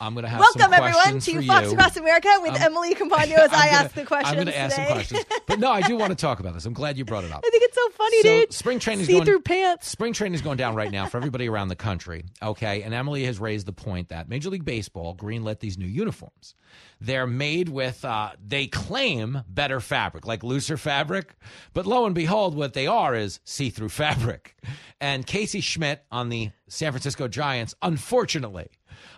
I'm 0.00 0.14
going 0.14 0.24
to 0.24 0.30
have 0.30 0.40
Welcome, 0.40 0.72
everyone, 0.72 1.20
to 1.20 1.42
Fox 1.46 1.66
you. 1.66 1.72
Across 1.72 1.96
America 1.98 2.28
with 2.40 2.52
I'm- 2.52 2.62
Emily 2.62 2.94
Compagno 2.94 3.32
as 3.36 3.52
I 3.52 3.66
gonna- 3.66 3.70
ask 3.84 3.94
the 3.94 4.04
questions. 4.04 4.28
I'm 4.30 4.34
going 4.36 4.46
to 4.46 4.56
ask 4.58 4.74
some 4.76 4.86
questions, 4.86 5.24
but 5.46 5.58
no, 5.60 5.70
I 5.70 5.82
do 5.82 5.96
want 5.96 6.10
to 6.10 6.16
talk 6.16 6.40
about 6.40 6.54
this. 6.54 6.64
I'm 6.64 6.72
glad 6.72 6.96
you 6.96 7.04
brought 7.04 7.24
it 7.24 7.32
up. 7.32 7.44
I 7.46 7.50
think 7.50 7.62
it's 7.64 7.74
so 7.76 7.88
funny, 7.90 8.22
so 8.22 8.22
dude. 8.40 8.52
spring 8.54 8.78
training 8.78 9.02
is 9.02 9.06
See 9.08 9.12
going 9.12 9.26
through 9.26 9.42
pants. 9.42 9.88
Spring 9.88 10.14
training 10.14 10.34
is 10.34 10.40
going 10.40 10.56
down 10.56 10.74
right 10.74 10.90
now 10.90 11.06
for 11.06 11.18
everybody 11.18 11.48
around 11.48 11.68
the 11.68 11.76
country. 11.76 12.24
Okay, 12.42 12.82
and 12.82 12.94
Emily 12.94 13.24
has 13.26 13.38
raised 13.38 13.66
the 13.66 13.72
point 13.72 14.08
that 14.08 14.28
Major 14.28 14.48
League 14.48 14.64
Baseball 14.64 15.14
greenlit 15.14 15.60
these 15.60 15.76
new 15.76 15.86
uniforms. 15.86 16.54
They're 17.02 17.26
made 17.26 17.68
with 17.68 18.02
uh, 18.04 18.30
they 18.42 18.68
claim 18.68 19.42
better 19.48 19.80
fabric, 19.80 20.26
like 20.26 20.42
looser 20.42 20.76
fabric, 20.78 21.34
but 21.74 21.86
lo 21.86 22.06
and 22.06 22.14
behold, 22.14 22.54
what 22.54 22.72
they 22.72 22.86
are 22.86 23.14
is 23.14 23.40
see-through 23.44 23.88
fabric. 23.90 24.56
And 25.00 25.26
Casey 25.26 25.60
Schmitt 25.60 26.04
on 26.10 26.28
the 26.30 26.50
San 26.68 26.92
Francisco 26.92 27.26
Giants, 27.28 27.74
unfortunately, 27.82 28.68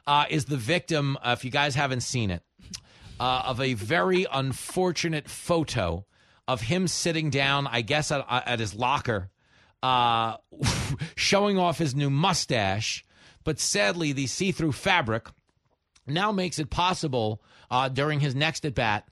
uh, 0.07 0.25
is 0.31 0.47
the 0.47 0.57
victim. 0.57 1.17
Uh, 1.23 1.35
if 1.37 1.45
you 1.45 1.51
guys 1.51 1.75
haven't 1.75 2.03
seen 2.03 2.31
it, 2.31 2.43
uh, 3.21 3.43
of 3.47 3.61
a 3.61 3.75
very 3.75 4.27
unfortunate 4.33 5.29
photo 5.29 6.05
of 6.49 6.61
him 6.63 6.89
sitting 6.89 7.31
down, 7.31 7.67
I 7.67 7.83
guess, 7.83 8.11
at, 8.11 8.25
at 8.29 8.59
his 8.59 8.75
locker, 8.75 9.31
uh, 9.83 10.37
showing 11.17 11.59
off 11.59 11.79
his 11.79 11.95
new 11.95 12.11
mustache. 12.11 13.05
But 13.45 13.59
sadly, 13.59 14.13
the 14.13 14.27
see 14.27 14.53
through 14.53 14.73
fabric 14.73 15.29
now 16.07 16.33
makes 16.33 16.59
it 16.59 16.71
possible 16.71 17.43
uh, 17.71 17.89
during 17.89 18.21
his 18.21 18.35
next 18.35 18.65
at 18.65 18.75
bat 18.75 19.09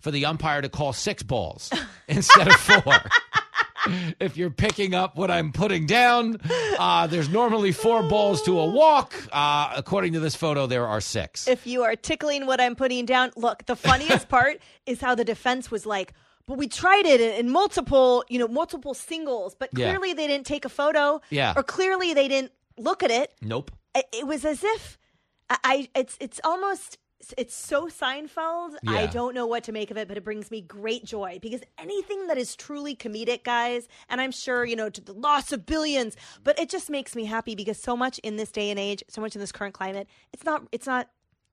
for 0.00 0.10
the 0.10 0.26
umpire 0.26 0.62
to 0.62 0.68
call 0.68 0.92
six 0.92 1.22
balls 1.22 1.70
instead 2.08 2.48
of 2.48 2.54
four. 2.54 2.94
If 4.20 4.36
you're 4.36 4.50
picking 4.50 4.94
up 4.94 5.16
what 5.16 5.30
I'm 5.30 5.52
putting 5.52 5.86
down, 5.86 6.38
uh, 6.78 7.06
there's 7.06 7.28
normally 7.28 7.72
four 7.72 8.02
balls 8.02 8.42
to 8.42 8.58
a 8.58 8.66
walk. 8.70 9.14
Uh, 9.32 9.72
according 9.76 10.12
to 10.14 10.20
this 10.20 10.34
photo, 10.36 10.66
there 10.66 10.86
are 10.86 11.00
six. 11.00 11.46
If 11.48 11.66
you 11.66 11.82
are 11.82 11.96
tickling 11.96 12.46
what 12.46 12.60
I'm 12.60 12.74
putting 12.76 13.06
down, 13.06 13.30
look, 13.36 13.66
the 13.66 13.76
funniest 13.76 14.28
part 14.36 14.58
is 14.86 15.00
how 15.00 15.14
the 15.14 15.24
defense 15.24 15.70
was 15.70 15.86
like, 15.86 16.12
but 16.46 16.58
we 16.58 16.66
tried 16.68 17.06
it 17.06 17.20
in, 17.20 17.48
multiple, 17.50 18.24
you 18.28 18.38
know, 18.38 18.48
multiple 18.48 18.94
singles, 18.94 19.54
but 19.58 19.70
Yeah. 19.76 19.88
clearly 19.90 20.14
they 20.14 20.26
didn't 20.26 20.46
take 20.46 20.64
a 20.64 20.68
photo. 20.70 21.20
Yeah. 21.30 21.52
Or 21.56 21.62
clearly 21.62 22.12
they 22.14 22.28
didn't 22.28 22.52
look 22.76 23.02
at 23.02 23.10
it. 23.10 23.32
Nope. 23.40 23.70
It, 23.94 24.06
it 24.12 24.26
was 24.26 24.44
as 24.44 24.64
if 24.64 24.98
I, 25.48 25.58
I 25.64 25.88
it's 25.94 26.16
it's 26.20 26.40
almost 26.44 26.98
it's 27.36 27.54
so 27.54 27.88
Seinfeld. 27.88 28.74
I 28.86 29.06
don't 29.06 29.34
know 29.34 29.46
what 29.46 29.64
to 29.64 29.72
make 29.72 29.90
of 29.90 29.96
it, 29.96 30.08
but 30.08 30.16
it 30.16 30.24
brings 30.24 30.50
me 30.50 30.60
great 30.60 31.04
joy 31.04 31.38
because 31.40 31.60
anything 31.78 32.26
that 32.28 32.38
is 32.38 32.56
truly 32.56 32.96
comedic, 32.96 33.44
guys, 33.44 33.88
and 34.08 34.20
I'm 34.20 34.32
sure 34.32 34.64
you 34.64 34.76
know 34.76 34.90
to 34.90 35.00
the 35.00 35.12
loss 35.12 35.52
of 35.52 35.66
billions, 35.66 36.16
but 36.44 36.58
it 36.58 36.68
just 36.68 36.90
makes 36.90 37.14
me 37.14 37.24
happy 37.24 37.54
because 37.54 37.78
so 37.78 37.96
much 37.96 38.18
in 38.20 38.36
this 38.36 38.50
day 38.50 38.70
and 38.70 38.78
age, 38.78 39.02
so 39.08 39.20
much 39.20 39.34
in 39.34 39.40
this 39.40 39.52
current 39.52 39.74
climate, 39.74 40.08
it's 40.32 40.44
not 40.44 40.66
it's 40.72 40.86
not. 40.86 41.08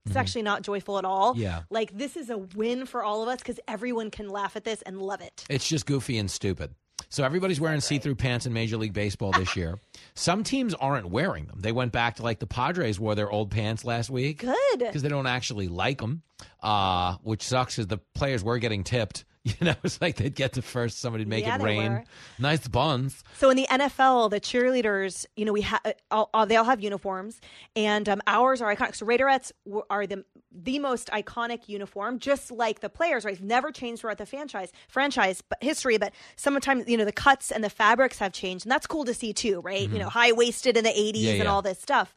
It's 0.06 0.16
actually 0.16 0.44
not 0.44 0.62
joyful 0.62 0.98
at 0.98 1.04
all. 1.04 1.34
Mm-hmm. 1.34 1.42
Yeah. 1.42 1.62
Like, 1.70 1.98
this 1.98 2.16
is 2.16 2.30
a 2.30 2.38
win 2.38 2.86
for 2.86 3.04
all 3.04 3.24
of 3.24 3.28
us 3.28 3.40
because 3.40 3.60
everyone 3.68 4.10
can 4.10 4.30
laugh 4.30 4.56
at 4.56 4.64
this 4.64 4.82
and 4.84 5.02
love 5.02 5.20
it. 5.20 5.44
It's 5.50 5.68
just 5.68 5.86
goofy 5.86 6.18
and 6.18 6.32
stupid. 6.32 6.74
So 7.10 7.24
everybody's 7.24 7.60
wearing 7.60 7.80
see-through 7.80 8.16
pants 8.16 8.46
in 8.46 8.54
Major 8.54 8.78
League 8.78 8.94
Baseball 8.94 9.32
this 9.32 9.56
year. 9.56 9.80
Some 10.14 10.44
teams 10.44 10.74
aren't 10.74 11.10
wearing 11.10 11.46
them. 11.46 11.60
They 11.60 11.72
went 11.72 11.92
back 11.92 12.16
to 12.18 12.24
like 12.24 12.40
the 12.40 12.48
Padres 12.48 13.00
wore 13.00 13.16
their 13.16 13.30
old 13.30 13.52
pants 13.52 13.86
last 13.86 14.10
week. 14.10 14.40
Good. 14.40 14.80
Because 14.80 15.02
they 15.02 15.10
don't 15.10 15.28
actually 15.28 15.68
like 15.68 16.00
them, 16.00 16.24
uh, 16.62 17.16
which 17.24 17.44
sucks 17.44 17.76
because 17.76 17.88
the 17.88 18.00
players 18.14 18.44
were 18.44 18.58
getting 18.58 18.84
tipped. 18.84 19.26
You 19.60 19.66
know, 19.68 19.76
it's 19.84 20.00
like 20.02 20.16
they'd 20.18 20.36
get 20.36 20.54
to 20.54 20.62
first, 20.62 21.00
somebody'd 21.00 21.28
make 21.28 21.46
Yeah, 21.46 21.56
it 21.58 21.62
rain. 21.62 21.92
were. 21.92 22.04
Nice 22.40 22.68
buns. 22.68 23.24
So 23.38 23.50
in 23.50 23.58
the 23.58 23.68
NFL, 23.70 24.30
the 24.30 24.40
cheerleaders, 24.40 25.26
you 25.36 25.46
know, 25.46 25.54
we 25.54 25.62
have 25.62 25.82
all, 26.12 26.30
all, 26.34 26.46
they 26.46 26.56
all 26.58 26.66
have 26.66 26.82
uniforms, 26.82 27.40
and 27.76 28.08
um, 28.10 28.22
ours 28.28 28.62
are 28.62 28.74
iconic. 28.76 28.96
So 28.96 29.06
Raiderettes 29.06 29.52
are 29.90 30.06
the 30.08 30.26
the 30.60 30.80
most 30.80 31.08
iconic 31.10 31.68
uniform, 31.70 32.18
just 32.20 32.52
like 32.52 32.80
the 32.80 32.90
players. 32.90 33.26
Right, 33.26 33.34
it's 33.36 33.42
never 33.44 33.72
changed 33.72 34.02
throughout 34.02 34.18
the 34.18 34.26
franchise 34.26 34.72
franchise, 34.88 35.42
but 35.48 35.62
history. 35.62 35.98
But 35.98 36.14
sometimes 36.36 36.86
you 36.88 36.98
know 36.98 37.06
the 37.06 37.12
cuts 37.12 37.52
and 37.52 37.64
the 37.64 37.70
fabrics 37.70 38.20
have 38.20 38.34
changed, 38.34 38.66
and 38.66 38.72
that's 38.72 38.88
cool 38.88 39.06
to 39.06 39.14
see 39.14 39.34
too. 39.34 39.62
Right, 39.62 39.88
you 39.90 40.00
know, 40.00 40.10
high 40.10 40.32
waisted 40.34 40.78
in 40.78 40.84
the 40.84 40.90
'80s 40.92 41.14
Mm-hmm. 41.14 41.26
Yeah, 41.26 41.32
and 41.34 41.44
yeah. 41.44 41.52
all 41.52 41.62
this 41.62 41.80
stuff. 41.80 42.14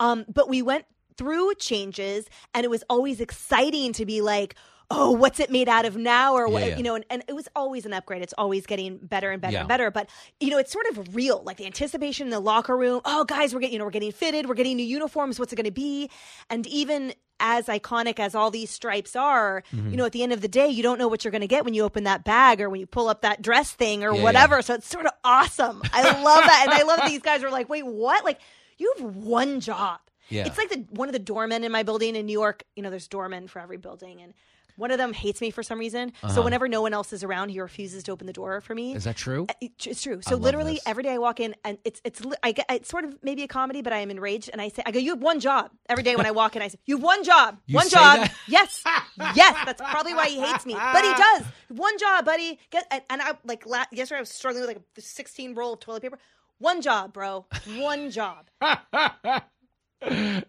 Um, 0.00 0.24
but 0.32 0.48
we 0.48 0.60
went 0.62 0.84
through 1.16 1.54
changes, 1.54 2.26
and 2.52 2.64
it 2.64 2.68
was 2.70 2.84
always 2.90 3.20
exciting 3.20 3.92
to 3.94 4.04
be 4.06 4.20
like. 4.20 4.54
Oh, 4.90 5.12
what's 5.12 5.40
it 5.40 5.50
made 5.50 5.68
out 5.68 5.84
of 5.86 5.96
now? 5.96 6.34
Or 6.34 6.46
what, 6.48 6.62
Yeah, 6.62 6.68
yeah. 6.70 6.76
you 6.76 6.82
know, 6.82 6.94
and, 6.94 7.04
and 7.10 7.24
it 7.26 7.32
was 7.34 7.48
always 7.56 7.86
an 7.86 7.92
upgrade. 7.92 8.22
It's 8.22 8.34
always 8.36 8.66
getting 8.66 8.98
better 8.98 9.30
and 9.30 9.40
better 9.40 9.54
Yeah. 9.54 9.60
and 9.60 9.68
better. 9.68 9.90
But 9.90 10.08
you 10.40 10.50
know, 10.50 10.58
it's 10.58 10.72
sort 10.72 10.86
of 10.88 11.14
real, 11.14 11.42
like 11.44 11.56
the 11.56 11.66
anticipation 11.66 12.26
in 12.26 12.30
the 12.30 12.40
locker 12.40 12.76
room. 12.76 13.00
Oh, 13.04 13.24
guys, 13.24 13.54
we're 13.54 13.60
getting, 13.60 13.72
you 13.74 13.78
know, 13.78 13.84
we're 13.86 13.90
getting 13.90 14.12
fitted, 14.12 14.48
we're 14.48 14.54
getting 14.54 14.76
new 14.76 14.84
uniforms. 14.86 15.38
What's 15.38 15.52
it 15.52 15.56
going 15.56 15.64
to 15.64 15.70
be? 15.72 16.10
And 16.50 16.66
even 16.66 17.14
as 17.40 17.66
iconic 17.66 18.20
as 18.20 18.34
all 18.34 18.50
these 18.50 18.70
stripes 18.70 19.16
are, 19.16 19.64
Mm-hmm. 19.74 19.90
you 19.90 19.96
know, 19.96 20.04
at 20.04 20.12
the 20.12 20.22
end 20.22 20.32
of 20.32 20.40
the 20.40 20.48
day, 20.48 20.68
you 20.68 20.82
don't 20.82 20.98
know 20.98 21.08
what 21.08 21.24
you're 21.24 21.32
going 21.32 21.40
to 21.40 21.48
get 21.48 21.64
when 21.64 21.74
you 21.74 21.82
open 21.82 22.04
that 22.04 22.22
bag 22.24 22.60
or 22.60 22.70
when 22.70 22.78
you 22.78 22.86
pull 22.86 23.08
up 23.08 23.22
that 23.22 23.42
dress 23.42 23.72
thing 23.72 24.04
or 24.04 24.14
Yeah, 24.14 24.22
whatever. 24.22 24.56
yeah. 24.56 24.60
So 24.60 24.74
it's 24.74 24.88
sort 24.88 25.06
of 25.06 25.12
awesome. 25.24 25.82
I 25.92 26.02
love 26.22 26.44
that, 26.44 26.66
and 26.68 26.72
I 26.72 26.82
love 26.84 26.98
that 26.98 27.08
these 27.08 27.22
guys 27.22 27.42
are 27.42 27.50
like, 27.50 27.68
wait, 27.68 27.84
what? 27.84 28.24
Like, 28.24 28.38
you 28.78 28.92
have 28.98 29.16
one 29.16 29.60
job. 29.60 29.98
Yeah. 30.28 30.46
It's 30.46 30.56
like 30.56 30.70
the 30.70 30.84
one 30.90 31.08
of 31.08 31.12
the 31.12 31.18
doormen 31.18 31.64
in 31.64 31.72
my 31.72 31.82
building 31.82 32.16
in 32.16 32.24
New 32.26 32.32
York. 32.32 32.62
You 32.76 32.82
know, 32.82 32.90
there's 32.90 33.08
doormen 33.08 33.48
for 33.48 33.60
every 33.60 33.76
building, 33.76 34.22
and 34.22 34.32
one 34.76 34.90
of 34.90 34.98
them 34.98 35.12
hates 35.12 35.40
me 35.40 35.50
for 35.50 35.62
some 35.62 35.78
reason. 35.78 36.12
So 36.22 36.26
Uh-huh. 36.28 36.42
whenever 36.42 36.68
no 36.68 36.82
one 36.82 36.92
else 36.92 37.12
is 37.12 37.22
around, 37.24 37.50
he 37.50 37.60
refuses 37.60 38.02
to 38.04 38.12
open 38.12 38.26
the 38.26 38.32
door 38.32 38.60
for 38.60 38.74
me. 38.74 38.94
Is 38.94 39.04
that 39.04 39.16
true? 39.16 39.46
Uh, 39.48 39.66
It's 39.84 40.02
true. 40.02 40.20
So 40.22 40.36
literally 40.36 40.74
this. 40.74 40.82
every 40.86 41.02
day 41.02 41.12
I 41.12 41.18
walk 41.18 41.40
in 41.40 41.54
and 41.64 41.78
it's 41.84 42.00
it's 42.04 42.20
I 42.42 42.52
get 42.52 42.66
it's 42.68 42.88
sort 42.88 43.04
of 43.04 43.16
maybe 43.22 43.42
a 43.42 43.48
comedy, 43.48 43.82
but 43.82 43.92
I 43.92 43.98
am 43.98 44.10
enraged 44.10 44.50
and 44.52 44.60
I 44.60 44.68
say 44.68 44.82
I 44.86 44.90
go, 44.90 44.98
you 44.98 45.10
have 45.10 45.22
one 45.22 45.40
job 45.40 45.70
every 45.88 46.02
day 46.02 46.16
when 46.16 46.26
I 46.26 46.30
walk 46.42 46.56
in. 46.56 46.62
I 46.62 46.68
say 46.68 46.78
you 46.86 46.96
have 46.96 47.04
one 47.04 47.22
job, 47.24 47.58
You 47.66 47.76
one 47.76 47.88
job. 47.88 48.18
that? 48.18 48.34
Yes, 48.48 48.82
yes. 49.34 49.56
That's 49.64 49.80
probably 49.80 50.14
why 50.14 50.26
he 50.28 50.40
hates 50.40 50.66
me, 50.66 50.74
but 50.74 51.04
he 51.04 51.12
does. 51.26 51.42
One 51.68 51.96
job, 51.98 52.24
buddy. 52.24 52.58
Get 52.70 52.86
and, 52.90 53.02
and 53.10 53.22
I 53.22 53.32
like 53.44 53.66
la- 53.66 53.84
yesterday 53.92 54.18
I 54.18 54.20
was 54.22 54.30
struggling 54.30 54.62
with 54.66 54.76
like 54.76 54.82
a 54.98 55.00
16 55.00 55.54
roll 55.54 55.74
of 55.74 55.80
toilet 55.80 56.02
paper. 56.02 56.18
One 56.58 56.80
job, 56.82 57.12
bro. 57.12 57.46
One 57.78 58.10
job. 58.10 58.48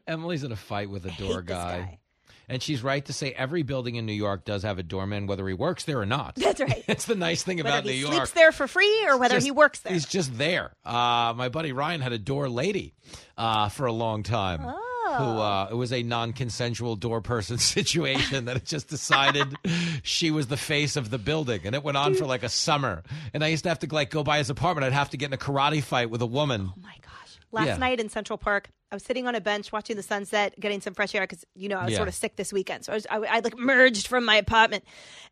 Emily's 0.07 0.43
in 0.43 0.51
a 0.51 0.55
fight 0.55 0.89
with 0.89 1.05
a 1.05 1.11
door 1.11 1.41
guy. 1.41 1.79
guy. 1.79 1.99
And 2.47 2.61
she's 2.61 2.83
right 2.83 3.03
to 3.05 3.13
say 3.13 3.31
every 3.31 3.63
building 3.63 3.95
in 3.95 4.05
New 4.05 4.13
York 4.13 4.45
does 4.45 4.63
have 4.63 4.77
a 4.79 4.83
doorman, 4.83 5.27
whether 5.27 5.47
he 5.47 5.53
works 5.53 5.83
there 5.85 5.99
or 5.99 6.05
not. 6.05 6.35
That's 6.35 6.59
right. 6.61 6.83
It's 6.87 7.05
the 7.05 7.15
nice 7.15 7.43
thing 7.43 7.59
about 7.59 7.83
he 7.83 7.89
New 7.91 7.95
York. 7.97 8.13
sleeps 8.13 8.31
there 8.31 8.51
for 8.51 8.67
free 8.67 9.05
or 9.07 9.17
whether 9.17 9.35
Just- 9.35 9.45
he 9.45 9.51
works 9.51 9.79
there. 9.79 9.93
He's 9.93 10.05
just 10.05 10.37
there. 10.37 10.71
Uh, 10.85 11.33
my 11.35 11.49
buddy 11.49 11.71
Ryan 11.71 12.01
had 12.01 12.13
a 12.13 12.19
door 12.19 12.47
lady 12.49 12.93
uh, 13.37 13.69
for 13.69 13.85
a 13.85 13.91
long 13.93 14.23
time. 14.23 14.61
Oh. 14.63 14.81
who 15.17 15.23
uh, 15.39 15.67
it 15.71 15.75
was 15.75 15.93
a 15.93 16.01
non-consensual 16.01 16.95
door 16.95 17.21
person 17.21 17.57
situation 17.75 18.45
that 18.45 18.57
it 18.57 18.65
just 18.65 18.87
decided 18.89 19.55
she 20.03 20.31
was 20.31 20.47
the 20.47 20.57
face 20.57 20.95
of 20.95 21.09
the 21.11 21.17
building, 21.19 21.61
and 21.63 21.75
it 21.75 21.83
went 21.83 21.95
on 21.95 22.15
for 22.15 22.25
like 22.25 22.41
a 22.43 22.49
summer. 22.49 23.03
And 23.33 23.43
I 23.43 23.47
used 23.49 23.63
to 23.63 23.69
have 23.69 23.79
to 23.79 23.87
like 23.93 24.09
go 24.09 24.23
by 24.23 24.39
his 24.39 24.49
apartment. 24.49 24.85
I'd 24.85 24.93
have 24.93 25.11
to 25.11 25.17
get 25.17 25.27
in 25.27 25.33
a 25.33 25.37
karate 25.37 25.83
fight 25.83 26.09
with 26.09 26.21
a 26.21 26.25
woman. 26.25 26.71
Oh 26.75 26.81
my 26.81 26.95
gosh! 27.03 27.39
Last 27.51 27.67
Yeah. 27.67 27.77
night 27.77 27.99
in 27.99 28.09
Central 28.09 28.37
Park, 28.37 28.69
I 28.91 28.95
was 28.95 29.03
sitting 29.03 29.27
on 29.27 29.33
a 29.35 29.41
bench 29.41 29.71
watching 29.71 29.95
the 29.95 30.03
sunset, 30.03 30.53
getting 30.59 30.79
some 30.79 30.93
fresh 30.93 31.13
air 31.15 31.21
because 31.23 31.43
you 31.55 31.67
know 31.69 31.77
I 31.77 31.85
was 31.85 31.91
Yeah. 31.93 31.97
sort 31.97 32.07
of 32.07 32.13
sick 32.15 32.35
this 32.35 32.53
weekend, 32.53 32.85
so 32.85 32.91
I 32.91 32.95
was 32.95 33.07
I, 33.09 33.17
I 33.17 33.39
like 33.39 33.57
merged 33.57 34.07
from 34.07 34.25
my 34.25 34.35
apartment, 34.35 34.83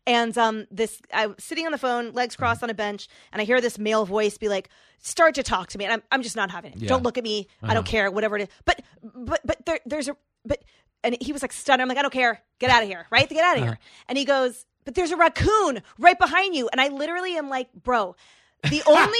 and 0.06 0.36
um 0.36 0.66
this 0.70 1.00
I 1.12 1.28
was 1.28 1.36
sitting 1.38 1.64
on 1.66 1.72
the 1.72 1.78
phone, 1.78 2.12
legs 2.12 2.36
crossed 2.36 2.62
on 2.62 2.70
a 2.70 2.74
bench, 2.74 3.08
and 3.32 3.40
I 3.40 3.44
hear 3.44 3.60
this 3.60 3.78
male 3.78 4.04
voice 4.04 4.36
be 4.38 4.48
like, 4.48 4.68
"Start 4.98 5.34
to 5.36 5.42
talk 5.42 5.68
to 5.68 5.78
me," 5.78 5.84
and 5.84 5.92
I'm 5.94 6.02
I'm 6.10 6.22
just 6.22 6.36
not 6.36 6.50
having 6.50 6.72
it. 6.72 6.78
Yeah. 6.82 6.88
Don't 6.88 7.02
look 7.04 7.16
at 7.16 7.24
me. 7.24 7.46
I 7.62 7.68
don't 7.68 7.78
Uh-huh. 7.78 7.90
care. 7.90 8.10
Whatever 8.10 8.36
it 8.36 8.42
is, 8.42 8.48
but 8.64 8.82
but 9.02 9.40
but 9.44 9.64
there, 9.66 9.78
there's 9.86 10.08
a 10.08 10.16
but 10.44 10.62
and 11.04 11.16
he 11.20 11.32
was 11.32 11.42
like 11.42 11.52
stunned. 11.52 11.80
I'm 11.80 11.88
like, 11.88 11.98
I 11.98 12.02
don't 12.02 12.12
care. 12.12 12.42
Get 12.58 12.70
out 12.70 12.82
of 12.82 12.88
here, 12.88 13.06
right? 13.10 13.28
Get 13.28 13.44
out 13.44 13.56
of 13.56 13.62
here. 13.62 13.78
And 14.08 14.16
he 14.18 14.24
goes, 14.24 14.64
but 14.84 14.94
there's 14.94 15.10
a 15.12 15.16
raccoon 15.16 15.82
right 15.98 16.18
behind 16.18 16.54
you, 16.56 16.68
and 16.72 16.80
I 16.80 16.88
literally 16.88 17.36
am 17.36 17.48
like, 17.48 17.72
bro. 17.72 18.16
The 18.70 18.82
only 18.86 19.18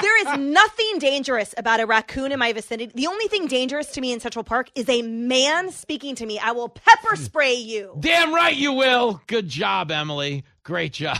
there 0.00 0.18
is 0.20 0.38
nothing 0.38 0.98
dangerous 0.98 1.54
about 1.56 1.80
a 1.80 1.86
raccoon 1.86 2.32
in 2.32 2.38
my 2.38 2.52
vicinity. 2.52 2.92
The 2.94 3.06
only 3.06 3.28
thing 3.28 3.46
dangerous 3.46 3.92
to 3.92 4.00
me 4.00 4.12
in 4.12 4.20
Central 4.20 4.44
Park 4.44 4.70
is 4.74 4.88
a 4.88 5.02
man 5.02 5.70
speaking 5.70 6.14
to 6.16 6.26
me. 6.26 6.38
I 6.38 6.52
will 6.52 6.68
pepper 6.68 7.16
spray 7.16 7.54
you. 7.54 7.96
Damn 8.00 8.34
right 8.34 8.54
you 8.54 8.72
will. 8.72 9.20
Good 9.26 9.48
job, 9.48 9.90
Emily. 9.90 10.44
Great 10.62 10.92
job. 10.92 11.18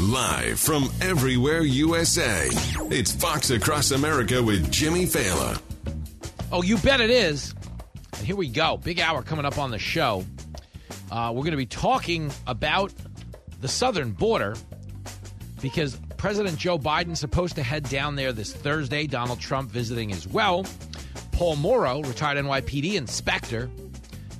Live 0.00 0.58
from 0.58 0.90
everywhere 1.02 1.60
USA, 1.60 2.48
it's 2.90 3.12
Fox 3.12 3.50
Across 3.50 3.90
America 3.90 4.42
with 4.42 4.70
Jimmy 4.70 5.04
Failla. 5.04 5.60
Oh, 6.50 6.62
you 6.62 6.78
bet 6.78 7.00
it 7.00 7.10
is. 7.10 7.54
And 8.16 8.26
here 8.26 8.36
we 8.36 8.48
go. 8.48 8.78
Big 8.78 9.00
hour 9.00 9.22
coming 9.22 9.44
up 9.44 9.58
on 9.58 9.70
the 9.70 9.78
show. 9.78 10.24
Uh, 11.10 11.32
we're 11.34 11.42
going 11.42 11.52
to 11.52 11.56
be 11.56 11.66
talking 11.66 12.30
about 12.46 12.92
the 13.60 13.68
southern 13.68 14.12
border 14.12 14.56
because 15.60 15.98
President 16.16 16.58
Joe 16.58 16.78
Biden's 16.78 17.20
supposed 17.20 17.54
to 17.56 17.62
head 17.62 17.88
down 17.88 18.16
there 18.16 18.32
this 18.32 18.52
Thursday. 18.52 19.06
Donald 19.06 19.40
Trump 19.40 19.70
visiting 19.70 20.12
as 20.12 20.26
well. 20.26 20.66
Paul 21.32 21.56
Mauro, 21.56 22.02
retired 22.02 22.38
NYPD 22.38 22.94
inspector, 22.94 23.70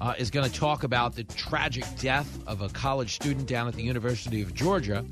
uh, 0.01 0.15
is 0.19 0.31
going 0.31 0.49
to 0.49 0.53
talk 0.53 0.85
about 0.85 1.15
the 1.15 1.25
tragic 1.25 1.85
death 1.99 2.39
of 2.47 2.62
a 2.62 2.69
college 2.69 3.15
student 3.15 3.47
down 3.47 3.69
at 3.69 3.75
the 3.75 3.83
University 3.83 4.43
of 4.43 4.55
Georgia 4.55 5.05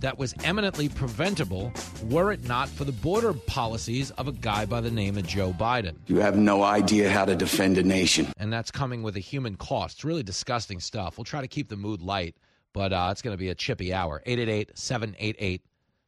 that 0.00 0.18
was 0.18 0.34
eminently 0.44 0.88
preventable 0.88 1.72
were 2.04 2.32
it 2.32 2.44
not 2.46 2.68
for 2.68 2.84
the 2.84 2.92
border 2.92 3.32
policies 3.32 4.10
of 4.12 4.28
a 4.28 4.32
guy 4.32 4.64
by 4.64 4.80
the 4.80 4.90
name 4.90 5.18
of 5.18 5.26
Joe 5.26 5.52
Biden. 5.52 5.96
You 6.06 6.18
have 6.18 6.36
no 6.36 6.62
idea 6.62 7.10
how 7.10 7.24
to 7.24 7.34
defend 7.34 7.78
a 7.78 7.82
nation. 7.82 8.28
And 8.36 8.52
that's 8.52 8.70
coming 8.70 9.02
with 9.02 9.16
a 9.16 9.20
human 9.20 9.56
cost. 9.56 9.96
It's 9.96 10.04
really 10.04 10.22
disgusting 10.22 10.80
stuff. 10.80 11.18
We'll 11.18 11.24
try 11.24 11.40
to 11.40 11.48
keep 11.48 11.68
the 11.68 11.76
mood 11.76 12.00
light, 12.00 12.36
but 12.72 12.92
uh, 12.92 13.08
it's 13.10 13.22
going 13.22 13.34
to 13.34 13.38
be 13.38 13.48
a 13.48 13.54
chippy 13.54 13.92
hour. 13.92 14.22
888 14.24 14.78
788 14.78 15.62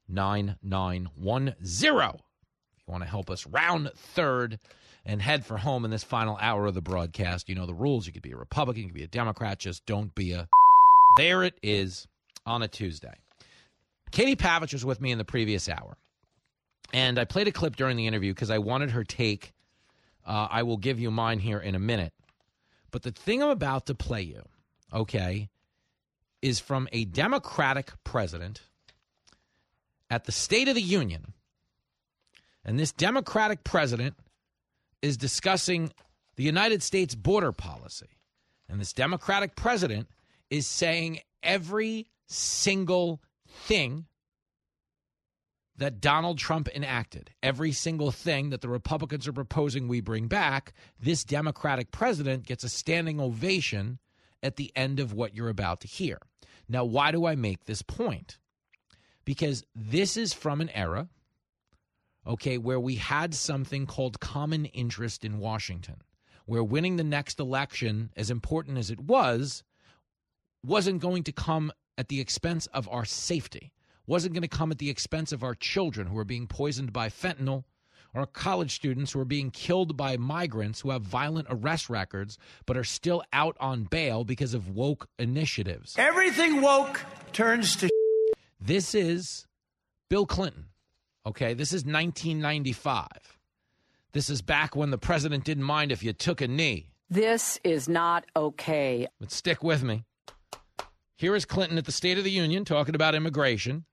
9910. 0.09 1.55
If 1.61 2.87
you 2.87 2.93
want 2.93 3.03
to 3.03 3.09
help 3.11 3.31
us 3.31 3.47
round 3.47 3.91
third 3.95 4.59
and 5.05 5.23
head 5.23 5.45
for 5.45 5.57
home 5.57 5.85
in 5.85 5.91
this 5.91 6.05
final 6.05 6.39
hour 6.41 6.67
of 6.67 6.75
the 6.75 6.83
broadcast, 6.83 7.49
you 7.49 7.55
know 7.55 7.67
the 7.67 7.75
rules. 7.75 8.07
You 8.07 8.13
could 8.13 8.23
be 8.23 8.33
a 8.33 8.37
Republican, 8.37 8.83
you 8.83 8.89
could 8.89 8.95
be 8.95 9.05
a 9.05 9.09
Democrat, 9.09 9.59
just 9.59 9.87
don't 9.87 10.15
be 10.15 10.33
a. 10.33 10.49
There 11.17 11.43
it 11.43 11.55
is 11.63 12.07
on 12.47 12.63
a 12.63 12.69
Tuesday. 12.69 13.15
Katie 14.11 14.37
Pavlich 14.37 14.73
was 14.73 14.85
with 14.85 15.01
me 15.01 15.13
in 15.13 15.19
the 15.19 15.25
previous 15.25 15.69
hour. 15.69 15.97
And 16.93 17.19
I 17.19 17.25
played 17.25 17.49
a 17.49 17.53
clip 17.53 17.77
during 17.77 17.97
the 17.97 18.07
interview 18.07 18.33
because 18.33 18.51
I 18.51 18.59
wanted 18.59 18.91
her 18.91 19.05
take. 19.05 19.53
Uh, 20.27 20.49
I 20.51 20.63
will 20.65 20.77
give 20.77 20.99
you 20.99 21.11
mine 21.11 21.39
here 21.39 21.59
in 21.59 21.75
a 21.75 21.79
minute. 21.79 22.13
But 22.91 23.03
the 23.03 23.13
thing 23.13 23.43
I'm 23.43 23.51
about 23.51 23.87
to 23.87 23.95
play 23.95 24.23
you, 24.23 24.43
okay, 24.93 25.49
is 26.43 26.59
from 26.59 26.89
a 26.93 27.05
Democratic 27.05 27.93
president 28.03 28.63
at 30.11 30.25
the 30.25 30.33
State 30.33 30.69
of 30.69 30.75
the 30.75 30.83
Union. 30.83 31.33
And 32.65 32.79
this 32.79 32.93
Democratic 32.93 33.63
president 33.63 34.17
is 35.03 35.17
discussing 35.17 35.93
the 36.37 36.43
United 36.43 36.83
States 36.83 37.15
border 37.15 37.53
policy. 37.53 38.19
And 38.69 38.81
this 38.81 38.93
Democratic 38.93 39.57
president 39.57 40.09
is 40.51 40.67
saying 40.67 41.21
every 41.43 42.09
single 42.27 43.21
thing 43.51 44.07
that 45.77 46.01
Donald 46.01 46.39
Trump 46.39 46.69
enacted, 46.69 47.31
every 47.43 47.73
single 47.73 48.11
thing 48.11 48.51
that 48.51 48.61
the 48.61 48.69
Republicans 48.69 49.27
are 49.27 49.33
proposing 49.33 49.89
we 49.89 50.01
bring 50.01 50.29
back, 50.29 50.75
this 51.01 51.25
Democratic 51.25 51.91
president 51.91 52.45
gets 52.45 52.65
a 52.65 52.69
standing 52.69 53.19
ovation 53.19 53.99
at 54.43 54.57
the 54.57 54.71
end 54.77 55.01
of 55.01 55.15
what 55.15 55.35
you're 55.35 55.49
about 55.49 55.81
to 55.81 55.89
hear. 55.89 56.19
Now, 56.69 56.85
why 56.85 57.13
do 57.13 57.25
I 57.25 57.35
make 57.35 57.65
this 57.65 57.83
point? 57.83 58.39
Because 59.25 59.65
this 59.75 60.17
is 60.17 60.35
from 60.35 60.61
an 60.61 60.69
era, 60.71 61.09
okay, 62.27 62.59
where 62.59 62.81
we 62.81 62.97
had 62.97 63.35
something 63.35 63.87
called 63.87 64.21
common 64.21 64.67
interest 64.67 65.25
in 65.25 65.39
Washington, 65.39 65.97
where 66.45 66.63
winning 66.63 66.97
the 66.97 67.05
next 67.05 67.41
election, 67.41 68.11
as 68.17 68.31
important 68.31 68.77
as 68.77 68.91
it 68.91 69.01
was, 69.01 69.65
wasn't 70.63 71.01
going 71.01 71.23
to 71.25 71.33
come 71.33 71.73
at 72.01 72.09
the 72.09 72.21
expense 72.21 72.67
of 72.69 72.89
our 72.89 73.05
safety, 73.05 73.73
wasn't 74.07 74.33
going 74.35 74.43
to 74.43 74.49
come 74.49 74.73
at 74.73 74.79
the 74.79 74.91
expense 74.91 75.33
of 75.33 75.45
our 75.45 75.55
children 75.55 76.07
who 76.07 76.19
are 76.19 76.25
being 76.25 76.47
poisoned 76.47 76.93
by 76.93 77.09
fentanyl, 77.09 77.65
or 78.15 78.27
college 78.27 78.75
students 78.75 79.13
who 79.13 79.21
are 79.21 79.25
being 79.27 79.51
killed 79.51 79.97
by 79.97 80.17
migrants 80.17 80.81
who 80.81 80.91
have 80.91 81.03
violent 81.03 81.47
arrest 81.51 81.89
records 81.89 82.39
but 82.67 82.77
are 82.77 82.85
still 82.85 83.23
out 83.33 83.57
on 83.61 83.85
bail 83.85 84.25
because 84.25 84.55
of 84.55 84.69
woke 84.75 85.09
initiatives. 85.19 85.95
Everything 85.99 86.61
woke 86.61 87.05
turns 87.33 87.77
to. 87.77 87.89
This 88.59 88.95
is 88.95 89.47
Bill 90.09 90.27
Clinton. 90.27 90.65
Okay, 91.27 91.55
this 91.55 91.69
is 91.69 91.85
1995. 91.85 93.07
This 94.13 94.31
is 94.31 94.43
back 94.43 94.75
when 94.75 94.91
the 94.91 94.99
president 94.99 95.45
didn't 95.45 95.65
mind 95.65 95.93
if 95.93 96.03
you 96.03 96.13
took 96.13 96.41
a 96.41 96.49
knee. 96.49 96.89
This 97.11 97.61
is 97.63 97.89
not 97.89 98.25
okay. 98.35 99.07
But 99.21 99.31
stick 99.31 99.63
with 99.63 99.85
me. 99.85 100.05
Here 101.21 101.37
is 101.37 101.45
Clinton 101.45 101.77
at 101.77 101.85
the 101.85 101.93
State 101.93 102.17
of 102.17 102.25
the 102.25 102.31
Union 102.31 102.65
talking 102.65 102.95
about 102.95 103.15
immigration. 103.15 103.85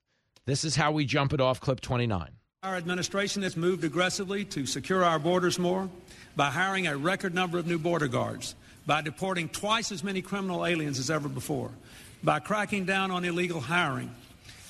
This 0.45 0.64
is 0.64 0.78
how 0.78 0.94
we 0.94 1.04
jump 1.04 1.34
it 1.34 1.41
off 1.41 1.60
clip 1.60 1.82
29. 1.82 2.30
Our 2.64 2.78
administration 2.78 3.44
has 3.44 3.58
moved 3.58 3.84
aggressively 3.84 4.45
to 4.45 4.66
secure 4.66 5.04
our 5.04 5.20
borders 5.20 5.60
more 5.60 5.90
by 6.38 6.45
hiring 6.45 6.88
a 6.88 6.95
record 6.95 7.36
number 7.36 7.58
of 7.58 7.68
new 7.68 7.80
border 7.80 8.08
guards, 8.08 8.56
by 8.86 9.02
deporting 9.02 9.49
twice 9.49 9.91
as 9.91 10.06
many 10.06 10.22
criminal 10.22 10.66
aliens 10.66 10.99
as 10.99 11.10
ever 11.10 11.28
before, 11.28 11.70
by 12.24 12.40
cracking 12.40 12.86
down 12.86 13.12
on 13.12 13.26
illegal 13.26 13.60
hiring, 13.60 14.10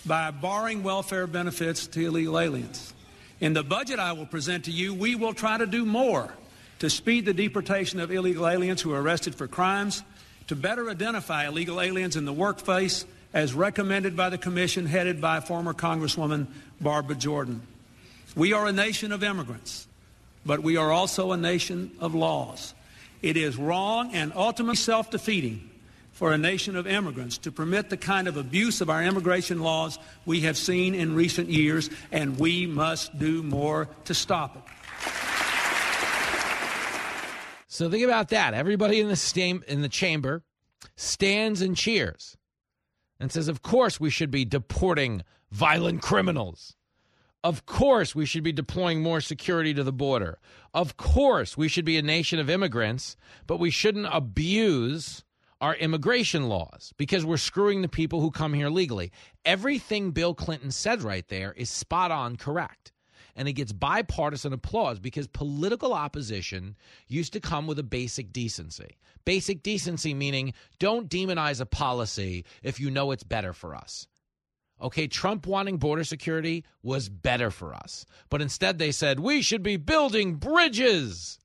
by 0.08 0.32
barring 0.32 0.82
welfare 0.82 1.28
benefits 1.28 1.86
to 1.86 2.08
illegal 2.08 2.40
aliens. 2.40 2.92
In 3.40 3.54
the 3.54 3.62
budget 3.62 4.00
I 4.00 4.14
will 4.14 4.26
present 4.26 4.66
to 4.66 4.72
you, 4.72 4.96
we 4.96 5.14
will 5.14 5.36
try 5.36 5.60
to 5.60 5.68
do 5.68 5.86
more 5.86 6.34
to 6.80 6.90
speed 6.90 7.26
the 7.26 7.36
deportation 7.36 8.00
of 8.00 8.12
illegal 8.12 8.48
aliens 8.48 8.82
who 8.82 8.94
are 8.94 9.02
arrested 9.04 9.36
for 9.36 9.48
crimes, 9.48 10.02
to 10.48 10.56
better 10.56 10.90
identify 10.90 11.48
illegal 11.48 11.82
aliens 11.82 12.16
in 12.16 12.26
the 12.26 12.34
workplace 12.34 13.06
as 13.34 13.54
recommended 13.54 14.16
by 14.16 14.30
the 14.30 14.38
commission 14.38 14.86
headed 14.86 15.22
by 15.22 15.40
former 15.40 15.74
Congresswoman 15.74 16.48
Barbara 16.80 17.16
Jordan. 17.16 17.62
We 18.36 18.54
are 18.54 18.68
a 18.68 18.72
nation 18.72 19.12
of 19.12 19.24
immigrants, 19.24 19.88
but 20.46 20.62
we 20.62 20.78
are 20.78 20.92
also 20.92 21.32
a 21.32 21.38
nation 21.38 21.92
of 22.00 22.16
laws. 22.16 22.74
It 23.22 23.36
is 23.36 23.58
wrong 23.58 24.14
and 24.14 24.32
ultimately 24.36 24.76
self 24.76 25.12
defeating 25.12 25.70
for 26.14 26.34
a 26.34 26.38
nation 26.38 26.76
of 26.76 26.88
immigrants 26.88 27.38
to 27.40 27.52
permit 27.52 27.90
the 27.90 27.98
kind 27.98 28.28
of 28.28 28.38
abuse 28.38 28.82
of 28.82 28.90
our 28.90 29.04
immigration 29.04 29.60
laws 29.60 30.00
we 30.26 30.42
have 30.42 30.58
seen 30.58 30.96
in 30.96 31.14
recent 31.14 31.50
years, 31.50 31.92
and 32.12 32.40
we 32.40 32.66
must 32.66 33.18
do 33.20 33.44
more 33.44 33.88
to 34.06 34.16
stop 34.16 34.56
it. 34.56 35.37
So 37.78 37.92
think 37.92 38.04
about 38.04 38.30
that. 38.30 38.56
Everybody 38.56 39.00
in 39.00 39.08
the 39.08 39.16
stam- 39.16 39.64
in 39.68 39.84
the 39.84 39.88
chamber 39.88 40.44
stands 40.96 41.62
and 41.62 41.78
cheers 41.78 42.36
and 43.20 43.32
says, 43.32 43.48
"Of 43.48 43.62
course 43.62 44.00
we 44.00 44.10
should 44.10 44.32
be 44.32 44.46
deporting 44.46 45.22
violent 45.52 46.02
criminals. 46.02 46.76
Of 47.44 47.68
course 47.68 48.16
we 48.16 48.26
should 48.26 48.42
be 48.42 48.52
deploying 48.52 49.04
more 49.04 49.22
security 49.22 49.76
to 49.76 49.84
the 49.84 49.94
border. 49.94 50.40
Of 50.74 50.98
course 50.98 51.56
we 51.56 51.68
should 51.68 51.86
be 51.86 51.98
a 51.98 52.02
nation 52.02 52.40
of 52.40 52.50
immigrants, 52.50 53.16
but 53.46 53.60
we 53.60 53.70
shouldn't 53.70 54.08
abuse 54.12 55.24
our 55.62 55.76
immigration 55.76 56.50
laws 56.50 56.96
because 56.98 57.26
we're 57.26 57.38
screwing 57.38 57.84
the 57.84 57.88
people 57.88 58.22
who 58.22 58.32
come 58.32 58.56
here 58.56 58.70
legally." 58.70 59.12
Everything 59.46 60.10
Bill 60.10 60.34
Clinton 60.34 60.72
said 60.72 61.04
right 61.04 61.28
there 61.28 61.54
is 61.54 61.70
spot 61.70 62.10
on 62.10 62.38
correct 62.38 62.92
and 63.38 63.48
it 63.48 63.54
gets 63.54 63.72
bipartisan 63.72 64.52
applause 64.52 65.00
because 65.00 65.28
political 65.28 65.94
opposition 65.94 66.76
used 67.08 67.32
to 67.34 67.40
come 67.40 67.68
with 67.68 67.80
a 67.80 67.84
basic 67.84 68.34
decency. 68.34 68.98
Basic 69.24 69.64
decency 69.64 70.14
meaning 70.14 70.54
don't 70.80 71.10
demonize 71.10 71.62
a 71.62 71.66
policy 71.66 72.44
if 72.64 72.80
you 72.80 72.90
know 72.90 73.12
it's 73.12 73.24
better 73.24 73.54
for 73.54 73.76
us. 73.76 74.08
Okay, 74.82 75.08
Trump 75.08 75.48
wanting 75.48 75.78
border 75.78 76.04
security 76.04 76.66
was 76.84 77.10
better 77.10 77.50
for 77.50 77.74
us. 77.74 78.06
But 78.30 78.42
instead, 78.42 78.78
they 78.78 78.92
said 78.92 79.20
we 79.20 79.42
should 79.42 79.64
be 79.64 79.78
building 79.78 80.36
bridges, 80.36 81.40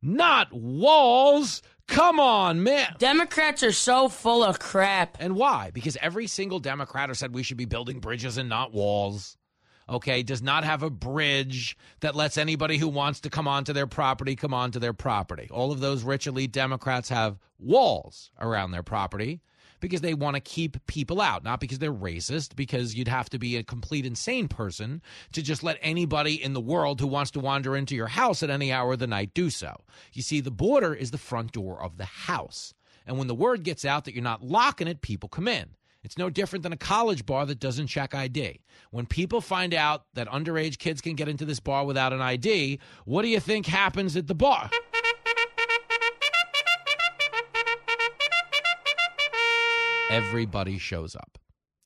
not 0.00 0.52
walls. 0.52 1.62
Come 1.86 2.18
on, 2.18 2.62
man. 2.62 2.94
Democrats 2.98 3.62
are 3.62 3.72
so 3.72 4.08
full 4.08 4.42
of 4.42 4.58
crap. 4.58 5.16
And 5.20 5.36
why? 5.36 5.70
Because 5.72 5.96
every 6.00 6.26
single 6.26 6.58
Democrat 6.58 7.08
has 7.08 7.18
said 7.18 7.34
we 7.34 7.42
should 7.42 7.56
be 7.56 7.66
building 7.66 8.00
bridges 8.00 8.38
and 8.38 8.48
not 8.48 8.72
walls. 8.72 9.36
Okay, 9.88 10.22
does 10.22 10.42
not 10.42 10.64
have 10.64 10.82
a 10.82 10.90
bridge 10.90 11.76
that 12.00 12.14
lets 12.14 12.38
anybody 12.38 12.78
who 12.78 12.88
wants 12.88 13.20
to 13.20 13.30
come 13.30 13.48
onto 13.48 13.72
their 13.72 13.86
property 13.86 14.36
come 14.36 14.54
onto 14.54 14.78
their 14.78 14.92
property. 14.92 15.48
All 15.50 15.72
of 15.72 15.80
those 15.80 16.02
rich 16.02 16.26
elite 16.26 16.52
Democrats 16.52 17.08
have 17.08 17.38
walls 17.58 18.30
around 18.40 18.70
their 18.70 18.82
property 18.82 19.40
because 19.82 20.00
they 20.00 20.14
want 20.14 20.36
to 20.36 20.40
keep 20.40 20.86
people 20.86 21.20
out, 21.20 21.42
not 21.44 21.60
because 21.60 21.80
they're 21.80 21.92
racist, 21.92 22.54
because 22.54 22.94
you'd 22.94 23.08
have 23.08 23.28
to 23.28 23.38
be 23.38 23.56
a 23.56 23.64
complete 23.64 24.06
insane 24.06 24.48
person 24.48 25.02
to 25.32 25.42
just 25.42 25.62
let 25.62 25.76
anybody 25.82 26.40
in 26.42 26.54
the 26.54 26.60
world 26.60 27.00
who 27.00 27.06
wants 27.06 27.32
to 27.32 27.40
wander 27.40 27.76
into 27.76 27.96
your 27.96 28.06
house 28.06 28.42
at 28.42 28.50
any 28.50 28.72
hour 28.72 28.92
of 28.92 29.00
the 29.00 29.06
night 29.06 29.34
do 29.34 29.50
so. 29.50 29.76
You 30.12 30.22
see, 30.22 30.40
the 30.40 30.52
border 30.52 30.94
is 30.94 31.10
the 31.10 31.18
front 31.18 31.52
door 31.52 31.82
of 31.82 31.98
the 31.98 32.04
house. 32.04 32.72
And 33.06 33.18
when 33.18 33.26
the 33.26 33.34
word 33.34 33.64
gets 33.64 33.84
out 33.84 34.04
that 34.04 34.14
you're 34.14 34.22
not 34.22 34.44
locking 34.44 34.86
it, 34.86 35.02
people 35.02 35.28
come 35.28 35.48
in. 35.48 35.70
It's 36.04 36.18
no 36.18 36.30
different 36.30 36.64
than 36.64 36.72
a 36.72 36.76
college 36.76 37.24
bar 37.24 37.46
that 37.46 37.60
doesn't 37.60 37.86
check 37.86 38.14
ID. 38.14 38.60
When 38.90 39.06
people 39.06 39.40
find 39.40 39.72
out 39.72 40.04
that 40.14 40.28
underage 40.28 40.78
kids 40.78 41.00
can 41.00 41.14
get 41.14 41.28
into 41.28 41.44
this 41.44 41.60
bar 41.60 41.84
without 41.84 42.12
an 42.12 42.20
ID, 42.20 42.80
what 43.04 43.22
do 43.22 43.28
you 43.28 43.38
think 43.40 43.66
happens 43.66 44.16
at 44.16 44.26
the 44.26 44.34
bar? 44.34 44.68
everybody 50.12 50.76
shows 50.76 51.16
up. 51.16 51.38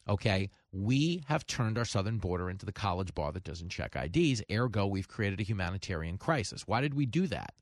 Okay, 0.08 0.50
we 0.72 1.22
have 1.26 1.46
turned 1.46 1.78
our 1.78 1.84
southern 1.84 2.18
border 2.18 2.50
into 2.50 2.66
the 2.66 2.72
college 2.72 3.14
bar 3.14 3.30
that 3.32 3.44
doesn't 3.44 3.70
check 3.70 3.96
IDs. 3.96 4.42
Ergo, 4.50 4.86
we've 4.86 5.08
created 5.08 5.40
a 5.40 5.44
humanitarian 5.44 6.18
crisis. 6.18 6.66
Why 6.66 6.80
did 6.80 6.94
we 6.94 7.06
do 7.06 7.28
that? 7.28 7.54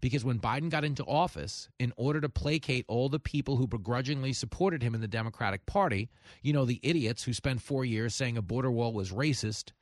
Because 0.00 0.24
when 0.24 0.38
Biden 0.38 0.70
got 0.70 0.84
into 0.84 1.04
office, 1.04 1.68
in 1.78 1.92
order 1.96 2.20
to 2.20 2.28
placate 2.28 2.84
all 2.88 3.08
the 3.08 3.20
people 3.20 3.56
who 3.56 3.66
begrudgingly 3.66 4.32
supported 4.32 4.82
him 4.82 4.94
in 4.94 5.00
the 5.00 5.08
Democratic 5.08 5.66
Party, 5.66 6.10
you 6.42 6.52
know, 6.52 6.64
the 6.64 6.80
idiots 6.82 7.24
who 7.24 7.32
spent 7.32 7.60
four 7.60 7.84
years 7.84 8.14
saying 8.14 8.36
a 8.36 8.42
border 8.42 8.70
wall 8.70 8.92
was 8.92 9.12
racist, 9.12 9.72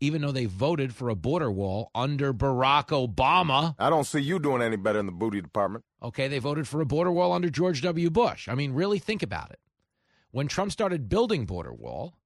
even 0.00 0.22
though 0.22 0.32
they 0.32 0.44
voted 0.44 0.94
for 0.94 1.08
a 1.08 1.14
border 1.14 1.50
wall 1.50 1.90
under 1.94 2.32
Barack 2.34 2.88
Obama. 2.88 3.74
I 3.78 3.90
don't 3.90 4.04
see 4.04 4.20
you 4.20 4.38
doing 4.38 4.62
any 4.62 4.76
better 4.76 4.98
in 4.98 5.06
the 5.06 5.12
booty 5.12 5.40
department. 5.40 5.84
Okay, 6.02 6.28
they 6.28 6.38
voted 6.38 6.68
for 6.68 6.80
a 6.80 6.86
border 6.86 7.10
wall 7.10 7.32
under 7.32 7.50
George 7.50 7.82
W. 7.82 8.10
Bush. 8.10 8.48
I 8.48 8.54
mean, 8.54 8.72
really 8.72 8.98
think 8.98 9.22
about 9.22 9.50
it. 9.50 9.58
When 10.30 10.48
Trump 10.48 10.70
started 10.70 11.08
building 11.08 11.46
border 11.46 11.72
wall, 11.72 12.18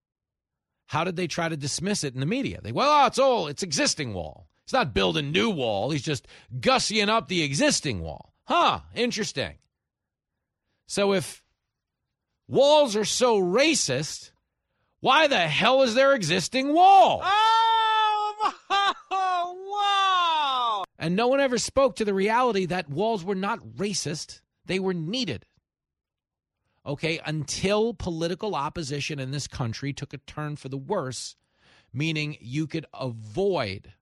how 0.86 1.04
did 1.04 1.14
they 1.14 1.28
try 1.28 1.48
to 1.48 1.56
dismiss 1.56 2.02
it 2.02 2.14
in 2.14 2.20
the 2.20 2.26
media? 2.26 2.58
They, 2.60 2.72
well, 2.72 3.04
oh, 3.04 3.06
it's 3.06 3.18
all, 3.20 3.46
it's 3.46 3.62
existing 3.62 4.12
wall. 4.12 4.48
He's 4.70 4.78
not 4.78 4.94
building 4.94 5.32
new 5.32 5.50
wall. 5.50 5.90
He's 5.90 6.02
just 6.02 6.28
gussying 6.60 7.08
up 7.08 7.26
the 7.26 7.42
existing 7.42 8.02
wall. 8.02 8.32
Huh, 8.44 8.82
interesting. 8.94 9.58
So 10.86 11.12
if 11.12 11.42
walls 12.46 12.94
are 12.94 13.04
so 13.04 13.40
racist, 13.40 14.30
why 15.00 15.26
the 15.26 15.40
hell 15.40 15.82
is 15.82 15.96
there 15.96 16.14
existing 16.14 16.72
wall? 16.72 17.20
Oh, 17.24 18.52
wow! 19.72 20.84
And 21.00 21.16
no 21.16 21.26
one 21.26 21.40
ever 21.40 21.58
spoke 21.58 21.96
to 21.96 22.04
the 22.04 22.14
reality 22.14 22.66
that 22.66 22.88
walls 22.88 23.24
were 23.24 23.34
not 23.34 23.58
racist, 23.76 24.40
they 24.66 24.78
were 24.78 24.94
needed 24.94 25.46
okay, 26.86 27.20
until 27.26 27.94
political 27.94 28.54
opposition 28.54 29.18
in 29.18 29.32
this 29.32 29.46
country 29.46 29.92
took 29.92 30.14
a 30.14 30.18
turn 30.18 30.56
for 30.56 30.68
the 30.68 30.78
worse, 30.78 31.36
meaning 31.92 32.36
you 32.40 32.66
could 32.66 32.86
avoid, 32.94 33.92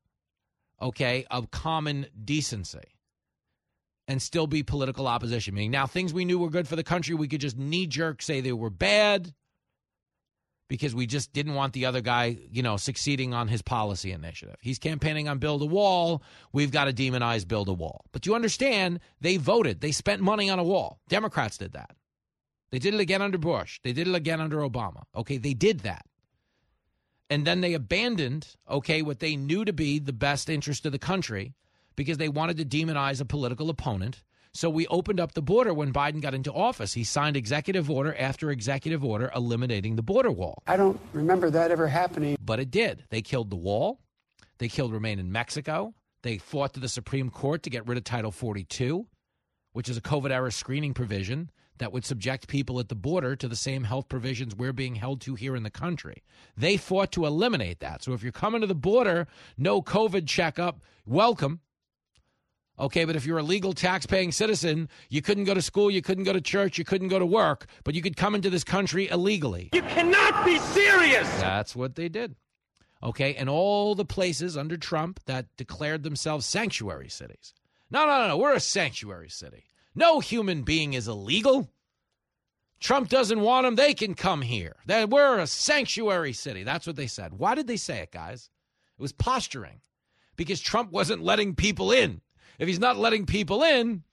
okay, 0.81 1.27
of 1.31 1.51
common 1.51 2.07
decency 2.25 2.79
and 4.07 4.23
still 4.23 4.47
be 4.47 4.63
political 4.63 5.07
opposition. 5.07 5.55
Meaning 5.55 5.71
now 5.71 5.87
things 5.87 6.13
we 6.13 6.25
knew 6.25 6.39
were 6.39 6.51
good 6.51 6.67
for 6.67 6.77
the 6.77 6.83
country, 6.83 7.15
we 7.15 7.29
could 7.29 7.41
just 7.41 7.59
knee 7.59 7.87
jerk 7.87 8.23
say 8.23 8.41
they 8.41 8.53
were 8.53 8.71
bad 8.71 9.35
because 10.69 10.95
we 10.95 11.07
just 11.07 11.33
didn't 11.33 11.55
want 11.55 11.73
the 11.73 11.87
other 11.87 12.01
guy, 12.01 12.37
you 12.51 12.63
know, 12.63 12.77
succeeding 12.77 13.33
on 13.35 13.49
his 13.49 13.63
policy 13.63 14.13
initiative. 14.13 14.57
He's 14.61 14.79
campaigning 14.79 15.29
on 15.29 15.39
build 15.39 15.63
a 15.63 15.67
wall. 15.67 16.23
We've 16.53 16.71
got 16.71 16.85
to 16.85 16.93
demonize 16.93 17.49
build 17.49 17.69
a 17.69 17.73
wall. 17.73 18.05
But 18.13 18.27
you 18.27 18.35
understand, 18.35 19.01
they 19.21 19.37
voted. 19.39 19.81
They 19.81 19.93
spent 19.93 20.21
money 20.23 20.51
on 20.51 20.59
a 20.59 20.65
wall. 20.65 21.01
Democrats 21.09 21.59
did 21.59 21.73
that. 21.73 21.97
They 22.71 22.79
did 22.79 22.95
it 22.95 23.01
again 23.01 23.23
under 23.23 23.39
Bush. 23.39 23.81
They 23.83 23.93
did 23.93 24.09
it 24.09 24.15
again 24.15 24.41
under 24.41 24.59
Obama. 24.59 25.05
Okay, 25.17 25.39
they 25.39 25.55
did 25.55 25.81
that. 25.81 26.05
And 27.31 27.47
then 27.47 27.61
they 27.61 27.75
abandoned, 27.75 28.57
okay, 28.69 29.03
what 29.03 29.21
they 29.21 29.37
knew 29.37 29.65
to 29.65 29.73
be 29.73 29.99
the 29.99 30.13
best 30.13 30.49
interest 30.49 30.87
of 30.87 30.93
the 30.93 30.99
country 30.99 31.55
because 31.97 32.17
they 32.17 32.29
wanted 32.29 32.57
to 32.57 32.65
demonize 32.65 33.21
a 33.21 33.25
political 33.25 33.69
opponent. 33.71 34.23
So 34.55 34.71
we 34.71 34.87
opened 34.87 35.21
up 35.21 35.35
the 35.35 35.43
border 35.43 35.75
when 35.75 35.93
Biden 35.93 36.23
got 36.23 36.35
into 36.35 36.53
office. 36.53 36.95
He 36.95 37.05
signed 37.05 37.37
executive 37.37 37.91
order 37.91 38.15
after 38.19 38.51
executive 38.51 39.05
order 39.05 39.31
eliminating 39.35 39.97
the 39.97 40.03
border 40.03 40.31
wall. 40.31 40.63
I 40.67 40.77
don't 40.77 40.99
remember 41.13 41.51
that 41.51 41.71
ever 41.71 41.87
happening. 41.87 42.37
But 42.41 42.61
it 42.61 42.71
did. 42.71 43.05
They 43.11 43.21
killed 43.21 43.51
the 43.51 43.57
wall. 43.57 44.01
They 44.59 44.69
killed 44.69 44.93
Remain 44.93 45.19
in 45.19 45.31
Mexico. 45.31 45.95
They 46.23 46.39
fought 46.39 46.75
to 46.75 46.81
the 46.81 46.89
Supreme 46.89 47.31
Court 47.31 47.63
to 47.65 47.71
get 47.71 47.87
rid 47.87 47.99
of 47.99 48.05
Title 48.05 48.33
42, 48.33 49.07
which 49.73 49.89
is 49.89 49.97
a 49.97 50.01
COVID 50.01 50.31
era 50.31 50.51
screening 50.51 50.95
provision 50.95 51.51
that 51.79 51.93
would 51.93 52.05
subject 52.05 52.49
people 52.49 52.81
at 52.81 52.89
the 52.89 52.95
border 52.95 53.37
to 53.37 53.49
the 53.49 53.57
same 53.57 53.85
health 53.85 54.09
provisions 54.09 54.55
we're 54.55 54.73
being 54.73 54.97
held 54.97 55.21
to 55.23 55.35
here 55.35 55.57
in 55.57 55.63
the 55.63 55.71
country. 55.71 56.23
They 56.57 56.77
fought 56.77 57.13
to 57.13 57.27
eliminate 57.27 57.81
that. 57.81 58.03
So 58.03 58.13
if 58.13 58.23
you're 58.23 58.33
coming 58.33 58.61
to 58.61 58.67
the 58.67 58.75
border, 58.75 59.27
no 59.57 59.83
COVID 59.83 60.27
checkup, 60.27 60.81
welcome. 61.07 61.61
Okay, 62.81 63.05
but 63.05 63.17
if 63.17 63.27
you're 63.27 63.39
a 63.39 63.43
legal 63.43 63.73
tax-paying 63.73 64.31
citizen, 64.31 64.89
you 65.09 65.21
couldn't 65.21 65.45
go 65.45 65.55
to 65.55 65.63
school, 65.63 65.91
you 65.91 66.01
couldn't 66.01 66.25
go 66.25 66.33
to 66.33 66.41
church, 66.41 66.79
you 66.79 66.85
couldn't 66.85 67.09
go 67.09 67.19
to 67.19 67.27
work, 67.27 67.67
but 67.83 67.95
you 67.95 68.03
could 68.03 68.17
come 68.17 68.37
into 68.37 68.51
this 68.51 68.63
country 68.63 69.09
illegally. 69.09 69.69
You 69.73 69.83
cannot 69.83 70.45
be 70.45 70.59
serious. 70.59 71.29
That's 71.41 71.75
what 71.75 71.97
they 71.97 72.09
did. 72.09 72.37
Okay, 73.03 73.35
and 73.35 73.49
all 73.49 73.95
the 73.95 74.05
places 74.05 74.57
under 74.57 74.77
Trump 74.77 75.21
that 75.27 75.47
declared 75.57 76.03
themselves 76.03 76.47
sanctuary 76.47 77.09
cities. 77.09 77.53
No, 77.91 78.07
no, 78.07 78.19
no, 78.19 78.29
no, 78.29 78.37
we're 78.37 78.55
a 78.55 78.61
sanctuary 78.61 79.31
city. 79.31 79.65
No 79.99 80.21
human 80.21 80.63
being 80.63 80.95
is 80.95 81.09
illegal. 81.09 81.69
Trump 82.79 83.09
doesn't 83.09 83.41
want 83.41 83.65
them. 83.65 83.75
They 83.75 83.95
can 83.95 84.15
come 84.15 84.43
here. 84.43 84.77
That 84.87 85.11
we're 85.11 85.41
a 85.41 85.47
sanctuary 85.49 86.35
city. 86.35 86.63
That's 86.63 86.87
what 86.87 86.95
they 86.95 87.09
said. 87.09 87.33
Why 87.37 87.57
did 87.57 87.67
they 87.67 87.77
say 87.77 87.99
it, 87.99 88.13
guys? 88.13 88.49
It 88.97 89.03
was 89.03 89.11
posturing 89.11 89.81
because 90.37 90.61
Trump 90.61 90.93
wasn't 90.93 91.25
letting 91.25 91.57
people 91.57 91.91
in. 91.91 92.21
If 92.61 92.69
he's 92.69 92.79
not 92.79 92.97
letting 92.97 93.27
people 93.27 93.65
in, 93.65 94.05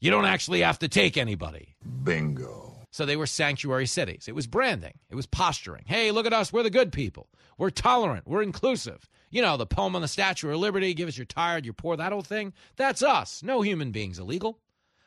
you 0.00 0.10
don't 0.10 0.24
actually 0.24 0.62
have 0.62 0.78
to 0.78 0.88
take 0.88 1.18
anybody. 1.18 1.76
Bingo. 2.02 2.74
So 2.90 3.04
they 3.04 3.16
were 3.16 3.26
sanctuary 3.26 3.86
cities. 3.86 4.24
It 4.26 4.34
was 4.34 4.46
branding, 4.46 4.94
it 5.10 5.16
was 5.16 5.26
posturing. 5.26 5.84
Hey, 5.86 6.12
look 6.12 6.24
at 6.24 6.32
us. 6.32 6.50
We're 6.50 6.62
the 6.62 6.70
good 6.70 6.92
people. 6.92 7.28
We're 7.58 7.68
tolerant. 7.68 8.26
We're 8.26 8.42
inclusive. 8.42 9.06
You 9.28 9.42
know, 9.42 9.58
the 9.58 9.66
poem 9.66 9.96
on 9.96 10.00
the 10.00 10.08
Statue 10.08 10.48
of 10.48 10.60
Liberty 10.60 10.94
give 10.94 11.08
us 11.08 11.18
you're 11.18 11.26
tired, 11.26 11.66
you're 11.66 11.74
poor, 11.74 11.94
that 11.94 12.12
whole 12.12 12.22
thing. 12.22 12.54
That's 12.76 13.02
us. 13.02 13.42
No 13.42 13.60
human 13.60 13.90
being's 13.90 14.18
illegal 14.18 14.60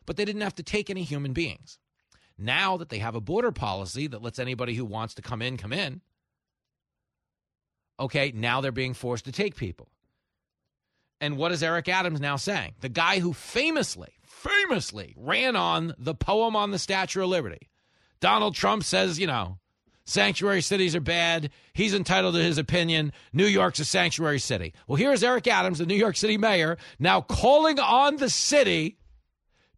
but 0.08 0.18
they 0.18 0.26
didn't 0.26 0.42
have 0.42 0.56
to 0.56 0.64
take 0.64 0.90
any 0.90 1.04
human 1.04 1.34
beings. 1.34 1.78
Now 2.40 2.78
that 2.78 2.90
they 2.90 3.00
have 3.00 3.14
a 3.14 3.22
border 3.22 3.52
policy 3.52 4.08
that 4.08 4.24
lets 4.24 4.40
anybody 4.40 4.74
who 4.74 4.86
wants 4.86 5.14
to 5.16 5.22
come 5.22 5.44
in 5.44 5.58
come 5.58 5.74
in, 5.74 6.02
okay, 8.00 8.32
now 8.34 8.62
they're 8.62 8.72
being 8.72 8.96
forced 8.96 9.26
to 9.26 9.32
take 9.32 9.56
people. 9.56 9.90
And 11.20 11.38
what 11.38 11.52
is 11.52 11.64
Eric 11.64 11.90
Adams 11.90 12.22
now 12.22 12.36
saying? 12.36 12.76
The 12.82 12.90
guy 12.90 13.20
who 13.20 13.34
famously, 13.34 14.14
famously 14.24 15.16
ran 15.18 15.56
on 15.56 15.94
the 15.98 16.14
poem 16.14 16.56
on 16.56 16.72
the 16.72 16.80
Statue 16.80 17.24
of 17.24 17.30
Liberty. 17.30 17.70
Donald 18.20 18.54
Trump 18.54 18.84
says, 18.84 19.20
you 19.20 19.26
know, 19.26 19.58
sanctuary 20.06 20.62
cities 20.62 20.96
are 20.96 21.02
bad. 21.02 21.50
He's 21.74 21.96
entitled 21.96 22.36
to 22.36 22.44
his 22.44 22.60
opinion. 22.60 23.14
New 23.34 23.48
York's 23.48 23.80
a 23.80 23.86
sanctuary 23.86 24.40
city. 24.40 24.76
Well, 24.88 24.98
here's 24.98 25.24
Eric 25.24 25.48
Adams, 25.48 25.80
the 25.80 25.88
New 25.88 25.96
York 25.96 26.18
City 26.18 26.38
mayor, 26.38 26.78
now 27.00 27.22
calling 27.22 27.80
on 27.80 28.18
the 28.18 28.30
city 28.30 28.98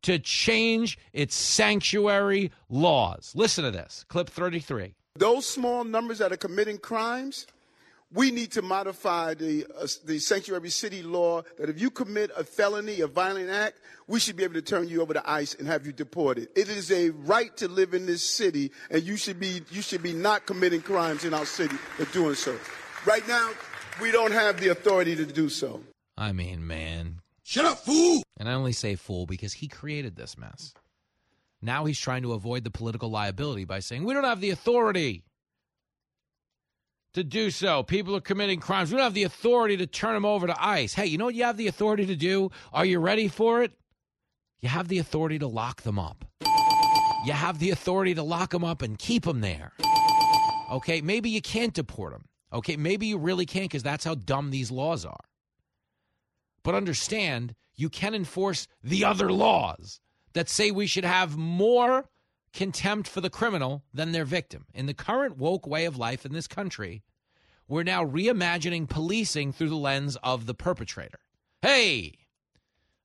to 0.03 0.19
change 0.19 0.97
its 1.13 1.35
sanctuary 1.35 2.51
laws. 2.69 3.33
Listen 3.35 3.63
to 3.63 3.71
this 3.71 4.05
clip 4.09 4.29
33. 4.29 4.93
Those 5.15 5.45
small 5.45 5.83
numbers 5.83 6.19
that 6.19 6.31
are 6.31 6.37
committing 6.37 6.77
crimes, 6.77 7.45
we 8.11 8.31
need 8.31 8.51
to 8.53 8.61
modify 8.61 9.33
the, 9.33 9.65
uh, 9.77 9.87
the 10.05 10.19
sanctuary 10.19 10.69
city 10.69 11.03
law 11.03 11.43
that 11.57 11.69
if 11.69 11.79
you 11.79 11.91
commit 11.91 12.31
a 12.35 12.43
felony, 12.43 13.01
a 13.01 13.07
violent 13.07 13.49
act, 13.49 13.79
we 14.07 14.19
should 14.19 14.35
be 14.35 14.43
able 14.43 14.55
to 14.55 14.61
turn 14.61 14.87
you 14.87 15.01
over 15.01 15.13
to 15.13 15.29
ICE 15.29 15.53
and 15.55 15.67
have 15.67 15.85
you 15.85 15.91
deported. 15.91 16.49
It 16.55 16.69
is 16.69 16.91
a 16.91 17.11
right 17.11 17.55
to 17.57 17.67
live 17.67 17.93
in 17.93 18.05
this 18.05 18.23
city, 18.27 18.71
and 18.89 19.03
you 19.03 19.17
should 19.17 19.39
be 19.39 19.61
you 19.71 19.81
should 19.81 20.01
be 20.01 20.13
not 20.13 20.47
committing 20.47 20.81
crimes 20.81 21.25
in 21.25 21.33
our 21.33 21.45
city 21.45 21.75
for 21.75 22.05
doing 22.05 22.35
so. 22.35 22.57
Right 23.05 23.27
now, 23.27 23.51
we 24.01 24.11
don't 24.11 24.31
have 24.31 24.59
the 24.59 24.69
authority 24.69 25.15
to 25.15 25.25
do 25.25 25.49
so. 25.49 25.81
I 26.17 26.31
mean, 26.31 26.65
man, 26.65 27.21
Shut 27.49 27.65
up, 27.65 27.79
fool! 27.79 28.21
And 28.37 28.47
I 28.47 28.53
only 28.53 28.73
say 28.73 28.93
fool 28.93 29.25
because 29.25 29.53
he 29.53 29.67
created 29.67 30.15
this 30.15 30.37
mess. 30.37 30.71
Now 31.63 31.85
he's 31.85 31.99
trying 31.99 32.21
to 32.21 32.33
avoid 32.33 32.63
the 32.63 32.69
political 32.69 33.09
liability 33.09 33.65
by 33.65 33.79
saying, 33.79 34.03
we 34.03 34.13
don't 34.13 34.23
have 34.23 34.39
the 34.39 34.51
authority. 34.51 35.23
to 37.15 37.23
do 37.23 37.49
so. 37.49 37.81
People 37.81 38.15
are 38.15 38.21
committing 38.21 38.59
crimes. 38.59 38.91
We 38.91 38.97
don't 38.97 39.03
have 39.03 39.15
the 39.15 39.23
authority 39.23 39.77
to 39.77 39.87
turn 39.87 40.13
them 40.13 40.25
over 40.25 40.45
to 40.45 40.63
ICE. 40.63 40.93
Hey, 40.93 41.07
you 41.07 41.17
know 41.17 41.25
what 41.25 41.33
you 41.33 41.43
have 41.43 41.57
the 41.57 41.65
authority 41.65 42.05
to 42.05 42.15
do? 42.15 42.51
Are 42.71 42.85
you 42.85 42.99
ready 42.99 43.27
for 43.27 43.63
it? 43.63 43.71
You 44.59 44.69
have 44.69 44.87
the 44.87 44.99
authority 44.99 45.39
to 45.39 45.47
lock 45.47 45.81
them 45.81 45.97
up. 45.97 46.25
You 47.25 47.33
have 47.33 47.57
the 47.57 47.71
authority 47.71 48.13
to 48.13 48.21
lock 48.21 48.51
them 48.51 48.63
up 48.63 48.83
and 48.83 48.95
keep 48.95 49.23
them 49.23 49.41
there. 49.41 49.73
Okay, 50.71 51.01
maybe 51.01 51.31
you 51.31 51.41
can't 51.41 51.73
deport 51.73 52.11
them. 52.13 52.25
Okay, 52.53 52.77
maybe 52.77 53.07
you 53.07 53.17
really 53.17 53.47
can't 53.47 53.65
because 53.65 53.81
that's 53.81 54.05
how 54.05 54.13
dumb 54.13 54.51
these 54.51 54.69
laws 54.69 55.03
are. 55.03 55.28
But 56.63 56.75
understand, 56.75 57.55
you 57.75 57.89
can 57.89 58.13
enforce 58.13 58.67
the 58.83 59.05
other 59.05 59.31
laws 59.31 60.01
that 60.33 60.49
say 60.49 60.71
we 60.71 60.87
should 60.87 61.05
have 61.05 61.37
more 61.37 62.09
contempt 62.53 63.07
for 63.07 63.21
the 63.21 63.29
criminal 63.29 63.83
than 63.93 64.11
their 64.11 64.25
victim. 64.25 64.65
In 64.73 64.85
the 64.85 64.93
current 64.93 65.37
woke 65.37 65.67
way 65.67 65.85
of 65.85 65.97
life 65.97 66.25
in 66.25 66.33
this 66.33 66.47
country, 66.47 67.03
we're 67.67 67.83
now 67.83 68.03
reimagining 68.03 68.89
policing 68.89 69.53
through 69.53 69.69
the 69.69 69.75
lens 69.75 70.17
of 70.23 70.45
the 70.45 70.55
perpetrator. 70.55 71.19
Hey, 71.61 72.13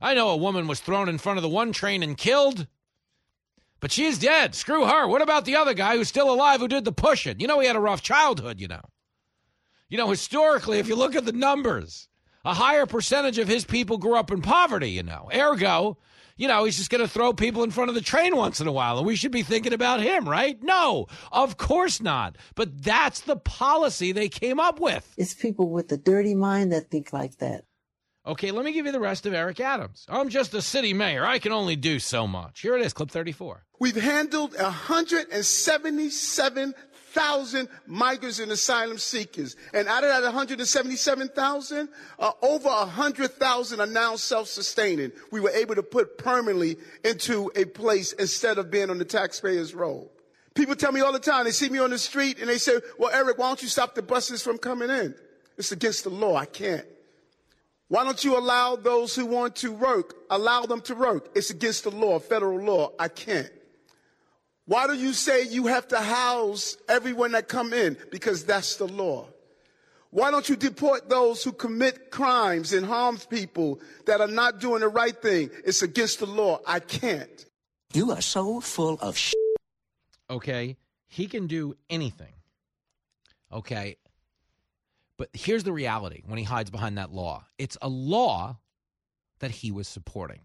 I 0.00 0.14
know 0.14 0.30
a 0.30 0.36
woman 0.36 0.66
was 0.66 0.80
thrown 0.80 1.08
in 1.08 1.18
front 1.18 1.38
of 1.38 1.42
the 1.42 1.48
one 1.48 1.72
train 1.72 2.02
and 2.02 2.16
killed, 2.16 2.66
but 3.80 3.92
she's 3.92 4.18
dead. 4.18 4.54
Screw 4.54 4.86
her. 4.86 5.06
What 5.06 5.22
about 5.22 5.44
the 5.44 5.56
other 5.56 5.74
guy 5.74 5.96
who's 5.96 6.08
still 6.08 6.32
alive 6.32 6.60
who 6.60 6.68
did 6.68 6.84
the 6.84 6.92
pushing? 6.92 7.40
You 7.40 7.46
know, 7.46 7.60
he 7.60 7.66
had 7.66 7.76
a 7.76 7.80
rough 7.80 8.02
childhood, 8.02 8.60
you 8.60 8.68
know. 8.68 8.82
You 9.88 9.98
know, 9.98 10.08
historically, 10.08 10.78
if 10.78 10.88
you 10.88 10.96
look 10.96 11.14
at 11.14 11.26
the 11.26 11.32
numbers, 11.32 12.08
a 12.44 12.54
higher 12.54 12.86
percentage 12.86 13.38
of 13.38 13.48
his 13.48 13.64
people 13.64 13.98
grew 13.98 14.16
up 14.16 14.30
in 14.30 14.42
poverty, 14.42 14.90
you 14.90 15.02
know. 15.02 15.28
Ergo, 15.34 15.98
you 16.36 16.48
know, 16.48 16.64
he's 16.64 16.76
just 16.76 16.90
going 16.90 17.00
to 17.00 17.08
throw 17.08 17.32
people 17.32 17.62
in 17.62 17.70
front 17.70 17.88
of 17.88 17.94
the 17.94 18.00
train 18.00 18.36
once 18.36 18.60
in 18.60 18.66
a 18.66 18.72
while, 18.72 18.98
and 18.98 19.06
we 19.06 19.16
should 19.16 19.32
be 19.32 19.42
thinking 19.42 19.72
about 19.72 20.00
him, 20.00 20.28
right? 20.28 20.60
No, 20.62 21.06
of 21.30 21.56
course 21.56 22.00
not. 22.00 22.36
But 22.54 22.82
that's 22.82 23.20
the 23.20 23.36
policy 23.36 24.12
they 24.12 24.28
came 24.28 24.58
up 24.58 24.80
with. 24.80 25.12
It's 25.16 25.34
people 25.34 25.70
with 25.70 25.90
a 25.92 25.96
dirty 25.96 26.34
mind 26.34 26.72
that 26.72 26.90
think 26.90 27.12
like 27.12 27.38
that. 27.38 27.64
Okay, 28.26 28.50
let 28.52 28.64
me 28.64 28.72
give 28.72 28.86
you 28.86 28.92
the 28.92 29.00
rest 29.00 29.26
of 29.26 29.34
Eric 29.34 29.60
Adams. 29.60 30.06
I'm 30.08 30.30
just 30.30 30.54
a 30.54 30.62
city 30.62 30.94
mayor. 30.94 31.26
I 31.26 31.38
can 31.38 31.52
only 31.52 31.76
do 31.76 31.98
so 31.98 32.26
much. 32.26 32.62
Here 32.62 32.74
it 32.74 32.80
is, 32.84 32.94
clip 32.94 33.10
34. 33.10 33.66
We've 33.78 33.94
handled 33.96 34.54
177,000 37.14 37.68
migrants 37.86 38.38
and 38.38 38.52
asylum 38.52 38.98
seekers. 38.98 39.56
And 39.72 39.88
out 39.88 40.04
of 40.04 40.10
that 40.10 40.22
177,000, 40.22 41.88
uh, 42.18 42.32
over 42.42 42.68
100,000 42.68 43.80
are 43.80 43.86
now 43.86 44.16
self-sustaining. 44.16 45.12
We 45.30 45.40
were 45.40 45.50
able 45.50 45.74
to 45.76 45.82
put 45.82 46.18
permanently 46.18 46.76
into 47.04 47.50
a 47.56 47.64
place 47.64 48.12
instead 48.12 48.58
of 48.58 48.70
being 48.70 48.90
on 48.90 48.98
the 48.98 49.04
taxpayer's 49.04 49.74
roll. 49.74 50.10
People 50.54 50.76
tell 50.76 50.92
me 50.92 51.00
all 51.00 51.12
the 51.12 51.18
time, 51.18 51.44
they 51.44 51.50
see 51.50 51.68
me 51.68 51.78
on 51.78 51.90
the 51.90 51.98
street 51.98 52.38
and 52.38 52.48
they 52.48 52.58
say, 52.58 52.80
well, 52.98 53.10
Eric, 53.12 53.38
why 53.38 53.48
don't 53.48 53.62
you 53.62 53.68
stop 53.68 53.94
the 53.94 54.02
buses 54.02 54.42
from 54.42 54.58
coming 54.58 54.90
in? 54.90 55.14
It's 55.58 55.72
against 55.72 56.04
the 56.04 56.10
law. 56.10 56.36
I 56.36 56.46
can't. 56.46 56.86
Why 57.88 58.04
don't 58.04 58.22
you 58.24 58.38
allow 58.38 58.76
those 58.76 59.14
who 59.14 59.26
want 59.26 59.56
to 59.56 59.72
work, 59.72 60.14
allow 60.30 60.62
them 60.62 60.80
to 60.82 60.94
work? 60.94 61.28
It's 61.34 61.50
against 61.50 61.84
the 61.84 61.90
law, 61.90 62.18
federal 62.18 62.60
law. 62.60 62.92
I 62.98 63.08
can't. 63.08 63.50
Why 64.66 64.86
do 64.86 64.94
you 64.94 65.12
say 65.12 65.46
you 65.46 65.66
have 65.66 65.88
to 65.88 66.00
house 66.00 66.76
everyone 66.88 67.32
that 67.32 67.48
come 67.48 67.72
in? 67.72 67.96
Because 68.10 68.44
that's 68.44 68.76
the 68.76 68.86
law. 68.86 69.28
Why 70.10 70.30
don't 70.30 70.48
you 70.48 70.56
deport 70.56 71.08
those 71.08 71.42
who 71.42 71.52
commit 71.52 72.10
crimes 72.10 72.72
and 72.72 72.86
harm 72.86 73.18
people 73.28 73.80
that 74.06 74.20
are 74.20 74.28
not 74.28 74.60
doing 74.60 74.80
the 74.80 74.88
right 74.88 75.20
thing? 75.20 75.50
It's 75.66 75.82
against 75.82 76.20
the 76.20 76.26
law. 76.26 76.60
I 76.66 76.78
can't. 76.78 77.44
You 77.92 78.12
are 78.12 78.20
so 78.20 78.60
full 78.60 78.94
of 79.00 79.16
shit. 79.16 79.34
Okay, 80.30 80.76
he 81.08 81.26
can 81.26 81.46
do 81.46 81.74
anything. 81.90 82.32
Okay, 83.52 83.96
but 85.16 85.28
here's 85.32 85.64
the 85.64 85.72
reality 85.72 86.22
when 86.24 86.38
he 86.38 86.44
hides 86.44 86.70
behind 86.70 86.98
that 86.98 87.12
law 87.12 87.44
it's 87.58 87.76
a 87.82 87.88
law 87.88 88.58
that 89.40 89.50
he 89.50 89.70
was 89.70 89.88
supporting. 89.88 90.40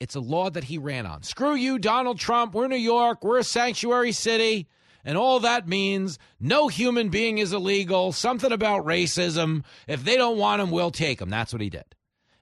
It's 0.00 0.14
a 0.14 0.20
law 0.20 0.50
that 0.50 0.64
he 0.64 0.78
ran 0.78 1.06
on. 1.06 1.22
Screw 1.22 1.54
you, 1.54 1.78
Donald 1.78 2.18
Trump. 2.18 2.54
We're 2.54 2.68
New 2.68 2.76
York. 2.76 3.24
We're 3.24 3.38
a 3.38 3.44
sanctuary 3.44 4.12
city. 4.12 4.68
And 5.04 5.18
all 5.18 5.40
that 5.40 5.68
means 5.68 6.18
no 6.40 6.68
human 6.68 7.10
being 7.10 7.38
is 7.38 7.52
illegal. 7.52 8.12
Something 8.12 8.52
about 8.52 8.86
racism. 8.86 9.64
If 9.86 10.02
they 10.04 10.16
don't 10.16 10.38
want 10.38 10.62
him, 10.62 10.70
we'll 10.70 10.90
take 10.90 11.20
him. 11.20 11.28
That's 11.28 11.52
what 11.52 11.62
he 11.62 11.70
did. 11.70 11.84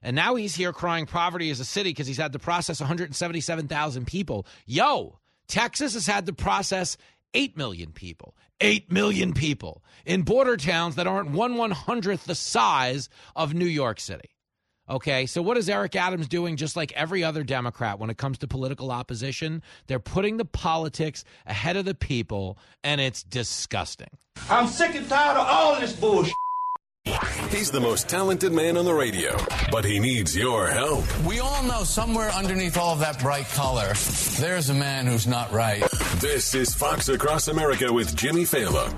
And 0.01 0.15
now 0.15 0.35
he's 0.35 0.55
here 0.55 0.73
crying 0.73 1.05
poverty 1.05 1.49
as 1.49 1.59
a 1.59 1.65
city 1.65 1.89
because 1.89 2.07
he's 2.07 2.17
had 2.17 2.33
to 2.33 2.39
process 2.39 2.79
177,000 2.79 4.05
people. 4.05 4.45
Yo, 4.65 5.19
Texas 5.47 5.93
has 5.93 6.05
had 6.07 6.25
to 6.25 6.33
process 6.33 6.97
8 7.33 7.57
million 7.57 7.91
people. 7.91 8.35
8 8.61 8.91
million 8.91 9.33
people 9.33 9.83
in 10.05 10.21
border 10.21 10.57
towns 10.57 10.95
that 10.95 11.07
aren't 11.07 11.31
one 11.31 11.57
one 11.57 11.71
hundredth 11.71 12.25
the 12.25 12.35
size 12.35 13.09
of 13.35 13.53
New 13.53 13.65
York 13.65 13.99
City. 13.99 14.29
Okay, 14.89 15.25
so 15.27 15.41
what 15.41 15.57
is 15.57 15.69
Eric 15.69 15.95
Adams 15.95 16.27
doing 16.27 16.57
just 16.57 16.75
like 16.75 16.91
every 16.91 17.23
other 17.23 17.43
Democrat 17.43 17.99
when 17.99 18.09
it 18.09 18.17
comes 18.17 18.37
to 18.39 18.47
political 18.47 18.91
opposition? 18.91 19.61
They're 19.87 19.99
putting 19.99 20.35
the 20.35 20.45
politics 20.45 21.23
ahead 21.45 21.77
of 21.77 21.85
the 21.85 21.95
people, 21.95 22.57
and 22.83 22.99
it's 22.99 23.23
disgusting. 23.23 24.09
I'm 24.49 24.67
sick 24.67 24.95
and 24.95 25.07
tired 25.07 25.37
of 25.37 25.47
all 25.47 25.79
this 25.79 25.93
bullshit. 25.93 26.33
He's 27.49 27.71
the 27.71 27.79
most 27.79 28.09
talented 28.09 28.51
man 28.51 28.75
on 28.77 28.83
the 28.83 28.93
radio, 28.93 29.37
but 29.71 29.85
he 29.85 29.99
needs 29.99 30.35
your 30.35 30.67
help. 30.67 31.03
We 31.25 31.39
all 31.39 31.63
know 31.63 31.83
somewhere 31.83 32.29
underneath 32.31 32.77
all 32.77 32.93
of 32.93 32.99
that 32.99 33.19
bright 33.19 33.47
color, 33.49 33.93
there's 34.39 34.69
a 34.69 34.73
man 34.73 35.05
who's 35.05 35.27
not 35.27 35.51
right. 35.51 35.81
This 36.17 36.55
is 36.55 36.73
Fox 36.73 37.09
Across 37.09 37.47
America 37.47 37.91
with 37.91 38.15
Jimmy 38.15 38.43
Failla. 38.43 38.93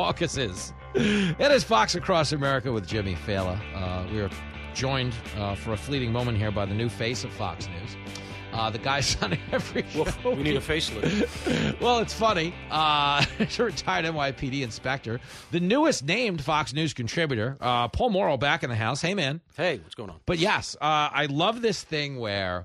Caucuses. 0.00 0.72
It 0.94 1.52
is 1.52 1.62
Fox 1.62 1.94
Across 1.94 2.32
America 2.32 2.72
with 2.72 2.88
Jimmy 2.88 3.16
Failla. 3.16 3.60
Uh, 3.74 4.10
we 4.10 4.20
are 4.22 4.30
joined 4.72 5.12
uh, 5.36 5.54
for 5.54 5.74
a 5.74 5.76
fleeting 5.76 6.10
moment 6.10 6.38
here 6.38 6.50
by 6.50 6.64
the 6.64 6.72
new 6.72 6.88
face 6.88 7.22
of 7.22 7.30
Fox 7.32 7.68
News. 7.68 7.96
Uh, 8.54 8.70
the 8.70 8.78
guy's 8.78 9.22
on 9.22 9.36
every 9.52 9.84
show. 9.90 10.06
Well, 10.24 10.36
we 10.36 10.42
need 10.42 10.56
a 10.56 10.60
facelift. 10.60 11.78
well, 11.82 11.98
it's 11.98 12.14
funny. 12.14 12.54
Uh, 12.70 13.22
a 13.58 13.62
retired 13.62 14.06
NYPD 14.06 14.62
inspector. 14.62 15.20
The 15.50 15.60
newest 15.60 16.02
named 16.02 16.42
Fox 16.42 16.72
News 16.72 16.94
contributor, 16.94 17.58
uh, 17.60 17.88
Paul 17.88 18.08
Mauro, 18.08 18.38
back 18.38 18.62
in 18.62 18.70
the 18.70 18.76
house. 18.76 19.02
Hey, 19.02 19.12
man. 19.12 19.42
Hey, 19.54 19.80
what's 19.80 19.94
going 19.94 20.08
on? 20.08 20.16
But 20.24 20.38
yes, 20.38 20.76
uh, 20.80 21.10
I 21.12 21.26
love 21.26 21.60
this 21.60 21.82
thing 21.82 22.18
where, 22.18 22.64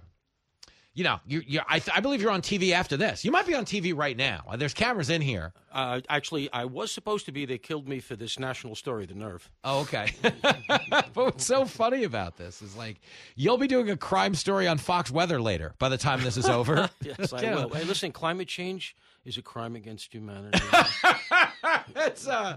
you 0.95 1.03
know, 1.03 1.19
you, 1.27 1.43
you, 1.45 1.59
I, 1.67 1.81
I 1.93 1.99
believe 1.99 2.21
you're 2.21 2.31
on 2.31 2.41
TV 2.41 2.71
after 2.71 2.95
this. 2.95 3.25
You 3.25 3.31
might 3.31 3.45
be 3.45 3.53
on 3.53 3.65
TV 3.65 3.95
right 3.95 4.15
now. 4.15 4.45
There's 4.55 4.73
cameras 4.73 5.09
in 5.09 5.21
here. 5.21 5.51
Uh, 5.69 5.99
actually, 6.07 6.51
I 6.53 6.63
was 6.63 6.89
supposed 6.89 7.25
to 7.25 7.33
be. 7.33 7.45
They 7.45 7.57
killed 7.57 7.85
me 7.85 7.99
for 7.99 8.15
this 8.15 8.39
national 8.39 8.75
story, 8.75 9.05
The 9.05 9.13
Nerve. 9.13 9.51
Oh, 9.65 9.81
okay. 9.81 10.13
but 10.41 11.15
what's 11.15 11.45
so 11.45 11.65
funny 11.65 12.05
about 12.05 12.37
this 12.37 12.61
is 12.61 12.77
like 12.77 13.01
you'll 13.35 13.57
be 13.57 13.67
doing 13.67 13.89
a 13.89 13.97
crime 13.97 14.35
story 14.35 14.69
on 14.69 14.77
Fox 14.77 15.11
Weather 15.11 15.41
later 15.41 15.73
by 15.79 15.89
the 15.89 15.97
time 15.97 16.23
this 16.23 16.37
is 16.37 16.47
over. 16.47 16.89
yes, 17.01 17.33
I 17.33 17.53
will. 17.53 17.69
Hey, 17.75 17.83
listen, 17.83 18.13
climate 18.13 18.47
change 18.47 18.95
is 19.25 19.37
a 19.37 19.41
crime 19.41 19.75
against 19.75 20.13
humanity. 20.13 20.59
it's 21.93 22.25
uh 22.25 22.55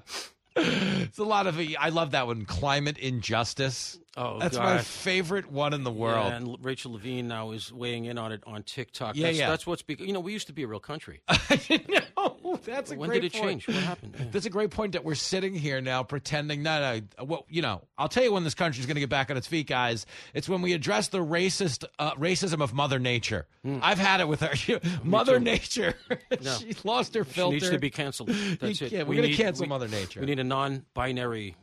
it's 0.55 1.19
a 1.19 1.25
lot 1.25 1.49
of 1.49 1.61
I 1.79 1.89
love 1.89 2.13
that 2.13 2.29
one. 2.29 2.45
Climate 2.45 2.99
injustice. 2.99 3.99
Oh, 4.17 4.39
that's 4.41 4.57
God. 4.57 4.65
my 4.65 4.79
favorite 4.79 5.51
one 5.51 5.73
in 5.75 5.85
the 5.85 5.93
world. 5.93 6.29
Yeah, 6.31 6.37
and 6.39 6.57
Rachel 6.65 6.93
Levine 6.93 7.29
now 7.29 7.53
is 7.53 7.73
weighing 7.73 8.07
in 8.07 8.19
on 8.19 8.33
it 8.33 8.43
on 8.47 8.63
TikTok. 8.65 9.15
Yeah, 9.17 9.27
that's, 9.29 9.39
yeah. 9.39 9.49
That's 9.49 9.67
what's 9.67 9.83
because 9.83 10.07
you 10.07 10.13
know 10.13 10.19
we 10.21 10.33
used 10.33 10.49
to 10.49 10.53
be 10.53 10.65
a 10.65 10.67
real 10.67 10.81
country. 10.81 11.21
no, 11.29 12.59
that's 12.65 12.91
a 12.91 12.97
when 12.97 13.11
great 13.11 13.23
did 13.23 13.35
it 13.35 13.39
point. 13.41 13.61
change? 13.63 13.69
What 13.69 13.77
happened? 13.85 14.17
Yeah. 14.19 14.25
That's 14.33 14.47
a 14.47 14.51
great 14.51 14.71
point 14.71 14.93
that 14.93 15.05
we're 15.05 15.15
sitting 15.15 15.55
here 15.55 15.81
now 15.81 16.03
pretending. 16.03 16.63
No, 16.63 17.01
no. 17.19 17.25
Well, 17.25 17.47
you 17.49 17.63
know, 17.63 17.83
I'll 17.97 18.09
tell 18.09 18.25
you 18.25 18.33
when 18.33 18.45
this 18.45 18.55
country's 18.55 18.87
going 18.87 18.97
to 18.97 19.01
get 19.01 19.11
back 19.11 19.31
on 19.31 19.37
its 19.37 19.47
feet, 19.47 19.67
guys. 19.69 20.07
It's 20.35 20.49
when 20.49 20.63
we 20.63 20.73
address 20.73 21.09
the 21.09 21.19
racist 21.25 21.85
uh, 21.99 22.13
racism 22.15 22.61
of 22.63 22.73
Mother 22.75 22.99
Nature. 22.99 23.47
I've 23.83 23.99
had 23.99 24.21
it 24.21 24.27
with 24.29 24.41
her. 24.41 24.81
Mother. 25.05 25.39
Nature. 25.39 25.95
No. 26.43 26.55
she 26.59 26.73
lost 26.85 27.15
her 27.15 27.25
She 27.25 27.31
filter. 27.33 27.55
needs 27.55 27.71
to 27.71 27.79
be 27.79 27.91
canceled. 27.91 28.29
That's 28.31 28.81
You 28.81 28.87
it. 28.87 28.91
can't- 28.91 29.09
We 29.09 29.17
we're 29.17 29.23
gonna 29.23 29.35
cancel 29.35 29.65
we- 29.65 29.69
Mother 29.69 29.89
Nature. 29.89 30.21
We 30.21 30.27
need 30.27 30.39
a 30.39 30.45
non-binary 30.45 31.57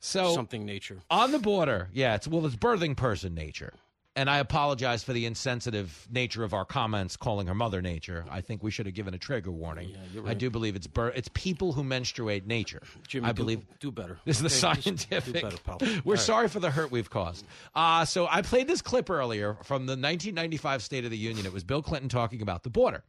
So 0.00 0.34
something 0.34 0.64
nature. 0.64 1.00
on 1.10 1.32
the 1.32 1.38
border, 1.38 1.88
yeah, 1.92 2.14
it's 2.14 2.28
well, 2.28 2.44
it's 2.46 2.56
birthing 2.56 2.96
person 2.96 3.34
nature. 3.34 3.72
And 4.18 4.30
I 4.30 4.38
apologize 4.38 5.04
for 5.04 5.12
the 5.12 5.26
insensitive 5.26 6.08
nature 6.10 6.42
of 6.42 6.54
our 6.54 6.64
comments 6.64 7.18
calling 7.18 7.48
her 7.48 7.54
Mother 7.54 7.82
Nature. 7.82 8.24
I 8.30 8.40
think 8.40 8.62
we 8.62 8.70
should 8.70 8.86
have 8.86 8.94
given 8.94 9.12
a 9.12 9.18
trigger 9.18 9.50
warning. 9.50 9.94
you're 10.14 10.26
I 10.26 10.32
do 10.32 10.48
believe 10.48 10.74
it's 10.74 10.86
bir- 10.86 11.12
it's 11.14 11.28
people 11.34 11.74
who 11.74 11.84
menstruate 11.84 12.46
nature. 12.46 12.80
Jimmy, 13.06 13.26
I 13.26 13.32
do- 13.32 13.42
believe 13.42 13.66
do 13.78 13.90
better. 13.92 14.18
This 14.24 14.40
is 14.40 14.58
the 14.58 14.68
Okay? 14.68 14.80
Just 14.80 14.84
do 15.10 15.16
scientific. 15.20 15.42
better, 15.42 15.58
pal. 15.58 15.76
We're 15.82 15.86
All 15.86 16.12
right. 16.12 16.18
sorry 16.18 16.48
for 16.48 16.60
the 16.60 16.70
hurt 16.70 16.90
we've 16.90 17.10
caused. 17.10 17.44
Uh, 17.74 18.06
so 18.06 18.26
I 18.30 18.40
played 18.40 18.68
this 18.68 18.80
clip 18.80 19.10
earlier 19.10 19.58
from 19.64 19.84
the 19.84 19.92
1995 19.92 20.82
State 20.82 21.04
of 21.04 21.10
the 21.10 21.18
Union. 21.18 21.44
It 21.44 21.52
was 21.52 21.62
Bill 21.62 21.82
Clinton 21.82 22.08
talking 22.08 22.40
about 22.40 22.62
the 22.62 22.70
border. 22.70 23.04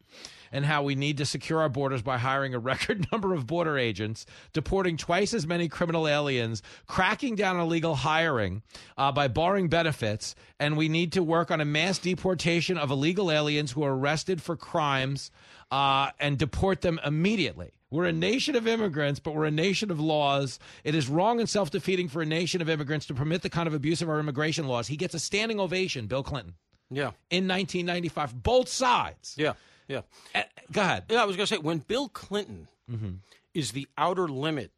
And 0.51 0.65
how 0.65 0.83
we 0.83 0.95
need 0.95 1.17
to 1.17 1.25
secure 1.25 1.59
our 1.61 1.69
borders 1.69 2.01
by 2.01 2.17
hiring 2.17 2.53
a 2.53 2.59
record 2.59 3.07
number 3.11 3.33
of 3.33 3.47
border 3.47 3.77
agents, 3.77 4.25
deporting 4.53 4.97
twice 4.97 5.33
as 5.33 5.47
many 5.47 5.67
criminal 5.67 6.07
aliens, 6.07 6.61
cracking 6.85 7.35
down 7.35 7.57
on 7.57 7.63
illegal 7.63 7.95
hiring 7.95 8.61
uh, 8.97 9.11
by 9.11 9.27
barring 9.27 9.67
benefits, 9.67 10.35
and 10.59 10.77
we 10.77 10.89
need 10.89 11.11
to 11.11 11.23
work 11.23 11.51
on 11.51 11.61
a 11.61 11.65
mass 11.65 11.99
deportation 11.99 12.77
of 12.77 12.91
illegal 12.91 13.31
aliens 13.31 13.71
who 13.71 13.83
are 13.83 13.95
arrested 13.95 14.41
for 14.41 14.55
crimes 14.55 15.31
uh, 15.71 16.11
and 16.19 16.37
deport 16.37 16.81
them 16.81 16.99
immediately. 17.05 17.71
We're 17.89 18.05
a 18.05 18.13
nation 18.13 18.55
of 18.55 18.67
immigrants, 18.67 19.19
but 19.19 19.33
we're 19.33 19.45
a 19.45 19.51
nation 19.51 19.91
of 19.91 19.99
laws. 19.99 20.59
It 20.83 20.93
is 20.93 21.07
wrong 21.07 21.39
and 21.39 21.49
self 21.49 21.71
defeating 21.71 22.09
for 22.09 22.21
a 22.21 22.25
nation 22.25 22.61
of 22.61 22.69
immigrants 22.69 23.05
to 23.07 23.13
permit 23.13 23.41
the 23.41 23.49
kind 23.49 23.67
of 23.67 23.73
abuse 23.73 24.01
of 24.01 24.09
our 24.09 24.19
immigration 24.19 24.67
laws. 24.67 24.87
He 24.87 24.97
gets 24.97 25.13
a 25.13 25.19
standing 25.19 25.59
ovation, 25.59 26.07
Bill 26.07 26.23
Clinton. 26.23 26.55
Yeah. 26.89 27.11
In 27.29 27.47
1995, 27.47 28.43
both 28.43 28.67
sides. 28.67 29.35
Yeah. 29.37 29.53
Yeah. 29.87 30.01
Uh, 30.35 30.43
go 30.71 30.81
ahead. 30.81 31.05
Yeah, 31.09 31.21
I 31.21 31.25
was 31.25 31.35
going 31.35 31.47
to 31.47 31.55
say 31.55 31.59
when 31.59 31.79
Bill 31.79 32.09
Clinton 32.09 32.67
mm-hmm. 32.89 33.15
is 33.53 33.71
the 33.71 33.87
outer 33.97 34.27
limit 34.27 34.71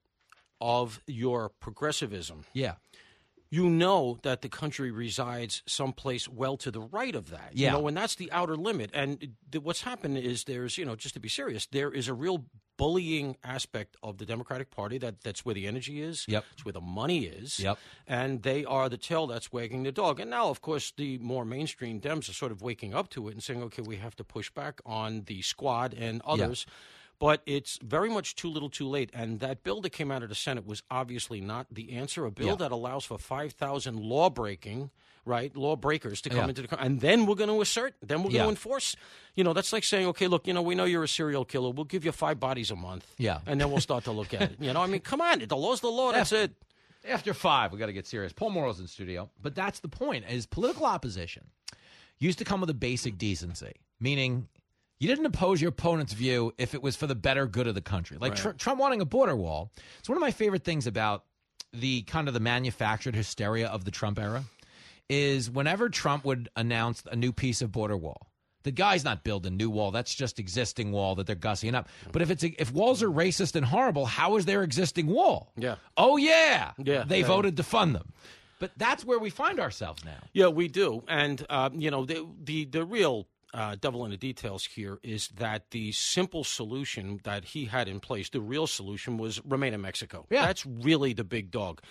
of 0.62 1.02
your 1.08 1.50
progressivism. 1.50 2.46
Yeah. 2.54 2.74
You 3.52 3.70
know 3.70 4.20
that 4.22 4.42
the 4.42 4.50
country 4.50 4.92
resides 4.92 5.64
someplace 5.66 6.30
well 6.30 6.58
to 6.58 6.70
the 6.70 6.82
right 6.82 7.16
of 7.16 7.32
that. 7.32 7.52
Yeah. 7.54 7.72
You 7.72 7.78
know, 7.80 7.88
and 7.88 7.98
that's 7.98 8.16
the 8.16 8.32
outer 8.32 8.56
limit. 8.56 8.92
And 8.94 9.20
th- 9.52 9.64
what's 9.64 9.82
happened 9.82 10.18
is 10.20 10.44
there's, 10.44 10.78
you 10.78 10.86
know, 10.86 10.96
just 10.96 11.16
to 11.16 11.20
be 11.20 11.30
serious, 11.30 11.66
there 11.66 11.92
is 11.92 12.08
a 12.08 12.14
real 12.14 12.46
bullying 12.80 13.36
aspect 13.44 13.98
of 14.02 14.18
the 14.18 14.26
Democratic 14.26 14.72
Party. 14.72 14.98
That 14.98 15.22
that's 15.22 15.46
where 15.46 15.54
the 15.54 15.68
energy 15.68 16.02
is. 16.02 16.26
Yep. 16.28 16.46
It's 16.54 16.66
where 16.66 16.72
the 16.74 16.82
money 16.82 17.26
is. 17.26 17.60
Yep. 17.60 17.78
And 18.08 18.42
they 18.44 18.64
are 18.66 18.88
the 18.90 18.98
tail 18.98 19.28
that's 19.28 19.52
wagging 19.52 19.84
the 19.84 19.92
dog. 19.92 20.20
And 20.20 20.30
now, 20.32 20.50
of 20.50 20.62
course, 20.62 20.92
the 20.96 21.18
more 21.20 21.46
mainstream 21.46 22.00
Dems 22.00 22.30
are 22.30 22.34
sort 22.34 22.52
of 22.52 22.62
waking 22.62 22.94
up 22.94 23.10
to 23.12 23.28
it 23.28 23.34
and 23.34 23.44
saying, 23.44 23.62
okay, 23.64 23.84
we 23.84 23.98
have 23.98 24.16
to 24.16 24.24
push 24.24 24.50
back 24.50 24.80
on 24.86 25.24
the 25.28 25.42
squad 25.42 25.94
and 25.94 26.22
others. 26.26 26.66
But 27.20 27.42
it's 27.46 27.78
very 27.84 28.10
much 28.10 28.36
too 28.36 28.50
little, 28.50 28.70
too 28.70 28.88
late. 28.88 29.10
And 29.14 29.42
that 29.42 29.62
bill 29.64 29.82
that 29.82 29.90
came 29.90 30.10
out 30.10 30.24
of 30.24 30.30
the 30.30 30.36
Senate 30.36 30.66
was 30.66 30.82
obviously 30.90 31.42
not 31.42 31.68
the 31.70 31.92
answer. 31.92 32.26
A 32.26 32.32
bill 32.32 32.48
Yeah. 32.48 32.56
that 32.56 32.72
allows 32.72 33.04
for 33.04 33.18
five 33.18 33.52
thousand 33.52 34.00
law 34.00 34.30
breaking, 34.30 34.90
right, 35.30 35.56
law 35.56 35.76
breakers 35.78 36.20
to 36.24 36.30
come 36.30 36.40
Yeah. 36.40 36.48
into 36.50 36.62
the 36.64 36.68
country, 36.68 36.86
and 36.86 37.00
then 37.00 37.26
we're 37.26 37.36
going 37.36 37.50
to 37.50 37.62
assert, 37.62 37.96
then 38.02 38.20
we're 38.20 38.24
going 38.32 38.36
Yeah. 38.36 38.44
to 38.44 38.50
enforce. 38.50 38.96
You 39.36 39.44
know, 39.46 39.54
that's 39.54 39.72
like 39.72 39.86
saying, 39.86 40.08
okay, 40.08 40.28
look, 40.28 40.48
you 40.48 40.54
know, 40.54 40.62
we 40.62 40.76
know 40.76 40.84
you're 40.84 41.04
a 41.04 41.08
serial 41.08 41.46
killer. 41.46 41.70
We'll 41.70 41.86
give 41.86 42.04
you 42.04 42.12
five 42.12 42.40
bodies 42.40 42.72
a 42.72 42.76
month. 42.76 43.06
Yeah. 43.18 43.40
and 43.46 43.62
then 43.62 43.72
we'll 43.72 43.80
start 43.80 44.04
to 44.06 44.12
look 44.12 44.34
at 44.34 44.42
it. 44.42 44.58
You 44.60 44.74
know, 44.74 44.82
I 44.82 44.88
mean, 44.88 45.00
come 45.02 45.22
on, 45.22 45.40
the 45.40 45.56
law's 45.56 45.80
the 45.80 45.88
law. 45.88 46.12
That's 46.18 46.32
it. 46.34 46.52
After 47.08 47.34
five, 47.34 47.72
we 47.72 47.80
got 47.80 47.86
to 47.86 47.94
get 47.94 48.06
serious. 48.08 48.34
Paul 48.34 48.50
Mauro's 48.50 48.80
in 48.82 48.88
studio, 48.88 49.30
but 49.42 49.56
that's 49.56 49.80
the 49.80 49.88
point: 49.88 50.26
is 50.30 50.46
political 50.46 50.86
opposition 50.86 51.46
used 52.20 52.40
to 52.40 52.44
come 52.44 52.60
with 52.60 52.70
a 52.70 52.74
basic 52.74 53.18
decency, 53.18 53.72
meaning 54.02 54.50
you 55.00 55.08
didn't 55.08 55.26
oppose 55.26 55.62
your 55.62 55.70
opponent's 55.70 56.12
view 56.12 56.54
if 56.58 56.74
it 56.74 56.84
was 56.84 56.98
for 56.98 57.08
the 57.08 57.16
better 57.16 57.48
good 57.48 57.68
of 57.68 57.74
the 57.76 57.82
country. 57.82 58.18
Like 58.20 58.34
Right. 58.34 58.42
Tr- 58.42 58.50
Trump 58.58 58.82
wanting 58.82 59.00
a 59.00 59.06
border 59.06 59.34
wall. 59.38 59.72
It's 60.00 60.10
one 60.10 60.18
of 60.18 60.22
my 60.22 60.32
favorite 60.32 60.66
things 60.66 60.88
about 60.88 61.24
the 61.72 62.02
kind 62.02 62.28
of 62.28 62.34
the 62.34 62.42
manufactured 62.42 63.16
hysteria 63.16 63.68
of 63.68 63.86
the 63.86 63.92
Trump 63.92 64.20
era 64.20 64.44
is 65.10 65.50
whenever 65.50 65.90
Trump 65.90 66.24
would 66.26 66.50
announce 66.56 67.04
a 67.12 67.16
new 67.16 67.32
piece 67.34 67.62
of 67.62 67.72
border 67.72 67.98
wall. 67.98 68.28
The 68.64 68.72
guy's 68.72 69.04
not 69.06 69.24
building 69.24 69.56
new 69.56 69.70
wall. 69.70 69.92
That's 69.92 70.14
just 70.14 70.38
existing 70.38 70.92
wall 70.92 71.16
that 71.16 71.26
they're 71.28 71.36
gussying 71.36 71.76
up. 71.76 71.88
But 72.12 72.22
if 72.22 72.30
it's 72.30 72.44
a, 72.44 72.50
if 72.62 72.74
walls 72.74 73.02
are 73.02 73.10
racist 73.10 73.56
and 73.56 73.66
horrible, 73.66 74.06
how 74.06 74.36
is 74.36 74.46
their 74.46 74.64
existing 74.64 75.08
wall? 75.08 75.54
Yeah. 75.56 75.76
Oh 75.96 76.18
yeah. 76.18 76.72
Yeah, 76.78 77.06
They 77.08 77.22
yeah. 77.22 77.28
voted 77.28 77.56
to 77.58 77.64
fund 77.64 77.96
them. 77.96 78.12
But 78.60 78.72
that's 78.76 79.06
where 79.06 79.18
we 79.18 79.30
find 79.30 79.60
ourselves 79.62 80.04
now. 80.04 80.18
Yeah, 80.34 80.48
we 80.48 80.68
do, 80.68 81.02
and 81.08 81.46
uh, 81.50 81.70
you 81.74 81.90
know 81.90 82.06
the 82.06 82.28
the 82.44 82.66
the 82.66 82.84
real. 82.86 83.28
Uh, 83.52 83.76
devil 83.82 84.06
in 84.06 84.12
the 84.12 84.18
details 84.18 84.64
here 84.64 85.00
is 85.02 85.30
that 85.30 85.72
the 85.72 85.92
simple 85.92 86.44
solution 86.44 87.20
that 87.24 87.44
he 87.44 87.66
had 87.66 87.88
in 87.88 88.00
place, 88.00 88.30
the 88.30 88.40
real 88.40 88.68
solution, 88.68 89.18
was 89.18 89.44
remain 89.44 89.74
in 89.74 89.82
Mexico. 89.82 90.28
Yeah. 90.30 90.46
that's 90.46 90.68
really 90.68 91.14
the 91.14 91.24
big 91.24 91.50
dog. 91.50 91.82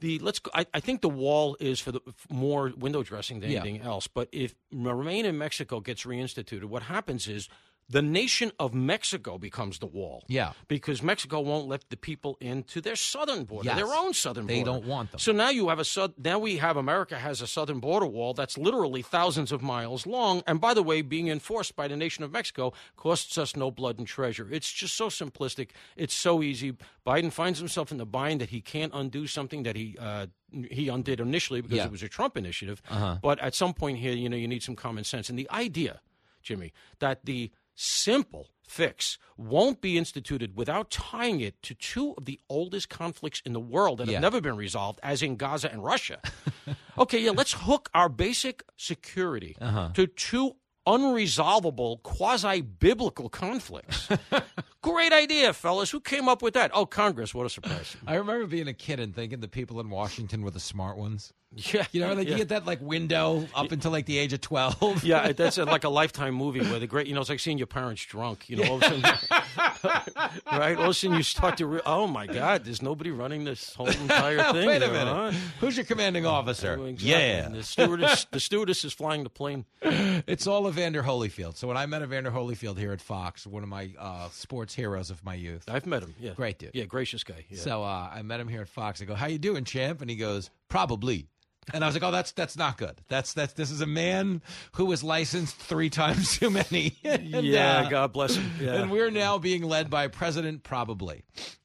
The 0.00 0.18
let's. 0.18 0.38
Go, 0.38 0.50
I, 0.54 0.66
I 0.74 0.80
think 0.80 1.00
the 1.00 1.08
wall 1.08 1.56
is 1.58 1.80
for 1.80 1.92
the 1.92 2.00
more 2.28 2.72
window 2.76 3.02
dressing 3.02 3.40
than 3.40 3.50
Yeah. 3.50 3.60
anything 3.60 3.80
else. 3.82 4.06
But 4.06 4.28
if 4.32 4.54
remain 4.70 5.24
in 5.24 5.38
Mexico 5.38 5.80
gets 5.80 6.04
reinstituted, 6.04 6.64
what 6.64 6.82
happens 6.84 7.28
is 7.28 7.48
the 7.88 8.02
nation 8.02 8.50
of 8.58 8.74
Mexico 8.74 9.38
becomes 9.38 9.78
the 9.78 9.86
wall. 9.86 10.24
Yeah. 10.28 10.52
because 10.68 11.02
Mexico 11.02 11.40
won't 11.40 11.68
let 11.68 11.88
the 11.90 11.96
people 11.96 12.36
into 12.40 12.80
their 12.80 12.96
southern 12.96 13.44
border, 13.44 13.66
Yes. 13.68 13.76
their 13.76 13.94
own 13.94 14.12
southern 14.12 14.46
They 14.46 14.62
border. 14.62 14.72
They 14.72 14.78
don't 14.80 14.88
want 14.88 15.10
them. 15.12 15.20
So 15.20 15.30
now 15.32 15.50
you 15.50 15.68
have 15.68 15.78
a 15.78 15.84
sud- 15.84 16.14
now 16.18 16.38
we 16.38 16.56
have 16.56 16.76
America 16.76 17.16
has 17.18 17.40
a 17.40 17.46
southern 17.46 17.78
border 17.80 18.06
wall 18.06 18.34
that's 18.34 18.58
literally 18.58 19.02
thousands 19.02 19.52
of 19.52 19.62
miles 19.62 20.04
long, 20.06 20.42
and 20.48 20.60
by 20.60 20.74
the 20.74 20.82
way, 20.82 21.00
being 21.02 21.28
enforced 21.28 21.76
by 21.76 21.86
the 21.86 21.96
nation 21.96 22.24
of 22.24 22.32
Mexico 22.32 22.72
costs 22.96 23.38
us 23.38 23.54
no 23.54 23.70
blood 23.70 23.98
and 23.98 24.06
treasure. 24.08 24.48
It's 24.50 24.72
just 24.72 24.94
so 24.96 25.08
simplistic. 25.08 25.70
It's 25.96 26.14
so 26.14 26.42
easy. 26.42 26.72
Biden 27.06 27.32
finds 27.32 27.58
himself 27.60 27.92
in 27.92 27.98
the 27.98 28.06
bind 28.06 28.40
that 28.40 28.50
he 28.50 28.60
can't 28.60 28.92
undo 28.94 29.26
something 29.26 29.62
that 29.62 29.76
he. 29.76 29.96
Uh, 29.98 30.26
he 30.70 30.88
undid 30.88 31.20
initially 31.20 31.60
because 31.60 31.76
Yeah. 31.78 31.84
it 31.86 31.90
was 31.90 32.02
a 32.04 32.08
Trump 32.08 32.36
initiative, 32.36 32.80
Uh-huh. 32.88 33.18
but 33.20 33.38
at 33.40 33.54
some 33.54 33.74
point 33.74 33.98
here, 33.98 34.12
you 34.14 34.28
know, 34.28 34.36
you 34.36 34.48
need 34.48 34.62
some 34.62 34.76
common 34.76 35.04
sense. 35.04 35.28
And 35.28 35.36
the 35.38 35.50
idea, 35.50 36.00
Jimmy, 36.42 36.72
that 37.00 37.24
the 37.26 37.50
simple 37.76 38.48
fix 38.66 39.16
won't 39.36 39.80
be 39.80 39.96
instituted 39.96 40.56
without 40.56 40.90
tying 40.90 41.40
it 41.40 41.62
to 41.62 41.72
two 41.74 42.14
of 42.18 42.24
the 42.24 42.40
oldest 42.48 42.88
conflicts 42.88 43.40
in 43.46 43.52
the 43.52 43.60
world 43.60 43.98
that 43.98 44.08
Yeah. 44.08 44.14
have 44.14 44.22
never 44.22 44.40
been 44.40 44.56
resolved, 44.56 44.98
as 45.04 45.22
in 45.22 45.36
Gaza 45.36 45.70
and 45.70 45.84
Russia. 45.84 46.18
okay, 46.98 47.20
yeah, 47.20 47.30
let's 47.30 47.52
hook 47.52 47.88
our 47.94 48.08
basic 48.08 48.64
security 48.76 49.56
Uh-huh. 49.60 49.90
to 49.94 50.06
two 50.08 50.56
unresolvable 50.86 52.02
quasi 52.02 52.60
biblical 52.60 53.28
conflicts. 53.28 54.08
Great 54.82 55.12
idea, 55.12 55.52
fellas. 55.52 55.90
Who 55.90 56.00
came 56.00 56.28
up 56.28 56.42
with 56.42 56.54
that? 56.54 56.70
Oh, 56.74 56.86
Congress. 56.86 57.34
What 57.34 57.44
a 57.46 57.48
surprise. 57.50 57.96
I 58.06 58.14
remember 58.14 58.46
being 58.46 58.68
a 58.68 58.72
kid 58.72 59.00
and 59.00 59.14
thinking 59.14 59.40
the 59.40 59.48
people 59.48 59.80
in 59.80 59.90
Washington 59.90 60.42
were 60.42 60.50
the 60.52 60.60
smart 60.60 60.96
ones. 60.96 61.32
Yeah. 61.54 61.86
You 61.92 62.00
know, 62.00 62.12
like 62.12 62.26
yeah. 62.26 62.32
you 62.32 62.38
get 62.38 62.48
that 62.50 62.66
like 62.66 62.80
window 62.82 63.46
up 63.54 63.72
until 63.72 63.90
like 63.90 64.06
the 64.06 64.18
age 64.18 64.32
of 64.32 64.40
twelve. 64.40 65.02
Yeah, 65.04 65.32
that's 65.36 65.58
a, 65.58 65.64
like 65.64 65.84
a 65.84 65.88
lifetime 65.88 66.34
movie 66.34 66.60
where 66.60 66.78
the 66.78 66.86
great, 66.86 67.06
you 67.06 67.14
know, 67.14 67.20
it's 67.20 67.30
like 67.30 67.40
seeing 67.40 67.58
your 67.58 67.66
parents 67.66 68.04
drunk. 68.04 68.48
You 68.48 68.56
know, 68.56 68.64
all 68.70 68.76
of 68.76 68.82
a 68.82 68.86
sudden, 68.86 69.02
right? 70.52 70.76
All 70.76 70.84
of 70.84 70.90
a 70.90 70.94
sudden, 70.94 71.16
you 71.16 71.22
start 71.22 71.56
to, 71.58 71.66
re- 71.66 71.80
oh 71.86 72.06
my 72.06 72.26
God, 72.26 72.64
there's 72.64 72.82
nobody 72.82 73.10
running 73.10 73.44
this 73.44 73.74
whole 73.74 73.88
entire 73.88 74.42
thing. 74.52 74.66
Wait 74.66 74.82
a 74.82 74.88
minute. 74.88 75.14
huh? 75.14 75.32
Who's 75.60 75.76
your 75.76 75.86
commanding 75.86 76.26
officer? 76.26 76.76
Oh, 76.78 76.84
exactly. 76.84 77.10
Yeah. 77.10 77.46
And 77.46 77.54
the 77.54 77.62
stewardess, 77.62 78.26
the 78.30 78.40
stewardess 78.40 78.84
is 78.84 78.92
flying 78.92 79.22
the 79.24 79.30
plane. 79.30 79.64
It's 79.82 80.46
all 80.46 80.68
Evander 80.68 81.02
Holyfield. 81.02 81.56
So 81.56 81.68
when 81.68 81.76
I 81.76 81.86
met 81.86 82.02
Evander 82.02 82.30
Holyfield 82.30 82.78
here 82.78 82.92
at 82.92 83.00
Fox, 83.00 83.46
one 83.46 83.62
of 83.62 83.68
my 83.68 83.90
uh, 83.98 84.28
sports 84.30 84.74
heroes 84.74 85.10
of 85.10 85.24
my 85.24 85.34
youth. 85.34 85.64
I've 85.68 85.86
met 85.86 86.02
him. 86.02 86.14
Yeah, 86.20 86.32
Great 86.34 86.58
dude. 86.58 86.70
Yeah, 86.74 86.84
gracious 86.84 87.24
guy. 87.24 87.44
Yeah. 87.48 87.58
So 87.58 87.82
uh, 87.82 88.10
I 88.12 88.22
met 88.22 88.40
him 88.40 88.48
here 88.48 88.60
at 88.62 88.68
Fox. 88.68 89.00
I 89.00 89.04
go, 89.04 89.14
"How 89.14 89.26
you 89.26 89.38
doing, 89.38 89.64
champ?" 89.64 90.00
And 90.00 90.10
he 90.10 90.16
goes, 90.16 90.50
"Probably." 90.68 91.28
And 91.74 91.82
I 91.82 91.88
was 91.88 91.96
like, 91.96 92.02
"Oh, 92.04 92.12
that's 92.12 92.32
that's 92.32 92.56
not 92.56 92.78
good. 92.78 93.00
That's 93.08 93.32
that's 93.32 93.52
this 93.54 93.70
is 93.70 93.80
a 93.80 93.86
man 93.86 94.40
who 94.72 94.84
was 94.86 95.02
licensed 95.02 95.56
three 95.56 95.90
times 96.02 96.38
too 96.38 96.50
many." 96.50 96.96
And, 97.04 97.44
yeah, 97.44 97.80
uh, 97.86 97.88
God 97.90 98.12
bless 98.12 98.36
him. 98.36 98.50
Yeah. 98.60 98.74
And 98.82 98.90
we're 98.90 99.10
now 99.10 99.38
being 99.38 99.62
led 99.62 99.90
by 99.90 100.08
President 100.08 100.62
Probably. 100.62 101.24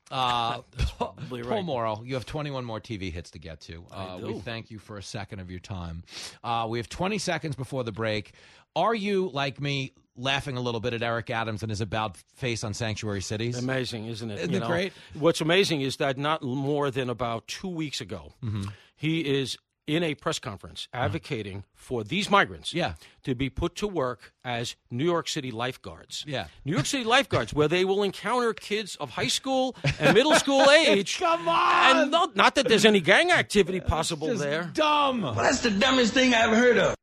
Uh, 0.10 0.62
probably 0.98 1.42
Paul 1.42 1.52
right. 1.52 1.64
Mauro, 1.64 2.04
you 2.04 2.16
have 2.16 2.26
21 2.26 2.66
more 2.66 2.82
TV 2.82 3.14
hits 3.14 3.32
to 3.32 3.40
get 3.40 3.62
to. 3.62 3.86
Uh, 3.90 4.20
we 4.22 4.40
thank 4.40 4.70
you 4.70 4.78
for 4.78 4.98
a 4.98 5.04
second 5.04 5.40
of 5.40 5.50
your 5.50 5.62
time. 5.62 6.04
Uh, 6.44 6.68
we 6.70 6.80
have 6.80 6.90
20 6.90 7.18
seconds 7.18 7.56
before 7.56 7.86
the 7.86 7.94
break. 7.94 8.34
Are 8.76 8.94
you, 8.94 9.30
like 9.34 9.62
me, 9.62 9.94
laughing 10.18 10.58
a 10.58 10.60
little 10.60 10.82
bit 10.82 10.94
at 10.94 11.02
Eric 11.02 11.30
Adams 11.30 11.64
and 11.64 11.70
his 11.70 11.80
about 11.80 12.18
face 12.36 12.66
on 12.66 12.74
Sanctuary 12.74 13.22
Cities? 13.22 13.58
Amazing, 13.58 14.08
isn't 14.08 14.30
it? 14.32 14.40
Isn't 14.40 14.52
You 14.52 14.58
it 14.58 14.60
know? 14.60 14.68
great? 14.68 14.92
What's 15.14 15.40
amazing 15.40 15.80
is 15.80 15.96
that 15.98 16.18
not 16.18 16.44
more 16.44 16.92
than 16.92 17.10
about 17.10 17.48
two 17.48 17.70
weeks 17.70 18.02
ago, 18.02 18.34
Mm-hmm. 18.44 18.64
He 19.02 19.22
is 19.22 19.58
in 19.88 20.04
a 20.04 20.14
press 20.14 20.38
conference 20.38 20.88
uh-huh. 20.94 21.06
advocating 21.06 21.64
for 21.74 22.04
these 22.04 22.30
migrants 22.30 22.72
Yeah. 22.72 22.94
to 23.24 23.34
be 23.34 23.50
put 23.50 23.76
to 23.78 23.88
work 23.88 24.32
as 24.46 24.76
New 24.92 25.04
York 25.04 25.28
City 25.28 25.50
lifeguards. 25.50 26.24
Yeah. 26.28 26.46
New 26.64 26.74
York 26.74 26.86
City 26.86 27.04
lifeguards, 27.04 27.52
where 27.52 27.68
they 27.68 27.84
will 27.84 28.04
encounter 28.04 28.54
kids 28.54 28.96
of 28.98 29.10
high 29.10 29.28
school 29.28 29.76
and 30.00 30.14
middle 30.20 30.36
school 30.36 30.70
age. 30.70 31.18
Come 31.18 31.50
on! 31.50 31.98
And 31.98 32.12
not, 32.12 32.36
not 32.36 32.54
that 32.56 32.68
there's 32.68 32.86
any 32.86 33.02
gang 33.02 33.32
activity 33.32 33.80
possible 33.80 34.28
Just 34.28 34.42
there. 34.44 34.70
dumb. 34.72 35.24
Well, 35.24 35.34
that's 35.34 35.62
the 35.62 35.72
dumbest 35.72 36.14
thing 36.14 36.36
I 36.36 36.42
ever 36.42 36.56
heard 36.56 36.78
of. 36.78 36.96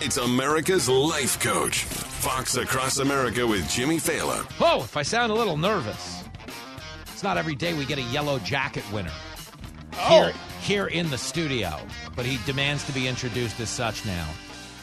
It's 0.00 0.18
America's 0.18 0.88
Life 0.90 1.40
Coach. 1.40 1.86
Fox 2.18 2.56
Across 2.56 2.98
America 2.98 3.46
with 3.46 3.70
Jimmy 3.70 3.98
Failla. 3.98 4.44
Oh, 4.60 4.82
if 4.82 4.96
I 4.96 5.02
sound 5.02 5.30
a 5.30 5.34
little 5.36 5.56
nervous, 5.56 6.24
it's 7.12 7.22
not 7.22 7.36
every 7.36 7.54
day 7.54 7.74
we 7.74 7.84
get 7.84 7.98
a 7.98 8.02
yellow 8.02 8.40
jacket 8.40 8.82
winner. 8.92 9.12
Here, 10.08 10.32
here 10.60 10.86
in 10.88 11.10
the 11.10 11.18
studio, 11.18 11.78
but 12.16 12.26
he 12.26 12.38
demands 12.44 12.82
to 12.86 12.92
be 12.92 13.06
introduced 13.06 13.60
as 13.60 13.68
such 13.68 14.04
now, 14.04 14.28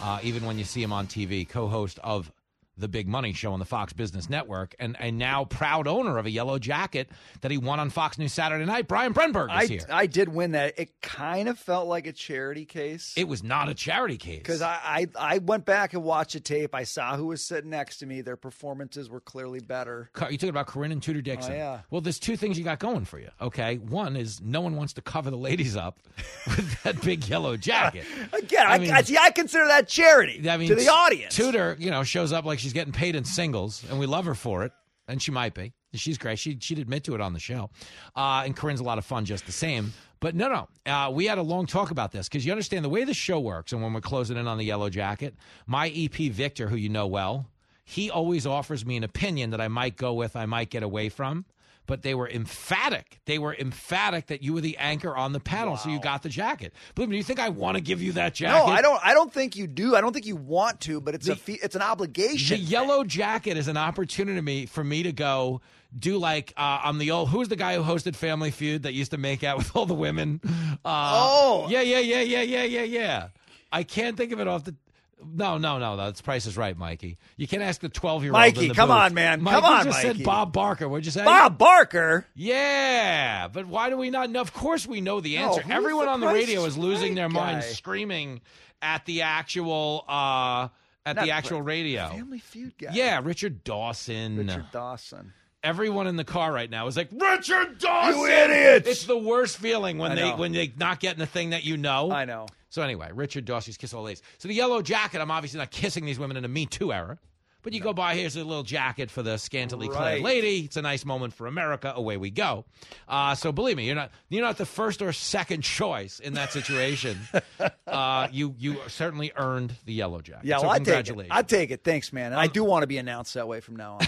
uh, 0.01 0.19
even 0.23 0.45
when 0.45 0.57
you 0.57 0.63
see 0.63 0.81
him 0.81 0.93
on 0.93 1.07
TV, 1.07 1.47
co 1.47 1.67
host 1.67 1.99
of 2.05 2.31
the 2.77 2.88
big 2.88 3.07
money 3.07 3.34
show 3.34 3.53
on 3.53 3.60
the 3.60 3.65
Fox 3.65 3.93
Business 3.93 4.30
Network, 4.30 4.76
and 4.80 4.95
and 4.99 5.18
now 5.18 5.45
proud 5.45 5.88
owner 5.88 6.18
of 6.18 6.26
a 6.26 6.30
yellow 6.31 6.60
jacket 6.60 7.10
that 7.41 7.52
he 7.52 7.57
won 7.57 7.80
on 7.80 7.89
Fox 7.89 8.18
News 8.18 8.34
Saturday 8.34 8.65
Night. 8.65 8.88
Brian 8.88 9.14
Brenberg 9.14 9.45
is 9.45 9.69
I, 9.69 9.73
here. 9.73 9.81
I 9.89 10.06
did 10.07 10.30
win 10.30 10.52
that. 10.52 10.77
It 10.77 11.02
kind 11.02 11.47
of 11.47 11.57
felt 11.57 11.88
like 11.88 12.07
a 12.07 12.11
charity 12.14 12.65
case. 12.65 13.14
It 13.15 13.27
was 13.27 13.43
not 13.43 13.69
a 13.69 13.73
charity 13.73 14.18
case 14.18 14.39
because 14.39 14.61
I, 14.61 15.07
I 15.19 15.35
I 15.35 15.38
went 15.39 15.65
back 15.65 15.93
and 15.93 16.03
watched 16.03 16.34
the 16.34 16.39
tape. 16.39 16.76
I 16.76 16.84
saw 16.84 17.15
who 17.15 17.27
was 17.27 17.41
sitting 17.41 17.69
next 17.69 17.97
to 17.97 18.06
me. 18.06 18.22
Their 18.22 18.38
performances 18.38 19.10
were 19.10 19.22
clearly 19.22 19.60
better. 19.60 20.10
Car- 20.14 20.31
You 20.31 20.38
talking 20.38 20.49
about 20.49 20.68
Corinne 20.68 20.91
and 20.91 21.02
Tudor 21.02 21.22
Dixon? 21.22 21.53
Oh, 21.53 21.56
yeah. 21.56 21.80
Well, 21.89 22.02
there's 22.02 22.19
two 22.19 22.35
things 22.38 22.57
you 22.57 22.64
got 22.64 22.80
going 22.80 23.06
for 23.06 23.19
you. 23.19 23.30
Okay, 23.39 23.77
one 23.77 24.15
is 24.15 24.41
no 24.41 24.61
one 24.61 24.76
wants 24.76 24.93
to 24.93 25.02
cover 25.02 25.30
the 25.30 25.38
ladies 25.38 25.76
up 25.76 25.99
with 26.47 26.84
that 26.84 27.02
big 27.02 27.27
yellow 27.27 27.56
jacket. 27.57 28.06
Again, 28.34 28.65
I, 28.68 28.97
I, 28.97 29.02
see, 29.02 29.18
I 29.18 29.31
consider 29.31 29.68
that 29.68 29.88
charity 29.88 30.49
I 30.49 30.57
mean, 30.57 30.69
to 30.69 30.76
the 30.76 30.89
audience. 30.89 31.35
Tudor, 31.35 31.76
you 31.80 31.89
know, 31.91 32.03
shows 32.03 32.34
up 32.34 32.45
like 32.45 32.60
she's 32.65 32.73
getting 32.73 32.93
paid 32.93 33.15
in 33.15 33.23
singles, 33.23 33.83
and 33.91 33.99
we 33.99 34.07
love 34.07 34.25
her 34.25 34.33
for 34.33 34.63
it, 34.63 34.71
and 35.07 35.21
she 35.21 35.29
might 35.29 35.53
be. 35.53 35.71
She's 35.93 36.17
great. 36.17 36.39
She 36.39 36.57
she'd 36.59 36.79
admit 36.79 37.03
to 37.03 37.13
it 37.13 37.21
on 37.21 37.31
the 37.31 37.39
show, 37.39 37.69
uh, 38.15 38.41
and 38.43 38.55
Corinne's 38.55 38.79
a 38.79 38.83
lot 38.83 38.97
of 38.97 39.05
fun 39.05 39.23
just 39.23 39.45
the 39.45 39.51
same. 39.51 39.93
But 40.19 40.33
no, 40.33 40.49
no, 40.49 40.91
uh, 40.91 41.11
we 41.11 41.27
had 41.27 41.37
a 41.37 41.43
long 41.43 41.67
talk 41.67 41.91
about 41.91 42.11
this 42.11 42.27
because 42.27 42.43
you 42.43 42.51
understand 42.51 42.83
the 42.83 42.89
way 42.89 43.03
the 43.03 43.13
show 43.13 43.39
works, 43.39 43.71
and 43.71 43.83
when 43.83 43.93
we're 43.93 44.01
closing 44.01 44.35
in 44.35 44.47
on 44.47 44.57
the 44.57 44.65
yellow 44.65 44.89
jacket, 44.89 45.35
my 45.67 45.89
EP 45.95 46.15
Victor, 46.31 46.67
who 46.67 46.75
you 46.75 46.89
know 46.89 47.05
well, 47.05 47.45
he 47.83 48.09
always 48.09 48.47
offers 48.47 48.83
me 48.83 48.97
an 48.97 49.03
opinion 49.03 49.51
that 49.51 49.61
I 49.61 49.67
might 49.67 49.95
go 49.95 50.15
with, 50.15 50.35
I 50.35 50.47
might 50.47 50.71
get 50.71 50.81
away 50.81 51.09
from. 51.09 51.45
But 51.87 52.01
they 52.01 52.15
were 52.15 52.27
emphatic. 52.29 53.19
They 53.25 53.37
were 53.37 53.53
emphatic 53.55 54.27
that 54.27 54.41
you 54.41 54.53
were 54.53 54.61
the 54.61 54.77
anchor 54.77 55.15
on 55.15 55.33
the 55.33 55.39
panel, 55.39 55.77
so 55.77 55.89
you 55.89 55.99
got 55.99 56.23
the 56.23 56.29
jacket. 56.29 56.73
Believe 56.95 57.09
me, 57.09 57.13
do 57.13 57.17
you 57.17 57.23
think 57.23 57.39
I 57.39 57.49
want 57.49 57.75
to 57.75 57.81
give 57.81 58.01
you 58.01 58.13
that 58.13 58.33
jacket? 58.33 58.65
No, 58.67 58.73
I 58.73 58.81
don't. 58.81 58.99
I 59.05 59.13
don't 59.13 59.31
think 59.31 59.55
you 59.55 59.67
do. 59.67 59.95
I 59.95 60.01
don't 60.01 60.11
think 60.11 60.25
you 60.25 60.35
want 60.35 60.81
to, 60.81 60.99
but 60.99 61.13
it's 61.15 61.27
The- 61.27 61.33
a 61.33 61.35
fee, 61.35 61.59
it's 61.61 61.75
an 61.75 61.83
obligation. 61.83 62.57
The 62.57 62.63
yellow 62.63 63.03
jacket 63.03 63.57
is 63.57 63.67
an 63.67 63.77
opportunity 63.77 64.65
for 64.65 64.83
me 64.83 65.03
to 65.03 65.11
go 65.11 65.61
do 65.97 66.17
like 66.17 66.51
uh, 66.57 66.79
I'm 66.83 66.97
the 66.97 67.11
old 67.11 67.29
who's 67.29 67.47
the 67.49 67.55
guy 67.55 67.75
who 67.75 67.83
hosted 67.83 68.15
Family 68.15 68.51
Feud 68.51 68.83
that 68.83 68.93
used 68.93 69.11
to 69.11 69.17
make 69.17 69.43
out 69.43 69.57
with 69.57 69.75
all 69.75 69.85
the 69.85 69.93
women. 69.93 70.41
Uh, 70.43 70.77
Oh. 70.85 71.67
yeah, 71.69 71.81
yeah, 71.81 71.99
yeah, 71.99 72.21
yeah, 72.21 72.41
yeah, 72.41 72.63
yeah, 72.63 72.83
yeah. 72.83 73.27
I 73.71 73.83
can't 73.83 74.17
think 74.17 74.31
of 74.31 74.39
it 74.39 74.47
off 74.47 74.63
the. 74.63 74.75
No, 75.23 75.57
no, 75.57 75.79
no, 75.79 75.95
that's 75.97 76.21
Price 76.21 76.45
is 76.45 76.57
Right, 76.57 76.77
Mikey. 76.77 77.17
You 77.37 77.47
can't 77.47 77.63
ask 77.63 77.81
the 77.81 77.89
twelve 77.89 78.23
year 78.23 78.31
old. 78.31 78.39
Mikey, 78.39 78.69
come 78.69 78.91
on, 78.91 79.13
man. 79.13 79.43
Come 79.43 79.63
on, 79.63 79.85
just 79.85 80.03
Mikey. 80.03 80.17
said 80.19 80.23
Bob 80.25 80.51
Barker. 80.53 80.87
What'd 80.89 81.05
you 81.05 81.11
say? 81.11 81.23
Bob 81.23 81.57
Barker. 81.57 82.25
Yeah, 82.35 83.47
but 83.47 83.65
why 83.65 83.89
do 83.89 83.97
we 83.97 84.09
not 84.09 84.29
know? 84.29 84.41
Of 84.41 84.53
course, 84.53 84.85
we 84.85 85.01
know 85.01 85.21
the 85.21 85.37
answer. 85.37 85.61
who's 85.61 85.71
Everyone 85.71 86.05
the 86.05 86.11
on 86.11 86.19
the 86.19 86.27
radio 86.27 86.65
is 86.65 86.77
losing 86.77 87.15
their 87.15 87.25
Right 87.25 87.33
minds, 87.33 87.65
guy? 87.65 87.71
screaming 87.73 88.41
at 88.81 89.05
the 89.05 89.21
actual 89.23 90.03
uh, 90.07 90.67
at 91.05 91.15
Not 91.15 91.25
the 91.25 91.31
actual 91.31 91.61
radio. 91.61 92.09
Family 92.09 92.39
Feud 92.39 92.77
guy. 92.77 92.89
Yeah, 92.93 93.21
Richard 93.23 93.63
Dawson. 93.63 94.37
Richard 94.37 94.65
Dawson. 94.71 95.33
Everyone 95.63 96.05
in 96.05 96.15
the 96.15 96.23
car 96.23 96.51
right 96.51 96.69
now 96.69 96.85
is 96.87 96.95
like 96.95 97.09
Richard 97.11 97.79
Dawson. 97.79 98.19
You 98.19 98.27
idiots! 98.27 98.87
It's 98.87 99.05
the 99.05 99.17
worst 99.17 99.57
feeling 99.57 99.97
when 99.97 100.15
they 100.15 100.29
when 100.31 100.51
they 100.51 100.71
not 100.77 100.99
getting 100.99 101.19
the 101.19 101.25
thing 101.25 101.51
that 101.51 101.63
you 101.63 101.77
know. 101.77 102.11
I 102.11 102.25
know. 102.25 102.45
So 102.76 102.81
anyway, 102.81 103.10
Richard 103.14 103.45
Dawson's 103.45 103.77
kiss 103.77 103.93
all 103.93 104.03
ladies. 104.03 104.22
So 104.38 104.49
the 104.49 104.53
yellow 104.53 104.81
jacket. 104.81 105.22
I'm 105.22 105.31
obviously 105.31 105.60
not 105.60 105.72
kissing 105.72 106.03
these 106.03 106.19
women 106.19 106.35
in 106.35 106.43
a 106.43 106.49
Me 106.49 106.65
Too 106.65 106.91
era. 106.91 107.18
But 107.64 107.72
you 107.72 107.80
go 107.80 107.93
by, 107.93 108.15
here's 108.15 108.35
a 108.35 108.43
little 108.43 108.64
jacket 108.64 109.10
for 109.10 109.23
the 109.23 109.38
scantily 109.38 109.88
clad 109.88 110.15
Right. 110.15 110.22
lady. 110.22 110.60
It's 110.65 110.76
a 110.76 110.81
nice 110.81 111.06
moment 111.06 111.34
for 111.34 111.47
America. 111.47 111.93
Away 111.95 112.18
we 112.18 112.31
go. 112.31 112.65
Uh, 113.07 113.34
so 113.34 113.53
believe 113.53 113.77
me, 113.77 113.85
you're 113.85 113.95
not 113.95 114.11
you're 114.27 114.43
not 114.43 114.57
the 114.57 114.65
first 114.65 115.02
or 115.02 115.14
second 115.14 115.61
choice 115.64 116.19
in 116.19 116.34
that 116.34 116.52
situation. 116.52 117.18
uh, 117.88 118.27
you 118.34 118.53
you 118.60 118.76
certainly 118.88 119.31
earned 119.38 119.72
the 119.85 119.93
yellow 119.93 120.19
jacket. 120.19 120.45
Yeah, 120.45 120.57
so 120.57 120.64
well, 120.64 120.72
I 120.72 120.80
take 120.80 121.07
it. 121.10 121.27
I 121.31 121.43
take 121.43 121.72
it. 121.72 121.85
Thanks, 121.85 122.11
man. 122.11 122.34
And 122.34 122.41
I 122.41 122.47
do 122.47 122.65
want 122.65 122.84
to 122.84 122.88
be 122.88 122.97
announced 122.97 123.35
that 123.35 123.47
way 123.47 123.61
from 123.61 123.77
now 123.77 123.99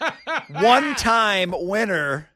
on. 0.00 0.12
One 0.64 0.96
time 0.96 1.54
winner. 1.56 2.28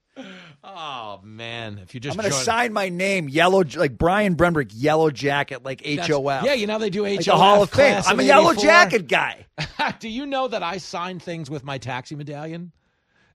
Oh 0.66 1.20
man, 1.22 1.78
if 1.82 1.94
you 1.94 2.00
just 2.00 2.16
I'm 2.16 2.22
going 2.22 2.30
to 2.30 2.36
joined- 2.36 2.44
sign 2.44 2.72
my 2.72 2.88
name, 2.88 3.28
yellow, 3.28 3.62
like 3.76 3.98
Brian 3.98 4.34
Brenberg, 4.34 4.70
yellow 4.74 5.10
jacket, 5.10 5.62
like 5.62 5.82
That's- 5.82 6.08
HOF. 6.08 6.44
Yeah, 6.44 6.54
you 6.54 6.66
know 6.66 6.78
they 6.78 6.90
do 6.90 7.04
HOF. 7.04 7.16
Like 7.16 7.24
the 7.26 7.36
Hall 7.36 7.62
of 7.62 7.70
Fame. 7.70 8.02
I'm 8.06 8.18
a 8.18 8.22
yellow 8.22 8.52
84. 8.52 8.64
jacket 8.64 9.08
guy. 9.08 9.46
do 10.00 10.08
you 10.08 10.24
know 10.26 10.48
that 10.48 10.62
I 10.62 10.78
sign 10.78 11.18
things 11.18 11.50
with 11.50 11.64
my 11.64 11.78
taxi 11.78 12.16
medallion? 12.16 12.72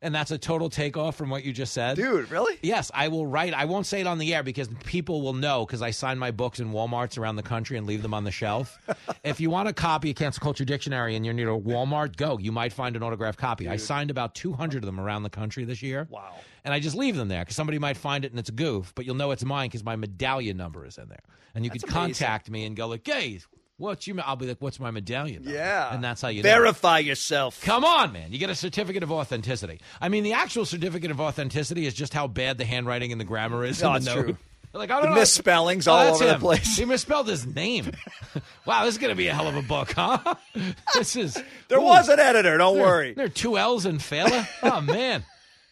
And 0.02 0.16
that's 0.16 0.32
a 0.32 0.38
total 0.38 0.70
takeoff 0.70 1.18
from 1.18 1.30
what 1.30 1.44
you 1.44 1.52
just 1.52 1.74
said. 1.74 1.98
Dude, 1.98 2.32
really? 2.32 2.58
Yes, 2.62 2.90
I 2.94 3.10
will 3.10 3.28
write. 3.28 3.54
I 3.54 3.66
won't 3.66 3.86
say 3.86 4.00
it 4.00 4.08
on 4.08 4.18
the 4.18 4.34
air 4.34 4.44
because 4.44 4.70
people 4.86 5.22
will 5.22 5.34
know 5.34 5.66
because 5.66 5.82
I 5.82 5.92
sign 5.92 6.18
my 6.18 6.32
books 6.32 6.62
in 6.62 6.72
Walmarts 6.72 7.18
around 7.18 7.36
the 7.36 7.44
country 7.44 7.78
and 7.78 7.86
leave 7.86 8.02
them 8.02 8.14
on 8.14 8.24
the 8.24 8.32
shelf. 8.32 8.78
if 9.26 9.42
you 9.42 9.50
want 9.50 9.68
a 9.68 9.74
copy 9.74 10.12
of 10.12 10.16
Cancel 10.16 10.42
Culture 10.42 10.64
Dictionary 10.64 11.18
and 11.18 11.26
you're 11.26 11.34
near 11.34 11.52
a 11.52 11.60
Walmart, 11.60 12.16
go. 12.16 12.38
You 12.38 12.54
might 12.54 12.72
find 12.72 12.96
an 12.96 13.04
autographed 13.04 13.38
copy. 13.38 13.68
I 13.68 13.76
signed 13.76 14.10
about 14.10 14.36
200 14.36 14.84
of 14.84 14.86
them 14.86 15.02
around 15.02 15.24
the 15.24 15.30
country 15.30 15.66
this 15.66 15.82
year. 15.82 16.08
Wow. 16.10 16.34
And 16.64 16.74
I 16.74 16.80
just 16.80 16.96
leave 16.96 17.18
them 17.18 17.28
there 17.28 17.42
because 17.42 17.58
somebody 17.58 17.78
might 17.78 17.98
find 17.98 18.24
it 18.24 18.32
and 18.32 18.40
it's 18.40 18.50
a 18.50 18.54
goof, 18.54 18.94
but 18.96 19.06
you'll 19.06 19.16
know 19.16 19.32
it's 19.32 19.44
mine 19.44 19.68
because 19.68 19.84
my 19.84 19.98
medallion 19.98 20.56
number 20.56 20.86
is 20.86 20.98
in 20.98 21.10
there. 21.10 21.20
And 21.56 21.66
you 21.66 21.72
That's 21.72 21.84
could 21.84 21.92
amazing. 21.92 22.26
contact 22.26 22.50
me 22.50 22.66
and 22.66 22.76
go 22.76 22.88
like, 22.88 23.06
"Hey, 23.06 23.40
what's 23.80 24.06
you?" 24.06 24.20
I'll 24.22 24.36
be 24.36 24.46
like, 24.48 24.58
"What's 24.62 24.80
my 24.80 24.92
medallion?" 24.92 25.44
number?" 25.44 25.58
Yeah. 25.58 25.94
and 25.94 26.04
that's 26.04 26.22
how 26.22 26.28
you 26.28 26.44
know. 26.44 26.50
Verify 26.50 27.00
yourself. 27.00 27.62
Come 27.64 27.84
on, 27.84 28.12
man. 28.14 28.32
You 28.32 28.38
get 28.38 28.50
a 28.52 28.56
certificate 28.56 29.02
of 29.02 29.12
authenticity. 29.12 29.82
I 30.00 30.10
mean, 30.10 30.24
the 30.24 30.34
actual 30.34 30.66
certificate 30.66 31.10
of 31.12 31.20
authenticity 31.20 31.86
is 31.88 31.94
just 31.96 32.14
how 32.14 32.28
bad 32.28 32.58
the 32.60 32.66
handwriting 32.66 33.12
and 33.12 33.20
the 33.20 33.26
grammar 33.26 33.66
is. 33.66 33.82
No, 33.82 33.90
in 33.92 33.96
it's 33.98 34.06
the 34.06 34.16
note. 34.16 34.22
true. 34.24 34.38
Like, 34.72 34.92
I 34.92 35.02
don't 35.02 35.10
know. 35.10 35.16
misspellings 35.16 35.88
Oh, 35.88 35.94
all 35.94 36.14
over 36.14 36.26
the 36.28 36.36
place. 36.38 36.78
He 36.78 36.86
misspelled 36.86 37.28
his 37.28 37.44
name. 37.44 37.92
wow, 38.68 38.86
this 38.86 38.94
is 38.94 38.98
going 39.00 39.10
to 39.10 39.16
be 39.16 39.28
a 39.28 39.34
hell 39.34 39.48
of 39.48 39.56
a 39.56 39.64
book, 39.64 39.94
huh? 39.94 40.36
This 40.94 41.16
is. 41.16 41.42
There 41.70 41.80
Ooh. 41.80 41.86
was 41.86 42.08
an 42.08 42.20
editor. 42.20 42.56
Don't 42.60 42.76
There- 42.76 42.86
worry. 42.86 43.14
There 43.16 43.26
are 43.26 43.30
two 43.30 43.58
L's 43.58 43.88
in 43.88 43.98
Failla. 43.98 44.48
Oh, 44.62 44.80
man. 44.80 45.24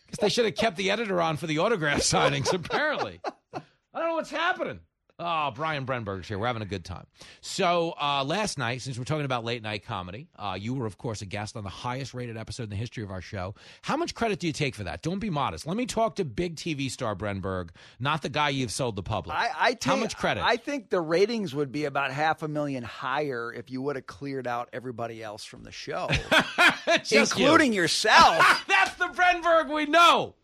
Guess 0.07 0.19
they 0.19 0.29
should 0.29 0.45
have 0.45 0.55
kept 0.55 0.77
the 0.77 0.89
editor 0.89 1.21
on 1.21 1.37
for 1.37 1.45
the 1.45 1.59
autograph 1.59 1.99
signings, 1.99 2.51
apparently. 2.51 3.19
I 3.53 3.59
don't 3.93 4.07
know 4.07 4.15
what's 4.15 4.31
happening. 4.31 4.79
Oh, 5.19 5.49
Brian 5.49 5.83
Brenberg's 5.83 6.27
here. 6.27 6.37
We're 6.37 6.45
having 6.45 6.61
a 6.61 6.65
good 6.67 6.85
time. 6.85 7.07
So 7.41 7.95
uh, 7.99 8.23
last 8.23 8.59
night, 8.59 8.83
since 8.83 8.99
we're 8.99 9.03
talking 9.03 9.25
about 9.25 9.43
late 9.43 9.63
night 9.63 9.83
comedy, 9.83 10.27
uh, 10.37 10.55
you 10.59 10.75
were, 10.75 10.85
of 10.85 10.99
course, 10.99 11.23
a 11.23 11.25
guest 11.25 11.55
on 11.57 11.63
the 11.63 11.71
highest 11.71 12.13
rated 12.13 12.37
episode 12.37 12.63
in 12.63 12.69
the 12.69 12.75
history 12.75 13.03
of 13.03 13.09
our 13.09 13.21
show. 13.21 13.55
How 13.81 13.97
much 13.97 14.13
credit 14.13 14.37
do 14.39 14.45
you 14.45 14.53
take 14.53 14.75
for 14.75 14.83
that? 14.83 15.01
Don't 15.01 15.17
be 15.17 15.31
modest. 15.31 15.65
Let 15.65 15.75
me 15.75 15.87
talk 15.87 16.17
to 16.17 16.25
big 16.25 16.55
TV 16.55 16.91
star 16.91 17.15
Brenberg, 17.15 17.69
not 17.99 18.21
the 18.21 18.29
guy 18.29 18.49
you've 18.49 18.71
sold 18.71 18.95
the 18.95 19.01
public. 19.01 19.35
I, 19.35 19.49
I 19.57 19.73
take, 19.73 19.85
How 19.85 19.95
much 19.95 20.15
credit? 20.17 20.43
I 20.43 20.55
think 20.57 20.91
the 20.91 21.01
ratings 21.01 21.55
would 21.55 21.71
be 21.71 21.85
about 21.85 22.11
half 22.11 22.43
a 22.43 22.47
million 22.47 22.83
higher 22.83 23.51
if 23.51 23.71
you 23.71 23.81
would 23.81 23.95
have 23.95 24.05
cleared 24.05 24.45
out 24.45 24.69
everybody 24.71 25.23
else 25.23 25.43
from 25.43 25.63
the 25.63 25.71
show, 25.71 26.09
Just 27.03 27.11
you. 27.11 27.21
including 27.47 27.73
yourself. 27.73 28.65
That's 28.67 28.93
the 28.97 29.05
Brenberg 29.07 29.73
we 29.73 29.87
know. 29.87 30.35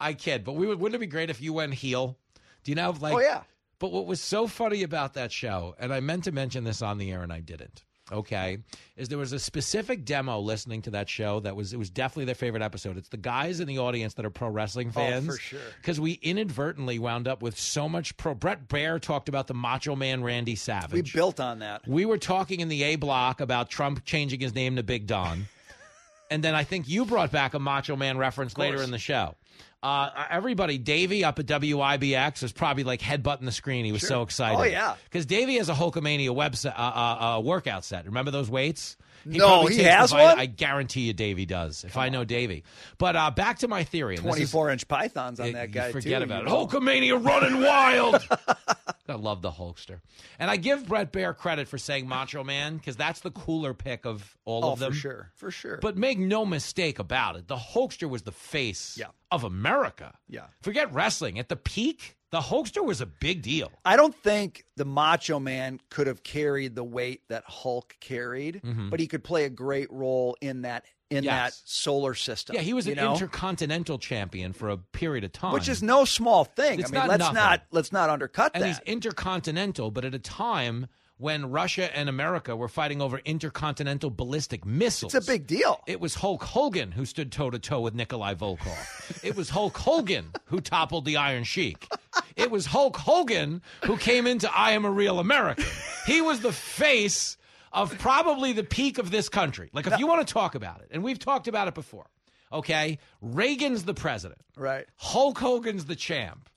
I 0.00 0.12
kid, 0.12 0.44
but 0.44 0.52
we 0.52 0.68
would, 0.68 0.78
wouldn't 0.78 0.94
it 0.94 1.00
be 1.00 1.06
great 1.10 1.28
if 1.28 1.40
you 1.40 1.52
went 1.54 1.74
heel? 1.74 2.18
Do 2.62 2.70
you 2.70 2.76
know, 2.76 2.94
like, 3.00 3.14
Oh, 3.14 3.18
yeah. 3.18 3.42
But 3.82 3.90
what 3.90 4.06
was 4.06 4.20
so 4.20 4.46
funny 4.46 4.84
about 4.84 5.14
that 5.14 5.32
show, 5.32 5.74
and 5.76 5.92
I 5.92 5.98
meant 5.98 6.22
to 6.24 6.30
mention 6.30 6.62
this 6.62 6.82
on 6.82 6.98
the 6.98 7.10
air 7.10 7.24
and 7.24 7.32
I 7.32 7.40
didn't. 7.40 7.82
Okay, 8.12 8.58
is 8.96 9.08
there 9.08 9.18
was 9.18 9.32
a 9.32 9.40
specific 9.40 10.04
demo 10.04 10.38
listening 10.38 10.82
to 10.82 10.90
that 10.90 11.08
show 11.08 11.40
that 11.40 11.56
was 11.56 11.72
it 11.72 11.80
was 11.80 11.90
definitely 11.90 12.26
their 12.26 12.36
favorite 12.36 12.62
episode. 12.62 12.96
It's 12.96 13.08
the 13.08 13.16
guys 13.16 13.58
in 13.58 13.66
the 13.66 13.80
audience 13.80 14.14
that 14.14 14.24
are 14.24 14.30
pro 14.30 14.50
wrestling 14.50 14.92
fans, 14.92 15.26
Oh, 15.28 15.32
for 15.32 15.36
sure. 15.36 15.58
Because 15.80 15.98
we 15.98 16.12
inadvertently 16.12 17.00
wound 17.00 17.26
up 17.26 17.42
with 17.42 17.58
so 17.58 17.88
much 17.88 18.16
pro. 18.16 18.34
Bret 18.36 18.68
Baier 18.68 19.00
talked 19.00 19.28
about 19.28 19.48
the 19.48 19.54
Macho 19.54 19.96
Man 19.96 20.22
Randy 20.22 20.54
Savage. 20.54 20.92
we 20.92 21.02
built 21.02 21.40
on 21.40 21.58
that. 21.58 21.82
We 21.88 22.04
were 22.04 22.18
talking 22.18 22.60
in 22.60 22.68
the 22.68 22.84
A 22.84 22.94
block 22.94 23.40
about 23.40 23.68
Trump 23.68 24.04
changing 24.04 24.38
his 24.38 24.54
name 24.54 24.76
to 24.76 24.84
Big 24.84 25.08
Don. 25.08 25.48
and 26.30 26.44
then 26.44 26.54
I 26.54 26.62
think 26.62 26.88
you 26.88 27.04
brought 27.04 27.32
back 27.32 27.54
a 27.54 27.58
Macho 27.58 27.96
Man 27.96 28.16
reference 28.16 28.56
later 28.56 28.80
in 28.80 28.92
the 28.92 28.98
show. 28.98 29.34
Uh, 29.82 30.10
everybody, 30.30 30.78
Davey 30.78 31.24
up 31.24 31.38
at 31.38 31.46
WIBX 31.46 32.42
was 32.42 32.52
probably 32.52 32.84
like 32.84 33.00
headbutting 33.00 33.44
the 33.44 33.52
screen. 33.52 33.84
He 33.84 33.90
was 33.92 34.00
Sure. 34.02 34.08
so 34.08 34.22
excited. 34.22 34.58
Oh, 34.58 34.62
yeah. 34.62 34.94
Because 35.04 35.26
Davey 35.26 35.56
has 35.58 35.68
a 35.68 35.74
Hulkamania 35.74 36.28
website, 36.28 36.78
uh, 36.78 36.82
uh, 36.82 37.36
uh, 37.38 37.40
workout 37.40 37.84
set. 37.84 38.06
Remember 38.06 38.30
those 38.30 38.48
weights? 38.48 38.96
No, 39.24 39.66
he 39.66 39.82
has 39.84 40.12
one? 40.12 40.38
I 40.38 40.46
guarantee 40.46 41.02
you 41.02 41.12
Davey 41.12 41.46
does, 41.46 41.84
if 41.84 41.96
I 41.96 42.08
know 42.08 42.24
Davey. 42.24 42.64
But 42.98 43.14
uh, 43.14 43.30
back 43.30 43.58
to 43.60 43.68
my 43.68 43.84
theory. 43.84 44.14
is- 44.16 44.20
24 44.20 44.70
inch 44.70 44.88
pythons 44.88 45.38
on 45.40 45.46
you- 45.48 45.52
that 45.52 45.70
guy, 45.70 45.92
Forget 45.92 46.18
too. 46.18 46.24
about 46.24 46.42
it. 46.42 46.46
know? 46.48 46.66
Hulkamania 46.66 47.24
running 47.24 47.60
wild. 47.60 48.26
I 49.12 49.16
love 49.16 49.42
the 49.42 49.50
Hulkster. 49.50 50.00
And 50.38 50.50
I 50.50 50.56
give 50.56 50.88
Bret 50.88 51.12
Baier 51.12 51.36
credit 51.36 51.68
for 51.68 51.78
saying 51.78 52.08
Macho 52.08 52.42
Man 52.42 52.76
because 52.78 52.96
that's 52.96 53.20
the 53.20 53.30
cooler 53.30 53.74
pick 53.74 54.04
of 54.06 54.36
all 54.44 54.64
Oh, 54.64 54.72
of 54.72 54.78
them. 54.78 54.92
for 54.92 54.98
sure. 54.98 55.32
For 55.36 55.50
sure. 55.50 55.78
But 55.80 55.96
make 55.96 56.18
no 56.18 56.44
mistake 56.46 56.98
about 56.98 57.36
it, 57.36 57.46
the 57.48 57.56
Hulkster 57.56 58.08
was 58.08 58.22
the 58.22 58.32
face 58.32 58.96
Yeah. 58.98 59.06
of 59.30 59.44
America. 59.44 60.18
Yeah. 60.28 60.46
Forget 60.62 60.92
wrestling. 60.92 61.38
At 61.38 61.48
the 61.48 61.56
peak, 61.56 62.16
the 62.30 62.40
Hulkster 62.40 62.84
was 62.84 63.00
a 63.02 63.06
big 63.06 63.42
deal. 63.42 63.70
I 63.84 63.96
don't 63.96 64.14
think 64.14 64.64
the 64.76 64.86
Macho 64.86 65.38
Man 65.38 65.80
could 65.90 66.06
have 66.06 66.22
carried 66.22 66.74
the 66.74 66.84
weight 66.84 67.28
that 67.28 67.44
Hulk 67.46 67.94
carried, 68.00 68.62
Mhm. 68.64 68.88
but 68.88 68.98
he 69.00 69.06
could 69.06 69.22
play 69.22 69.44
a 69.44 69.50
great 69.50 69.92
role 69.92 70.36
in 70.40 70.62
that 70.62 70.86
in 71.16 71.24
Yes. 71.24 71.32
that 71.56 71.68
solar 71.68 72.14
system. 72.14 72.56
Yeah, 72.56 72.62
he 72.62 72.72
was 72.74 72.86
an 72.86 72.94
know? 72.96 73.12
intercontinental 73.12 73.98
champion 73.98 74.52
for 74.52 74.68
a 74.70 74.76
period 74.78 75.24
of 75.24 75.32
time. 75.32 75.52
which 75.52 75.68
is 75.68 75.82
no 75.82 76.04
small 76.04 76.44
thing. 76.44 76.80
It's 76.80 76.90
I 76.90 76.92
mean, 76.92 77.00
not 77.00 77.08
let's 77.08 77.18
nothing. 77.20 77.34
not 77.34 77.62
let's 77.70 77.92
not 77.92 78.10
undercut 78.10 78.52
and 78.54 78.62
that. 78.64 78.68
he's 78.68 78.80
intercontinental, 78.86 79.90
but 79.90 80.04
at 80.04 80.14
a 80.14 80.18
time 80.18 80.86
when 81.18 81.50
Russia 81.50 81.96
and 81.96 82.08
America 82.08 82.56
were 82.56 82.66
fighting 82.68 83.00
over 83.00 83.18
intercontinental 83.24 84.10
ballistic 84.10 84.64
missiles. 84.66 85.14
It's 85.14 85.28
a 85.28 85.30
big 85.30 85.46
deal. 85.46 85.80
It 85.86 86.00
was 86.00 86.16
Hulk 86.16 86.42
Hogan 86.42 86.90
who 86.92 87.04
stood 87.04 87.30
toe 87.30 87.48
to 87.50 87.60
toe 87.60 87.80
with 87.80 87.94
Nikolai 87.94 88.34
Volkoff. 88.34 89.22
it 89.24 89.36
was 89.36 89.50
Hulk 89.50 89.76
Hogan 89.76 90.32
who 90.46 90.60
toppled 90.60 91.04
the 91.04 91.16
Iron 91.18 91.44
Sheik. 91.44 91.86
It 92.34 92.50
was 92.50 92.66
Hulk 92.66 92.96
Hogan 92.96 93.62
who 93.84 93.96
came 93.98 94.26
into 94.26 94.50
I 94.52 94.72
Am 94.72 94.84
a 94.84 94.90
Real 94.90 95.20
American. 95.20 95.64
He 96.06 96.20
was 96.20 96.40
the 96.40 96.52
face 96.52 97.36
of 97.72 97.96
probably 97.98 98.52
the 98.52 98.64
peak 98.64 98.98
of 98.98 99.10
this 99.10 99.28
country. 99.28 99.70
Like, 99.72 99.86
if 99.86 99.98
you 99.98 100.06
want 100.06 100.26
to 100.26 100.32
talk 100.32 100.54
about 100.54 100.80
it, 100.80 100.88
and 100.90 101.02
we've 101.02 101.18
talked 101.18 101.48
about 101.48 101.68
it 101.68 101.74
before, 101.74 102.06
okay? 102.52 102.98
Reagan's 103.20 103.84
the 103.84 103.94
president. 103.94 104.40
Right. 104.56 104.86
Hulk 104.96 105.38
Hogan's 105.38 105.86
the 105.86 105.96
champ. 105.96 106.48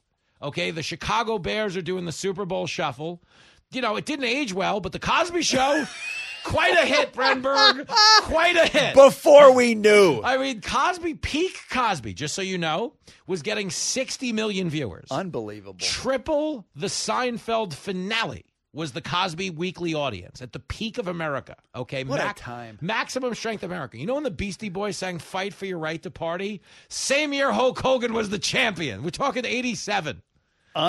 Okay, 0.42 0.72
the 0.72 0.84
Chicago 0.84 1.38
Bears 1.40 1.78
are 1.78 1.82
doing 1.82 2.06
the 2.06 2.12
Super 2.12 2.46
Bowl 2.46 2.68
shuffle. 2.68 3.24
You 3.72 3.82
know, 3.82 3.96
it 3.96 4.06
didn't 4.06 4.26
age 4.26 4.54
well, 4.54 4.80
but 4.80 4.92
the 4.92 5.00
Cosby 5.00 5.42
Show, 5.42 5.86
quite 6.44 6.74
a 6.74 6.86
hit, 6.86 7.14
Brenberg. 7.14 7.88
Quite 8.24 8.56
a 8.58 8.68
hit. 8.68 8.94
Before 8.94 9.54
we 9.54 9.76
knew. 9.76 10.22
I 10.24 10.38
mean, 10.38 10.62
Cosby, 10.62 11.16
peak 11.16 11.58
Cosby, 11.72 12.14
just 12.14 12.36
so 12.36 12.42
you 12.42 12.58
know, 12.58 12.94
was 13.26 13.42
getting 13.42 13.72
60 13.72 14.34
million 14.34 14.70
viewers. 14.70 15.08
Unbelievable. 15.10 15.80
Triple 15.80 16.68
the 16.76 16.88
Seinfeld 16.88 17.74
finale 17.74 18.46
was 18.76 18.91
the 18.91 19.02
Cosby 19.02 19.49
Weekly 19.52 19.93
audience 19.93 20.41
at 20.41 20.52
the 20.53 20.60
peak 20.60 20.97
of 20.97 21.07
America. 21.07 21.56
Okay, 21.76 22.03
What 22.03 22.19
a 22.19 22.34
time. 22.34 22.77
Maximum 22.81 23.34
Strength 23.34 23.64
America. 23.64 23.97
You 23.97 24.06
know 24.06 24.15
when 24.15 24.23
the 24.23 24.31
Beastie 24.31 24.69
Boys 24.69 24.97
sang 24.97 25.18
"Fight 25.19 25.53
for 25.53 25.65
Your 25.65 25.80
Right 25.80 26.02
to 26.03 26.11
Party"? 26.11 26.61
Same 26.89 27.34
year 27.34 27.52
Hulk 27.52 27.80
Hogan 27.80 28.14
was 28.14 28.30
the 28.30 28.39
champion. 28.39 29.02
We're 29.03 29.10
talking 29.11 29.45
'87. 29.45 30.22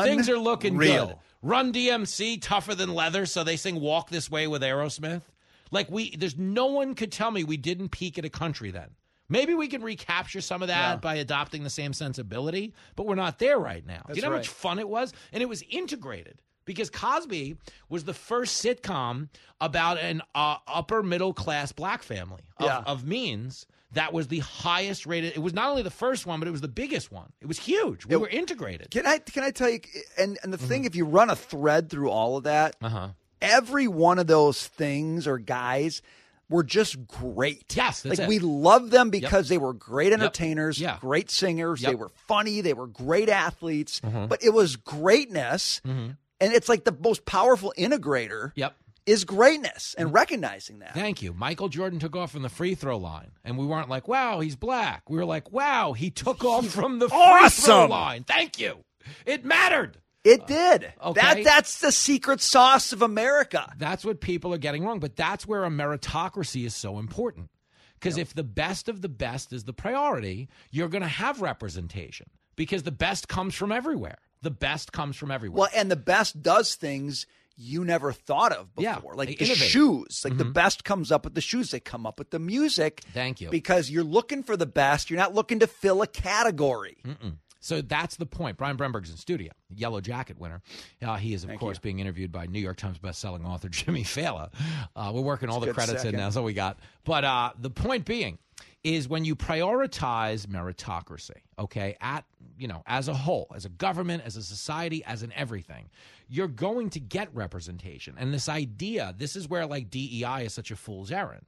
Things 0.02 0.28
are 0.28 0.38
looking 0.38 0.74
Unreal. 0.74 1.06
good. 1.06 1.16
Run 1.42 1.72
DMC 1.72 2.42
tougher 2.42 2.74
than 2.74 2.92
leather, 2.92 3.24
so 3.24 3.44
they 3.44 3.56
sing 3.56 3.80
"Walk 3.80 4.10
This 4.10 4.28
Way" 4.30 4.46
with 4.48 4.62
Aerosmith. 4.62 5.22
Like 5.70 5.90
we, 5.90 6.14
there's 6.16 6.36
no 6.36 6.66
one 6.66 6.94
could 6.94 7.12
tell 7.12 7.30
me 7.30 7.44
we 7.44 7.56
didn't 7.56 7.90
peak 7.90 8.18
at 8.18 8.24
a 8.24 8.30
country 8.30 8.70
then. 8.72 8.90
Maybe 9.28 9.54
we 9.54 9.66
can 9.66 9.82
recapture 9.82 10.40
some 10.40 10.62
of 10.62 10.68
that 10.68 10.90
Yeah. 10.90 10.96
by 10.96 11.16
adopting 11.16 11.64
the 11.64 11.70
same 11.70 11.92
sensibility, 11.92 12.74
but 12.94 13.06
we're 13.06 13.16
not 13.16 13.40
there 13.40 13.58
right 13.58 13.84
now. 13.84 14.02
Do 14.08 14.14
you 14.14 14.22
know 14.22 14.30
how 14.30 14.36
much 14.36 14.48
fun 14.48 14.78
it 14.78 14.88
was? 14.88 15.12
And 15.32 15.42
it 15.42 15.46
was 15.48 15.62
integrated 15.68 16.40
because 16.66 16.90
Cosby 16.90 17.56
was 17.88 18.04
the 18.04 18.12
first 18.12 18.62
sitcom 18.62 19.28
about 19.60 19.98
an 19.98 20.20
uh, 20.34 20.56
upper 20.68 21.02
middle 21.02 21.32
class 21.32 21.72
black 21.72 22.02
family 22.02 22.42
of, 22.58 22.66
Yeah. 22.66 22.82
of 22.86 23.06
means 23.06 23.66
that 23.92 24.12
was 24.12 24.28
the 24.28 24.40
highest 24.40 25.06
rated. 25.06 25.32
It 25.34 25.38
was 25.38 25.54
not 25.54 25.70
only 25.70 25.82
the 25.82 25.90
first 25.90 26.26
one, 26.26 26.38
but 26.40 26.48
it 26.48 26.50
was 26.50 26.60
the 26.60 26.68
biggest 26.68 27.10
one. 27.10 27.32
It 27.40 27.46
was 27.46 27.58
huge. 27.58 28.04
We 28.04 28.14
It- 28.16 28.18
were 28.20 28.28
integrated. 28.28 28.90
Can 28.90 29.06
I 29.06 29.18
can 29.18 29.42
I 29.44 29.50
tell 29.52 29.70
you? 29.70 29.80
And 30.18 30.38
and 30.42 30.52
the 30.52 30.58
thing, 30.58 30.84
if 30.84 30.94
you 30.94 31.06
run 31.06 31.30
a 31.30 31.36
thread 31.36 31.88
through 31.88 32.10
all 32.10 32.36
of 32.36 32.44
that, 32.44 32.76
Uh 32.82 32.88
huh. 32.90 33.08
every 33.40 33.88
one 33.88 34.18
of 34.18 34.26
those 34.26 34.66
things 34.66 35.26
or 35.26 35.38
guys 35.38 36.02
were 36.48 36.62
just 36.62 37.06
great. 37.08 37.74
Yes, 37.76 38.04
like 38.04 38.20
it. 38.20 38.28
we 38.28 38.38
loved 38.38 38.90
them 38.92 39.10
because 39.10 39.48
they 39.48 39.58
were 39.58 39.72
great 39.72 40.12
entertainers, 40.12 40.78
Yeah. 40.78 40.98
great 41.00 41.28
singers. 41.30 41.80
They 41.80 41.94
were 41.96 42.10
funny. 42.28 42.60
They 42.60 42.72
were 42.74 42.86
great 42.86 43.28
athletes. 43.28 44.00
Mhm. 44.00 44.28
But 44.28 44.44
it 44.44 44.50
was 44.50 44.76
greatness, 44.76 45.80
Mhm. 45.84 46.16
And 46.40 46.52
it's 46.52 46.68
like 46.68 46.84
the 46.84 46.96
most 46.98 47.24
powerful 47.24 47.72
integrator. 47.76 48.52
Yep. 48.54 48.76
Is 49.04 49.22
greatness 49.22 49.94
and 49.96 50.08
mm-hmm. 50.08 50.16
recognizing 50.16 50.80
that. 50.80 50.92
Thank 50.92 51.22
you. 51.22 51.32
Michael 51.32 51.68
Jordan 51.68 52.00
took 52.00 52.16
off 52.16 52.32
from 52.32 52.42
the 52.42 52.48
free 52.48 52.74
throw 52.74 52.98
line, 52.98 53.30
and 53.44 53.56
we 53.56 53.64
weren't 53.64 53.88
like, 53.88 54.08
"Wow, 54.08 54.40
he's 54.40 54.56
black." 54.56 55.08
We 55.08 55.16
were 55.16 55.24
like, 55.24 55.52
"Wow, 55.52 55.92
he 55.92 56.10
took 56.10 56.44
off 56.44 56.66
from 56.66 56.98
the 56.98 57.08
free 57.08 57.48
throw 57.50 57.86
line." 57.86 58.24
Thank 58.24 58.58
you. 58.58 58.78
It 59.24 59.44
mattered. 59.44 59.98
It 60.24 60.48
did. 60.48 60.92
Uh, 61.00 61.10
okay. 61.10 61.20
That 61.20 61.44
that's 61.44 61.78
the 61.78 61.92
secret 61.92 62.40
sauce 62.40 62.92
of 62.92 63.00
America. 63.00 63.72
That's 63.78 64.04
what 64.04 64.20
people 64.20 64.52
are 64.52 64.58
getting 64.58 64.84
wrong. 64.84 64.98
But 64.98 65.14
that's 65.14 65.46
where 65.46 65.64
a 65.64 65.70
meritocracy 65.70 66.66
is 66.66 66.74
so 66.74 66.98
important. 66.98 67.48
Because 67.94 68.18
if 68.18 68.34
the 68.34 68.42
best 68.42 68.88
of 68.88 69.02
the 69.02 69.08
best 69.08 69.52
is 69.52 69.64
the 69.64 69.72
priority, 69.72 70.48
you're 70.70 70.88
going 70.88 71.02
to 71.02 71.08
have 71.08 71.40
representation 71.40 72.26
because 72.56 72.82
the 72.82 72.90
best 72.90 73.28
comes 73.28 73.54
from 73.54 73.70
everywhere. 73.70 74.18
The 74.42 74.50
best 74.50 74.92
comes 74.92 75.16
from 75.16 75.30
everywhere. 75.30 75.60
Well, 75.60 75.68
and 75.74 75.90
the 75.90 75.96
best 75.96 76.42
does 76.42 76.74
things 76.74 77.26
you 77.56 77.84
never 77.84 78.12
thought 78.12 78.52
of 78.52 78.74
before. 78.74 78.82
Yeah, 78.84 78.98
like 79.14 79.28
the 79.28 79.34
innovate. 79.34 79.56
shoes. 79.70 80.20
Like 80.24 80.36
the 80.36 80.44
Mhm. 80.44 80.52
best 80.52 80.84
comes 80.84 81.10
up 81.10 81.24
with 81.24 81.34
the 81.34 81.40
shoes. 81.40 81.70
They 81.70 81.80
come 81.80 82.04
up 82.04 82.18
with 82.18 82.30
the 82.30 82.38
music. 82.38 83.02
Thank 83.14 83.40
you. 83.40 83.48
Because 83.48 83.88
you're 83.90 84.04
looking 84.04 84.42
for 84.42 84.56
the 84.58 84.66
best. 84.66 85.08
You're 85.08 85.18
not 85.18 85.34
looking 85.34 85.60
to 85.60 85.66
fill 85.66 86.02
a 86.02 86.06
category. 86.06 86.98
Mm-mm. 87.04 87.36
So 87.60 87.80
that's 87.80 88.16
the 88.16 88.26
point. 88.26 88.58
Brian 88.58 88.76
Brenberg's 88.76 89.10
in 89.10 89.16
studio, 89.16 89.50
Yellow 89.74 90.00
Jacket 90.02 90.38
winner. 90.38 90.60
Uh, 91.02 91.16
he 91.16 91.32
is, 91.34 91.42
of 91.44 91.58
course, 91.58 91.78
being 91.78 91.98
interviewed 91.98 92.30
by 92.30 92.46
New 92.46 92.60
York 92.60 92.76
Times 92.76 92.98
bestselling 92.98 93.44
author 93.44 93.68
Jimmy 93.70 94.04
Failla. 94.04 94.50
Uh, 94.94 95.10
we're 95.14 95.22
working 95.22 95.48
all 95.48 95.56
It's 95.64 95.66
the 95.66 95.72
credits 95.72 96.04
in 96.04 96.12
now. 96.12 96.26
That's 96.26 96.36
all 96.36 96.44
we 96.44 96.52
got. 96.52 96.78
But 97.04 97.24
uh, 97.24 97.52
the 97.58 97.70
point 97.70 98.04
being 98.04 98.38
is 98.86 99.08
when 99.08 99.24
you 99.24 99.34
prioritize 99.34 100.46
meritocracy, 100.46 101.42
okay, 101.58 101.96
at 102.00 102.24
you 102.56 102.68
know, 102.68 102.84
as 102.86 103.08
a 103.08 103.14
whole, 103.14 103.48
as 103.52 103.64
a 103.64 103.68
government, 103.68 104.22
as 104.24 104.36
a 104.36 104.42
society, 104.44 105.04
as 105.04 105.24
an 105.24 105.32
everything, 105.34 105.90
you're 106.28 106.46
going 106.46 106.88
to 106.90 107.00
get 107.00 107.28
representation. 107.34 108.14
And 108.16 108.32
this 108.32 108.48
idea, 108.48 109.12
this 109.18 109.34
is 109.34 109.48
where 109.48 109.66
like 109.66 109.90
DEI 109.90 110.44
is 110.44 110.54
such 110.54 110.70
a 110.70 110.76
fool's 110.76 111.10
errand, 111.10 111.46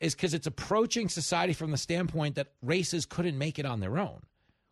is 0.00 0.16
because 0.16 0.34
it's 0.34 0.48
approaching 0.48 1.08
society 1.08 1.52
from 1.52 1.70
the 1.70 1.78
standpoint 1.78 2.34
that 2.34 2.48
races 2.62 3.06
couldn't 3.06 3.38
make 3.38 3.60
it 3.60 3.64
on 3.64 3.78
their 3.78 3.96
own 3.96 4.22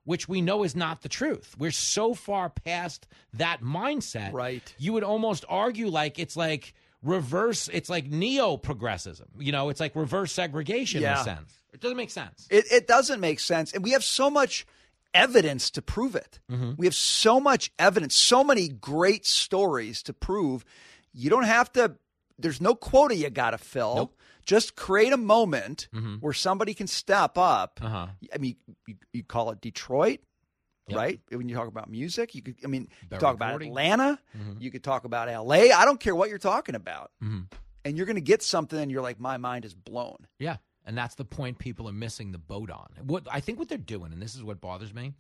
which 0.04 0.26
we 0.26 0.40
know 0.40 0.64
is 0.64 0.74
not 0.74 1.02
the 1.02 1.08
truth. 1.10 1.54
We're 1.58 1.70
so 1.70 2.14
far 2.14 2.48
past 2.48 3.06
that 3.34 3.60
mindset. 3.62 4.32
Right. 4.32 4.74
You 4.78 4.94
would 4.94 5.04
almost 5.04 5.44
argue 5.46 5.88
like 5.88 6.18
it's 6.18 6.36
like 6.36 6.74
reverse, 7.02 7.68
it's 7.68 7.90
like 7.90 8.06
neo 8.06 8.56
progressivism. 8.56 9.28
You 9.38 9.52
know, 9.52 9.68
it's 9.68 9.78
like 9.78 9.94
reverse 9.94 10.32
segregation 10.32 11.02
in 11.04 11.10
a 11.20 11.22
sense. 11.22 11.59
It 11.72 11.80
doesn't 11.80 11.97
make 11.97 12.10
sense. 12.10 12.47
It, 12.51 12.70
it 12.72 12.86
doesn't 12.86 13.20
make 13.20 13.40
sense. 13.40 13.72
And 13.72 13.82
we 13.84 13.90
have 13.92 14.05
so 14.05 14.30
much 14.30 14.66
evidence 15.14 15.70
to 15.72 15.82
prove 15.82 16.14
it. 16.14 16.40
Mm-hmm. 16.51 16.72
We 16.76 16.86
have 16.86 16.94
so 16.94 17.40
much 17.40 17.72
evidence, 17.78 18.14
so 18.14 18.44
many 18.44 18.68
great 18.68 19.26
stories 19.26 20.02
to 20.05 20.12
prove. 20.12 20.64
You 21.12 21.30
don't 21.30 21.44
have 21.44 21.72
to, 21.72 21.97
there's 22.38 22.60
no 22.60 22.74
quota 22.74 23.14
you 23.16 23.28
got 23.30 23.51
to 23.51 23.59
fill. 23.59 23.94
Nope. 23.97 24.16
Just 24.47 24.74
create 24.74 25.12
a 25.12 25.16
moment 25.16 25.88
Mhm. 25.94 26.20
where 26.20 26.32
somebody 26.32 26.74
can 26.74 26.86
step 26.86 27.36
up. 27.38 27.78
Uh-huh. 27.82 28.06
I 28.34 28.38
mean, 28.38 28.56
you, 28.86 28.94
you 29.12 29.22
call 29.24 29.51
it 29.51 29.60
Detroit, 29.60 30.20
Yep. 30.88 30.97
right? 30.98 31.20
When 31.30 31.48
you 31.48 31.55
talk 31.55 31.68
about 31.68 31.88
music, 31.90 32.34
you 32.34 32.42
could, 32.42 32.56
I 32.64 32.66
mean, 32.66 32.88
you 33.12 33.18
talk 33.18 33.34
about. 33.34 33.62
Atlanta, 33.62 34.18
Mhm. 34.36 34.60
you 34.60 34.70
could 34.72 34.82
talk 34.82 35.05
about 35.05 35.28
LA. 35.28 35.70
I 35.72 35.84
don't 35.84 36.01
care 36.01 36.14
what 36.16 36.30
you're 36.30 36.38
talking 36.38 36.74
about. 36.74 37.12
Mhm. 37.22 37.52
And 37.84 37.97
you're 37.97 38.06
going 38.06 38.16
to 38.16 38.20
get 38.22 38.42
something 38.42 38.78
and 38.78 38.90
you're 38.90 39.02
like, 39.02 39.20
my 39.20 39.36
mind 39.36 39.64
is 39.64 39.74
blown. 39.74 40.26
Yeah. 40.38 40.56
And 40.86 40.97
that's 40.97 41.15
the 41.15 41.24
point 41.24 41.59
people 41.59 41.89
are 41.89 41.93
missing 41.93 42.32
the 42.32 42.39
boat 42.39 42.70
on. 42.70 42.89
What 43.07 43.24
I 43.31 43.40
think 43.40 43.59
what 43.59 43.69
they're 43.69 43.78
doing, 43.78 44.12
and 44.12 44.20
this 44.20 44.35
is 44.35 44.43
what 44.43 44.61
bothers 44.61 44.93
me, 44.94 45.12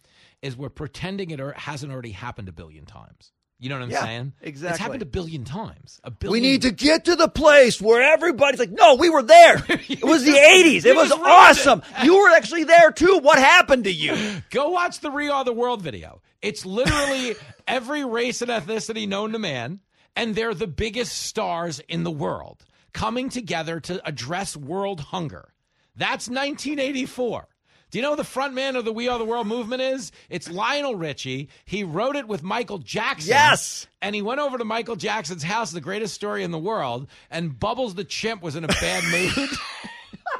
is 0.42 0.56
we're 0.56 0.68
pretending 0.70 1.30
it 1.30 1.40
or 1.40 1.52
hasn't 1.52 1.92
already 1.92 2.12
happened 2.12 2.48
a 2.48 2.52
billion 2.52 2.86
times. 2.86 3.32
You 3.62 3.68
know 3.68 3.74
what 3.76 3.84
I'm 3.84 3.90
Yeah, 3.90 4.02
saying? 4.04 4.32
It's 4.40 4.62
happened 4.78 5.02
a 5.02 5.04
billion 5.06 5.44
times. 5.44 6.00
A 6.02 6.10
billion 6.10 6.32
We 6.32 6.40
need 6.40 6.62
to 6.62 6.70
get 6.70 7.04
to 7.04 7.14
the 7.14 7.28
place 7.28 7.78
where 7.78 8.00
everybody's 8.00 8.58
like, 8.58 8.70
no, 8.70 8.94
we 8.94 9.10
were 9.10 9.22
there. 9.22 9.62
It 9.68 10.02
was 10.02 10.24
the 10.24 10.32
80s. 10.32 10.86
It 10.86 10.96
was 10.96 11.10
ruined 11.10 11.26
it. 11.26 11.30
awesome. 11.30 11.82
You 12.02 12.18
were 12.22 12.30
actually 12.30 12.64
there 12.64 12.90
too. 12.90 13.18
What 13.18 13.38
happened 13.38 13.84
to 13.84 13.92
you? 13.92 14.16
Go 14.50 14.70
watch 14.70 15.00
the 15.00 15.10
We 15.10 15.28
Are 15.28 15.44
the 15.44 15.52
World 15.52 15.82
video. 15.82 16.22
It's 16.40 16.64
literally 16.64 17.36
every 17.68 18.02
race 18.02 18.40
and 18.40 18.50
ethnicity 18.50 19.06
known 19.06 19.32
to 19.32 19.38
man, 19.38 19.80
and 20.16 20.34
they're 20.34 20.54
the 20.54 20.66
biggest 20.66 21.18
stars 21.18 21.80
in 21.80 22.02
the 22.02 22.10
world 22.10 22.64
coming 22.92 23.28
together 23.28 23.80
to 23.80 24.06
address 24.06 24.56
world 24.56 25.00
hunger. 25.00 25.52
That's 25.96 26.28
1984. 26.28 27.46
Do 27.90 27.98
you 27.98 28.02
know 28.02 28.10
who 28.10 28.16
the 28.16 28.24
front 28.24 28.54
man 28.54 28.76
of 28.76 28.84
the 28.84 28.92
We 28.92 29.08
Are 29.08 29.18
the 29.18 29.24
World 29.24 29.48
movement 29.48 29.82
is? 29.82 30.12
It's 30.28 30.48
Lionel 30.48 30.94
Richie. 30.94 31.48
He 31.64 31.82
wrote 31.82 32.14
it 32.14 32.28
with 32.28 32.42
Michael 32.42 32.78
Jackson. 32.78 33.30
Yes. 33.30 33.88
And 34.00 34.14
he 34.14 34.22
went 34.22 34.40
over 34.40 34.58
to 34.58 34.64
Michael 34.64 34.94
Jackson's 34.94 35.42
house, 35.42 35.72
the 35.72 35.80
greatest 35.80 36.14
story 36.14 36.44
in 36.44 36.52
the 36.52 36.58
world, 36.58 37.08
and 37.30 37.58
Bubbles 37.58 37.96
the 37.96 38.04
chimp 38.04 38.42
was 38.42 38.54
in 38.54 38.62
a 38.62 38.68
bad 38.68 39.02
mood. 39.10 39.32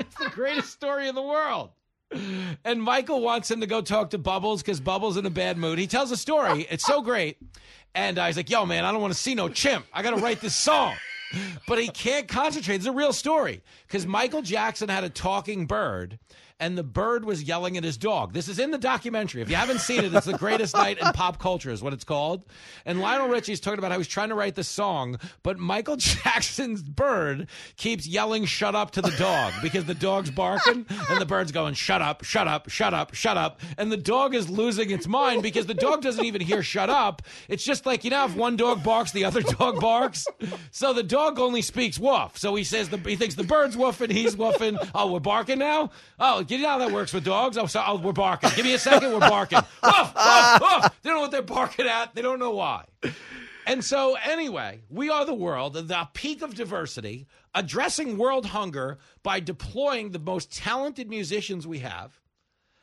it's 0.01 0.14
the 0.16 0.31
greatest 0.31 0.70
story 0.70 1.09
in 1.09 1.16
the 1.16 1.22
world. 1.22 1.70
And 2.64 2.82
Michael 2.82 3.20
wants 3.20 3.51
him 3.51 3.60
to 3.60 3.66
go 3.66 3.81
talk 3.82 4.10
to 4.10 4.18
Bubbles 4.18 4.62
because 4.62 4.81
Bubbles 4.81 5.16
in 5.16 5.27
a 5.27 5.31
bad 5.31 5.56
mood. 5.59 5.78
He 5.78 5.86
tells 5.86 6.10
a 6.12 6.16
story. 6.16 6.66
It's 6.70 6.85
so 6.85 7.02
great. 7.02 7.39
And 7.94 8.18
I 8.18 8.28
was 8.28 8.36
like, 8.36 8.51
yo, 8.51 8.64
man, 8.66 8.85
I 8.85 8.93
don't 8.93 9.01
want 9.01 9.12
to 9.12 9.18
see 9.18 9.35
no 9.35 9.48
chimp. 9.48 9.86
I 9.93 10.02
got 10.02 10.10
to 10.10 10.22
write 10.22 10.40
this 10.40 10.55
song. 10.55 10.94
But 11.66 11.78
he 11.78 11.89
can't 11.89 12.28
concentrate. 12.28 12.77
It's 12.77 12.86
a 12.86 12.93
real 12.93 13.12
story 13.12 13.62
because 13.86 14.07
Michael 14.07 14.43
Jackson 14.43 14.89
had 14.89 15.05
a 15.05 15.11
talking 15.11 15.66
bird 15.66 16.19
and 16.61 16.77
the 16.77 16.85
bird 16.85 17.24
was 17.24 17.43
yelling 17.43 17.77
at 17.77 17.82
his 17.82 17.97
dog. 17.97 18.35
This 18.35 18.47
is 18.47 18.59
in 18.59 18.70
the 18.70 18.78
documentary. 18.78 19.41
If 19.41 19.49
you 19.49 19.57
haven't 19.57 19.81
seen 19.81 20.05
it, 20.05 20.15
it's 20.15 20.27
the 20.27 20.39
greatest 20.39 20.77
night 20.77 20.99
in 20.99 21.11
pop 21.12 21.39
culture, 21.39 21.70
is 21.70 21.82
what 21.82 21.93
it's 21.95 22.05
called. 22.05 22.45
And 22.85 23.01
Lionel 23.01 23.28
Richie's 23.28 23.59
talking 23.59 23.78
about 23.78 23.91
how 23.91 23.99
he's 23.99 24.07
trying 24.07 24.28
to 24.28 24.35
write 24.35 24.55
the 24.55 24.62
song, 24.62 25.19
but 25.43 25.59
Michael 25.59 25.97
Jackson's 25.97 26.82
bird 26.82 27.49
keeps 27.77 28.07
yelling 28.07 28.45
"shut 28.45 28.74
up" 28.74 28.91
to 28.93 29.03
the 29.03 29.11
dog 29.12 29.55
because 29.62 29.87
the 29.87 29.95
dog's 29.95 30.31
barking, 30.31 30.87
and 31.09 31.20
the 31.20 31.27
bird's 31.27 31.51
going 31.51 31.74
"shut 31.74 32.03
up, 32.03 32.23
shut 32.24 32.47
up, 32.47 32.69
shut 32.69 32.93
up, 32.93 33.15
shut 33.15 33.37
up," 33.39 33.61
and 33.78 33.91
the 33.91 33.97
dog 33.97 34.35
is 34.35 34.51
losing 34.51 34.91
its 34.91 35.09
mind 35.09 35.43
because 35.43 35.66
the 35.66 35.74
dog 35.74 36.03
doesn't 36.03 36.24
even 36.24 36.43
hear 36.43 36.62
"shut 36.62 36.91
up." 36.91 37.23
It's 37.49 37.65
just 37.65 37.87
like 37.87 38.05
you 38.05 38.11
know, 38.11 38.27
if 38.27 38.37
one 38.37 38.57
dog 38.57 38.85
barks, 38.85 39.12
the 39.12 39.24
other 39.24 39.41
dog 39.43 39.81
barks. 39.81 40.27
So 40.70 40.93
the 40.93 41.03
dog 41.03 41.39
only 41.39 41.62
speaks 41.62 41.99
woof. 41.99 42.37
So 42.37 42.55
he 42.55 42.65
says 42.65 42.91
the 42.91 42.99
he 42.99 43.16
thinks 43.16 43.35
the 43.35 43.45
bird's 43.45 43.77
woofing, 43.77 44.11
he's 44.11 44.37
woofing. 44.37 44.77
Oh, 44.95 45.11
we're 45.12 45.20
barking 45.20 45.59
now. 45.59 45.91
Oh, 46.19 46.43
you 46.59 46.62
know 46.62 46.70
how 46.70 46.78
that 46.78 46.93
works 46.93 47.12
with 47.12 47.24
dogs. 47.24 47.56
Oh, 47.56 47.66
so, 47.66 47.82
oh 47.86 47.98
we're 47.98 48.12
barking. 48.12 48.51
Give 48.56 48.64
me 48.64 48.74
a 48.74 48.78
second. 48.78 49.12
We're 49.12 49.20
barking. 49.20 49.59
Woof, 49.82 50.14
woof, 50.14 50.60
woof. 50.60 50.93
They 51.02 51.10
don't 51.10 51.16
know 51.16 51.20
what 51.20 51.31
they're 51.31 51.43
barking 51.43 51.86
at. 51.86 52.14
They 52.14 52.22
don't 52.22 52.39
know 52.39 52.52
why. 52.52 52.85
And 53.66 53.85
so, 53.85 54.16
anyway, 54.24 54.81
we 54.89 55.10
are 55.10 55.24
the 55.24 55.35
world, 55.35 55.74
the 55.74 56.09
peak 56.14 56.43
of 56.43 56.55
diversity, 56.55 57.27
addressing 57.55 58.18
world 58.18 58.47
hunger 58.47 58.98
by 59.22 59.40
deploying 59.40 60.10
the 60.10 60.18
most 60.18 60.52
talented 60.52 61.09
musicians 61.09 61.66
we 61.66 61.78
have. 61.81 62.18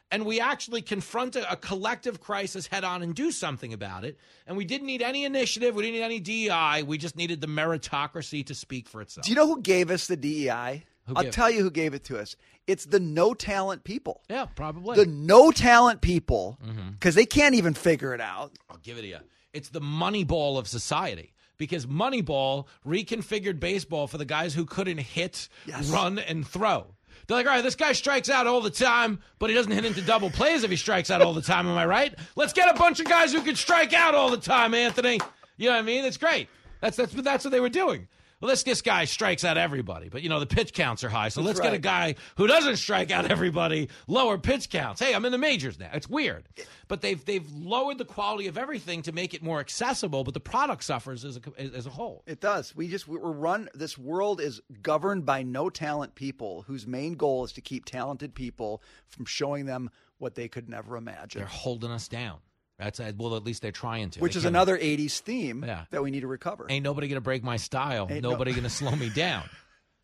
And 0.10 0.26
we 0.26 0.40
actually 0.40 0.82
confront 0.82 1.36
a, 1.36 1.52
a 1.52 1.58
collective 1.58 2.22
crisis 2.22 2.68
head 2.68 2.86
on 2.86 3.04
and 3.04 3.14
do 3.14 3.32
something 3.32 3.74
about 3.74 4.06
it. 4.06 4.18
And 4.46 4.56
we 4.56 4.64
didn't 4.64 4.88
need 4.88 5.02
any 5.02 5.26
initiative. 5.26 5.76
We 5.76 5.84
didn't 5.84 5.96
need 5.96 6.04
any 6.04 6.20
DEI. 6.22 6.84
We 6.84 6.98
just 6.98 7.18
needed 7.18 7.42
the 7.42 7.48
meritocracy 7.48 8.46
to 8.46 8.56
speak 8.56 8.88
for 8.88 9.02
itself. 9.02 9.26
Do 9.26 9.32
you 9.32 9.36
know 9.36 9.48
who 9.48 9.62
gave 9.62 9.92
us 9.92 10.08
the 10.08 10.16
DEI? 10.16 10.86
Who 11.08 11.16
I'll 11.16 11.30
tell 11.32 11.50
you 11.50 11.64
who 11.64 11.72
gave 11.72 11.94
it 11.94 12.04
to 12.06 12.20
us. 12.20 12.36
It's 12.68 12.86
the 12.86 13.00
no 13.00 13.34
talent 13.34 13.84
people. 13.86 14.22
Yeah, 14.30 14.46
probably. 14.46 14.98
The 14.98 15.06
no 15.06 15.52
talent 15.52 16.02
people, 16.02 16.60
mm-hmm. 16.64 16.92
because 16.92 17.16
they 17.16 17.26
can't 17.26 17.56
even 17.56 17.74
figure 17.74 18.14
it 18.14 18.22
out. 18.22 18.52
I'll 18.70 18.78
give 18.78 18.98
it 18.98 19.02
to 19.02 19.08
you. 19.08 19.20
It's 19.54 19.70
the 19.70 19.80
Moneyball 19.80 20.60
of 20.60 20.68
society 20.68 21.34
because 21.58 21.86
Moneyball 21.86 22.66
reconfigured 22.86 23.60
baseball 23.60 24.08
for 24.08 24.18
the 24.18 24.26
guys 24.26 24.54
who 24.54 24.66
couldn't 24.66 25.00
hit, 25.00 25.48
run, 25.90 26.20
and 26.20 26.46
throw. 26.46 26.88
They're 27.28 27.38
like, 27.38 27.48
all 27.48 27.54
right, 27.54 27.64
this 27.64 27.76
guy 27.76 27.94
strikes 27.94 28.30
out 28.30 28.48
all 28.48 28.62
the 28.62 28.70
time, 28.70 29.20
but 29.40 29.50
he 29.50 29.56
doesn't 29.56 29.72
hit 29.72 29.86
into 29.86 30.02
double 30.02 30.30
plays 30.30 30.64
if 30.64 30.70
he 30.70 30.78
strikes 30.78 31.10
out 31.10 31.22
all 31.22 31.34
the 31.34 31.42
time. 31.42 31.68
Am 31.68 31.78
I 31.78 31.86
right? 31.86 32.14
Let's 32.36 32.54
get 32.54 32.74
a 32.74 32.78
bunch 32.78 33.00
of 33.00 33.06
guys 33.08 33.34
who 33.34 33.42
can 33.42 33.56
strike 33.56 33.94
out 33.94 34.14
all 34.14 34.30
the 34.30 34.38
time, 34.38 34.74
Anthony. 34.74 35.20
You 35.58 35.68
know 35.68 35.74
what 35.74 35.80
I 35.80 35.84
mean? 35.84 36.04
That's 36.04 36.18
great. 36.18 36.50
That's 36.80 36.96
that's 36.96 37.14
that's 37.14 37.44
what 37.44 37.52
they 37.52 37.60
were 37.60 37.70
doing. 37.70 38.08
Well, 38.40 38.50
this 38.50 38.62
this 38.62 38.84
guy 38.84 39.06
strikes 39.06 39.44
out 39.44 39.58
everybody, 39.58 40.10
but 40.10 40.22
you 40.22 40.30
know 40.30 40.40
the 40.40 40.46
pitch 40.46 40.74
counts 40.74 41.04
are 41.04 41.10
high, 41.10 41.30
so 41.30 41.42
That's 41.42 41.58
let's 41.58 41.60
get 41.60 41.74
a 41.74 41.80
guy 41.80 42.16
who 42.36 42.46
doesn't 42.46 42.76
strike 42.78 43.10
out 43.10 43.32
everybody, 43.32 43.90
lower 44.08 44.38
pitch 44.38 44.70
counts. 44.70 45.02
Hey, 45.02 45.16
I'm 45.16 45.26
in 45.26 45.32
the 45.32 45.40
majors 45.40 45.80
now. 45.80 45.90
It's 45.92 46.08
weird, 46.08 46.48
but 46.88 47.02
they've 47.02 47.24
they've 47.26 47.50
lowered 47.52 47.98
the 47.98 48.06
quality 48.06 48.46
of 48.48 48.56
everything 48.58 49.02
to 49.04 49.12
make 49.12 49.34
it 49.34 49.42
more 49.42 49.60
accessible, 49.60 50.24
but 50.24 50.36
the 50.36 50.40
product 50.40 50.84
suffers 50.84 51.26
as 51.26 51.38
a 51.38 51.76
as 51.76 51.88
a 51.88 51.90
whole. 51.90 52.24
It 52.28 52.40
does. 52.40 52.76
We 52.76 52.88
just 52.88 53.08
we're 53.08 53.20
run. 53.20 53.70
This 53.74 53.98
world 53.98 54.40
is 54.40 54.62
governed 54.84 55.26
by 55.26 55.42
no 55.42 55.72
talent 55.72 56.14
people 56.14 56.64
whose 56.68 56.86
main 56.86 57.16
goal 57.16 57.44
is 57.44 57.54
to 57.54 57.62
keep 57.62 57.86
talented 57.86 58.36
people 58.36 58.84
from 59.08 59.26
showing 59.26 59.66
them 59.66 59.90
what 60.20 60.36
they 60.36 60.48
could 60.48 60.70
never 60.70 60.96
imagine. 60.96 61.40
They're 61.40 61.48
holding 61.48 61.92
us 61.92 62.08
down. 62.08 62.38
That's 62.80 63.00
well, 63.18 63.36
at 63.36 63.44
least 63.44 63.62
they're 63.64 63.72
trying 63.72 64.12
to. 64.12 64.20
Which 64.20 64.34
They 64.34 64.38
is 64.40 64.44
can- 64.44 64.50
another 64.56 64.78
'80s 64.78 65.20
theme 65.20 65.64
Yeah. 65.66 65.86
that 65.92 66.04
we 66.04 66.12
need 66.12 66.22
to 66.22 66.28
recover. 66.28 66.68
Ain't 66.70 66.84
nobody 66.84 67.08
gonna 67.08 67.22
break 67.22 67.44
my 67.44 67.58
style. 67.58 68.08
Ain't 68.10 68.22
no- 68.24 68.32
nobody 68.32 68.54
gonna 68.54 68.70
slow 68.70 68.96
me 68.96 69.10
down. 69.16 69.50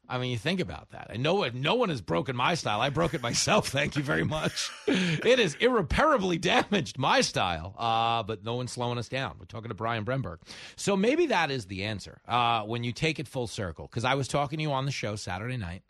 I 0.10 0.18
mean, 0.18 0.32
you 0.32 0.38
think 0.38 0.60
about 0.60 0.90
that. 0.90 1.08
And 1.12 1.24
no 1.24 1.36
one, 1.36 1.62
no 1.62 1.76
one 1.76 1.88
has 1.88 2.02
broken 2.02 2.36
my 2.36 2.56
style. 2.56 2.82
I 2.82 2.90
broke 2.90 3.14
it 3.14 3.22
myself. 3.22 3.68
Thank 3.70 3.96
you 3.96 4.04
very 4.04 4.26
much. 4.26 4.70
It 4.86 5.40
has 5.40 5.56
irreparably 5.56 6.38
damaged 6.38 6.98
my 6.98 7.22
style, 7.22 7.74
uh, 7.78 8.22
but 8.24 8.44
no 8.44 8.56
one's 8.56 8.74
slowing 8.74 8.98
us 8.98 9.08
down. 9.08 9.38
We're 9.40 9.46
talking 9.46 9.70
to 9.70 9.76
Brian 9.76 10.04
Brenberg. 10.04 10.40
So 10.76 10.98
maybe 10.98 11.28
that 11.28 11.52
is 11.52 11.68
the 11.68 11.84
answer 11.86 12.20
uh, 12.28 12.64
when 12.64 12.84
you 12.84 12.92
take 12.92 13.18
it 13.18 13.30
full 13.30 13.48
circle. 13.48 13.88
Because 13.88 14.04
I 14.04 14.16
was 14.16 14.28
talking 14.28 14.58
to 14.58 14.64
you 14.64 14.74
on 14.74 14.86
the 14.86 14.92
show 14.92 15.16
Saturday 15.16 15.56
night 15.58 15.84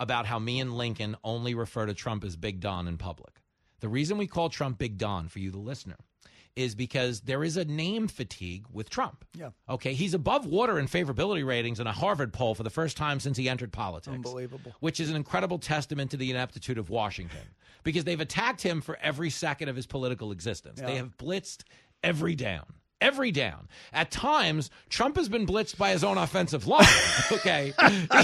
about 0.00 0.26
how 0.26 0.40
me 0.40 0.58
and 0.58 0.76
Lincoln 0.76 1.16
only 1.22 1.54
refer 1.54 1.86
to 1.86 1.94
Trump 1.94 2.24
as 2.24 2.34
Big 2.34 2.58
Don 2.58 2.88
in 2.88 2.98
public. 2.98 3.34
The 3.78 3.88
reason 3.88 4.18
we 4.18 4.26
call 4.26 4.48
Trump 4.48 4.78
Big 4.78 4.98
Don 4.98 5.28
for 5.28 5.38
you, 5.38 5.52
the 5.52 5.58
listener, 5.58 5.96
is 6.56 6.74
because 6.74 7.22
there 7.22 7.42
is 7.42 7.56
a 7.56 7.64
name 7.64 8.06
fatigue 8.08 8.64
with 8.72 8.88
Trump. 8.88 9.24
Yeah. 9.34 9.50
Okay, 9.68 9.94
he's 9.94 10.14
above 10.14 10.46
water 10.46 10.78
in 10.78 10.86
favorability 10.86 11.44
ratings 11.44 11.80
in 11.80 11.86
a 11.86 11.92
Harvard 11.92 12.32
poll 12.32 12.54
for 12.54 12.62
the 12.62 12.70
first 12.70 12.96
time 12.96 13.18
since 13.20 13.36
he 13.36 13.48
entered 13.48 13.72
politics. 13.72 14.14
Unbelievable. 14.14 14.72
Which 14.80 15.00
is 15.00 15.10
an 15.10 15.16
incredible 15.16 15.58
testament 15.58 16.12
to 16.12 16.16
the 16.16 16.30
ineptitude 16.30 16.78
of 16.78 16.90
Washington 16.90 17.40
because 17.82 18.04
they've 18.04 18.20
attacked 18.20 18.62
him 18.62 18.80
for 18.80 18.96
every 19.02 19.30
second 19.30 19.68
of 19.68 19.76
his 19.76 19.86
political 19.86 20.30
existence. 20.32 20.80
They 20.80 20.96
have 20.96 21.16
blitzed 21.16 21.64
every 22.02 22.34
down. 22.36 22.64
Every 23.00 23.32
down. 23.32 23.68
At 23.92 24.10
times, 24.10 24.70
Trump 24.88 25.16
has 25.16 25.28
been 25.28 25.46
blitzed 25.46 25.76
by 25.76 25.90
his 25.90 26.04
own 26.04 26.16
offensive 26.16 26.66
line. 26.66 26.86
Okay. 27.32 27.72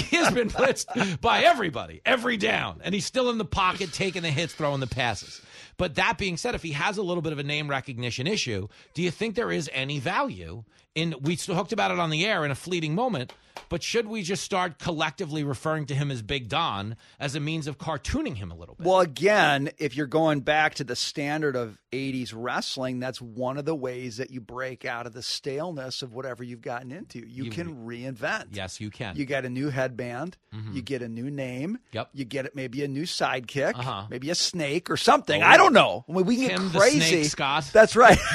he 0.05 0.15
has 0.15 0.33
been 0.33 0.49
blitzed 0.49 1.19
by 1.21 1.41
everybody, 1.43 2.01
every 2.05 2.37
down. 2.37 2.81
And 2.83 2.93
he's 2.95 3.05
still 3.05 3.29
in 3.29 3.37
the 3.37 3.45
pocket, 3.45 3.91
taking 3.93 4.21
the 4.21 4.29
hits, 4.29 4.53
throwing 4.53 4.79
the 4.79 4.87
passes. 4.87 5.41
But 5.77 5.95
that 5.95 6.17
being 6.17 6.37
said, 6.37 6.55
if 6.55 6.63
he 6.63 6.71
has 6.71 6.97
a 6.97 7.03
little 7.03 7.21
bit 7.21 7.33
of 7.33 7.39
a 7.39 7.43
name 7.43 7.69
recognition 7.69 8.27
issue, 8.27 8.67
do 8.93 9.01
you 9.01 9.11
think 9.11 9.35
there 9.35 9.51
is 9.51 9.69
any 9.73 9.99
value 9.99 10.63
in 10.95 11.15
we 11.21 11.35
talked 11.35 11.71
about 11.73 11.91
it 11.91 11.99
on 11.99 12.09
the 12.09 12.25
air 12.25 12.43
in 12.45 12.51
a 12.51 12.55
fleeting 12.55 12.95
moment, 12.95 13.33
but 13.69 13.81
should 13.83 14.07
we 14.07 14.23
just 14.23 14.43
start 14.43 14.77
collectively 14.79 15.43
referring 15.43 15.85
to 15.85 15.95
him 15.95 16.11
as 16.11 16.21
Big 16.21 16.49
Don 16.49 16.97
as 17.19 17.35
a 17.35 17.39
means 17.39 17.67
of 17.67 17.77
cartooning 17.77 18.35
him 18.35 18.51
a 18.51 18.55
little 18.55 18.75
bit? 18.75 18.85
Well, 18.85 18.99
again, 18.99 19.69
if 19.77 19.95
you're 19.95 20.07
going 20.07 20.41
back 20.41 20.75
to 20.75 20.83
the 20.83 20.95
standard 20.95 21.55
of 21.55 21.77
80s 21.93 22.33
wrestling, 22.35 22.99
that's 22.99 23.21
one 23.21 23.57
of 23.57 23.63
the 23.65 23.75
ways 23.75 24.17
that 24.17 24.31
you 24.31 24.41
break 24.41 24.83
out 24.83 25.05
of 25.07 25.13
the 25.13 25.21
staleness 25.21 26.01
of 26.01 26.13
whatever 26.13 26.43
you've 26.43 26.61
gotten 26.61 26.91
into. 26.91 27.19
You, 27.19 27.45
You 27.45 27.51
can 27.51 27.85
reinvent. 27.85 28.47
Yes, 28.51 28.81
you 28.81 28.89
can. 28.89 29.15
You 29.15 29.23
get 29.25 29.45
a 29.45 29.49
new 29.49 29.69
headband, 29.69 30.37
Mhm. 30.53 30.75
you 30.75 30.81
get 30.81 31.01
a 31.01 31.09
new 31.09 31.29
name, 31.31 31.77
Yep. 31.93 32.09
you 32.13 32.25
get 32.25 32.45
it 32.45 32.55
maybe 32.55 32.83
a 32.83 32.87
new 32.87 33.03
sidekick, 33.03 33.75
Uh-huh. 33.75 34.07
maybe 34.09 34.29
a 34.29 34.35
snake 34.35 34.89
or 34.89 34.97
something. 34.97 35.41
Oh, 35.41 35.45
I 35.45 35.55
don't 35.57 35.73
know. 35.73 36.03
I 36.09 36.11
mean, 36.11 36.25
we 36.25 36.35
can 36.37 36.49
Tim 36.49 36.63
get 36.63 36.73
the 36.73 36.79
crazy. 36.79 36.99
Snake 37.01 37.25
Scott. 37.25 37.69
That's 37.71 37.95
right. 37.95 38.17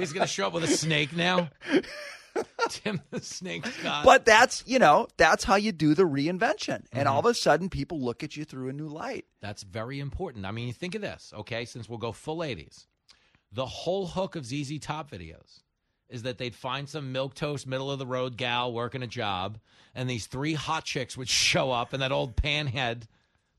He's 0.00 0.12
going 0.12 0.26
to 0.26 0.32
show 0.32 0.46
up 0.48 0.52
with 0.52 0.64
a 0.64 0.68
snake 0.68 1.14
now. 1.14 1.50
Tim 2.68 3.00
the 3.10 3.20
Snake 3.20 3.66
Scott. 3.66 4.04
but 4.04 4.24
that's, 4.24 4.62
you 4.66 4.78
know, 4.78 5.08
that's 5.16 5.42
how 5.44 5.56
you 5.56 5.72
do 5.72 5.94
the 5.94 6.04
reinvention. 6.04 6.84
And 6.92 7.06
Mhm. 7.06 7.10
all 7.10 7.18
of 7.20 7.26
a 7.26 7.34
sudden 7.34 7.68
people 7.68 8.00
look 8.00 8.22
at 8.22 8.36
you 8.36 8.44
through 8.44 8.68
a 8.68 8.72
new 8.72 8.86
light. 8.88 9.26
That's 9.40 9.62
very 9.64 9.98
important. 9.98 10.46
I 10.46 10.52
mean, 10.52 10.68
you 10.68 10.72
think 10.72 10.94
of 10.94 11.02
this, 11.02 11.32
okay? 11.36 11.64
Since 11.64 11.88
we'll 11.88 11.98
go 11.98 12.12
full 12.12 12.38
80s, 12.42 12.86
the 13.52 13.66
whole 13.66 14.06
hook 14.06 14.36
of 14.36 14.46
ZZ 14.46 14.78
Top 14.78 15.10
videos 15.10 15.62
is 16.08 16.22
that 16.22 16.38
they'd 16.38 16.54
find 16.54 16.88
some 16.88 17.10
milk 17.12 17.34
toast, 17.34 17.66
middle 17.66 17.90
of 17.90 17.98
the 17.98 18.06
road 18.06 18.36
gal 18.36 18.72
working 18.72 19.02
a 19.02 19.06
job, 19.08 19.58
and 19.94 20.08
these 20.08 20.26
three 20.26 20.54
hot 20.54 20.84
chicks 20.84 21.16
would 21.16 21.28
show 21.28 21.72
up 21.72 21.92
in 21.92 21.98
that 22.00 22.12
old 22.12 22.36
panhead, 22.36 23.04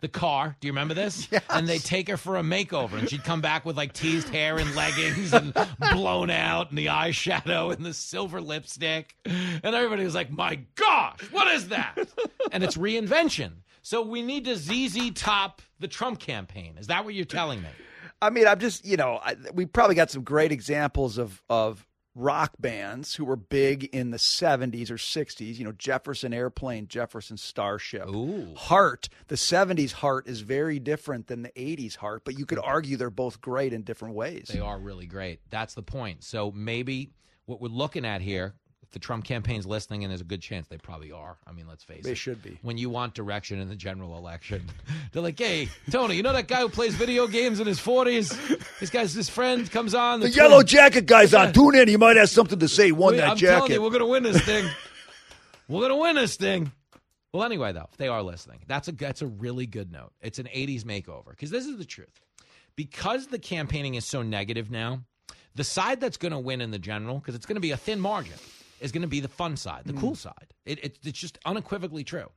the 0.02 0.08
car. 0.08 0.58
Do 0.60 0.68
you 0.68 0.72
remember 0.74 0.94
this? 0.94 1.28
And 1.50 1.68
they'd 1.68 1.84
take 1.84 2.08
her 2.08 2.18
for 2.18 2.38
a 2.38 2.42
makeover, 2.42 2.94
and 2.94 3.10
she'd 3.10 3.24
come 3.24 3.42
back 3.42 3.66
with 3.66 3.78
like 3.78 3.94
teased 3.94 4.30
hair 4.30 4.58
and 4.58 4.74
leggings 4.76 5.34
and 5.34 5.54
blown 5.92 6.30
out, 6.30 6.70
and 6.70 6.78
the 6.78 6.88
eyeshadow 6.88 7.74
and 7.74 7.86
the 7.86 7.94
silver 7.94 8.42
lipstick. 8.42 9.16
And 9.26 9.64
everybody 9.64 10.04
was 10.04 10.16
like, 10.16 10.32
my 10.32 10.60
gosh, 10.76 11.20
what 11.32 11.48
is 11.54 11.70
that? 11.70 11.98
and 12.52 12.64
it's 12.64 12.78
reinvention. 12.78 13.52
So 13.82 14.02
we 14.02 14.22
need 14.22 14.46
to 14.46 14.56
ZZ 14.56 15.12
Top 15.14 15.62
the 15.80 15.88
Trump 15.88 16.20
campaign. 16.20 16.78
Is 16.80 16.88
that 16.88 17.04
what 17.04 17.14
you're 17.14 17.26
telling 17.26 17.62
me? 17.62 17.70
I 18.22 18.30
mean, 18.30 18.48
I'm 18.48 18.60
just, 18.60 18.86
you 18.86 18.98
know, 18.98 19.20
I, 19.24 19.36
we 19.54 19.66
probably 19.66 19.96
got 19.96 20.12
some 20.12 20.24
great 20.24 20.52
examples 20.52 21.18
of 21.18 21.42
of 21.50 21.86
rock 22.16 22.52
bands 22.60 23.16
who 23.16 23.26
were 23.26 23.36
big 23.36 23.86
in 23.86 24.12
the 24.12 24.18
70s 24.18 24.90
or 24.90 24.96
60s. 24.96 25.58
You 25.58 25.66
know, 25.66 25.72
Jefferson 25.72 26.34
Airplane, 26.34 26.88
Jefferson 26.88 27.38
Starship, 27.38 28.08
Heart. 28.58 29.10
The 29.28 29.36
70s 29.36 29.94
Heart 29.94 30.28
is 30.28 30.42
very 30.42 30.80
different 30.80 31.28
than 31.28 31.42
the 31.42 31.52
80s 31.52 31.96
Heart, 31.96 32.24
but 32.26 32.38
you 32.38 32.46
could 32.46 32.60
argue 32.60 32.98
they're 32.98 33.10
both 33.10 33.42
great 33.42 33.74
in 33.74 33.84
different 33.84 34.16
ways. 34.16 34.50
They 34.52 34.60
are 34.60 34.80
really 34.80 35.06
great. 35.06 35.40
That's 35.50 35.74
the 35.74 35.84
point. 35.84 36.24
So 36.24 36.52
maybe 36.52 37.12
what 37.46 37.62
we're 37.62 37.70
looking 37.70 38.06
at 38.06 38.22
here, 38.22 38.56
the 38.92 39.00
Trump 39.00 39.24
campaign's 39.26 39.66
listening, 39.66 40.04
and 40.04 40.12
there's 40.12 40.22
a 40.22 40.26
good 40.26 40.42
chance 40.42 40.68
they 40.68 40.78
probably 40.78 41.12
are. 41.12 41.38
I 41.48 41.52
mean, 41.54 41.68
let's 41.68 41.84
face 41.84 42.00
it. 42.00 42.04
They 42.04 42.14
should 42.14 42.42
be. 42.44 42.60
When 42.62 42.78
you 42.78 42.90
want 42.90 43.14
direction 43.14 43.60
in 43.60 43.70
the 43.70 43.76
general 43.76 44.18
election, 44.18 44.66
they're 45.12 45.22
like, 45.22 45.40
"Hey, 45.40 45.70
Tony, 45.92 46.16
you 46.16 46.24
know 46.24 46.34
that 46.34 46.48
guy 46.48 46.62
who 46.62 46.70
plays 46.70 46.94
video 46.96 47.28
games 47.28 47.60
in 47.60 47.68
his 47.68 47.80
40s? 47.80 48.36
This 48.80 48.90
guy's 48.90 49.14
his 49.14 49.30
friend 49.30 49.70
comes 49.72 49.94
on. 49.96 50.20
The 50.20 50.28
twin- 50.28 50.36
yellow 50.36 50.64
jacket 50.64 51.06
guy's 51.06 51.34
on. 51.34 51.54
Tune 51.54 51.76
in. 51.76 51.88
He 51.88 51.98
might 51.98 52.18
have 52.18 52.30
something 52.30 52.60
to 52.60 52.68
say. 52.68 52.92
Won 52.92 53.14
We- 53.14 53.18
that 53.20 53.30
I'm 53.30 53.38
jacket. 53.38 53.74
you, 53.76 53.82
we're 53.82 53.90
going 53.90 54.00
to 54.02 54.06
win 54.08 54.24
this 54.24 54.42
thing. 54.46 54.70
we're 55.68 55.80
going 55.80 55.92
to 55.92 55.96
win 55.98 56.16
this 56.16 56.36
thing. 56.36 56.72
Well, 57.34 57.44
anyway, 57.44 57.72
though, 57.72 57.88
if 57.90 57.98
they 57.98 58.10
are 58.10 58.22
listening, 58.22 58.60
that's 58.68 58.90
a 58.90 58.92
that's 58.92 59.22
a 59.22 59.28
really 59.28 59.66
good 59.66 59.92
note. 59.92 60.12
It's 60.22 60.38
an 60.40 60.48
'80s 60.48 60.84
makeover 60.84 61.30
because 61.30 61.50
this 61.50 61.66
is 61.66 61.78
the 61.78 61.86
truth. 61.86 62.20
Because 62.76 63.28
the 63.28 63.40
campaigning 63.40 63.96
is 63.96 64.06
so 64.06 64.22
negative 64.22 64.72
now, 64.72 65.02
the 65.56 65.64
side 65.64 66.00
that's 66.02 66.18
going 66.18 66.32
to 66.32 66.40
win 66.40 66.62
in 66.62 66.72
the 66.72 66.80
general, 66.80 67.20
because 67.20 67.36
it's 67.36 67.46
going 67.46 67.56
to 67.56 67.62
be 67.62 67.72
a 67.72 67.78
thin 67.78 68.00
margin, 68.00 68.34
is 68.82 68.92
going 68.92 69.04
to 69.04 69.08
be 69.08 69.20
the 69.22 69.28
fun 69.28 69.56
side, 69.58 69.84
the 69.86 69.94
cool 69.94 70.16
side. 70.16 70.54
It, 70.66 70.84
it, 70.84 71.00
it's 71.04 71.20
just 71.20 71.38
unequivocally 71.46 72.04
true. 72.04 72.28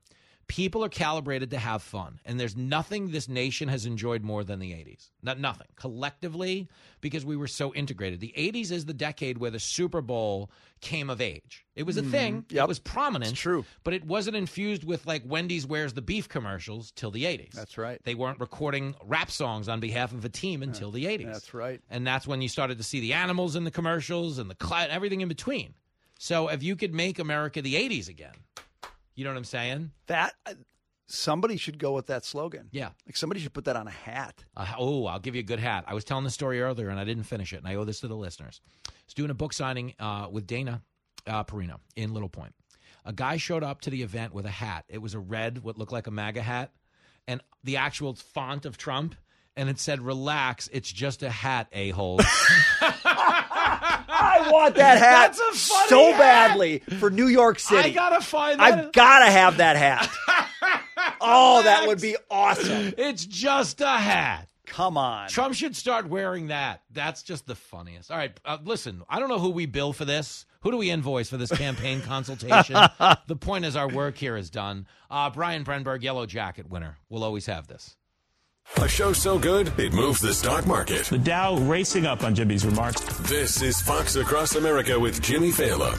People 0.47 0.85
are 0.85 0.91
calibrated 0.91 1.51
to 1.53 1.59
have 1.59 1.83
fun, 1.83 2.21
and 2.27 2.39
there's 2.39 2.55
nothing 2.55 3.11
this 3.11 3.31
nation 3.31 3.67
has 3.69 3.87
enjoyed 3.87 4.23
more 4.23 4.45
than 4.45 4.59
the 4.59 4.73
80s. 4.73 5.09
Not 5.23 5.41
nothing 5.41 5.69
collectively 5.75 6.69
because 7.01 7.25
we 7.25 7.35
were 7.35 7.47
so 7.47 7.73
integrated. 7.73 8.21
The 8.21 8.35
80s 8.37 8.71
is 8.71 8.85
the 8.85 8.93
decade 8.93 9.39
where 9.39 9.51
the 9.51 9.59
Super 9.59 10.03
Bowl 10.03 10.51
came 10.83 11.09
of 11.09 11.23
age. 11.23 11.65
It 11.77 11.85
was 11.85 11.97
a 11.97 12.03
Mhm. 12.03 12.11
thing. 12.11 12.45
Yep. 12.51 12.65
It 12.65 12.69
was 12.69 12.79
prominent. 12.79 13.33
It's 13.33 13.41
true. 13.41 13.65
But 13.85 13.95
it 13.95 14.05
wasn't 14.05 14.37
infused 14.37 14.85
with 14.85 15.07
like 15.07 15.23
Wendy's 15.25 15.67
Where's 15.67 15.95
the 15.95 16.03
Beef 16.03 16.29
commercials 16.29 16.93
till 16.93 17.11
the 17.11 17.25
80s. 17.25 17.53
That's 17.55 17.79
right. 17.79 17.99
They 18.05 18.15
weren't 18.15 18.39
recording 18.39 18.95
rap 19.03 19.31
songs 19.31 19.67
on 19.71 19.81
behalf 19.81 20.13
of 20.13 20.27
a 20.27 20.29
team 20.29 20.63
until 20.63 20.91
the 20.91 21.07
80s. 21.07 21.33
That's 21.33 21.55
right. 21.55 21.81
And 21.89 22.07
that's 22.07 22.27
when 22.27 22.43
you 22.43 22.51
started 22.51 22.77
to 22.77 22.85
see 22.85 23.01
the 23.01 23.15
animals 23.15 23.57
in 23.57 23.65
the 23.65 23.71
commercials 23.71 24.37
and 24.39 24.51
the 24.51 24.55
cloud, 24.55 24.91
everything 24.91 25.23
in 25.23 25.29
between. 25.29 25.73
So 26.19 26.49
if 26.49 26.63
you 26.63 26.77
could 26.77 26.95
make 26.95 27.19
America 27.19 27.61
the 27.63 27.75
80s 27.75 28.09
again, 28.09 28.35
you 29.15 29.25
know 29.25 29.31
what 29.31 29.37
I'm 29.37 29.45
saying? 29.45 29.91
That 30.07 30.35
uh, 30.47 30.55
somebody 31.07 31.57
should 31.57 31.79
go 31.79 31.93
with 31.93 32.07
that 32.07 32.25
slogan. 32.25 32.69
Yeah. 32.73 32.91
Like 33.07 33.17
somebody 33.17 33.41
should 33.41 33.53
put 33.53 33.65
that 33.67 33.77
on 33.77 33.87
a 33.87 33.93
hat. 33.93 34.45
Uh, 34.57 34.67
oh, 34.79 35.07
I'll 35.07 35.19
give 35.19 35.35
you 35.35 35.41
a 35.41 35.45
good 35.45 35.61
hat. 35.61 35.85
I 35.87 35.95
was 35.95 36.05
telling 36.05 36.25
the 36.25 36.31
story 36.31 36.61
earlier 36.61 36.89
and 36.89 36.99
I 36.99 37.05
didn't 37.05 37.25
finish 37.25 37.53
it, 37.53 37.59
and 37.59 37.69
I 37.69 37.75
owe 37.77 37.85
this 37.85 38.01
to 38.01 38.09
the 38.09 38.17
listeners. 38.17 38.61
I 38.89 38.91
was 39.07 39.15
doing 39.15 39.31
a 39.31 39.35
book 39.35 39.53
signing 39.53 39.95
uh, 39.99 40.29
with 40.31 40.47
Dana 40.47 40.83
uh, 41.27 41.45
Perino 41.45 41.79
in 41.97 42.13
Little 42.13 42.29
Point. 42.29 42.55
A 43.05 43.13
guy 43.13 43.37
showed 43.37 43.63
up 43.63 43.83
to 43.83 43.91
the 43.91 44.03
event 44.03 44.33
with 44.33 44.47
a 44.47 44.51
hat. 44.51 44.85
It 44.89 44.99
was 44.99 45.15
a 45.15 45.19
red, 45.19 45.63
what 45.63 45.77
looked 45.77 45.93
like 45.93 46.07
a 46.07 46.11
MAGA 46.11 46.43
hat, 46.43 46.73
and 47.29 47.43
the 47.63 47.77
actual 47.77 48.15
font 48.15 48.65
of 48.65 48.79
Trump, 48.79 49.15
and 49.57 49.69
it 49.69 49.79
said, 49.79 50.01
Relax, 50.01 50.71
it's 50.73 50.91
just 50.91 51.23
a 51.23 51.31
hat, 51.31 51.69
a 51.73 51.91
hole. 51.91 52.19
I 54.45 54.51
want 54.51 54.75
that 54.77 54.99
hat 54.99 55.37
That's 55.37 55.41
a 55.41 55.69
funny 55.73 55.89
so 55.89 56.13
hat. 56.13 56.19
badly 56.19 56.79
for 56.99 57.11
New 57.11 57.27
York 57.27 57.59
City. 57.59 57.91
I 57.91 57.91
gotta 57.91 58.21
find 58.25 58.61
that. 58.61 58.79
I've 58.79 58.93
got 58.93 59.21
to 59.21 59.31
have 59.31 59.57
that 59.59 59.77
hat. 59.77 60.11
oh, 61.21 61.63
that 61.63 61.87
would 61.87 62.01
be 62.01 62.17
awesome. 62.31 62.95
It's 62.97 63.25
just 63.25 63.81
a 63.81 63.97
hat. 63.97 64.49
Come 64.67 64.97
on. 64.97 65.29
Trump 65.29 65.55
should 65.55 65.77
start 65.77 66.09
wearing 66.09 66.49
that. 66.49 66.83
That's 66.91 67.23
just 67.23 67.47
the 67.47 67.55
funniest. 67.55 68.11
All 68.11 68.17
right, 68.17 68.39
uh, 68.45 68.59
listen, 68.65 69.03
I 69.09 69.21
don't 69.21 69.29
know 69.29 69.39
who 69.39 69.51
we 69.51 69.67
bill 69.67 69.93
for 69.93 70.05
this. 70.05 70.47
Who 70.61 70.71
do 70.71 70.79
we 70.79 70.91
invoice 70.91 71.29
for 71.29 71.37
this 71.37 71.53
campaign 71.53 72.01
consultation? 72.07 72.75
the 73.27 73.37
point 73.37 73.67
is, 73.67 73.77
our 73.77 73.89
work 73.89 74.17
here 74.17 74.37
is 74.37 74.51
done. 74.51 74.87
Uh, 75.11 75.31
Brian 75.31 75.65
Brenberg, 75.65 76.03
Yellow 76.03 76.27
Jacket 76.27 76.69
winner. 76.69 76.97
We'll 77.09 77.23
always 77.25 77.47
have 77.47 77.67
this. 77.67 77.97
A 78.77 78.89
show 78.89 79.13
so 79.13 79.39
good, 79.39 79.73
it 79.79 79.93
moves 79.93 80.21
the 80.21 80.35
stock 80.35 80.67
market. 80.67 81.05
The 81.07 81.19
Dow 81.19 81.57
racing 81.57 82.07
up 82.07 82.23
on 82.25 82.35
Jimmy's 82.35 82.67
remarks. 82.67 83.01
This 83.21 83.63
is 83.63 83.81
Fox 83.81 84.17
Across 84.17 84.57
America 84.57 84.99
with 84.99 85.23
Jimmy 85.23 85.51
Failla. 85.51 85.99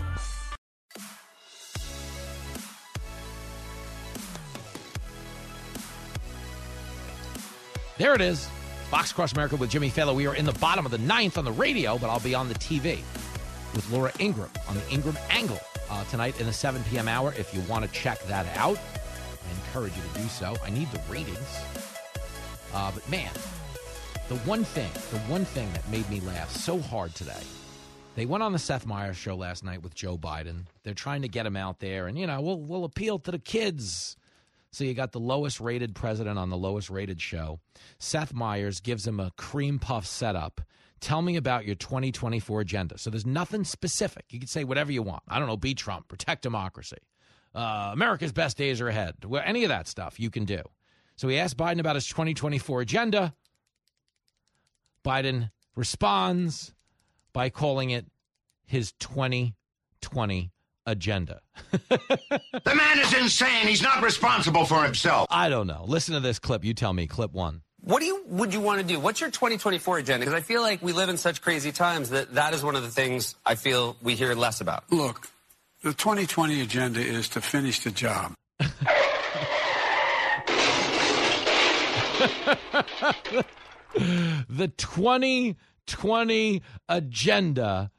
There 7.97 8.13
it 8.13 8.21
is. 8.21 8.47
Fox 8.89 9.11
Across 9.11 9.33
America 9.33 9.55
with 9.55 9.69
Jimmy 9.69 9.89
Failla. 9.89 10.13
We 10.13 10.27
are 10.27 10.35
in 10.35 10.45
the 10.45 10.53
bottom 10.53 10.85
of 10.85 10.91
the 10.91 10.97
ninth 10.97 11.37
on 11.37 11.45
the 11.45 11.51
radio, 11.51 11.97
but 11.97 12.09
I'll 12.09 12.19
be 12.19 12.35
on 12.35 12.49
the 12.49 12.55
TV 12.55 12.97
with 13.73 13.89
Laura 13.89 14.11
Ingraham 14.19 14.51
on 14.67 14.75
the 14.75 14.87
Ingraham 14.91 15.17
Angle 15.29 15.59
uh, 15.89 16.03
tonight 16.05 16.39
in 16.39 16.45
the 16.45 16.53
7 16.53 16.83
p.m. 16.91 17.07
hour. 17.07 17.33
If 17.37 17.53
you 17.53 17.61
want 17.61 17.85
to 17.85 17.91
check 17.91 18.21
that 18.25 18.45
out, 18.57 18.77
I 18.77 19.65
encourage 19.67 19.95
you 19.95 20.03
to 20.13 20.19
do 20.19 20.27
so. 20.27 20.55
I 20.63 20.69
need 20.69 20.91
the 20.91 21.01
ratings. 21.09 21.39
Uh, 22.75 22.91
but 22.91 23.09
man, 23.09 23.31
the 24.27 24.35
one 24.39 24.65
thing, 24.65 24.91
the 25.11 25.19
one 25.31 25.45
thing 25.45 25.71
that 25.71 25.87
made 25.89 26.07
me 26.09 26.19
laugh 26.19 26.51
so 26.51 26.77
hard 26.77 27.15
today, 27.15 27.41
they 28.15 28.25
went 28.25 28.43
on 28.43 28.51
the 28.51 28.59
Seth 28.59 28.85
Meyers 28.85 29.15
show 29.15 29.35
last 29.35 29.63
night 29.63 29.81
with 29.81 29.95
Joe 29.95 30.17
Biden. 30.17 30.65
They're 30.83 30.93
trying 30.93 31.21
to 31.21 31.29
get 31.29 31.45
him 31.45 31.55
out 31.55 31.79
there, 31.79 32.07
and 32.07 32.19
you 32.19 32.27
know, 32.27 32.41
we'll 32.41 32.59
we'll 32.59 32.83
appeal 32.83 33.17
to 33.19 33.31
the 33.31 33.39
kids. 33.39 34.17
So 34.71 34.83
you 34.83 34.93
got 34.93 35.13
the 35.13 35.21
lowest 35.21 35.61
rated 35.61 35.95
president 35.95 36.37
on 36.37 36.49
the 36.49 36.57
lowest 36.57 36.89
rated 36.89 37.21
show. 37.21 37.61
Seth 37.97 38.33
Meyers 38.33 38.81
gives 38.81 39.07
him 39.07 39.21
a 39.21 39.31
cream 39.37 39.79
puff 39.79 40.05
setup. 40.05 40.59
Tell 40.99 41.21
me 41.21 41.37
about 41.37 41.65
your 41.65 41.75
2024 41.75 42.59
agenda. 42.59 42.97
So 42.97 43.09
there's 43.09 43.25
nothing 43.25 43.63
specific. 43.63 44.25
You 44.31 44.39
can 44.39 44.49
say 44.49 44.65
whatever 44.65 44.91
you 44.91 45.01
want. 45.01 45.23
I 45.29 45.39
don't 45.39 45.47
know, 45.47 45.55
be 45.55 45.75
Trump, 45.75 46.09
protect 46.09 46.41
democracy. 46.41 46.97
Uh, 47.53 47.91
America's 47.93 48.33
best 48.33 48.57
days 48.57 48.81
are 48.81 48.89
ahead. 48.89 49.15
Well, 49.23 49.41
any 49.45 49.63
of 49.63 49.69
that 49.69 49.87
stuff 49.87 50.19
you 50.19 50.29
can 50.29 50.43
do. 50.43 50.61
So 51.15 51.27
he 51.27 51.37
asked 51.37 51.57
Biden 51.57 51.79
about 51.79 51.95
his 51.95 52.07
2024 52.07 52.81
agenda. 52.81 53.33
Biden 55.03 55.51
responds 55.75 56.73
by 57.33 57.49
calling 57.49 57.91
it 57.91 58.05
his 58.65 58.91
2020 58.93 60.51
agenda. 60.85 61.41
The 62.65 62.73
man 62.73 62.99
is 62.99 63.13
insane. 63.13 63.67
He's 63.67 63.83
not 63.83 64.01
responsible 64.01 64.65
for 64.65 64.83
himself. 64.83 65.27
I 65.29 65.49
don't 65.49 65.67
know. 65.67 65.83
Listen 65.87 66.15
to 66.15 66.19
this 66.19 66.39
clip. 66.39 66.65
You 66.65 66.73
tell 66.73 66.93
me. 66.93 67.05
Clip 67.05 67.31
one. 67.31 67.61
What 67.81 67.99
do 67.99 68.05
you 68.05 68.23
would 68.27 68.53
you 68.53 68.59
want 68.59 68.81
to 68.81 68.87
do? 68.87 68.99
What's 68.99 69.21
your 69.21 69.29
2024 69.29 69.99
agenda? 69.99 70.25
Because 70.25 70.33
I 70.33 70.41
feel 70.41 70.61
like 70.61 70.81
we 70.81 70.91
live 70.91 71.09
in 71.09 71.17
such 71.17 71.41
crazy 71.41 71.71
times 71.71 72.09
that 72.09 72.33
that 72.33 72.55
is 72.55 72.63
one 72.63 72.75
of 72.75 72.81
the 72.81 72.89
things 72.89 73.35
I 73.45 73.53
feel 73.53 73.95
we 74.01 74.15
hear 74.15 74.33
less 74.33 74.61
about. 74.61 74.91
Look, 74.91 75.27
the 75.83 75.93
2020 75.93 76.61
agenda 76.61 76.99
is 76.99 77.29
to 77.29 77.41
finish 77.41 77.81
the 77.83 77.91
job. 77.91 78.33
the 84.49 84.71
2020 84.77 86.61
agenda 86.89 87.91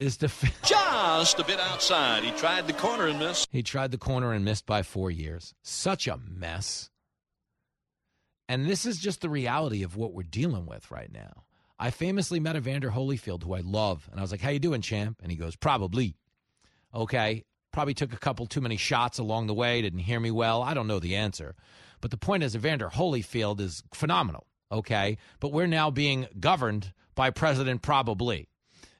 is 0.00 0.16
to. 0.18 0.28
Fi- 0.28 0.52
Just 0.68 1.38
a 1.38 1.44
bit 1.44 1.60
outside. 1.60 2.24
He 2.24 2.30
tried 2.32 2.66
the 2.66 2.72
corner 2.72 3.06
and 3.06 3.18
missed. 3.18 3.48
he 3.52 3.62
tried 3.62 3.90
the 3.90 3.98
corner 3.98 4.32
and 4.32 4.44
missed 4.44 4.66
by 4.66 4.82
four 4.82 5.10
years. 5.10 5.54
Such 5.62 6.06
a 6.06 6.16
mess. 6.18 6.90
And 8.48 8.66
this 8.66 8.84
is 8.84 8.98
just 8.98 9.22
the 9.22 9.30
reality 9.30 9.82
of 9.82 9.96
what 9.96 10.12
we're 10.12 10.22
dealing 10.22 10.66
with 10.66 10.90
right 10.90 11.10
now. 11.10 11.44
I 11.78 11.90
famously 11.90 12.40
met 12.40 12.56
Evander 12.56 12.90
Holyfield, 12.90 13.42
who 13.42 13.54
I 13.54 13.60
love, 13.60 14.06
and 14.10 14.20
I 14.20 14.22
was 14.22 14.30
like, 14.30 14.42
"How 14.42 14.50
you 14.50 14.58
doing, 14.58 14.82
champ?" 14.82 15.18
And 15.22 15.30
he 15.32 15.36
goes, 15.38 15.56
"Probably." 15.56 16.16
Okay, 16.94 17.44
probably 17.72 17.94
took 17.94 18.12
a 18.12 18.18
couple 18.18 18.46
too 18.46 18.60
many 18.60 18.76
shots 18.76 19.18
along 19.18 19.46
the 19.46 19.54
way. 19.54 19.80
Didn't 19.82 20.00
hear 20.00 20.20
me 20.20 20.30
well. 20.30 20.62
I 20.62 20.74
don't 20.74 20.86
know 20.86 21.00
the 21.00 21.16
answer, 21.16 21.56
but 22.04 22.10
the 22.10 22.18
point 22.18 22.42
is, 22.42 22.54
Evander 22.54 22.90
Holyfield 22.90 23.60
is 23.60 23.82
phenomenal. 23.94 24.46
Okay, 24.70 25.16
but 25.40 25.52
we're 25.52 25.66
now 25.66 25.90
being 25.90 26.26
governed 26.38 26.92
by 27.14 27.30
President 27.30 27.80
Probably, 27.80 28.50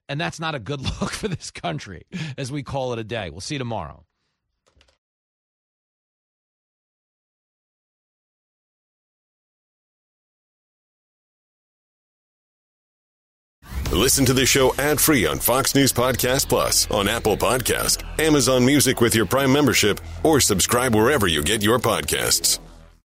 and 0.08 0.18
that's 0.18 0.40
not 0.40 0.54
a 0.54 0.58
good 0.58 0.80
look 1.02 1.10
for 1.10 1.28
this 1.28 1.50
country 1.50 2.06
as 2.38 2.50
we 2.50 2.62
call 2.62 2.94
it 2.94 2.98
a 2.98 3.04
day. 3.04 3.28
We'll 3.28 3.42
see 3.42 3.56
you 3.56 3.58
tomorrow. 3.58 4.06
Listen 13.92 14.24
to 14.24 14.32
the 14.32 14.46
show 14.46 14.74
ad 14.78 14.98
free 14.98 15.26
on 15.26 15.40
Fox 15.40 15.74
News 15.74 15.92
Podcast 15.92 16.48
Plus, 16.48 16.90
on 16.90 17.06
Apple 17.06 17.36
Podcast, 17.36 18.02
Amazon 18.18 18.64
Music 18.64 19.02
with 19.02 19.14
your 19.14 19.26
Prime 19.26 19.52
membership, 19.52 20.00
or 20.22 20.40
subscribe 20.40 20.94
wherever 20.94 21.26
you 21.26 21.42
get 21.42 21.62
your 21.62 21.78
podcasts. 21.78 22.60